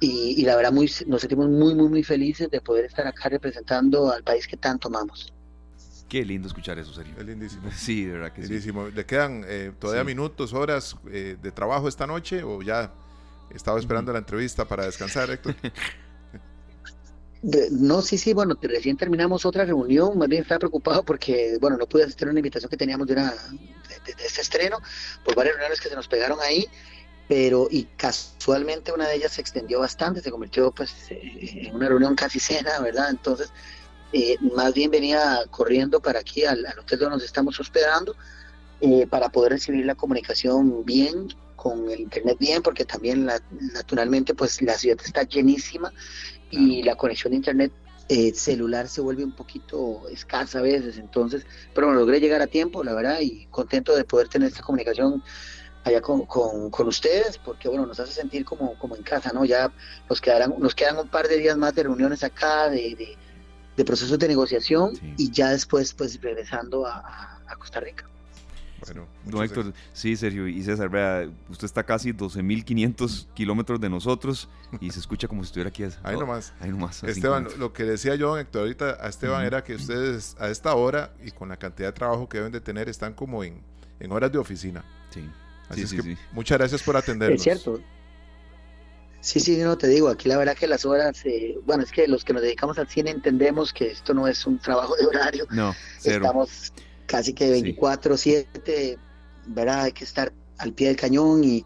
y, 0.00 0.42
la 0.44 0.56
verdad 0.56 0.72
muy, 0.72 0.90
nos 1.06 1.20
sentimos 1.20 1.48
muy, 1.48 1.74
muy, 1.74 1.88
muy 1.88 2.02
felices 2.02 2.50
de 2.50 2.60
poder 2.60 2.86
estar 2.86 3.06
acá 3.06 3.28
representando 3.28 4.10
al 4.10 4.22
país 4.22 4.46
que 4.46 4.56
tanto 4.56 4.88
amamos. 4.88 5.32
Qué 6.08 6.24
lindo 6.24 6.48
escuchar 6.48 6.78
eso, 6.78 6.92
Sergio. 6.92 7.14
Es 7.18 7.24
lindísimo. 7.24 7.70
Sí, 7.76 8.04
de 8.04 8.12
verdad 8.12 8.32
que 8.32 8.42
lindísimo. 8.42 8.88
¿Le 8.88 9.06
quedan 9.06 9.44
eh, 9.46 9.72
todavía 9.78 10.04
minutos, 10.04 10.52
horas 10.52 10.96
de 11.04 11.52
trabajo 11.52 11.86
esta 11.88 12.06
noche 12.06 12.42
o 12.42 12.62
ya 12.62 12.92
estaba 13.54 13.78
esperando 13.78 14.12
la 14.12 14.18
entrevista 14.18 14.64
para 14.64 14.86
descansar, 14.86 15.30
Héctor? 15.30 15.54
no, 17.70 18.02
sí, 18.02 18.18
sí, 18.18 18.32
bueno, 18.32 18.56
recién 18.60 18.96
terminamos 18.96 19.46
otra 19.46 19.64
reunión, 19.64 20.16
más 20.18 20.28
bien 20.28 20.42
estaba 20.42 20.58
preocupado 20.58 21.02
porque, 21.02 21.56
bueno, 21.60 21.76
no 21.76 21.86
pude 21.86 22.04
asistir 22.04 22.28
a 22.28 22.30
una 22.30 22.40
invitación 22.40 22.68
que 22.70 22.76
teníamos 22.76 23.06
de, 23.06 23.14
una, 23.14 23.30
de, 23.30 24.24
este 24.24 24.42
estreno, 24.42 24.78
por 25.24 25.34
varias 25.34 25.56
reuniones 25.56 25.80
que 25.80 25.88
se 25.88 25.96
nos 25.96 26.06
pegaron 26.06 26.38
ahí, 26.40 26.66
pero 27.30 27.68
y 27.70 27.84
casualmente 27.96 28.90
una 28.90 29.06
de 29.06 29.14
ellas 29.14 29.34
se 29.34 29.40
extendió 29.40 29.78
bastante, 29.78 30.20
se 30.20 30.32
convirtió 30.32 30.72
pues 30.72 30.92
en 31.10 31.72
una 31.72 31.88
reunión 31.88 32.16
casi 32.16 32.40
cena, 32.40 32.80
¿verdad? 32.80 33.08
Entonces, 33.08 33.52
eh, 34.12 34.34
más 34.52 34.74
bien 34.74 34.90
venía 34.90 35.38
corriendo 35.48 36.00
para 36.00 36.18
aquí 36.18 36.44
al, 36.44 36.66
hotel 36.76 36.98
donde 36.98 37.18
nos 37.18 37.24
estamos 37.24 37.60
hospedando 37.60 38.16
eh, 38.80 39.06
para 39.06 39.28
poder 39.28 39.52
recibir 39.52 39.86
la 39.86 39.94
comunicación 39.94 40.84
bien, 40.84 41.28
con 41.54 41.88
el 41.88 42.00
internet 42.00 42.36
bien, 42.40 42.62
porque 42.62 42.84
también 42.84 43.26
la, 43.26 43.40
naturalmente 43.74 44.34
pues 44.34 44.60
la 44.60 44.76
ciudad 44.76 44.98
está 45.04 45.22
llenísima 45.22 45.92
y 46.50 46.82
la 46.82 46.96
conexión 46.96 47.30
de 47.30 47.36
internet 47.36 47.72
eh, 48.08 48.34
celular 48.34 48.88
se 48.88 49.02
vuelve 49.02 49.22
un 49.22 49.36
poquito 49.36 50.02
escasa 50.08 50.58
a 50.58 50.62
veces, 50.62 50.98
entonces, 50.98 51.46
pero 51.72 51.86
bueno, 51.86 52.00
logré 52.00 52.18
llegar 52.18 52.42
a 52.42 52.48
tiempo, 52.48 52.82
la 52.82 52.92
verdad, 52.92 53.20
y 53.20 53.46
contento 53.52 53.94
de 53.94 54.02
poder 54.02 54.26
tener 54.26 54.48
esta 54.48 54.62
comunicación 54.62 55.22
allá 55.84 56.00
con, 56.00 56.26
con, 56.26 56.88
ustedes, 56.88 57.38
porque 57.38 57.68
bueno, 57.68 57.86
nos 57.86 57.98
hace 58.00 58.12
sentir 58.12 58.44
como, 58.44 58.74
como 58.78 58.96
en 58.96 59.02
casa, 59.02 59.32
¿no? 59.32 59.44
Ya 59.44 59.72
nos 60.08 60.20
quedarán, 60.20 60.54
nos 60.58 60.74
quedan 60.74 60.98
un 60.98 61.08
par 61.08 61.28
de 61.28 61.38
días 61.38 61.56
más 61.56 61.74
de 61.74 61.84
reuniones 61.84 62.22
acá, 62.22 62.68
de, 62.68 63.16
de, 63.76 63.84
procesos 63.84 64.18
de 64.18 64.28
negociación, 64.28 64.92
y 65.16 65.30
ya 65.30 65.50
después, 65.50 65.94
pues, 65.94 66.20
regresando 66.20 66.86
a 66.86 67.56
Costa 67.58 67.80
Rica. 67.80 68.10
Bueno, 68.84 69.06
no, 69.26 69.42
Héctor, 69.42 69.74
sí, 69.92 70.16
Sergio 70.16 70.48
y 70.48 70.62
César, 70.62 70.88
vea, 70.88 71.28
usted 71.48 71.66
está 71.66 71.84
casi 71.84 72.12
12.500 72.12 73.26
kilómetros 73.34 73.80
de 73.80 73.90
nosotros 73.90 74.48
y 74.80 74.90
se 74.90 75.00
escucha 75.00 75.28
como 75.28 75.42
si 75.42 75.48
estuviera 75.48 75.68
aquí. 75.68 75.84
Ahí 76.02 76.16
nomás. 76.16 76.54
Ahí 76.60 76.70
nomás. 76.70 77.04
Esteban, 77.04 77.48
lo 77.58 77.72
que 77.72 77.84
decía 77.84 78.14
yo, 78.14 78.38
Héctor, 78.38 78.62
ahorita 78.62 78.98
a 79.00 79.08
Esteban 79.08 79.44
era 79.44 79.62
que 79.62 79.74
ustedes 79.74 80.34
a 80.38 80.48
esta 80.48 80.74
hora 80.74 81.12
y 81.22 81.30
con 81.30 81.50
la 81.50 81.58
cantidad 81.58 81.88
de 81.88 81.92
trabajo 81.92 82.28
que 82.28 82.38
deben 82.38 82.52
de 82.52 82.60
tener 82.60 82.88
están 82.88 83.12
como 83.12 83.44
en, 83.44 83.60
en 83.98 84.12
horas 84.12 84.32
de 84.32 84.38
oficina. 84.38 84.84
Sí. 85.10 85.28
Así 85.70 85.82
es 85.82 85.92
que 85.92 86.16
muchas 86.32 86.58
gracias 86.58 86.82
por 86.82 86.96
atendernos. 86.96 87.38
Es 87.38 87.42
cierto. 87.42 87.80
Sí, 89.20 89.38
sí, 89.38 89.56
no 89.58 89.78
te 89.78 89.86
digo, 89.86 90.08
aquí 90.08 90.28
la 90.28 90.36
verdad 90.36 90.56
que 90.56 90.66
las 90.66 90.84
horas, 90.84 91.24
eh, 91.24 91.58
bueno, 91.64 91.82
es 91.82 91.92
que 91.92 92.08
los 92.08 92.24
que 92.24 92.32
nos 92.32 92.42
dedicamos 92.42 92.78
al 92.78 92.88
cine 92.88 93.10
entendemos 93.10 93.72
que 93.72 93.88
esto 93.90 94.14
no 94.14 94.26
es 94.26 94.46
un 94.46 94.58
trabajo 94.58 94.96
de 94.96 95.06
horario. 95.06 95.46
No, 95.50 95.74
cero. 95.98 96.24
Estamos 96.24 96.72
casi 97.06 97.34
que 97.34 97.50
24/7, 97.50 98.98
¿verdad? 99.46 99.82
Hay 99.82 99.92
que 99.92 100.04
estar 100.04 100.32
al 100.58 100.72
pie 100.72 100.88
del 100.88 100.96
cañón 100.96 101.44
y 101.44 101.64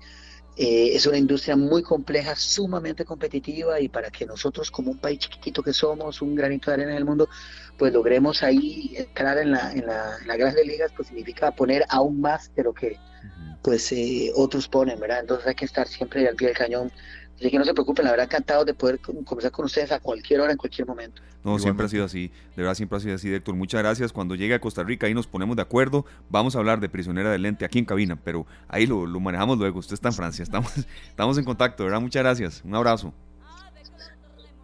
eh, 0.56 0.90
es 0.94 1.06
una 1.06 1.18
industria 1.18 1.56
muy 1.56 1.82
compleja, 1.82 2.36
sumamente 2.36 3.04
competitiva 3.04 3.80
y 3.80 3.88
para 3.88 4.10
que 4.10 4.24
nosotros 4.24 4.70
como 4.70 4.92
un 4.92 4.98
país 4.98 5.18
chiquitito 5.18 5.62
que 5.62 5.72
somos, 5.72 6.22
un 6.22 6.34
granito 6.34 6.70
de 6.70 6.74
arena 6.74 6.92
en 6.92 6.98
el 6.98 7.04
mundo, 7.04 7.28
pues 7.76 7.92
logremos 7.92 8.42
ahí 8.42 8.94
entrar 8.96 9.38
en 9.38 9.50
la, 9.50 9.72
en 9.72 9.86
la, 9.86 10.16
en 10.20 10.38
grandes 10.38 10.66
ligas, 10.66 10.92
pues 10.96 11.08
significa 11.08 11.50
poner 11.50 11.84
aún 11.88 12.20
más 12.20 12.54
de 12.54 12.62
lo 12.62 12.72
que 12.72 12.96
pues 13.62 13.90
eh, 13.92 14.30
otros 14.36 14.68
ponen, 14.68 15.00
¿verdad? 15.00 15.20
Entonces 15.20 15.46
hay 15.46 15.54
que 15.54 15.64
estar 15.64 15.88
siempre 15.88 16.28
al 16.28 16.36
pie 16.36 16.48
del 16.48 16.56
cañón 16.56 16.92
Así 17.36 17.50
que 17.50 17.58
no 17.58 17.64
se 17.64 17.74
preocupen, 17.74 18.04
la 18.04 18.12
verdad 18.12 18.26
encantado 18.26 18.64
de 18.64 18.74
poder 18.74 19.00
conversar 19.00 19.50
con 19.50 19.64
ustedes 19.64 19.90
a 19.92 19.98
cualquier 20.00 20.40
hora, 20.40 20.52
en 20.52 20.58
cualquier 20.58 20.86
momento. 20.86 21.20
No, 21.42 21.58
siempre 21.58 21.84
ha 21.84 21.88
sido 21.88 22.04
así, 22.04 22.28
de 22.56 22.62
verdad 22.62 22.74
siempre 22.74 22.96
ha 22.96 23.00
sido 23.00 23.14
así, 23.16 23.32
Héctor. 23.32 23.54
Muchas 23.54 23.82
gracias. 23.82 24.12
Cuando 24.12 24.34
llegue 24.34 24.54
a 24.54 24.60
Costa 24.60 24.82
Rica 24.82 25.06
ahí 25.06 25.14
nos 25.14 25.26
ponemos 25.26 25.56
de 25.56 25.62
acuerdo. 25.62 26.06
Vamos 26.30 26.56
a 26.56 26.58
hablar 26.58 26.80
de 26.80 26.88
prisionera 26.88 27.30
de 27.30 27.38
lente 27.38 27.64
aquí 27.64 27.78
en 27.78 27.84
cabina, 27.84 28.16
pero 28.16 28.46
ahí 28.68 28.86
lo, 28.86 29.06
manejamos 29.20 29.58
luego. 29.58 29.78
Usted 29.80 29.94
está 29.94 30.08
en 30.08 30.14
Francia, 30.14 30.42
estamos, 30.42 30.72
estamos 31.08 31.36
en 31.36 31.44
contacto, 31.44 31.84
¿verdad? 31.84 32.00
Muchas 32.00 32.22
gracias. 32.22 32.62
Un 32.64 32.74
abrazo. 32.74 33.12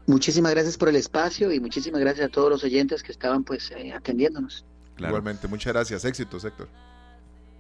Muchísimas 0.07 0.53
gracias 0.53 0.77
por 0.77 0.89
el 0.89 0.97
espacio 0.97 1.53
y 1.53 1.61
muchísimas 1.61 2.01
gracias 2.01 2.27
a 2.27 2.29
todos 2.31 2.51
los 2.51 2.65
oyentes 2.65 3.03
que 3.03 3.13
estaban 3.13 3.45
pues 3.45 3.71
eh, 3.73 3.93
atendiéndonos. 3.93 4.65
Igualmente, 4.99 5.49
muchas 5.49 5.73
gracias. 5.73 6.05
Éxitos, 6.05 6.45
Héctor. 6.45 6.69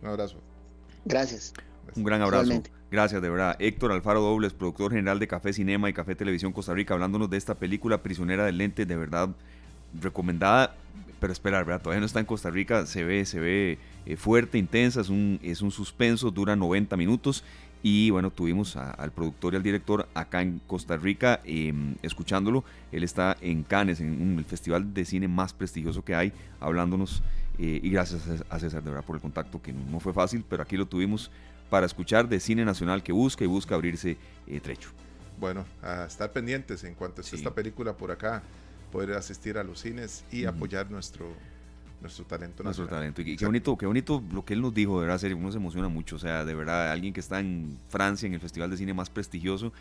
Un 0.02 0.08
abrazo. 0.08 0.36
Gracias. 1.04 1.52
Un 1.94 2.04
gran 2.04 2.22
abrazo. 2.22 2.62
Gracias, 2.90 3.22
de 3.22 3.30
verdad. 3.30 3.56
Héctor 3.60 3.92
Alfaro 3.92 4.20
Dobles, 4.20 4.52
productor 4.52 4.90
general 4.90 5.20
de 5.20 5.28
Café 5.28 5.52
Cinema 5.52 5.88
y 5.88 5.92
Café 5.92 6.16
Televisión 6.16 6.52
Costa 6.52 6.74
Rica, 6.74 6.94
hablándonos 6.94 7.30
de 7.30 7.36
esta 7.36 7.54
película 7.54 8.02
Prisionera 8.02 8.44
del 8.44 8.58
Lente, 8.58 8.84
de 8.84 8.96
verdad 8.96 9.30
recomendada. 10.00 10.74
Pero 11.20 11.32
esperar, 11.32 11.64
¿verdad? 11.64 11.82
Todavía 11.82 12.00
no 12.00 12.06
está 12.06 12.18
en 12.18 12.26
Costa 12.26 12.50
Rica, 12.50 12.86
se 12.86 13.04
ve, 13.04 13.24
se 13.26 13.38
ve 13.38 13.78
eh, 14.06 14.16
fuerte, 14.16 14.58
intensa, 14.58 15.02
es 15.02 15.08
un, 15.08 15.38
es 15.42 15.60
un 15.60 15.70
suspenso, 15.70 16.30
dura 16.30 16.56
90 16.56 16.96
minutos. 16.96 17.44
Y 17.82 18.10
bueno, 18.10 18.30
tuvimos 18.30 18.76
al 18.76 19.10
productor 19.12 19.54
y 19.54 19.56
al 19.56 19.62
director 19.62 20.08
acá 20.12 20.42
en 20.42 20.60
Costa 20.66 20.96
Rica 20.96 21.40
em, 21.44 21.94
escuchándolo. 22.02 22.64
Él 22.90 23.04
está 23.04 23.36
en 23.40 23.62
Cannes, 23.62 24.00
en 24.00 24.36
el 24.36 24.44
festival 24.44 24.92
de 24.92 25.04
cine 25.04 25.28
más 25.28 25.52
prestigioso 25.52 26.04
que 26.04 26.14
hay, 26.14 26.32
hablándonos. 26.58 27.22
Eh, 27.58 27.80
y 27.82 27.90
gracias 27.90 28.22
a 28.48 28.58
César, 28.58 28.82
de 28.82 28.90
verdad, 28.90 29.04
por 29.04 29.16
el 29.16 29.22
contacto, 29.22 29.62
que 29.62 29.72
no 29.72 30.00
fue 30.00 30.12
fácil, 30.12 30.44
pero 30.48 30.62
aquí 30.62 30.76
lo 30.76 30.86
tuvimos 30.86 31.30
para 31.70 31.86
escuchar 31.86 32.28
de 32.28 32.40
cine 32.40 32.64
nacional 32.64 33.02
que 33.02 33.12
busca 33.12 33.44
y 33.44 33.46
busca 33.46 33.76
abrirse 33.76 34.18
eh, 34.46 34.60
trecho. 34.60 34.90
Bueno, 35.38 35.64
a 35.82 36.04
estar 36.04 36.32
pendientes 36.32 36.84
en 36.84 36.94
cuanto 36.94 37.22
a 37.22 37.24
esta 37.24 37.54
película 37.54 37.96
por 37.96 38.10
acá, 38.10 38.42
poder 38.92 39.12
asistir 39.12 39.56
a 39.56 39.64
los 39.64 39.80
cines 39.80 40.24
y 40.30 40.44
apoyar 40.44 40.90
nuestro 40.90 41.32
nuestro 42.02 42.24
talento 42.24 42.62
nuestro 42.62 42.86
talento. 42.86 43.20
Y 43.22 43.36
qué 43.36 43.46
bonito 43.46 43.76
qué 43.76 43.86
bonito 43.86 44.22
lo 44.32 44.44
que 44.44 44.54
él 44.54 44.62
nos 44.62 44.72
dijo 44.72 45.00
de 45.00 45.06
verdad 45.06 45.32
uno 45.32 45.52
se 45.52 45.58
emociona 45.58 45.88
mucho. 45.88 46.16
O 46.16 46.18
sea 46.18 46.44
de 46.44 46.54
verdad 46.54 46.90
alguien 46.90 47.12
que 47.12 47.20
está 47.20 47.40
en 47.40 47.78
Francia 47.88 48.26
en 48.26 48.34
el 48.34 48.40
festival 48.40 48.70
de 48.70 48.76
cine 48.76 48.94
más 48.94 49.10
prestigioso 49.10 49.72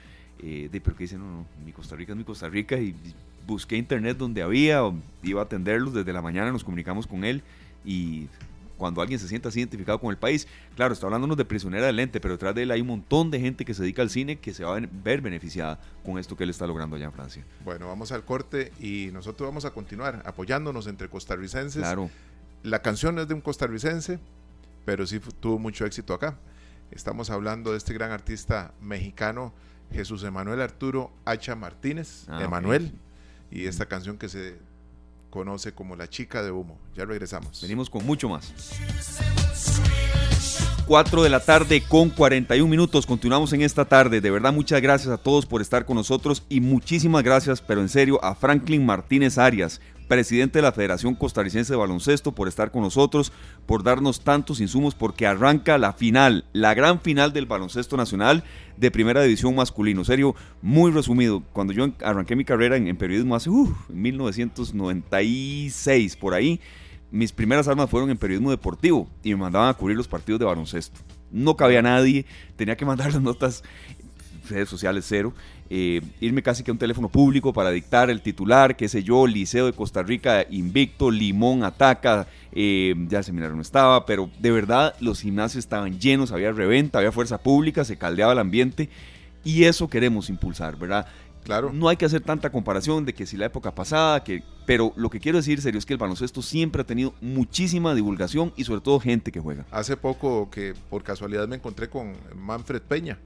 eh, 0.42 0.70
de 0.72 0.82
pero 0.82 0.96
que 0.96 1.06
dice 1.06 1.18
no 1.18 1.26
no 1.26 1.46
mi 1.66 1.72
Costa 1.72 1.96
Rica 1.96 2.12
es 2.12 2.18
mi 2.18 2.24
Costa 2.24 2.50
Rica 2.50 2.78
y 2.78 2.94
busqué 3.48 3.78
internet 3.78 4.18
donde 4.18 4.42
había 4.42 4.82
iba 5.24 5.42
a 5.42 5.46
atenderlos 5.46 5.94
desde 5.94 6.14
la 6.14 6.22
mañana 6.22 6.52
nos 6.52 6.64
comunicamos 6.64 7.08
con 7.08 7.24
él 7.24 7.42
y 7.86 8.28
cuando 8.80 9.02
alguien 9.02 9.20
se 9.20 9.28
sienta 9.28 9.50
así 9.50 9.60
identificado 9.60 10.00
con 10.00 10.10
el 10.10 10.18
país. 10.18 10.48
Claro, 10.76 10.94
está 10.94 11.06
hablándonos 11.06 11.38
de 11.38 11.46
prisionera 11.46 11.86
de 11.86 11.94
lente, 11.94 12.20
pero 12.20 12.34
detrás 12.34 12.56
de 12.56 12.64
él 12.64 12.72
hay 12.72 12.82
un 12.82 12.88
montón 12.88 13.30
de 13.30 13.40
gente 13.40 13.66
que 13.66 13.76
se 13.76 13.84
dedica 13.84 14.02
al 14.02 14.10
cine 14.10 14.38
que 14.38 14.54
se 14.54 14.64
va 14.64 14.78
a 14.78 14.82
ver 15.04 15.22
beneficiada 15.22 15.80
con 16.04 16.18
esto 16.18 16.36
que 16.36 16.46
él 16.46 16.50
está 16.50 16.66
logrando 16.66 16.96
allá 16.96 17.06
en 17.06 17.14
Francia. 17.14 17.46
Bueno, 17.64 17.88
vamos 17.88 18.12
al 18.12 18.26
corte 18.26 18.72
y 18.80 19.10
nosotros 19.14 19.48
vamos 19.48 19.66
a 19.66 19.72
continuar 19.72 20.24
apoyándonos 20.26 20.88
entre 20.88 21.10
costarricenses. 21.10 21.84
Claro. 21.84 22.10
La 22.64 22.82
canción 22.82 23.20
es 23.20 23.28
de 23.28 23.34
un 23.34 23.42
costarricense, 23.42 24.20
pero 24.86 25.06
sí 25.06 25.20
tuvo 25.40 25.60
mucho 25.60 25.86
éxito 25.86 26.14
acá. 26.14 26.38
Estamos 26.92 27.30
hablando 27.30 27.72
de 27.72 27.78
este 27.78 27.94
gran 27.94 28.12
artista 28.12 28.74
mexicano, 28.82 29.54
Jesús 29.92 30.24
Emanuel 30.24 30.62
Arturo 30.62 31.12
Hacha 31.26 31.56
Martínez, 31.56 32.26
ah, 32.30 32.44
Emanuel, 32.44 32.94
y 33.52 33.66
esta 33.66 33.86
canción 33.86 34.18
que 34.18 34.30
se 34.30 34.58
conoce 35.30 35.74
como 35.74 35.96
La 35.96 36.10
Chica 36.10 36.44
de 36.44 36.52
Humo. 36.52 36.78
Ya 36.96 37.06
regresamos. 37.06 37.62
Venimos 37.62 37.90
con 37.90 38.06
mucho 38.06 38.30
más. 38.30 38.54
4 40.90 41.22
de 41.22 41.30
la 41.30 41.40
tarde 41.40 41.84
con 41.88 42.10
41 42.10 42.68
minutos. 42.68 43.06
Continuamos 43.06 43.54
en 43.54 43.62
esta 43.62 43.86
tarde. 43.86 44.22
De 44.22 44.32
verdad, 44.32 44.52
muchas 44.52 44.82
gracias 44.82 45.14
a 45.14 45.18
todos 45.18 45.46
por 45.46 45.62
estar 45.62 45.86
con 45.86 45.96
nosotros 45.96 46.44
y 46.50 46.62
muchísimas 46.62 47.24
gracias, 47.24 47.62
pero 47.62 47.82
en 47.82 47.90
serio, 47.90 48.24
a 48.24 48.34
Franklin 48.34 48.84
Martínez 48.84 49.38
Arias, 49.38 49.82
presidente 50.10 50.58
de 50.58 50.64
la 50.64 50.74
Federación 50.74 51.16
Costarricense 51.16 51.72
de 51.72 51.78
Baloncesto, 51.78 52.34
por 52.34 52.50
estar 52.50 52.72
con 52.72 52.82
nosotros, 52.82 53.32
por 53.66 53.84
darnos 53.84 54.20
tantos 54.22 54.60
insumos, 54.60 54.96
porque 54.96 55.26
arranca 55.26 55.78
la 55.78 55.94
final, 55.94 56.44
la 56.52 56.74
gran 56.74 57.00
final 57.00 57.32
del 57.32 57.46
baloncesto 57.46 57.96
nacional 57.96 58.44
de 58.76 58.92
primera 58.92 59.22
división 59.22 59.56
masculino. 59.56 60.04
Serio, 60.04 60.36
muy 60.62 60.92
resumido. 60.92 61.42
Cuando 61.54 61.72
yo 61.72 61.88
arranqué 62.04 62.36
mi 62.36 62.44
carrera 62.44 62.76
en, 62.76 62.98
periodismo 62.98 63.36
hace 63.36 63.50
uh, 63.50 63.74
1996, 63.88 66.18
por 66.18 66.34
ahí 66.34 66.60
mis 67.12 67.32
primeras 67.32 67.68
armas 67.68 67.90
fueron 67.90 68.10
en 68.10 68.18
periodismo 68.18 68.52
deportivo 68.52 69.08
y 69.24 69.30
me 69.30 69.38
mandaban 69.38 69.70
a 69.70 69.74
cubrir 69.76 69.96
los 69.96 70.08
partidos 70.08 70.40
de 70.40 70.46
baloncesto. 70.46 71.00
No 71.32 71.56
cabía 71.56 71.82
nadie, 71.82 72.26
tenía 72.56 72.76
que 72.76 72.86
mandar 72.86 73.14
las 73.14 73.22
notas, 73.22 73.64
redes 74.50 74.70
sociales 74.70 75.06
cero, 75.08 75.34
eh, 75.70 76.02
irme 76.20 76.42
casi 76.42 76.64
que 76.64 76.72
a 76.72 76.74
un 76.74 76.78
teléfono 76.78 77.10
público 77.10 77.54
para 77.54 77.72
dictar 77.72 78.10
el 78.10 78.22
titular, 78.22 78.76
qué 78.76 78.90
sé 78.90 79.04
yo, 79.04 79.28
Liceo 79.28 79.68
de 79.68 79.74
Costa 79.74 80.04
Rica 80.04 80.46
invicto, 80.50 81.12
Limón 81.12 81.64
ataca, 81.64 82.28
eh, 82.52 82.96
ya 83.08 83.20
el 83.20 83.24
seminario 83.24 83.56
no 83.56 83.62
estaba, 83.62 84.06
pero 84.06 84.30
de 84.40 84.52
verdad 84.52 84.96
los 85.00 85.22
gimnasios 85.22 85.64
estaban 85.64 86.00
llenos, 86.00 86.32
había 86.32 86.52
reventa, 86.52 86.98
había 86.98 87.12
fuerza 87.12 87.38
pública, 87.38 87.84
se 87.86 87.98
caldeaba 87.98 88.34
el 88.34 88.40
ambiente 88.40 88.90
y 89.44 89.64
eso 89.64 89.90
queremos 89.90 90.30
impulsar, 90.30 90.78
¿verdad? 90.78 91.08
Claro. 91.44 91.72
No 91.74 91.90
hay 91.90 91.98
que 91.98 92.06
hacer 92.06 92.22
tanta 92.22 92.52
comparación 92.52 93.06
de 93.06 93.14
que 93.14 93.26
si 93.26 93.38
la 93.38 93.46
época 93.46 93.74
pasada, 93.74 94.24
que, 94.24 94.44
pero 94.66 94.94
lo 94.96 95.10
que 95.10 95.20
quiero 95.20 95.38
decir 95.38 95.62
serio 95.62 95.80
es 95.80 95.86
que 95.86 95.94
el 95.94 96.00
baloncesto 96.00 96.42
siempre 96.42 96.82
ha 96.82 96.86
tenido 96.86 97.14
muchísima 97.22 97.96
divulgación 97.96 98.54
y 98.56 98.64
sobre 98.64 98.82
todo 98.82 99.00
gente 99.00 99.32
que 99.32 99.40
juega. 99.40 99.66
Hace 99.72 99.98
poco 99.98 100.50
que 100.50 100.74
por 100.90 101.04
casualidad 101.04 101.48
me 101.48 101.56
encontré 101.56 101.90
con 101.90 102.14
Manfred 102.36 102.82
Peña, 102.82 103.18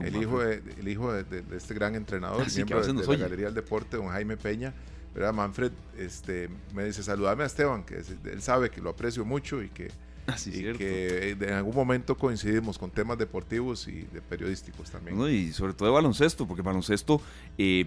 el, 0.00 0.16
hijo 0.16 0.40
de, 0.40 0.62
el 0.78 0.88
hijo 0.88 1.12
de, 1.12 1.44
este 1.56 1.74
gran 1.74 1.94
entrenador, 1.94 2.42
ah, 2.44 2.50
miembro 2.54 2.84
de, 2.84 2.92
la 2.94 3.16
Galería 3.16 3.46
del 3.46 3.54
Deporte, 3.54 3.96
don 3.96 4.08
Jaime 4.08 4.36
Peña. 4.36 4.74
¿verdad? 5.14 5.32
Manfred 5.32 5.72
este, 5.96 6.48
me 6.74 6.84
dice, 6.84 7.02
saludame 7.02 7.42
a 7.42 7.46
Esteban, 7.46 7.84
que 7.84 7.96
él 7.96 8.42
sabe 8.42 8.70
que 8.70 8.80
lo 8.80 8.90
aprecio 8.90 9.24
mucho 9.24 9.62
y 9.62 9.68
que 9.68 9.90
Así 10.28 10.50
y 10.50 10.72
que 10.74 11.30
en 11.40 11.52
algún 11.54 11.74
momento 11.74 12.16
coincidimos 12.16 12.78
con 12.78 12.90
temas 12.90 13.16
deportivos 13.18 13.88
y 13.88 14.02
de 14.12 14.20
periodísticos 14.20 14.90
también. 14.90 15.18
y 15.28 15.52
sobre 15.52 15.72
todo 15.72 15.88
de 15.88 15.94
baloncesto, 15.94 16.46
porque 16.46 16.62
baloncesto 16.62 17.20
eh, 17.56 17.86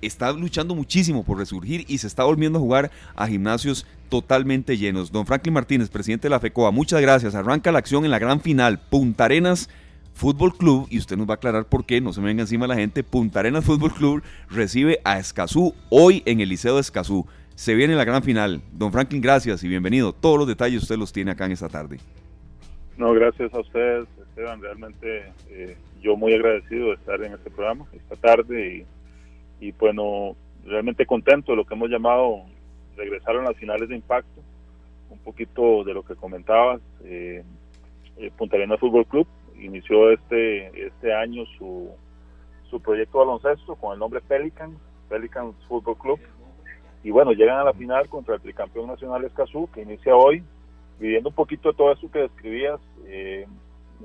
está 0.00 0.32
luchando 0.32 0.74
muchísimo 0.74 1.24
por 1.24 1.38
resurgir 1.38 1.84
y 1.88 1.98
se 1.98 2.06
está 2.06 2.24
volviendo 2.24 2.58
a 2.58 2.62
jugar 2.62 2.90
a 3.16 3.26
gimnasios 3.26 3.86
totalmente 4.08 4.78
llenos. 4.78 5.10
Don 5.10 5.26
Franklin 5.26 5.54
Martínez, 5.54 5.88
presidente 5.88 6.26
de 6.26 6.30
la 6.30 6.40
FECOA, 6.40 6.70
muchas 6.70 7.00
gracias. 7.00 7.34
Arranca 7.34 7.72
la 7.72 7.80
acción 7.80 8.04
en 8.04 8.12
la 8.12 8.20
gran 8.20 8.40
final. 8.40 8.78
Punta 8.78 9.24
Arenas 9.24 9.68
Fútbol 10.14 10.56
Club, 10.56 10.86
y 10.90 10.98
usted 10.98 11.16
nos 11.16 11.28
va 11.28 11.34
a 11.34 11.36
aclarar 11.36 11.66
por 11.66 11.84
qué, 11.84 12.00
no 12.00 12.12
se 12.12 12.20
me 12.20 12.28
venga 12.28 12.42
encima 12.42 12.68
la 12.68 12.76
gente, 12.76 13.02
Punta 13.02 13.40
Arenas 13.40 13.64
Fútbol 13.64 13.92
Club 13.92 14.22
recibe 14.48 15.00
a 15.02 15.18
Escazú 15.18 15.74
hoy 15.90 16.22
en 16.24 16.40
el 16.40 16.48
Liceo 16.50 16.76
de 16.76 16.82
Escazú. 16.82 17.26
Se 17.54 17.74
viene 17.74 17.94
la 17.94 18.04
gran 18.04 18.22
final. 18.22 18.60
Don 18.72 18.90
Franklin, 18.90 19.22
gracias 19.22 19.62
y 19.62 19.68
bienvenido. 19.68 20.12
Todos 20.12 20.38
los 20.38 20.48
detalles 20.48 20.82
usted 20.82 20.96
los 20.96 21.12
tiene 21.12 21.30
acá 21.30 21.46
en 21.46 21.52
esta 21.52 21.68
tarde. 21.68 21.98
No, 22.96 23.12
gracias 23.12 23.54
a 23.54 23.60
ustedes, 23.60 24.08
Esteban. 24.28 24.60
Realmente 24.60 25.32
eh, 25.48 25.76
yo 26.02 26.16
muy 26.16 26.34
agradecido 26.34 26.88
de 26.88 26.94
estar 26.94 27.22
en 27.22 27.32
este 27.32 27.50
programa 27.50 27.86
esta 27.92 28.16
tarde 28.16 28.84
y, 29.60 29.72
bueno, 29.72 30.36
realmente 30.66 31.06
contento 31.06 31.52
de 31.52 31.56
lo 31.56 31.64
que 31.64 31.74
hemos 31.74 31.88
llamado 31.90 32.42
regresar 32.96 33.36
a 33.36 33.42
las 33.42 33.56
finales 33.56 33.88
de 33.88 33.94
impacto. 33.94 34.40
Un 35.10 35.18
poquito 35.18 35.84
de 35.84 35.94
lo 35.94 36.02
que 36.02 36.16
comentabas. 36.16 36.80
Eh, 37.04 37.44
eh 38.16 38.30
Punta 38.36 38.56
Arenas 38.56 38.80
Fútbol 38.80 39.06
Club 39.06 39.28
inició 39.60 40.10
este, 40.10 40.86
este 40.86 41.14
año 41.14 41.44
su, 41.56 41.88
su 42.68 42.80
proyecto 42.80 43.18
baloncesto 43.18 43.76
con 43.76 43.92
el 43.92 44.00
nombre 44.00 44.20
Pelicans, 44.22 44.76
Pelicans 45.08 45.54
Fútbol 45.68 45.96
Club 45.96 46.18
y 47.04 47.10
bueno, 47.10 47.32
llegan 47.32 47.58
a 47.58 47.64
la 47.64 47.74
final 47.74 48.08
contra 48.08 48.34
el 48.34 48.40
tricampeón 48.40 48.86
nacional 48.86 49.22
Escazú, 49.24 49.68
que 49.72 49.82
inicia 49.82 50.16
hoy, 50.16 50.42
viviendo 50.98 51.28
un 51.28 51.34
poquito 51.34 51.70
de 51.70 51.76
todo 51.76 51.92
eso 51.92 52.10
que 52.10 52.20
describías, 52.20 52.80
eh, 53.06 53.46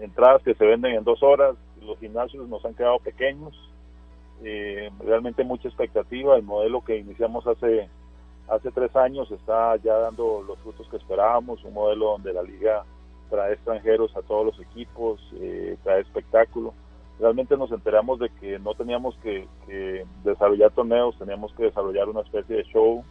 entradas 0.01 0.43
que 0.43 0.53
se 0.53 0.65
venden 0.65 0.95
en 0.95 1.05
dos 1.05 1.23
horas, 1.23 1.55
los 1.81 1.97
gimnasios 1.99 2.47
nos 2.49 2.63
han 2.65 2.73
quedado 2.73 2.99
pequeños, 2.99 3.57
eh, 4.43 4.91
realmente 4.99 5.45
mucha 5.45 5.69
expectativa, 5.69 6.35
el 6.35 6.43
modelo 6.43 6.84
que 6.84 6.97
iniciamos 6.97 7.47
hace, 7.47 7.88
hace 8.49 8.69
tres 8.71 8.93
años 8.97 9.31
está 9.31 9.77
ya 9.77 9.95
dando 9.95 10.43
los 10.45 10.59
frutos 10.59 10.85
que 10.89 10.97
esperábamos, 10.97 11.63
un 11.63 11.73
modelo 11.73 12.11
donde 12.11 12.34
la 12.34 12.43
liga 12.43 12.84
trae 13.30 13.53
extranjeros 13.53 14.13
a 14.17 14.21
todos 14.23 14.45
los 14.45 14.59
equipos, 14.59 15.21
eh, 15.35 15.77
trae 15.84 16.01
espectáculo 16.01 16.73
realmente 17.20 17.58
nos 17.58 17.72
enteramos 17.72 18.20
de 18.20 18.30
que 18.40 18.58
no 18.60 18.74
teníamos 18.74 19.16
que, 19.18 19.48
desarrollar 20.24 20.72
torneos, 20.72 21.18
teníamos 21.18 21.54
que 21.54 21.64
desarrollar 21.64 22.10
una 22.10 22.22
especie 22.22 22.58
de 22.58 22.64
show 22.64 23.04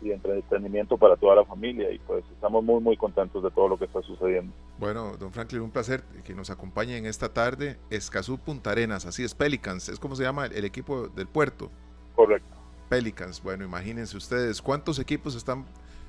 y 0.00 0.10
entretenimiento 0.10 0.98
para 0.98 1.16
toda 1.16 1.36
la 1.36 1.44
familia 1.44 1.92
y 1.92 1.98
pues 2.00 2.24
estamos 2.32 2.64
muy 2.64 2.80
muy 2.80 2.96
contentos 2.96 3.40
de 3.40 3.50
todo 3.52 3.68
lo 3.68 3.78
que 3.78 3.84
está 3.84 4.02
sucediendo. 4.02 4.52
Bueno, 4.78 5.16
don 5.16 5.30
Franklin, 5.30 5.62
un 5.62 5.70
placer 5.70 6.02
que 6.24 6.34
nos 6.34 6.50
acompañe 6.50 6.96
en 6.96 7.06
esta 7.06 7.32
tarde. 7.32 7.78
Escazú 7.88 8.38
Punta 8.38 8.72
Arenas, 8.72 9.06
así 9.06 9.22
es, 9.22 9.34
Pelicans, 9.34 9.88
es 9.88 10.00
como 10.00 10.16
se 10.16 10.24
llama 10.24 10.46
el, 10.46 10.64
equipo 10.64 11.06
del 11.08 11.28
puerto. 11.28 11.70
Correcto. 12.16 12.48
Pelicans, 12.88 13.42
bueno, 13.42 13.64
imagínense 13.64 14.16
ustedes, 14.16 14.60
¿cuántos 14.60 14.98
equipos 14.98 15.36
están 15.36 15.66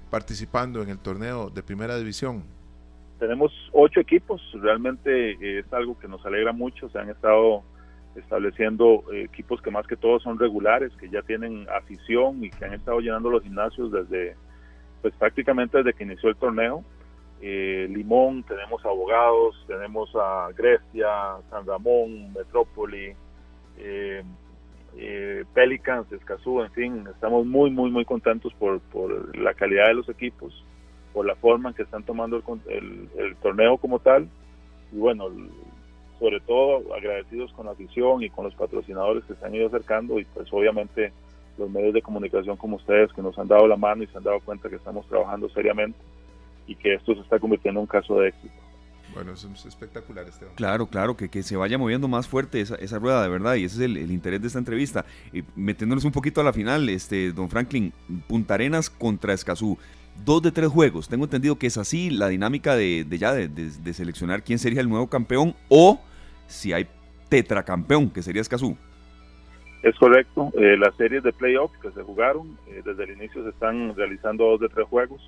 participando 0.10 0.82
en 0.82 0.90
el 0.90 0.98
torneo 0.98 1.52
de 1.52 1.62
primera 1.62 1.96
división? 1.96 2.44
Tenemos 3.24 3.54
ocho 3.72 4.02
equipos, 4.02 4.42
realmente 4.56 5.32
eh, 5.32 5.60
es 5.60 5.72
algo 5.72 5.98
que 5.98 6.10
nos 6.10 6.26
alegra 6.26 6.52
mucho, 6.52 6.90
se 6.90 7.00
han 7.00 7.10
estado 7.10 7.64
estableciendo 8.18 9.06
eh, 9.14 9.24
equipos 9.24 9.62
que 9.62 9.72
más 9.72 9.88
que 9.88 9.96
todo 9.96 10.20
son 10.20 10.38
regulares, 10.38 10.92
que 11.00 11.08
ya 11.10 11.22
tienen 11.22 11.66
afición 11.70 12.44
y 12.44 12.50
que 12.50 12.66
han 12.66 12.74
estado 12.74 13.00
llenando 13.00 13.30
los 13.30 13.42
gimnasios 13.42 13.94
desde, 13.94 14.36
pues 15.02 15.14
prácticamente 15.16 15.78
desde 15.78 15.94
que 15.94 16.04
inició 16.04 16.28
el 16.28 16.36
torneo. 16.36 16.84
Eh, 17.42 17.88
Limón, 17.90 18.44
tenemos 18.44 18.84
abogados, 18.84 19.56
tenemos 19.68 20.14
a 20.16 20.50
Grecia, 20.58 21.38
San 21.50 21.66
Ramón, 21.66 22.34
Metrópoli, 22.34 23.16
Pelicans, 25.54 26.12
Escazú, 26.12 26.62
en 26.62 26.72
fin, 26.74 27.08
estamos 27.10 27.46
muy, 27.46 27.72
muy, 27.72 27.90
muy 27.90 28.04
contentos 28.04 28.54
por, 28.56 28.82
por 28.82 29.38
la 29.38 29.54
calidad 29.54 29.88
de 29.88 29.94
los 29.94 30.10
equipos 30.10 30.63
por 31.14 31.26
la 31.26 31.36
forma 31.36 31.70
en 31.70 31.76
que 31.76 31.84
están 31.84 32.04
tomando 32.04 32.42
el, 32.68 33.10
el, 33.18 33.36
torneo 33.38 33.78
como 33.78 34.00
tal. 34.00 34.28
Y 34.92 34.98
bueno, 34.98 35.30
sobre 36.20 36.40
todo 36.42 36.94
agradecidos 36.96 37.52
con 37.54 37.68
la 37.68 37.74
afición 37.74 38.24
y 38.24 38.30
con 38.30 38.46
los 38.46 38.56
patrocinadores 38.56 39.24
que 39.26 39.36
se 39.36 39.46
han 39.46 39.56
ido 39.56 39.68
acercando 39.68 40.20
y 40.20 40.26
pues 40.26 40.48
obviamente 40.52 41.12
los 41.58 41.70
medios 41.70 41.94
de 41.94 42.02
comunicación 42.02 42.58
como 42.58 42.78
ustedes 42.78 43.12
que 43.14 43.22
nos 43.22 43.38
han 43.38 43.48
dado 43.48 43.68
la 43.68 43.78
mano 43.78 44.04
y 44.04 44.08
se 44.08 44.18
han 44.18 44.24
dado 44.24 44.40
cuenta 44.40 44.70
que 44.70 44.76
estamos 44.76 45.08
trabajando 45.08 45.50
seriamente 45.50 46.00
y 46.66 46.76
que 46.76 46.96
esto 46.96 47.14
se 47.14 47.22
está 47.22 47.40
convirtiendo 47.40 47.80
en 47.80 47.84
un 47.84 47.88
caso 47.88 48.20
de 48.20 48.30
éxito. 48.30 48.54
Bueno, 49.14 49.34
eso 49.34 49.48
es 49.54 49.66
espectacular, 49.66 50.28
Esteban. 50.28 50.56
Claro, 50.56 50.88
claro, 50.88 51.16
que, 51.16 51.30
que 51.30 51.44
se 51.44 51.56
vaya 51.56 51.78
moviendo 51.78 52.08
más 52.08 52.28
fuerte 52.28 52.62
esa, 52.62 52.76
esa 52.76 52.98
rueda, 52.98 53.22
de 53.22 53.30
verdad, 53.30 53.56
y 53.56 53.66
ese 53.66 53.76
es 53.76 53.82
el, 53.82 53.98
el, 53.98 54.12
interés 54.12 54.42
de 54.42 54.48
esta 54.48 54.58
entrevista. 54.58 55.06
Y 55.32 55.44
metiéndonos 55.56 56.04
un 56.04 56.12
poquito 56.12 56.42
a 56.42 56.44
la 56.44 56.52
final, 56.52 56.90
este, 56.90 57.32
don 57.32 57.50
Franklin, 57.50 57.94
Punta 58.28 58.56
Arenas 58.56 58.90
contra 58.90 59.34
Escazú 59.34 59.78
dos 60.26 60.42
de 60.42 60.52
tres 60.52 60.70
juegos. 60.70 61.08
Tengo 61.10 61.26
entendido 61.26 61.58
que 61.58 61.68
es 61.68 61.78
así 61.78 62.10
la 62.10 62.28
dinámica 62.28 62.76
de, 62.76 63.06
ya 63.10 63.34
de, 63.34 63.94
seleccionar 63.94 64.44
quién 64.44 64.60
sería 64.60 64.82
el 64.82 64.90
nuevo 64.90 65.08
campeón 65.08 65.56
o 65.70 66.00
si 66.48 66.74
hay 66.74 66.88
tetracampeón, 67.30 68.10
que 68.10 68.22
sería 68.22 68.42
Escazú. 68.42 68.78
Es 69.82 69.96
correcto. 69.98 70.52
Eh, 70.58 70.78
las 70.78 70.96
series 70.96 71.24
de 71.24 71.34
playoff 71.34 71.72
que 71.82 71.92
se 71.92 72.04
jugaron 72.04 72.58
eh, 72.68 72.82
desde 72.86 73.04
el 73.04 73.12
inicio 73.12 73.44
se 73.44 73.50
están 73.50 73.96
realizando 73.96 74.46
dos 74.46 74.62
de 74.62 74.70
tres 74.70 74.88
juegos. 74.88 75.22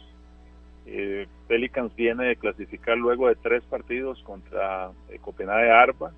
Eh, 0.86 1.28
Pelicans 1.48 1.94
viene 1.95 2.26
de 2.26 2.36
clasificar 2.36 2.98
luego 2.98 3.28
de 3.28 3.36
tres 3.36 3.64
partidos 3.64 4.22
contra 4.24 4.91
Copenhague 5.22 5.72
Arba. 5.72 6.12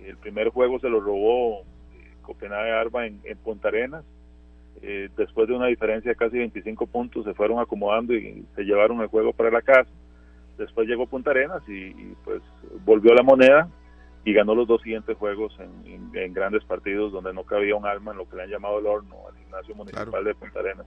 El 0.00 0.16
primer 0.16 0.50
juego 0.50 0.78
se 0.78 0.88
lo 0.88 1.00
robó 1.00 1.64
Copenhague 2.22 2.72
Arba 2.72 3.06
en, 3.06 3.20
en 3.24 3.36
Punta 3.38 3.68
Arenas 3.68 4.04
eh, 4.82 5.08
después 5.16 5.48
de 5.48 5.54
una 5.54 5.66
diferencia 5.66 6.10
de 6.10 6.16
casi 6.16 6.38
25 6.38 6.86
puntos, 6.86 7.24
se 7.24 7.34
fueron 7.34 7.58
acomodando 7.58 8.14
y 8.14 8.44
se 8.54 8.62
llevaron 8.62 9.00
el 9.00 9.08
juego 9.08 9.32
para 9.32 9.50
la 9.50 9.62
casa. 9.62 9.90
Después 10.58 10.88
llegó 10.88 11.06
Punta 11.06 11.30
Arenas 11.30 11.62
y, 11.68 11.90
pues 12.24 12.42
volvió 12.84 13.14
la 13.14 13.22
moneda 13.22 13.68
y 14.24 14.32
ganó 14.32 14.54
los 14.54 14.66
dos 14.66 14.82
siguientes 14.82 15.16
juegos 15.16 15.56
en, 15.60 16.32
grandes 16.32 16.64
partidos 16.64 17.12
donde 17.12 17.32
no 17.32 17.44
cabía 17.44 17.76
un 17.76 17.86
alma 17.86 18.12
en 18.12 18.18
lo 18.18 18.28
que 18.28 18.36
le 18.36 18.42
han 18.42 18.50
llamado 18.50 18.78
el 18.78 18.86
horno 18.86 19.16
al 19.28 19.36
gimnasio 19.36 19.74
municipal 19.74 20.24
de 20.24 20.34
Punta 20.34 20.60
Arenas. 20.60 20.86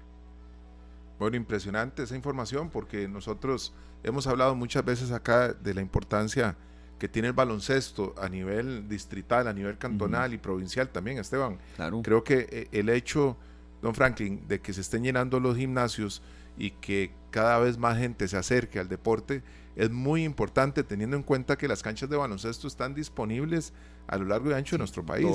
Bueno, 1.19 1.37
impresionante 1.37 2.03
esa 2.03 2.15
información 2.15 2.69
porque 2.69 3.07
nosotros 3.07 3.75
hemos 4.03 4.27
hablado 4.27 4.55
muchas 4.55 4.83
veces 4.85 5.11
acá 5.11 5.53
de 5.53 5.73
la 5.73 5.81
importancia 5.81 6.55
que 6.97 7.07
tiene 7.07 7.29
el 7.29 7.33
baloncesto 7.33 8.13
a 8.17 8.27
nivel 8.29 8.87
distrital, 8.87 9.47
a 9.47 9.53
nivel 9.53 9.77
cantonal 9.77 10.33
y 10.33 10.37
provincial 10.37 10.89
también, 10.89 11.17
Esteban. 11.17 11.57
Claro. 11.75 12.01
Creo 12.03 12.23
que 12.23 12.47
eh, 12.51 12.67
el 12.71 12.89
hecho 12.89 13.37
don 13.81 13.95
Franklin, 13.95 14.47
de 14.47 14.59
que 14.59 14.73
se 14.73 14.81
estén 14.81 15.03
llenando 15.03 15.39
los 15.39 15.57
gimnasios 15.57 16.21
y 16.57 16.71
que 16.71 17.11
cada 17.31 17.59
vez 17.59 17.77
más 17.77 17.97
gente 17.97 18.27
se 18.27 18.37
acerque 18.37 18.79
al 18.79 18.89
deporte 18.89 19.43
es 19.75 19.89
muy 19.89 20.25
importante 20.25 20.83
teniendo 20.83 21.15
en 21.15 21.23
cuenta 21.23 21.57
que 21.57 21.67
las 21.67 21.81
canchas 21.81 22.09
de 22.09 22.17
baloncesto 22.17 22.67
están 22.67 22.93
disponibles 22.93 23.71
a 24.07 24.17
lo 24.17 24.25
largo 24.25 24.49
y 24.49 24.53
ancho 24.53 24.75
de 24.75 24.79
nuestro 24.79 25.05
país, 25.05 25.27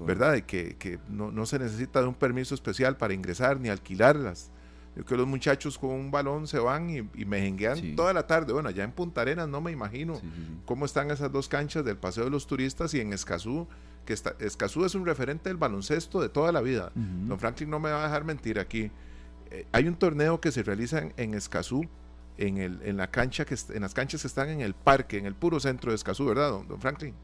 ¿verdad? 0.00 0.36
Y 0.36 0.42
que, 0.42 0.76
que 0.76 1.00
no, 1.08 1.32
no, 1.32 1.44
se 1.44 1.58
necesita 1.58 2.00
de 2.00 2.06
un 2.06 2.14
permiso 2.14 2.54
especial 2.54 2.96
para 2.96 3.14
ingresar 3.14 3.58
ni 3.58 3.68
alquilarlas. 3.68 4.52
Yo 4.94 5.04
creo 5.04 5.06
que 5.06 5.16
los 5.16 5.26
muchachos 5.26 5.76
con 5.76 5.90
un 5.90 6.10
balón 6.10 6.46
se 6.46 6.58
van 6.58 6.90
y, 6.90 6.98
y 7.14 7.24
mejenguean 7.24 7.96
toda 7.96 8.12
la 8.12 8.26
tarde. 8.26 8.52
Bueno, 8.52 8.68
allá 8.68 8.84
en 8.84 8.92
Punta 8.92 9.22
Arenas 9.22 9.48
no 9.48 9.60
me 9.60 9.72
imagino 9.72 10.20
cómo 10.66 10.84
están 10.84 11.10
esas 11.10 11.32
dos 11.32 11.48
canchas 11.48 11.84
del 11.84 11.96
Paseo 11.96 12.24
de 12.24 12.30
los 12.30 12.46
Turistas 12.46 12.94
y 12.94 13.00
en 13.00 13.12
Escazú, 13.12 13.66
que 14.04 14.12
está, 14.12 14.34
Escazú 14.40 14.84
es 14.84 14.94
un 14.94 15.06
referente 15.06 15.48
del 15.48 15.56
baloncesto 15.56 16.20
de 16.20 16.28
toda 16.28 16.52
la 16.52 16.60
vida. 16.60 16.92
Don 16.94 17.38
Franklin 17.38 17.70
no 17.70 17.78
me 17.78 17.90
va 17.90 18.02
a 18.02 18.06
dejar 18.06 18.24
mentir 18.24 18.58
aquí. 18.58 18.90
Eh, 19.50 19.66
hay 19.72 19.88
un 19.88 19.94
torneo 19.96 20.40
que 20.40 20.52
se 20.52 20.62
realiza 20.62 20.98
en, 20.98 21.12
en 21.16 21.34
Escazú, 21.34 21.88
en, 22.38 22.58
el, 22.58 22.80
en, 22.82 22.96
la 22.96 23.10
cancha 23.10 23.44
que, 23.44 23.56
en 23.74 23.82
las 23.82 23.94
canchas 23.94 24.22
que 24.22 24.28
están 24.28 24.48
en 24.48 24.60
el 24.60 24.74
parque, 24.74 25.18
en 25.18 25.26
el 25.26 25.34
puro 25.34 25.60
centro 25.60 25.90
de 25.90 25.96
Escazú, 25.96 26.26
¿verdad, 26.26 26.50
don, 26.50 26.68
don 26.68 26.80
Franklin? 26.80 27.14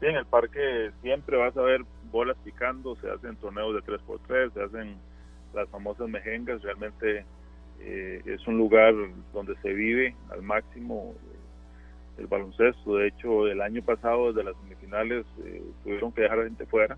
Sí, 0.00 0.06
en 0.06 0.16
el 0.16 0.26
parque 0.26 0.90
siempre 1.02 1.36
vas 1.36 1.56
a 1.56 1.62
ver 1.62 1.84
bolas 2.10 2.36
picando, 2.44 2.96
se 2.96 3.10
hacen 3.10 3.36
torneos 3.36 3.74
de 3.74 3.82
3x3, 3.82 4.52
se 4.52 4.62
hacen 4.62 4.96
las 5.54 5.68
famosas 5.68 6.08
mejengas, 6.08 6.62
realmente 6.62 7.24
eh, 7.80 8.22
es 8.24 8.46
un 8.46 8.58
lugar 8.58 8.94
donde 9.32 9.56
se 9.62 9.72
vive 9.72 10.14
al 10.30 10.42
máximo 10.42 11.14
el 12.18 12.26
baloncesto. 12.26 12.96
De 12.96 13.08
hecho, 13.08 13.46
el 13.46 13.60
año 13.60 13.82
pasado, 13.82 14.32
desde 14.32 14.44
las 14.44 14.56
semifinales, 14.62 15.26
eh, 15.44 15.62
tuvieron 15.82 16.12
que 16.12 16.22
dejar 16.22 16.40
a 16.40 16.44
gente 16.44 16.66
fuera. 16.66 16.96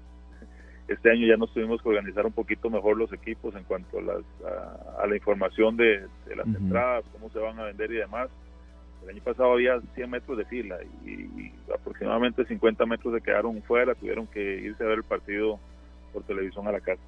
Este 0.86 1.10
año 1.10 1.26
ya 1.26 1.36
nos 1.36 1.52
tuvimos 1.54 1.80
que 1.80 1.88
organizar 1.88 2.26
un 2.26 2.32
poquito 2.32 2.68
mejor 2.68 2.98
los 2.98 3.10
equipos 3.12 3.54
en 3.54 3.64
cuanto 3.64 3.98
a, 3.98 4.02
las, 4.02 4.24
a, 4.98 5.06
la 5.06 5.16
información 5.16 5.76
de, 5.78 6.06
las 6.36 6.46
entradas, 6.46 7.04
cómo 7.12 7.30
se 7.30 7.38
van 7.38 7.58
a 7.58 7.64
vender 7.64 7.90
y 7.90 7.96
demás. 7.96 8.28
El 9.02 9.10
año 9.10 9.22
pasado 9.22 9.52
había 9.52 9.80
100 9.94 10.10
metros 10.10 10.36
de 10.36 10.44
fila 10.44 10.78
y, 11.04 11.52
aproximadamente 11.72 12.44
50 12.44 12.84
metros 12.86 13.14
se 13.14 13.20
quedaron 13.22 13.62
fuera, 13.62 13.94
tuvieron 13.94 14.26
que 14.26 14.60
irse 14.60 14.82
a 14.82 14.88
ver 14.88 14.98
el 14.98 15.04
partido 15.04 15.58
por 16.12 16.22
televisión 16.24 16.66
a 16.68 16.72
la 16.72 16.80
casa. 16.80 17.02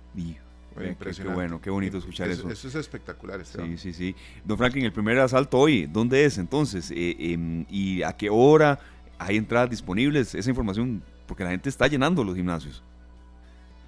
Qué, 0.77 1.25
bueno, 1.25 1.61
qué 1.61 1.71
bonito 1.71 1.99
escuchar 1.99 2.29
eso. 2.29 2.49
Eso, 2.51 2.69
es 2.69 2.75
espectacular. 2.75 3.45
sí, 3.45 3.79
sí, 3.79 3.93
sí. 3.93 4.15
Don 4.45 4.59
Franklin, 4.59 4.85
el 4.85 4.93
primer 4.93 5.19
asalto 5.19 5.59
hoy, 5.59 5.87
¿dónde 5.87 6.25
es 6.25 6.37
entonces? 6.39 6.91
Eh, 6.91 7.17
em, 7.19 7.65
¿Y 7.71 8.03
a 8.03 8.13
qué 8.13 8.29
hora 8.29 8.79
hay 9.19 9.37
entradas 9.37 9.71
disponibles? 9.71 10.35
Esa 10.35 10.51
información, 10.51 11.03
porque 11.27 11.45
la 11.45 11.51
gente 11.51 11.69
está 11.69 11.87
llenando 11.87 12.23
los 12.23 12.37
gimnasios. 12.37 12.83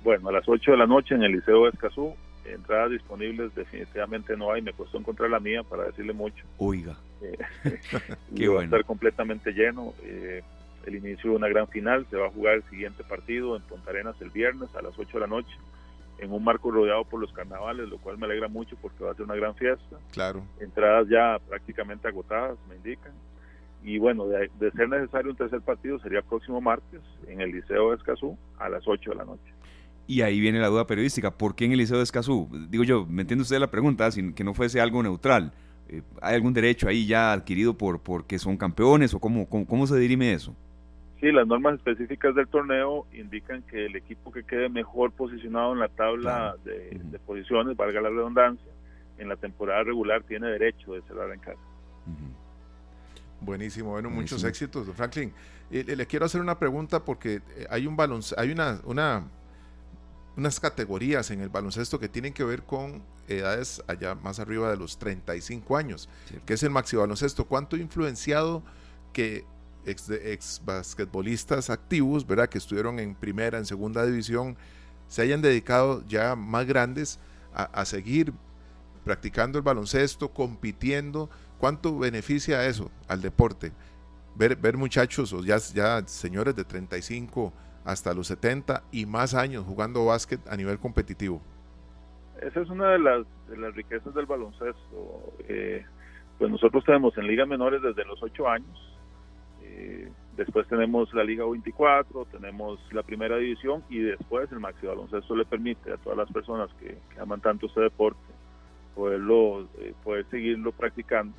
Bueno, 0.02 0.30
a 0.30 0.32
las 0.32 0.48
8 0.48 0.70
de 0.70 0.76
la 0.76 0.86
noche 0.86 1.14
en 1.14 1.22
el 1.22 1.32
Liceo 1.32 1.64
de 1.64 1.70
Escazú, 1.70 2.14
entradas 2.46 2.90
disponibles 2.90 3.54
definitivamente 3.54 4.36
no 4.36 4.52
hay. 4.52 4.62
Me 4.62 4.72
costó 4.72 4.98
encontrar 4.98 5.28
la 5.28 5.40
mía 5.40 5.62
para 5.62 5.84
decirle 5.84 6.14
mucho. 6.14 6.44
Oiga. 6.56 6.96
Eh, 7.20 7.36
qué 8.36 8.48
va 8.48 8.62
a 8.62 8.64
estar 8.64 8.84
completamente 8.84 9.52
lleno. 9.52 9.92
Eh, 10.04 10.42
el 10.86 10.94
inicio 10.94 11.30
de 11.30 11.36
una 11.36 11.48
gran 11.48 11.68
final, 11.68 12.06
se 12.08 12.16
va 12.16 12.28
a 12.28 12.30
jugar 12.30 12.54
el 12.54 12.62
siguiente 12.70 13.04
partido 13.04 13.56
en 13.56 13.62
Punta 13.62 13.90
Arenas 13.90 14.16
el 14.22 14.30
viernes 14.30 14.74
a 14.74 14.80
las 14.80 14.98
8 14.98 15.10
de 15.12 15.20
la 15.20 15.26
noche 15.26 15.54
en 16.18 16.32
un 16.32 16.42
marco 16.42 16.70
rodeado 16.70 17.04
por 17.04 17.20
los 17.20 17.32
carnavales, 17.32 17.88
lo 17.88 17.98
cual 17.98 18.18
me 18.18 18.26
alegra 18.26 18.48
mucho 18.48 18.76
porque 18.80 19.04
va 19.04 19.12
a 19.12 19.14
ser 19.14 19.24
una 19.24 19.36
gran 19.36 19.54
fiesta. 19.54 19.96
Claro. 20.12 20.42
Entradas 20.60 21.08
ya 21.08 21.38
prácticamente 21.48 22.08
agotadas, 22.08 22.58
me 22.68 22.76
indican. 22.76 23.12
Y 23.84 23.98
bueno, 23.98 24.26
de, 24.26 24.50
ser 24.72 24.88
necesario 24.88 25.30
un 25.30 25.36
tercer 25.36 25.60
partido 25.60 25.98
sería 26.00 26.20
próximo 26.22 26.60
martes 26.60 27.00
en 27.28 27.40
el 27.40 27.52
Liceo 27.52 27.90
de 27.90 27.96
Escazú 27.96 28.36
a 28.58 28.68
las 28.68 28.86
8 28.86 29.10
de 29.10 29.16
la 29.16 29.24
noche. 29.24 29.52
Y 30.06 30.22
ahí 30.22 30.40
viene 30.40 30.58
la 30.58 30.68
duda 30.68 30.86
periodística, 30.86 31.30
¿por 31.30 31.54
qué 31.54 31.66
en 31.66 31.72
el 31.72 31.78
Liceo 31.78 31.98
de 31.98 32.02
Escazú? 32.02 32.48
Digo 32.68 32.82
yo, 32.82 33.06
¿me 33.06 33.22
entiende 33.22 33.42
usted 33.42 33.58
la 33.58 33.70
pregunta? 33.70 34.10
Sin 34.10 34.32
que 34.32 34.42
no 34.42 34.54
fuese 34.54 34.80
algo 34.80 35.02
neutral. 35.02 35.52
Eh, 35.88 36.02
¿Hay 36.20 36.34
algún 36.34 36.52
derecho 36.52 36.88
ahí 36.88 37.06
ya 37.06 37.32
adquirido 37.32 37.74
por 37.74 38.00
porque 38.00 38.38
son 38.38 38.56
campeones 38.56 39.14
o 39.14 39.20
cómo, 39.20 39.48
cómo, 39.48 39.66
cómo 39.66 39.86
se 39.86 39.98
dirime 39.98 40.32
eso? 40.32 40.56
Sí, 41.20 41.32
las 41.32 41.46
normas 41.48 41.74
específicas 41.74 42.34
del 42.36 42.46
torneo 42.46 43.06
indican 43.12 43.62
que 43.62 43.86
el 43.86 43.96
equipo 43.96 44.30
que 44.30 44.44
quede 44.44 44.68
mejor 44.68 45.10
posicionado 45.10 45.72
en 45.72 45.80
la 45.80 45.88
tabla 45.88 46.54
de, 46.64 47.18
posiciones, 47.26 47.76
valga 47.76 48.00
la 48.00 48.08
redundancia, 48.08 48.70
en 49.18 49.28
la 49.28 49.36
temporada 49.36 49.82
regular 49.82 50.22
tiene 50.22 50.46
derecho 50.46 50.92
de 50.92 51.02
cerrar 51.02 51.32
en 51.32 51.40
casa. 51.40 51.60
Buenísimo, 53.40 53.90
bueno, 53.90 54.10
muchos 54.10 54.44
éxitos, 54.44 54.88
Franklin. 54.94 55.32
le 55.70 56.06
quiero 56.06 56.24
hacer 56.24 56.40
una 56.40 56.58
pregunta 56.58 57.04
porque 57.04 57.40
eh, 57.56 57.66
hay 57.68 57.86
un 57.86 57.96
baloncesto, 57.96 58.40
hay 58.40 58.52
una, 58.52 58.80
una, 58.84 59.24
unas 60.36 60.60
categorías 60.60 61.32
en 61.32 61.40
el 61.40 61.48
baloncesto 61.48 61.98
que 61.98 62.08
tienen 62.08 62.32
que 62.32 62.44
ver 62.44 62.62
con 62.62 63.02
edades 63.26 63.82
allá 63.88 64.14
más 64.14 64.38
arriba 64.38 64.70
de 64.70 64.76
los 64.76 64.98
35 64.98 65.76
años, 65.76 66.08
que 66.46 66.54
es 66.54 66.62
el 66.62 66.70
maxi 66.70 66.96
baloncesto. 66.96 67.44
¿Cuánto 67.44 67.74
ha 67.74 67.78
influenciado 67.80 68.62
que 69.12 69.44
ex, 69.84 70.10
ex 70.10 70.62
basquetbolistas 70.64 71.70
activos, 71.70 72.26
¿verdad? 72.26 72.48
Que 72.48 72.58
estuvieron 72.58 72.98
en 72.98 73.14
primera, 73.14 73.58
en 73.58 73.64
segunda 73.64 74.04
división, 74.04 74.56
se 75.06 75.22
hayan 75.22 75.42
dedicado 75.42 76.04
ya 76.06 76.36
más 76.36 76.66
grandes 76.66 77.18
a, 77.54 77.84
seguir 77.84 78.32
practicando 79.04 79.58
el 79.58 79.64
baloncesto, 79.64 80.28
compitiendo. 80.28 81.28
¿Cuánto 81.58 81.98
beneficia 81.98 82.66
eso 82.66 82.90
al 83.08 83.20
deporte? 83.20 83.72
Ver, 84.36 84.54
ver 84.54 84.76
muchachos 84.76 85.32
o 85.32 85.42
ya, 85.42 85.56
ya 85.74 86.06
señores 86.06 86.54
de 86.54 86.64
35 86.64 87.52
hasta 87.84 88.14
los 88.14 88.28
70 88.28 88.84
y 88.92 89.06
más 89.06 89.34
años 89.34 89.64
jugando 89.64 90.04
básquet 90.04 90.40
a 90.46 90.56
nivel 90.56 90.78
competitivo. 90.78 91.40
Esa 92.40 92.60
es 92.60 92.68
una 92.68 92.90
de 92.90 92.98
las, 92.98 93.26
de 93.48 93.56
las 93.56 93.74
riquezas 93.74 94.14
del 94.14 94.26
baloncesto. 94.26 95.32
Eh, 95.48 95.84
pues 96.38 96.50
nosotros 96.50 96.84
tenemos 96.84 97.16
en 97.18 97.26
ligas 97.26 97.48
menores 97.48 97.82
desde 97.82 98.04
los 98.04 98.22
8 98.22 98.48
años, 98.48 98.97
eh, 99.78 100.08
después 100.36 100.66
tenemos 100.66 101.12
la 101.14 101.22
Liga 101.22 101.44
24, 101.48 102.26
tenemos 102.32 102.80
la 102.92 103.04
primera 103.04 103.36
división 103.36 103.84
y 103.88 103.98
después 104.00 104.50
el 104.50 104.58
Maxi 104.58 104.86
Baloncesto 104.86 105.36
le 105.36 105.44
permite 105.44 105.92
a 105.92 105.96
todas 105.98 106.18
las 106.18 106.30
personas 106.32 106.68
que, 106.80 106.98
aman 107.20 107.40
tanto 107.40 107.66
este 107.66 107.82
deporte 107.82 108.20
poderlo, 108.96 109.68
eh, 109.78 109.94
poder 110.02 110.26
seguirlo 110.30 110.72
practicando. 110.72 111.32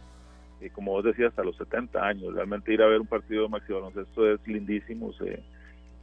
Eh, 0.62 0.70
como 0.70 0.92
vos 0.92 1.04
decías, 1.04 1.30
hasta 1.30 1.44
los 1.44 1.58
70 1.58 2.02
años. 2.02 2.34
Realmente 2.34 2.74
ir 2.74 2.82
a 2.82 2.88
ver 2.88 3.02
un 3.02 3.08
partido 3.08 3.44
de 3.44 3.50
Maxi 3.50 3.74
Baloncesto 3.74 4.32
es 4.32 4.46
lindísimo. 4.48 5.12
Se, 5.14 5.44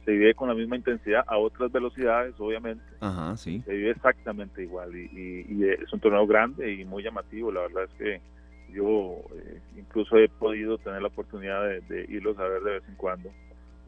se 0.05 0.11
vive 0.11 0.35
con 0.35 0.49
la 0.49 0.55
misma 0.55 0.75
intensidad 0.75 1.23
a 1.25 1.37
otras 1.37 1.71
velocidades, 1.71 2.35
obviamente. 2.37 2.83
Se 3.65 3.73
vive 3.73 3.91
exactamente 3.91 4.61
igual 4.61 4.95
y, 4.95 5.45
y 5.49 5.69
es 5.69 5.91
un 5.91 5.99
torneo 5.99 6.27
grande 6.27 6.71
y 6.71 6.85
muy 6.85 7.01
llamativo. 7.01 7.51
La 7.51 7.61
verdad 7.61 7.83
es 7.85 7.91
que 7.97 8.21
yo 8.73 9.21
eh, 9.35 9.59
incluso 9.77 10.17
he 10.17 10.29
podido 10.29 10.77
tener 10.77 11.01
la 11.01 11.07
oportunidad 11.07 11.63
de, 11.63 12.05
irlos 12.09 12.37
a 12.39 12.43
ver 12.43 12.61
de 12.63 12.71
vez 12.71 12.83
en 12.87 12.95
cuando, 12.95 13.29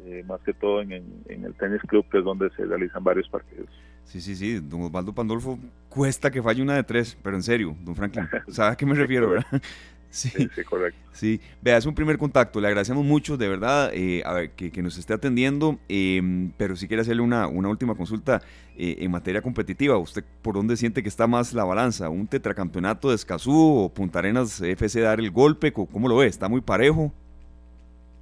eh, 0.06 0.24
más 0.28 0.42
que 0.42 0.54
todo 0.54 0.82
en, 0.82 0.92
en, 0.92 1.46
el 1.46 1.54
tenis 1.56 1.82
club, 1.88 2.06
que 2.10 2.20
es 2.20 2.24
donde 2.24 2.50
se 2.52 2.66
realizan 2.66 3.04
varios 3.04 3.28
partidos. 3.30 3.70
Sí, 4.06 4.22
sí, 4.22 4.36
sí, 4.36 4.60
don 4.60 4.84
Osvaldo 4.84 5.14
Pandolfo 5.14 5.60
cuesta 5.88 6.32
que 6.32 6.42
falle 6.42 6.64
una 6.64 6.76
de 6.76 6.84
tres, 6.84 7.18
pero 7.22 7.36
en 7.36 7.44
serio, 7.44 7.76
don 7.82 7.96
Franklin, 7.96 8.28
¿sabe 8.48 8.74
a 8.74 8.76
qué 8.76 8.86
me 8.86 8.96
refiero, 8.96 9.30
verdad? 9.30 9.62
Sí, 10.10 10.30
sí, 10.30 10.64
correcto. 10.64 11.00
Sí, 11.12 11.40
vea, 11.62 11.78
es 11.78 11.86
un 11.86 11.94
primer 11.94 12.18
contacto, 12.18 12.60
le 12.60 12.68
agradecemos 12.68 13.06
mucho, 13.06 13.38
de 13.38 13.48
verdad, 13.48 13.92
eh, 13.94 14.24
a 14.26 14.34
ver, 14.34 14.52
que, 14.52 14.82
nos 14.82 14.98
esté 14.98 15.14
atendiendo, 15.14 15.78
em, 15.88 16.52
pero 16.58 16.76
si 16.76 16.88
quiere 16.88 17.02
hacerle 17.02 17.22
una, 17.22 17.48
una 17.48 17.70
última 17.70 17.94
consulta 17.96 18.42
eh, 18.76 18.98
en 19.00 19.12
materia 19.12 19.42
competitiva, 19.42 19.98
¿usted 19.98 20.24
por 20.42 20.56
dónde 20.56 20.78
siente 20.78 21.04
que 21.04 21.10
está 21.10 21.28
más 21.28 21.54
la 21.54 21.64
balanza? 21.64 22.10
¿Un 22.10 22.28
tetracampeonato 22.28 23.10
de 23.10 23.16
Escazú 23.16 23.84
o 23.84 23.94
Punta 23.94 24.20
Arenas 24.20 24.62
FC 24.62 25.02
dar 25.02 25.20
el 25.20 25.30
golpe? 25.30 25.72
¿Cómo 25.74 26.08
lo 26.08 26.18
ve? 26.18 26.28
¿Está 26.28 26.50
muy 26.50 26.62
parejo? 26.62 27.14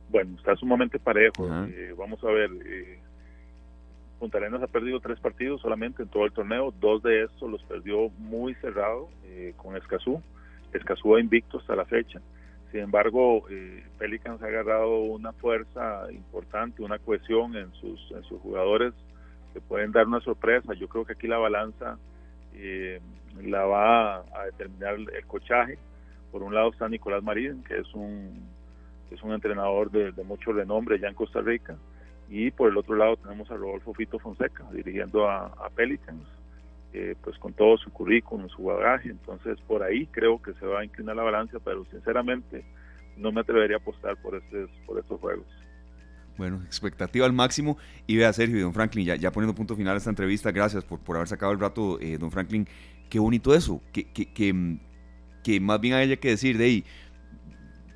Bueno, 0.09 0.35
está 0.37 0.55
sumamente 0.55 0.99
parejo. 0.99 1.47
Eh, 1.67 1.93
vamos 1.97 2.21
a 2.23 2.27
ver, 2.27 2.49
Punta 4.19 4.39
Arenas 4.39 4.61
ha 4.61 4.67
perdido 4.67 4.99
tres 4.99 5.19
partidos 5.19 5.61
solamente 5.61 6.03
en 6.03 6.09
todo 6.09 6.25
el 6.25 6.33
torneo, 6.33 6.73
dos 6.81 7.01
de 7.03 7.23
estos 7.23 7.49
los 7.49 7.63
perdió 7.63 8.09
muy 8.17 8.55
cerrado 8.55 9.09
con 9.55 9.77
Escazú 9.77 10.21
Escazú 10.77 11.17
invicto 11.17 11.59
hasta 11.59 11.75
la 11.75 11.85
fecha. 11.85 12.21
Sin 12.71 12.81
embargo, 12.81 13.47
eh, 13.49 13.83
Pelicans 13.97 14.41
ha 14.41 14.47
agarrado 14.47 14.99
una 14.99 15.31
fuerza 15.33 16.11
importante, 16.11 16.81
una 16.81 16.99
cohesión 16.99 17.55
en 17.55 17.71
sus, 17.73 17.99
jugadores 18.41 18.93
que 19.53 19.61
pueden 19.61 19.91
dar 19.91 20.07
una 20.07 20.19
sorpresa. 20.19 20.73
Yo 20.73 20.87
creo 20.87 21.05
que 21.05 21.13
aquí 21.13 21.27
la 21.27 21.37
balanza 21.37 21.97
eh, 22.53 22.99
la 23.41 23.65
va 23.65 24.17
a 24.17 24.45
determinar 24.45 24.95
el 24.95 25.25
cochaje. 25.27 25.77
Por 26.31 26.43
un 26.43 26.53
lado 26.53 26.71
está 26.71 26.89
Nicolás 26.89 27.23
Marín, 27.23 27.63
que 27.63 27.77
es 27.77 27.93
un, 27.93 28.47
es 29.11 29.23
un 29.23 29.31
entrenador 29.31 29.89
de, 29.89 30.11
mucho 30.23 30.51
renombre 30.51 30.99
ya 30.99 31.07
en 31.07 31.15
Costa 31.15 31.39
Rica. 31.41 31.77
Y 32.29 32.51
por 32.51 32.69
el 32.69 32.77
otro 32.77 32.95
lado 32.95 33.15
tenemos 33.15 33.49
a 33.49 33.55
Rodolfo 33.55 33.93
Fito 33.93 34.19
Fonseca 34.19 34.65
dirigiendo 34.73 35.29
a 35.29 35.69
Pelicans 35.73 36.27
eh, 36.93 37.15
pues 37.23 37.37
con 37.37 37.53
todo 37.53 37.77
su 37.77 37.91
currículum, 37.91 38.47
su 38.49 38.63
bagaje, 38.63 39.09
entonces 39.09 39.59
por 39.67 39.83
ahí 39.83 40.07
creo 40.07 40.41
que 40.41 40.53
se 40.53 40.65
va 40.65 40.81
a 40.81 40.85
inclinar 40.85 41.15
la 41.15 41.23
balanza, 41.23 41.59
pero 41.63 41.85
sinceramente 41.91 42.65
no 43.17 43.31
me 43.31 43.41
atrevería 43.41 43.77
a 43.77 43.79
apostar 43.79 44.15
por 44.21 44.35
estos, 44.35 44.69
por 44.85 44.99
estos 44.99 45.19
juegos. 45.19 45.47
Bueno, 46.37 46.61
expectativa 46.65 47.25
al 47.25 47.33
máximo. 47.33 47.77
Y 48.05 48.15
vea, 48.15 48.31
Sergio 48.31 48.57
y 48.57 48.61
don 48.61 48.73
Franklin, 48.73 49.05
ya, 49.05 49.15
ya 49.15 49.31
poniendo 49.31 49.55
punto 49.55 49.75
final 49.75 49.95
a 49.95 49.97
esta 49.97 50.11
entrevista, 50.11 50.51
gracias 50.51 50.83
por, 50.83 50.99
por 50.99 51.15
haber 51.15 51.27
sacado 51.27 51.51
el 51.51 51.59
rato, 51.59 51.99
eh, 51.99 52.17
don 52.17 52.31
Franklin. 52.31 52.67
Qué 53.09 53.19
bonito 53.19 53.55
eso, 53.55 53.81
que, 53.91 54.11
que, 54.11 54.31
que, 54.31 54.77
que 55.43 55.59
más 55.59 55.81
bien 55.81 55.95
haya 55.95 56.17
que 56.17 56.29
decir, 56.29 56.57
de 56.57 56.65
ahí, 56.65 56.85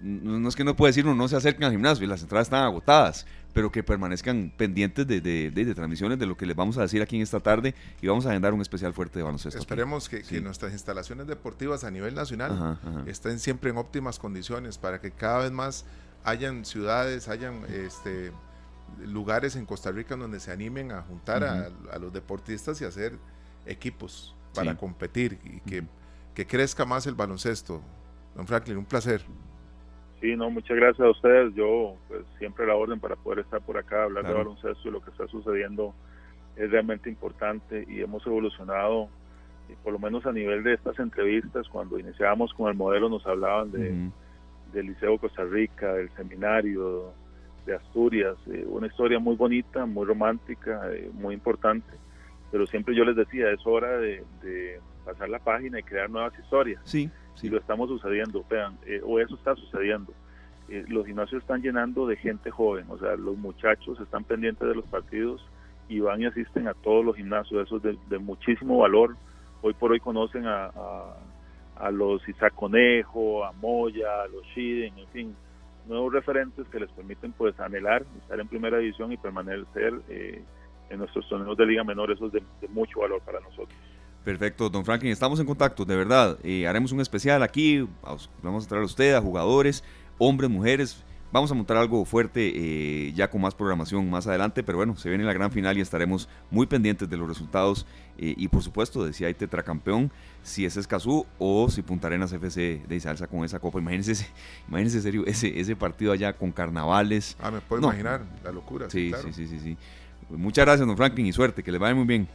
no 0.02 0.50
es 0.50 0.56
que 0.56 0.64
no 0.64 0.76
puede 0.76 0.90
decir 0.90 1.06
uno 1.06 1.16
no 1.16 1.28
se 1.28 1.36
acerquen 1.36 1.66
al 1.66 1.72
gimnasio, 1.72 2.08
las 2.08 2.22
entradas 2.22 2.48
están 2.48 2.64
agotadas, 2.64 3.26
pero 3.54 3.72
que 3.72 3.84
permanezcan 3.84 4.52
pendientes 4.56 5.06
de, 5.06 5.22
de, 5.22 5.76
transmisiones 5.76 6.18
de 6.18 6.26
lo 6.26 6.36
que 6.36 6.46
les 6.46 6.56
vamos 6.56 6.78
a 6.78 6.82
decir 6.82 7.02
aquí 7.02 7.18
en 7.18 7.22
esta 7.22 7.40
tarde 7.40 7.76
y 8.02 8.08
vamos 8.08 8.26
a 8.26 8.30
agendar 8.30 8.54
un 8.54 8.62
especial 8.62 8.94
fuerte 8.94 9.20
de 9.20 9.24
baloncesto. 9.24 9.60
Esperemos 9.60 10.10
que, 10.10 10.42
nuestras 10.42 10.72
instalaciones 10.72 11.28
deportivas 11.28 11.84
a 11.84 11.92
nivel 11.92 12.16
nacional 12.16 12.80
estén 13.06 13.40
siempre 13.40 13.70
en 13.70 13.78
óptimas 13.78 14.20
condiciones 14.20 14.78
para 14.78 15.00
que 15.00 15.12
cada 15.12 15.40
vez 15.40 15.52
más 15.52 15.86
hayan 16.24 16.66
ciudades, 16.66 17.28
hayan 17.28 17.66
este, 17.70 18.32
lugares 19.06 19.56
en 19.56 19.66
Costa 19.66 19.92
Rica 19.92 20.16
donde 20.16 20.40
se 20.40 20.52
animen 20.52 20.92
a 20.92 21.02
juntar 21.02 21.44
a, 21.44 21.70
los 22.00 22.12
deportistas 22.12 22.82
y 22.82 22.86
hacer 22.86 23.18
equipos 23.66 24.36
para 24.54 24.76
competir 24.76 25.40
y 25.44 25.60
que, 25.70 25.84
que 26.34 26.48
crezca 26.48 26.86
más 26.86 27.06
el 27.08 27.16
baloncesto. 27.16 27.82
Don 28.36 28.48
Franklin, 28.48 28.78
un 28.78 28.86
placer. 28.86 29.24
Sí, 30.22 30.36
no, 30.36 30.52
muchas 30.52 30.78
gracias 30.78 31.06
a 31.06 31.10
ustedes. 31.10 31.54
Yo, 31.56 31.96
pues, 32.08 32.22
siempre 32.38 32.68
la 32.68 32.76
orden 32.76 33.00
para 33.00 33.16
poder 33.16 33.40
estar 33.40 33.60
por 33.60 33.78
acá, 33.78 34.04
hablar 34.04 34.28
de 34.28 34.34
baloncesto 34.34 34.88
y 34.88 34.92
lo 34.92 35.02
que 35.02 35.10
está 35.10 35.28
sucediendo 35.28 35.96
es 36.56 36.70
realmente 36.70 37.10
importante 37.10 37.86
y 37.90 38.02
hemos 38.02 38.26
evolucionado, 38.28 39.10
y 39.68 39.74
por 39.84 39.94
lo 39.94 40.00
menos 40.00 40.24
a 40.28 40.32
nivel 40.32 40.64
de 40.64 40.76
estas 40.76 41.00
entrevistas, 41.00 41.68
cuando 41.70 41.98
iniciábamos 41.98 42.54
con 42.54 42.70
el 42.70 42.76
modelo 42.78 43.10
nos 43.10 43.26
hablaban 43.26 43.72
de, 43.72 44.12
del 44.74 44.86
Liceo 44.86 45.18
Costa 45.18 45.44
Rica, 45.44 45.94
del 45.94 46.12
seminario 46.12 47.14
de 47.66 47.76
Asturias, 47.76 48.36
eh, 48.48 48.64
una 48.68 48.88
historia 48.88 49.18
muy 49.18 49.36
bonita, 49.36 49.88
muy 49.88 50.06
romántica, 50.06 50.82
eh, 50.92 51.10
muy 51.14 51.34
importante, 51.34 51.94
pero 52.52 52.68
siempre 52.68 52.94
yo 52.94 53.06
les 53.06 53.16
decía, 53.16 53.50
es 53.50 53.66
hora 53.66 53.98
de, 53.98 54.24
de 54.44 54.80
pasar 55.04 55.30
la 55.30 55.40
página 55.40 55.80
y 55.80 55.84
crear 55.84 56.12
nuevas 56.12 56.38
historias. 56.38 56.80
Sí 56.84 57.10
si 57.36 57.50
lo 57.50 57.58
estamos 57.58 57.90
sucediendo, 57.90 58.46
vean, 58.50 58.78
eh, 58.86 59.02
o 59.04 59.20
eso 59.20 59.36
está 59.36 59.56
sucediendo. 59.56 60.14
Eh, 60.70 60.86
los 60.88 61.06
gimnasios 61.06 61.42
están 61.42 61.62
llenando 61.62 62.08
de 62.08 62.16
gente 62.16 62.50
joven, 62.52 62.86
o 62.90 62.98
sea, 62.98 63.16
los 63.16 63.38
muchachos 63.38 64.00
están 64.00 64.24
pendientes 64.24 64.68
de 64.68 64.76
los 64.76 64.86
partidos 64.86 65.46
y 65.90 66.00
van 66.00 66.22
y 66.22 66.26
asisten 66.26 66.68
a 66.68 66.74
todos 66.74 67.04
los 67.04 67.16
gimnasios, 67.16 67.66
eso 67.66 67.78
es 67.78 67.98
de, 68.10 68.20
muchísimo 68.20 68.78
valor. 68.78 69.16
Hoy 69.62 69.74
por 69.74 69.92
hoy 69.92 70.00
conocen 70.00 70.48
a, 70.48 70.72
a, 71.76 71.92
los 71.92 72.28
Isaac 72.28 72.54
Conejo, 72.56 73.44
a 73.44 73.52
Moya, 73.52 74.24
a 74.24 74.28
los 74.28 74.44
Shiden, 74.56 74.98
en 74.98 75.08
fin, 75.10 75.36
nuevos 75.88 76.14
referentes 76.14 76.66
que 76.70 76.80
les 76.80 76.90
permiten 76.92 77.34
pues 77.34 77.60
anhelar, 77.60 78.06
estar 78.22 78.40
en 78.40 78.48
primera 78.48 78.78
división 78.78 79.12
y 79.12 79.18
permanecer 79.18 79.94
eh, 80.08 80.42
en 80.90 81.00
nuestros 81.00 81.28
torneos 81.28 81.58
de 81.58 81.66
Liga 81.66 81.84
Menor, 81.84 82.12
eso 82.12 82.28
es 82.28 82.32
de 82.34 82.44
mucho 82.70 83.02
valor 83.02 83.22
para 83.22 83.40
nosotros. 83.42 83.78
Perfecto, 84.24 84.70
don 84.70 84.86
Franklin, 84.86 85.12
estamos 85.12 85.40
en 85.40 85.48
contacto, 85.48 85.84
de 85.84 85.96
verdad. 85.96 86.38
Eh, 86.44 86.68
haremos 86.68 86.92
un 86.92 87.02
especial 87.02 87.42
aquí, 87.42 87.88
vamos 88.44 88.66
a 88.66 88.68
traer 88.68 88.84
a 88.84 88.86
usted, 88.86 89.16
a 89.16 89.22
jugadores, 89.22 89.84
hombres, 90.20 90.50
mujeres. 90.50 91.04
Vamos 91.32 91.50
a 91.50 91.54
montar 91.54 91.78
algo 91.78 92.04
fuerte 92.04 92.52
eh, 92.54 93.14
ya 93.14 93.30
con 93.30 93.40
más 93.42 93.56
programación 93.56 94.10
más 94.10 94.28
adelante, 94.28 94.64
pero 94.64 94.78
bueno, 94.78 94.98
se 94.98 95.08
viene 95.08 95.24
la 95.24 95.32
gran 95.32 95.50
final 95.50 95.78
y 95.78 95.82
estaremos 95.82 96.28
muy 96.52 96.68
pendientes 96.68 97.10
de 97.10 97.16
los 97.16 97.28
resultados 97.28 97.88
eh, 98.18 98.34
y 98.36 98.50
por 98.50 98.62
supuesto 98.62 99.06
de 99.06 99.14
si 99.14 99.24
hay 99.24 99.34
tetracampeón, 99.34 100.12
si 100.44 100.66
es 100.66 100.76
Escazú 100.76 101.26
o 101.40 101.70
si 101.70 101.84
Punta 101.84 102.08
Arenas 102.08 102.34
FC 102.34 102.84
de 102.86 102.96
Isalza 102.96 103.28
con 103.28 103.46
esa 103.46 103.60
copa. 103.60 103.80
Imagínense, 103.80 104.12
ese, 104.12 104.28
imagínense 104.68 105.02
serio 105.02 105.24
ese, 105.26 105.58
ese 105.58 105.76
partido 105.76 106.12
allá 106.12 106.34
con 106.34 106.52
carnavales. 106.52 107.38
Ah, 107.40 107.50
me 107.50 107.62
puedo 107.62 107.82
imaginar 107.82 108.24
la 108.44 108.52
locura. 108.52 108.90
Sí, 108.90 109.14
sí, 109.24 109.32
sí, 109.32 109.48
sí, 109.48 109.60
sí. 109.60 109.78
Muchas 110.30 110.66
gracias, 110.66 110.86
don 110.86 110.98
Franklin, 110.98 111.26
y 111.26 111.34
suerte, 111.34 111.64
que 111.64 111.72
le 111.72 111.78
vaya 111.78 111.96
muy 111.96 112.06
bien. 112.06 112.28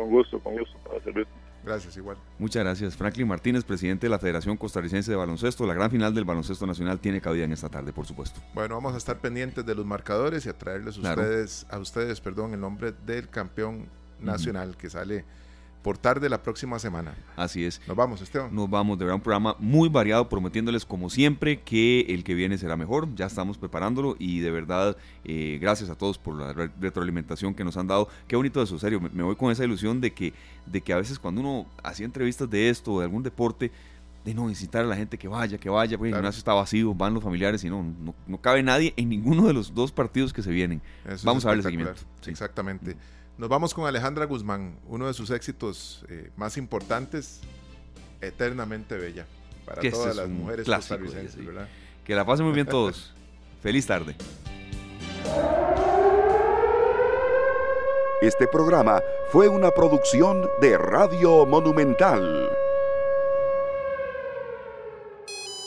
Con 0.00 0.08
gusto, 0.08 0.40
con 0.40 0.56
gusto, 0.56 0.78
para 0.78 0.98
servir. 1.04 1.26
Gracias, 1.62 1.94
igual. 1.98 2.16
Muchas 2.38 2.64
gracias. 2.64 2.96
Franklin 2.96 3.28
Martínez, 3.28 3.64
presidente 3.64 4.06
de 4.06 4.10
la 4.10 4.18
Federación 4.18 4.56
Costarricense 4.56 5.10
de 5.10 5.16
Baloncesto. 5.18 5.66
La 5.66 5.74
gran 5.74 5.90
final 5.90 6.14
del 6.14 6.24
baloncesto 6.24 6.66
nacional 6.66 7.00
tiene 7.00 7.20
cabida 7.20 7.44
en 7.44 7.52
esta 7.52 7.68
tarde, 7.68 7.92
por 7.92 8.06
supuesto. 8.06 8.40
Bueno, 8.54 8.76
vamos 8.76 8.94
a 8.94 8.96
estar 8.96 9.18
pendientes 9.18 9.66
de 9.66 9.74
los 9.74 9.84
marcadores 9.84 10.46
y 10.46 10.48
a 10.48 10.56
traerles 10.56 10.96
a 10.96 11.00
ustedes, 11.00 11.66
a 11.68 11.78
ustedes 11.78 12.18
perdón, 12.22 12.54
el 12.54 12.60
nombre 12.60 12.94
del 13.04 13.28
campeón 13.28 13.90
nacional 14.20 14.78
que 14.78 14.88
sale 14.88 15.26
por 15.82 15.98
tarde 15.98 16.28
la 16.28 16.42
próxima 16.42 16.78
semana. 16.78 17.14
Así 17.36 17.64
es. 17.64 17.80
Nos 17.86 17.96
vamos, 17.96 18.20
Esteban. 18.20 18.54
Nos 18.54 18.68
vamos, 18.68 18.98
de 18.98 19.04
verdad, 19.04 19.16
un 19.16 19.22
programa 19.22 19.56
muy 19.58 19.88
variado, 19.88 20.28
prometiéndoles 20.28 20.84
como 20.84 21.08
siempre 21.08 21.60
que 21.60 22.00
el 22.08 22.24
que 22.24 22.34
viene 22.34 22.58
será 22.58 22.76
mejor. 22.76 23.14
Ya 23.14 23.26
estamos 23.26 23.58
preparándolo 23.58 24.16
y 24.18 24.40
de 24.40 24.50
verdad, 24.50 24.96
eh, 25.24 25.58
gracias 25.60 25.90
a 25.90 25.94
todos 25.94 26.18
por 26.18 26.36
la 26.36 26.52
retroalimentación 26.52 27.54
que 27.54 27.64
nos 27.64 27.76
han 27.76 27.86
dado. 27.86 28.08
Qué 28.28 28.36
bonito 28.36 28.62
eso, 28.62 28.78
serio. 28.78 29.00
Me, 29.00 29.22
voy 29.22 29.36
con 29.36 29.50
esa 29.50 29.64
ilusión 29.64 30.00
de 30.00 30.12
que, 30.12 30.34
de 30.66 30.80
que 30.80 30.92
a 30.92 30.96
veces 30.96 31.18
cuando 31.18 31.40
uno 31.40 31.66
hacía 31.82 32.06
entrevistas 32.06 32.48
de 32.50 32.68
esto 32.68 32.92
o 32.92 32.98
de 33.00 33.06
algún 33.06 33.22
deporte, 33.22 33.70
de 34.24 34.34
no 34.34 34.50
incitar 34.50 34.84
a 34.84 34.86
la 34.86 34.96
gente 34.96 35.16
que 35.16 35.28
vaya, 35.28 35.56
que 35.56 35.70
vaya, 35.70 35.96
porque 35.96 36.10
el 36.10 36.14
gimnasio 36.14 36.38
está 36.38 36.52
vacío, 36.52 36.92
van 36.92 37.14
los 37.14 37.22
familiares 37.22 37.64
y 37.64 37.70
no, 37.70 37.82
no, 38.26 38.38
cabe 38.38 38.62
nadie 38.62 38.92
en 38.98 39.08
ninguno 39.08 39.46
de 39.46 39.54
los 39.54 39.74
dos 39.74 39.92
partidos 39.92 40.34
que 40.34 40.42
se 40.42 40.50
vienen. 40.50 40.82
Vamos 41.24 41.44
a 41.46 41.48
darle 41.48 41.62
seguimiento. 41.62 42.02
Exactamente. 42.26 42.96
Nos 43.40 43.48
vamos 43.48 43.72
con 43.72 43.86
Alejandra 43.86 44.26
Guzmán, 44.26 44.78
uno 44.86 45.06
de 45.06 45.14
sus 45.14 45.30
éxitos 45.30 46.04
eh, 46.10 46.30
más 46.36 46.58
importantes, 46.58 47.40
Eternamente 48.20 48.98
Bella, 48.98 49.24
para 49.64 49.80
todas 49.90 50.14
las 50.14 50.28
mujeres 50.28 50.66
costarricenses, 50.66 51.46
¿verdad? 51.46 51.66
Que 52.04 52.14
la 52.14 52.26
pasen 52.26 52.44
muy 52.44 52.54
bien 52.54 52.66
todos. 52.66 53.14
Feliz 53.62 53.86
tarde. 53.86 54.14
Este 58.20 58.46
programa 58.46 59.00
fue 59.32 59.48
una 59.48 59.70
producción 59.70 60.46
de 60.60 60.76
Radio 60.76 61.46
Monumental. 61.46 62.49